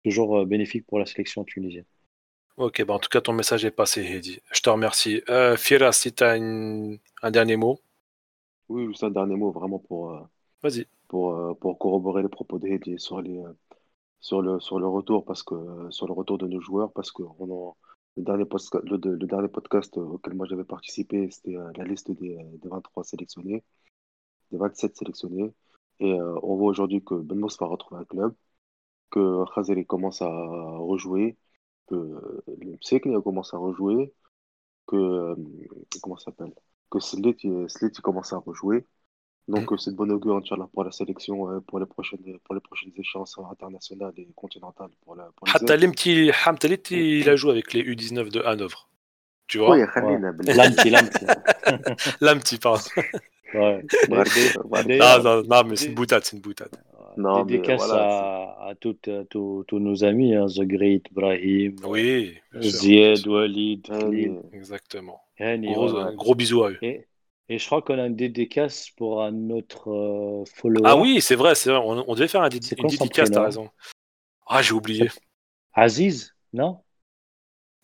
toujours 0.04 0.38
euh, 0.40 0.44
bénéfique 0.46 0.86
pour 0.86 0.98
la 0.98 1.06
sélection 1.06 1.44
tunisienne. 1.44 1.84
Ok, 2.56 2.84
bah 2.84 2.94
en 2.94 2.98
tout 3.00 3.08
cas, 3.08 3.20
ton 3.20 3.32
message 3.32 3.64
est 3.64 3.72
passé, 3.72 4.02
Hedi. 4.04 4.38
Je 4.52 4.60
te 4.60 4.70
remercie. 4.70 5.20
Euh, 5.28 5.56
Fira, 5.56 5.90
si 5.92 6.12
tu 6.12 6.22
as 6.22 6.32
un 6.34 7.30
dernier 7.32 7.56
mot, 7.56 7.80
Oui, 8.68 8.86
juste 8.86 9.04
un 9.04 9.10
dernier 9.10 9.36
mot 9.36 9.50
vraiment 9.52 9.78
pour, 9.78 10.12
euh, 10.12 10.20
vas-y. 10.62 10.86
pour, 11.08 11.34
euh, 11.36 11.54
pour 11.54 11.78
corroborer 11.78 12.22
les 12.22 12.28
propos 12.30 12.58
de 12.58 12.68
Hedi 12.68 12.98
sur, 12.98 13.20
les, 13.22 13.42
sur, 14.20 14.42
le, 14.42 14.60
sur 14.60 14.78
le 14.80 14.88
retour 14.88 15.24
parce 15.24 15.42
que 15.44 15.56
sur 15.90 16.06
le 16.08 16.14
retour 16.14 16.38
de 16.38 16.46
nos 16.48 16.60
joueurs 16.60 16.92
parce 16.92 17.12
que 17.12 17.22
on 17.40 17.50
en- 17.52 17.78
le, 18.16 18.22
dernier 18.24 18.44
le, 18.44 19.26
dernier 19.26 19.48
podcast 19.48 19.96
auquel 19.96 20.34
moi 20.34 20.46
j'avais 20.46 20.64
participé 20.64 21.30
c'était 21.30 21.56
euh, 21.56 21.70
la 21.76 21.84
liste 21.84 22.10
des, 22.10 22.36
des 22.62 22.68
23 22.68 23.04
sélectionnés 23.04 23.64
des 24.50 24.58
27 24.58 24.96
sélectionnés. 24.96 25.52
Et 26.00 26.12
euh, 26.14 26.38
on 26.42 26.56
voit 26.56 26.70
aujourd'hui 26.70 27.02
que 27.04 27.14
Ben 27.14 27.38
Mos 27.38 27.56
va 27.60 27.66
retrouver 27.66 28.02
un 28.02 28.04
club 28.04 28.34
que 29.10 29.44
Khazeli 29.54 29.86
commence 29.86 30.22
à 30.22 30.28
rejouer 30.28 31.36
que 31.88 31.94
euh, 31.96 32.42
le 32.48 32.72
Msekni 32.78 33.14
commence 33.22 33.54
à 33.54 33.58
rejouer 33.58 34.14
que 34.86 35.36
comment 36.02 36.16
s'appelle 36.18 36.54
que 36.90 36.98
il 36.98 38.02
commence 38.02 38.32
à 38.32 38.38
rejouer 38.38 38.86
donc, 39.50 39.72
c'est 39.78 39.90
de 39.90 39.96
bon 39.96 40.10
augure, 40.10 40.42
pour 40.72 40.84
la 40.84 40.90
sélection, 40.92 41.50
euh, 41.50 41.60
pour 41.60 41.78
les 41.78 41.86
prochaines, 41.86 42.20
pour 42.44 42.54
les 42.54 42.60
échéances 42.96 43.38
internationales 43.50 44.12
et 44.16 44.28
continentales. 44.34 44.90
Pour 45.04 45.16
la, 45.16 45.30
il 46.90 47.28
a 47.28 47.36
joué 47.36 47.50
avec 47.52 47.72
les 47.72 47.82
U19 47.82 48.30
de 48.30 48.40
Hanovre. 48.40 48.88
Tu 49.46 49.58
vois? 49.58 49.76
Oui, 49.76 49.82
L'Amti, 50.46 50.90
l'Amti. 50.90 51.24
L'Amti, 52.20 52.58
pardon. 52.62 52.80
Ouais. 53.52 53.84
Ah, 55.00 55.18
non, 55.24 55.64
mais 55.64 55.74
c'est 55.74 55.86
une 55.86 55.94
boutade, 55.94 56.24
c'est 56.24 56.36
une 56.36 56.42
boutade. 56.42 56.70
Non, 57.16 57.44
dédicace 57.44 57.90
à, 57.90 58.68
à 58.68 58.74
tous 58.76 59.66
nos 59.72 60.04
amis, 60.04 60.36
hein, 60.36 60.46
The 60.46 60.60
Great, 60.60 61.12
Brahim, 61.12 61.74
oui, 61.84 62.38
Zied, 62.60 63.26
Walid, 63.26 63.88
Khalid. 63.88 64.38
Exactement. 64.52 65.20
Gros. 65.40 65.96
Un 65.96 66.14
gros 66.14 66.36
bisou 66.36 66.62
à 66.62 66.70
eux 66.70 66.78
et 67.50 67.58
je 67.58 67.66
crois 67.66 67.82
qu'on 67.82 67.98
a 67.98 68.06
une 68.06 68.16
dédicace 68.16 68.88
pour 68.96 69.22
un 69.22 69.50
autre 69.50 69.90
euh, 69.90 70.44
follower. 70.54 70.82
Ah 70.84 70.96
oui, 70.96 71.20
c'est 71.20 71.34
vrai, 71.34 71.54
c'est 71.54 71.70
vrai. 71.70 71.80
On, 71.84 72.08
on 72.08 72.14
devait 72.14 72.28
faire 72.28 72.42
un 72.42 72.48
dédi- 72.48 72.74
une 72.80 72.86
dédicace, 72.86 73.30
t'as 73.30 73.44
raison. 73.44 73.68
Ah, 74.46 74.62
j'ai 74.62 74.72
oublié. 74.72 75.10
Aziz, 75.74 76.34
non? 76.52 76.80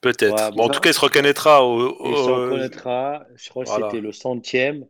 Peut-être. 0.00 0.34
Ouais, 0.34 0.50
bon, 0.52 0.64
en 0.64 0.66
ça- 0.68 0.72
tout 0.74 0.80
cas, 0.80 0.90
il 0.90 0.94
se 0.94 1.00
reconnaîtra 1.00 1.64
au. 1.64 1.88
Il 2.06 2.16
se 2.16 2.30
reconnaîtra, 2.30 3.24
je 3.34 3.50
crois 3.50 3.64
que 3.64 3.70
c'était 3.70 4.00
le 4.00 4.12
centième, 4.12 4.86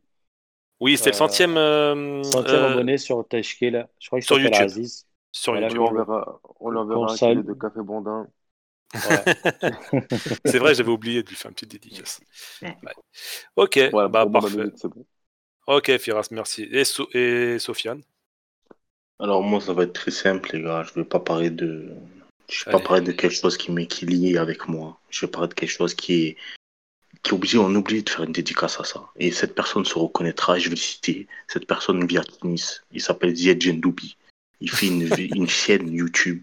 Oui, 0.78 0.97
c'était 0.98 1.11
le 1.11 1.15
Euh, 1.15 1.19
centième. 1.19 1.57
euh, 1.57 2.23
centième 2.23 2.61
euh, 2.62 2.73
abonné 2.73 2.98
sur 2.98 3.27
Tashkil. 3.27 3.86
Je 3.98 4.07
crois 4.09 4.19
qu'il 4.20 4.27
sur 4.27 4.36
s'appelle 4.36 4.53
YouTube. 4.53 4.65
Aziz. 4.65 5.07
sur 5.32 5.53
Voilà, 5.53 5.69
YouTube. 5.69 5.82
on 6.61 6.70
lui 6.70 6.78
enverra 6.78 7.01
qu'on 7.01 7.05
un 7.12 7.16
salue. 7.16 7.40
kilo 7.40 7.55
de 7.55 7.59
café 7.59 7.81
Bondin. 7.82 8.28
c'est 10.44 10.58
vrai, 10.58 10.74
j'avais 10.74 10.90
oublié 10.90 11.22
de 11.22 11.28
lui 11.28 11.36
faire 11.36 11.48
une 11.50 11.54
petite 11.54 11.72
dédicace. 11.72 12.20
Ouais. 12.62 12.76
Ok, 13.56 13.90
bah 13.92 14.08
parfait. 14.26 14.56
minute, 14.56 14.74
c'est 14.76 14.88
bon. 14.88 15.04
Ok, 15.66 15.96
Firas, 15.98 16.28
merci. 16.30 16.62
Et, 16.70 16.84
So- 16.84 17.08
et 17.12 17.58
Sofiane? 17.58 18.02
Alors 19.18 19.42
moi, 19.42 19.60
ça 19.60 19.72
va 19.72 19.82
être 19.84 19.92
très 19.94 20.10
simple, 20.10 20.50
les 20.56 20.62
gars. 20.62 20.84
Je 20.84 20.94
vais 20.94 21.04
pas 21.04 21.20
parler 21.20 21.50
de, 21.50 21.90
je 22.48 22.64
vais 22.64 22.72
pas 22.72 22.80
parler 22.80 23.00
de 23.02 23.12
quelque 23.12 23.34
chose 23.34 23.56
qui 23.56 23.72
m'est 23.72 23.86
qui 23.86 24.04
est 24.04 24.08
lié 24.08 24.36
avec 24.36 24.68
moi. 24.68 25.00
Je 25.10 25.26
vais 25.26 25.30
parler 25.30 25.48
de 25.48 25.54
quelque 25.54 25.70
chose 25.70 25.94
qui 25.94 26.26
est, 26.26 26.36
qui 27.22 27.30
est 27.30 27.34
obligé, 27.34 27.58
on 27.58 27.74
obligé 27.74 28.02
de 28.02 28.10
faire 28.10 28.22
une 28.24 28.32
dédicace 28.32 28.78
à 28.78 28.84
ça. 28.84 29.08
Et 29.16 29.32
cette 29.32 29.54
personne 29.54 29.84
se 29.84 29.98
reconnaîtra. 29.98 30.56
et 30.56 30.60
Je 30.60 30.68
vais 30.68 30.76
le 30.76 30.80
citer. 30.80 31.26
Cette 31.48 31.66
personne 31.66 32.06
vit 32.06 32.18
à 32.18 32.24
Tunis. 32.24 32.82
Il 32.92 33.00
s'appelle 33.00 33.34
Ziad 33.34 33.60
Gendoubi. 33.60 34.16
Il 34.60 34.70
fait 34.70 34.86
une, 34.86 35.10
une 35.34 35.48
chaîne 35.48 35.92
YouTube. 35.92 36.42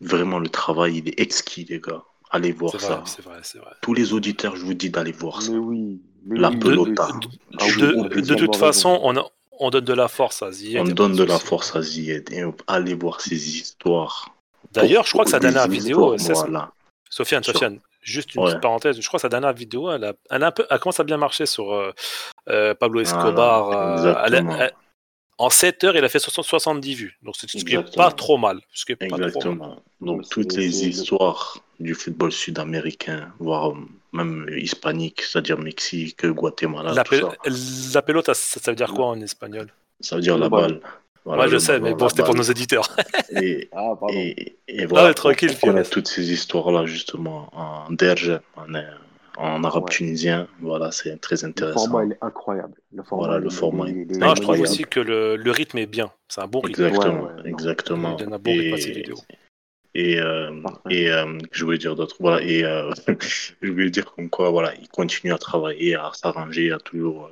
Vraiment, 0.00 0.38
le 0.38 0.48
travail, 0.48 0.98
il 0.98 1.08
est 1.08 1.20
exquis, 1.20 1.64
les 1.68 1.80
gars. 1.80 2.02
Allez 2.30 2.52
voir 2.52 2.78
ça. 2.78 2.96
vrai, 2.96 3.02
c'est 3.06 3.22
vrai, 3.24 3.38
c'est 3.42 3.58
vrai. 3.58 3.70
Tous 3.80 3.94
les 3.94 4.12
auditeurs, 4.12 4.54
je 4.56 4.64
vous 4.64 4.74
dis 4.74 4.90
d'aller 4.90 5.12
voir 5.12 5.40
ça. 5.42 5.50
Mais 5.52 5.58
oui. 5.58 6.00
mais 6.26 6.38
La 6.38 6.50
oui, 6.50 6.58
pelota. 6.58 7.08
Ah, 7.58 7.66
De, 7.66 8.20
dis, 8.20 8.36
toute 8.36 8.56
façon, 8.56 9.00
on, 9.02 9.16
a- 9.16 9.26
on 9.58 9.70
donne 9.70 9.84
de 9.84 9.92
la 9.94 10.08
force 10.08 10.42
à 10.42 10.52
Ziyech. 10.52 10.82
on 10.82 10.84
donne 10.92 11.16
de 11.16 11.24
la 11.24 11.38
force 11.38 11.74
à 11.74 11.82
Zied. 11.82 12.30
Et 12.32 12.44
allez 12.66 12.94
voir 12.94 13.20
ces 13.20 13.56
histoires. 13.58 14.30
D'ailleurs, 14.72 15.04
je 15.06 15.12
crois 15.12 15.24
que 15.24 15.30
sa 15.30 15.40
dernière 15.40 15.66
vidéo, 15.68 16.16
c'est- 16.18 16.32
voilà. 16.34 16.70
Sofiane, 17.10 17.42
Sofiane, 17.42 17.80
juste 18.02 18.34
une 18.34 18.42
Ouais. 18.42 18.48
petite 18.50 18.60
parenthèse. 18.60 19.00
Je 19.00 19.06
crois 19.08 19.16
que 19.18 19.22
sa 19.22 19.30
dernière 19.30 19.54
vidéo, 19.54 19.90
elle 19.90 20.04
a, 20.04 20.12
elle 20.30 20.42
a 20.44 20.48
un 20.48 20.50
peu, 20.50 20.66
elle 20.68 20.78
commence 20.78 21.00
à 21.00 21.04
bien 21.04 21.16
marcher 21.16 21.46
sur 21.46 21.72
euh, 21.72 21.92
euh, 22.50 22.74
Pablo 22.74 23.02
Voilà, 23.02 23.18
Escobar. 23.18 23.70
euh, 24.04 24.14
elle 24.26 24.34
elle- 24.34 24.72
en 25.38 25.50
7 25.50 25.84
heures, 25.84 25.96
il 25.96 26.04
a 26.04 26.08
fait 26.08 26.18
60 26.18 26.44
70 26.44 26.94
vues. 26.94 27.18
Donc, 27.22 27.34
c'est 27.38 27.48
ce 27.48 27.56
qui 27.64 27.76
n'est 27.76 27.82
pas 27.82 28.10
trop 28.10 28.36
mal. 28.38 28.60
Ce 28.72 28.84
qui 28.84 28.92
est 28.92 28.96
pas 28.96 29.06
trop 29.06 29.16
mal. 29.18 29.28
Exactement. 29.28 29.82
Donc, 30.00 30.28
toutes 30.28 30.54
les 30.54 30.86
histoires 30.86 31.58
du 31.80 31.94
football 31.94 32.32
sud-américain, 32.32 33.32
voire 33.38 33.70
euh, 33.70 33.74
même 34.12 34.46
hispanique, 34.56 35.22
c'est-à-dire 35.22 35.58
Mexique, 35.58 36.26
Guatemala, 36.26 36.92
La, 36.92 37.04
tout 37.04 37.14
pel- 37.14 37.20
ça. 37.22 37.94
la 37.94 38.02
pelota, 38.02 38.34
ça, 38.34 38.60
ça 38.60 38.70
veut 38.72 38.76
dire 38.76 38.92
quoi 38.92 39.06
en 39.06 39.20
espagnol? 39.20 39.68
Ça 40.00 40.16
veut 40.16 40.22
dire 40.22 40.36
la 40.38 40.48
balle. 40.48 40.80
Voilà, 41.24 41.42
Moi, 41.42 41.52
je 41.52 41.58
sais, 41.58 41.78
mais 41.78 41.92
bon, 41.94 42.08
c'était 42.08 42.22
pour 42.24 42.34
nos 42.34 42.42
éditeurs. 42.42 42.88
Et, 43.30 43.68
Ah, 43.72 43.90
pardon. 44.00 44.08
et, 44.12 44.56
et 44.66 44.86
voilà, 44.86 45.12
tranquille, 45.14 45.50
pour 45.52 45.60
connaître 45.68 45.88
Firas. 45.88 45.94
toutes 45.94 46.08
ces 46.08 46.32
histoires-là, 46.32 46.86
justement, 46.86 47.48
en 47.52 47.90
derge, 47.92 48.40
en, 48.56 48.74
euh, 48.74 48.82
en 49.38 49.62
arabe 49.64 49.84
Ouais. 49.84 49.90
tunisien, 49.90 50.48
voilà, 50.60 50.90
c'est 50.90 51.16
très 51.20 51.36
Le 51.42 51.44
intéressant. 51.48 51.86
format, 51.86 52.04
il 52.04 52.12
est 52.12 52.18
incroyable. 52.20 52.74
Le 52.92 53.02
format, 53.02 53.26
Voilà, 53.26 53.40
le 53.40 53.50
format 53.50 53.88
il- 53.88 54.18
Non, 54.18 54.34
je 54.34 54.42
trouve 54.42 54.60
aussi 54.60 54.84
que 54.84 55.00
le, 55.00 55.36
le 55.36 55.50
rythme 55.50 55.78
est 55.78 55.86
bien. 55.86 56.10
C'est 56.28 56.40
un 56.40 56.46
bon 56.46 56.60
rythme. 56.60 56.84
Exactement, 56.84 57.22
Ouais, 57.22 57.28
ouais, 57.32 57.36
non. 57.38 57.44
exactement. 57.44 58.16
Il 58.18 58.24
donne 58.24 58.34
un 58.34 58.38
bon 58.38 58.50
rythme 58.52 58.74
à 58.74 58.78
ses 58.78 58.90
vidéos. 58.92 59.18
Et, 59.94 60.20
euh, 60.20 60.50
et 60.90 61.10
euh, 61.10 61.38
je 61.50 61.64
voulais 61.64 61.78
dire 61.78 61.96
d'autres. 61.96 62.16
Voilà, 62.20 62.42
et 62.42 62.64
euh, 62.64 62.90
je 63.62 63.70
voulais 63.70 63.90
dire 63.90 64.12
comme 64.14 64.28
quoi, 64.28 64.50
voilà, 64.50 64.74
il 64.76 64.88
continue 64.88 65.32
à 65.32 65.38
travailler, 65.38 65.94
à 65.94 66.10
s'arranger, 66.14 66.72
à 66.72 66.78
toujours 66.78 67.30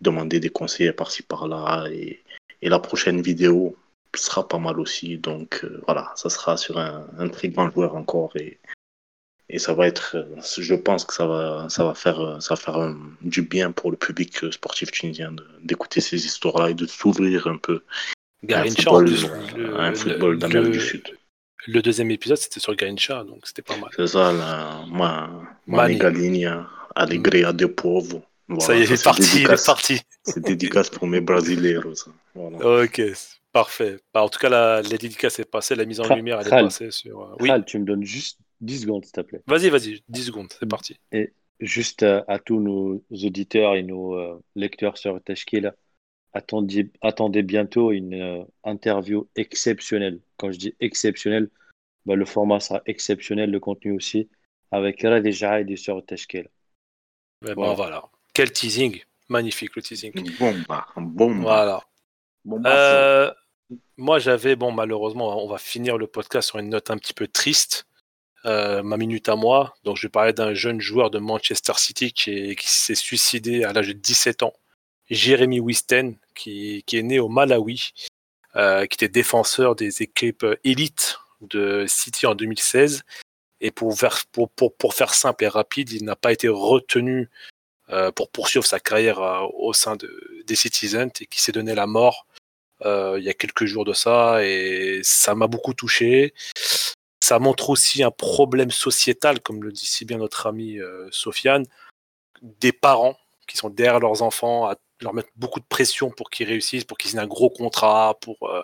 demander 0.00 0.40
des 0.40 0.50
conseils 0.50 0.92
par-ci 0.92 1.22
par-là. 1.22 1.86
Et, 1.90 2.20
et 2.62 2.68
la 2.68 2.78
prochaine 2.78 3.20
vidéo 3.22 3.76
sera 4.14 4.46
pas 4.46 4.58
mal 4.58 4.78
aussi. 4.80 5.18
Donc 5.18 5.60
euh, 5.64 5.82
voilà, 5.86 6.12
ça 6.16 6.30
sera 6.30 6.56
sur 6.56 6.78
un, 6.78 7.06
un 7.18 7.28
très 7.28 7.48
grand 7.48 7.70
joueur 7.70 7.96
encore. 7.96 8.34
Et, 8.36 8.58
et 9.48 9.58
ça 9.58 9.74
va 9.74 9.86
être, 9.86 10.16
je 10.58 10.74
pense 10.74 11.04
que 11.04 11.14
ça 11.14 11.26
va, 11.26 11.66
ça 11.68 11.84
va 11.84 11.94
faire, 11.94 12.40
ça 12.42 12.54
va 12.54 12.60
faire 12.60 12.76
euh, 12.78 12.94
du 13.22 13.42
bien 13.42 13.70
pour 13.72 13.90
le 13.90 13.96
public 13.96 14.42
euh, 14.44 14.50
sportif 14.50 14.90
tunisien 14.90 15.34
d'écouter 15.62 16.00
ces 16.00 16.24
histoires-là 16.26 16.70
et 16.70 16.74
de 16.74 16.86
s'ouvrir 16.86 17.46
un 17.46 17.56
peu 17.58 17.82
à 17.82 18.44
un 18.44 18.46
Garincha, 18.48 18.82
football, 18.82 19.08
à 19.76 19.82
un 19.86 19.92
d'Amérique 20.36 20.52
le- 20.52 20.70
du 20.70 20.80
Sud. 20.80 21.02
le 21.66 21.82
deuxième 21.82 22.10
épisode, 22.10 22.36
c'était 22.38 22.60
sur 22.60 22.74
Garincha, 22.74 23.24
donc 23.24 23.46
c'était 23.46 23.62
pas 23.62 23.76
mal. 23.76 23.90
C'est 23.96 24.06
ça, 24.08 24.32
la, 24.32 24.84
ma, 24.90 25.28
Mani. 25.66 25.96
Mani 25.96 25.96
Galinha, 25.98 26.68
Alegria 26.94 27.52
de 27.52 27.66
Povo. 27.66 28.22
Voilà, 28.48 28.64
ça 28.64 28.76
y 28.76 28.80
est, 28.80 28.84
est 28.84 28.96
c'est 28.96 29.02
parti, 29.04 29.42
il 29.42 29.50
est 29.50 29.66
parti. 29.66 30.00
C'est 30.24 30.40
dédicace 30.40 30.90
pour 30.90 31.06
mes 31.06 31.20
Brasileiros. 31.20 31.94
Voilà. 32.34 32.82
Ok, 32.84 33.00
parfait. 33.52 33.98
Bah, 34.14 34.22
en 34.22 34.28
tout 34.28 34.38
cas, 34.40 34.48
la, 34.48 34.82
la 34.82 34.96
dédicace 34.96 35.38
est 35.38 35.44
passée, 35.44 35.74
la 35.76 35.84
mise 35.84 36.00
en 36.00 36.14
lumière, 36.14 36.40
elle 36.40 36.48
est 36.48 36.50
passée 36.62 36.90
sur. 36.92 37.22
euh, 37.22 37.36
Oui, 37.40 37.50
tu 37.64 37.78
me 37.78 37.84
donnes 37.84 38.04
juste 38.04 38.38
10 38.60 38.80
secondes, 38.82 39.04
s'il 39.04 39.12
te 39.12 39.20
plaît. 39.20 39.42
vas-y, 39.46 39.68
vas-y, 39.70 40.02
10 40.08 40.24
secondes, 40.24 40.52
c'est 40.58 40.68
parti. 40.68 40.96
Juste 41.60 42.02
euh, 42.02 42.22
à 42.28 42.38
tous 42.38 42.60
nos 42.60 43.02
auditeurs 43.10 43.76
et 43.76 43.82
nos 43.82 44.14
euh, 44.14 44.38
lecteurs 44.56 44.98
sur 44.98 45.20
Tashkil, 45.22 45.72
attendez, 46.34 46.90
attendez 47.00 47.42
bientôt 47.42 47.92
une 47.92 48.14
euh, 48.14 48.44
interview 48.64 49.26
exceptionnelle. 49.36 50.20
Quand 50.36 50.52
je 50.52 50.58
dis 50.58 50.74
exceptionnelle, 50.80 51.48
bah, 52.04 52.14
le 52.14 52.24
format 52.26 52.60
sera 52.60 52.82
exceptionnel, 52.86 53.50
le 53.50 53.58
contenu 53.60 53.92
aussi, 53.96 54.28
avec 54.70 55.00
Radi 55.02 55.32
Jahed 55.32 55.74
sur 55.76 56.04
Tashkil. 56.04 56.48
Mais 57.42 57.54
Voilà. 57.54 57.70
bon, 57.70 57.74
voilà. 57.74 58.04
Quel 58.34 58.52
teasing, 58.52 59.02
magnifique 59.28 59.74
le 59.76 59.82
teasing. 59.82 60.12
Bomba, 60.38 60.86
une 60.96 61.08
bomba. 61.08 61.40
Voilà. 61.40 61.80
Bon, 62.44 62.60
bah, 62.60 62.70
Euh, 62.70 63.32
moi, 63.96 64.18
j'avais, 64.18 64.56
bon, 64.56 64.72
malheureusement, 64.72 65.42
on 65.42 65.48
va 65.48 65.58
finir 65.58 65.96
le 65.96 66.06
podcast 66.06 66.48
sur 66.50 66.58
une 66.58 66.68
note 66.68 66.90
un 66.90 66.98
petit 66.98 67.14
peu 67.14 67.26
triste. 67.26 67.86
Euh, 68.44 68.82
ma 68.82 68.96
minute 68.96 69.28
à 69.28 69.34
moi. 69.36 69.74
Donc, 69.84 69.96
je 69.96 70.02
vais 70.02 70.10
parler 70.10 70.32
d'un 70.32 70.54
jeune 70.54 70.80
joueur 70.80 71.10
de 71.10 71.18
Manchester 71.18 71.72
City 71.76 72.12
qui, 72.12 72.30
est- 72.30 72.54
qui 72.56 72.68
s'est 72.68 72.94
suicidé 72.94 73.64
à 73.64 73.72
l'âge 73.72 73.88
de 73.88 73.92
17 73.94 74.42
ans. 74.42 74.52
Jérémy 75.10 75.58
Wisten, 75.60 76.16
qui, 76.34 76.84
est 76.92 77.02
né 77.02 77.18
au 77.18 77.28
Malawi, 77.28 77.92
euh, 78.56 78.86
qui 78.86 78.94
était 78.96 79.08
défenseur 79.08 79.74
des 79.74 80.02
équipes 80.02 80.46
élites 80.64 81.18
de 81.40 81.86
City 81.88 82.26
en 82.26 82.34
2016. 82.34 83.02
Et 83.60 83.70
pour 83.70 83.96
faire, 83.98 84.18
simple 85.14 85.44
et 85.44 85.48
rapide, 85.48 85.90
il 85.92 86.04
n'a 86.04 86.16
pas 86.16 86.32
été 86.32 86.48
retenu 86.48 87.30
euh, 87.90 88.10
pour 88.12 88.30
poursuivre 88.30 88.66
sa 88.66 88.80
carrière 88.80 89.20
au 89.54 89.72
sein 89.72 89.96
de, 89.96 90.42
des 90.46 90.56
Citizens 90.56 91.10
et 91.20 91.26
qui 91.26 91.40
s'est 91.40 91.52
donné 91.52 91.74
la 91.74 91.86
mort 91.86 92.26
il 92.84 93.22
y 93.22 93.30
a 93.30 93.34
quelques 93.34 93.64
jours 93.64 93.86
de 93.86 93.94
ça 93.94 94.44
et 94.44 95.00
ça 95.02 95.34
m'a 95.34 95.46
beaucoup 95.46 95.72
touché. 95.72 96.34
Ça 97.20 97.38
montre 97.38 97.70
aussi 97.70 98.02
un 98.02 98.10
problème 98.10 98.70
sociétal, 98.70 99.40
comme 99.40 99.62
le 99.62 99.72
dit 99.72 99.86
si 99.86 100.04
bien 100.04 100.18
notre 100.18 100.46
ami 100.46 100.78
euh, 100.78 101.08
Sofiane, 101.10 101.64
des 102.42 102.72
parents 102.72 103.16
qui 103.46 103.56
sont 103.56 103.70
derrière 103.70 104.00
leurs 104.00 104.22
enfants, 104.22 104.66
à 104.66 104.76
leur 105.00 105.14
mettre 105.14 105.30
beaucoup 105.36 105.60
de 105.60 105.66
pression 105.66 106.10
pour 106.10 106.30
qu'ils 106.30 106.48
réussissent, 106.48 106.84
pour 106.84 106.98
qu'ils 106.98 107.16
aient 107.16 107.20
un 107.20 107.26
gros 107.26 107.50
contrat, 107.50 108.18
pour 108.20 108.48
euh, 108.48 108.62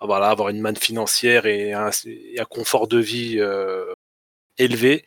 voilà, 0.00 0.28
avoir 0.28 0.48
une 0.48 0.60
manne 0.60 0.76
financière 0.76 1.46
et 1.46 1.72
un, 1.72 1.90
et 2.06 2.38
un 2.38 2.44
confort 2.44 2.88
de 2.88 2.98
vie 2.98 3.36
euh, 3.38 3.92
élevé. 4.58 5.04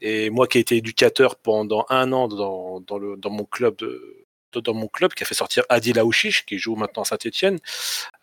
Et 0.00 0.30
moi 0.30 0.46
qui 0.46 0.58
ai 0.58 0.60
été 0.60 0.76
éducateur 0.76 1.36
pendant 1.36 1.84
un 1.88 2.12
an 2.12 2.28
dans, 2.28 2.80
dans, 2.80 2.98
le, 2.98 3.16
dans 3.16 3.30
mon 3.30 3.44
club 3.44 3.76
de, 3.76 4.26
dans 4.54 4.74
mon 4.74 4.88
club 4.88 5.12
qui 5.14 5.22
a 5.22 5.26
fait 5.26 5.34
sortir 5.34 5.64
Adil 5.68 5.98
Aouchiche 5.98 6.44
qui 6.46 6.58
joue 6.58 6.76
maintenant 6.76 7.02
à 7.02 7.04
Saint-Etienne. 7.04 7.58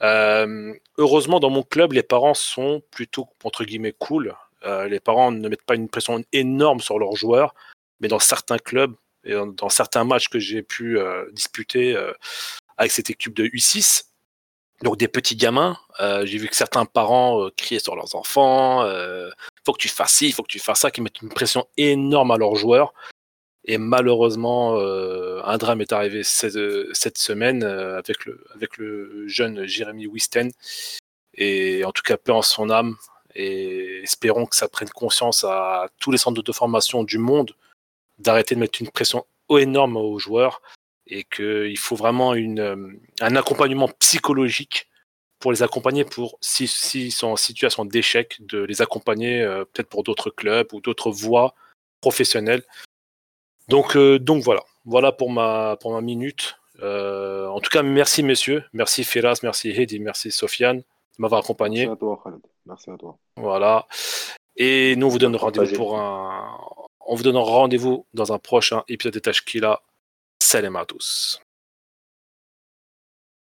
Euh, 0.02 0.73
heureusement, 0.97 1.39
dans 1.39 1.49
mon 1.49 1.64
club, 1.64 1.93
les 1.93 2.03
parents 2.03 2.34
sont 2.34 2.81
plutôt, 2.91 3.27
entre 3.43 3.64
guillemets, 3.64 3.93
cool. 3.97 4.35
Euh, 4.65 4.88
les 4.88 4.99
parents 4.99 5.31
ne 5.31 5.47
mettent 5.47 5.65
pas 5.65 5.76
une 5.76 5.89
pression 5.89 6.23
énorme 6.31 6.80
sur 6.80 6.99
leurs 6.99 7.15
joueurs, 7.15 7.53
mais 7.99 8.07
dans 8.07 8.19
certains 8.19 8.57
clubs 8.57 8.95
et 9.23 9.34
dans, 9.34 9.69
certains 9.69 10.03
matchs 10.03 10.30
que 10.30 10.39
j'ai 10.39 10.61
pu 10.61 10.97
euh, 10.97 11.26
disputer 11.31 11.97
avec 12.77 12.91
cette 12.91 13.10
équipe 13.10 13.34
de 13.34 13.45
U6, 13.45 14.06
donc 14.84 14.97
des 14.97 15.07
petits 15.07 15.35
gamins, 15.35 15.77
j'ai 15.99 16.38
vu 16.38 16.47
que 16.47 16.56
certains 16.56 16.85
parents 16.85 17.49
criaient 17.56 17.80
sur 17.80 17.95
leurs 17.95 18.15
enfants, 18.15 18.85
faut 19.65 19.73
que 19.73 19.81
tu 19.81 19.88
fasses 19.88 20.14
ci, 20.14 20.31
faut 20.31 20.43
que 20.43 20.52
tu 20.52 20.60
fasses 20.60 20.81
ça, 20.81 20.91
qui 20.91 21.02
mettent 21.02 21.22
une 21.22 21.30
pression 21.30 21.65
énorme 21.77 22.31
à 22.31 22.38
leurs 22.38 22.56
joueurs. 22.56 22.93
Et 23.66 23.78
malheureusement, 23.78 24.78
euh, 24.78 25.42
un 25.44 25.58
drame 25.58 25.82
est 25.82 25.92
arrivé 25.92 26.22
cette, 26.24 27.18
semaine 27.18 27.64
euh, 27.64 27.98
avec, 27.98 28.78
le, 28.78 29.28
jeune 29.28 29.66
Jérémy 29.66 30.08
Wisten. 30.08 30.52
Et 31.34 31.84
en 31.84 31.92
tout 31.92 32.04
cas, 32.04 32.18
paix 32.18 32.32
en 32.32 32.44
son 32.44 32.70
âme. 32.70 32.96
Et 33.34 34.02
espérons 34.04 34.46
que 34.46 34.56
ça 34.56 34.70
prenne 34.70 34.90
conscience 34.90 35.44
à 35.44 35.90
tous 36.00 36.12
les 36.12 36.18
centres 36.18 36.42
de 36.42 36.52
formation 36.52 37.04
du 37.04 37.18
monde 37.18 37.52
d'arrêter 38.18 38.56
de 38.56 38.62
mettre 38.62 38.82
une 38.82 38.90
pression 38.90 39.26
énorme 39.50 39.98
aux 39.98 40.20
joueurs 40.20 40.62
et 41.08 41.26
qu'il 41.26 41.78
faut 41.78 41.98
vraiment 41.98 42.34
une, 42.34 42.98
un 43.20 43.36
accompagnement 43.36 43.90
psychologique 44.00 44.88
pour 45.40 45.52
les 45.52 45.64
accompagner 45.64 46.06
pour 46.06 46.38
s'ils 46.42 46.70
si, 46.70 47.12
sont 47.12 47.28
en 47.28 47.36
situation 47.36 47.86
d'échec, 47.86 48.38
de 48.40 48.64
les 48.64 48.82
accompagner 48.82 49.42
euh, 49.42 49.66
peut-être 49.66 49.90
pour 49.90 50.04
d'autres 50.04 50.30
clubs 50.30 50.74
ou 50.74 50.82
d'autres 50.82 51.12
voies 51.12 51.54
professionnelles. 52.02 52.64
Donc, 53.68 53.96
euh, 53.96 54.20
donc 54.20 54.44
voilà, 54.44 54.64
voilà 54.86 55.12
pour 55.12 55.32
ma, 55.32 55.78
pour 55.80 55.92
ma 55.92 56.02
minute. 56.02 56.58
Euh, 56.82 57.48
en 57.48 57.60
tout 57.60 57.70
cas, 57.70 57.84
merci 57.84 58.22
messieurs, 58.22 58.64
merci 58.74 59.04
Firas, 59.04 59.40
merci 59.44 59.70
Hedi, 59.70 60.00
merci 60.00 60.32
Sofiane 60.32 60.80
de 60.80 60.84
m'avoir 61.22 61.42
accompagné. 61.42 61.86
Merci 61.86 61.94
à 61.94 61.96
toi, 61.96 62.22
Khaled. 62.24 62.42
Merci 62.66 62.90
à 62.92 62.98
toi. 62.98 63.18
Voilà. 63.38 63.88
Et 64.58 64.96
nous, 64.96 65.08
on 65.08 65.10
vous 65.10 65.20
donne 65.20 65.36
rendez-vous 65.36 65.76
pour 65.76 65.98
un. 65.98 66.58
On 67.08 67.16
vous 67.16 67.24
donne 67.24 67.38
rendez-vous 67.38 68.06
dans 68.14 68.34
un 68.34 68.40
prochain 68.40 68.84
épisode 68.88 69.14
de 69.14 69.20
Tashkila. 69.20 69.82
Salam 70.42 70.76
à 70.76 70.86
tous. 70.86 71.40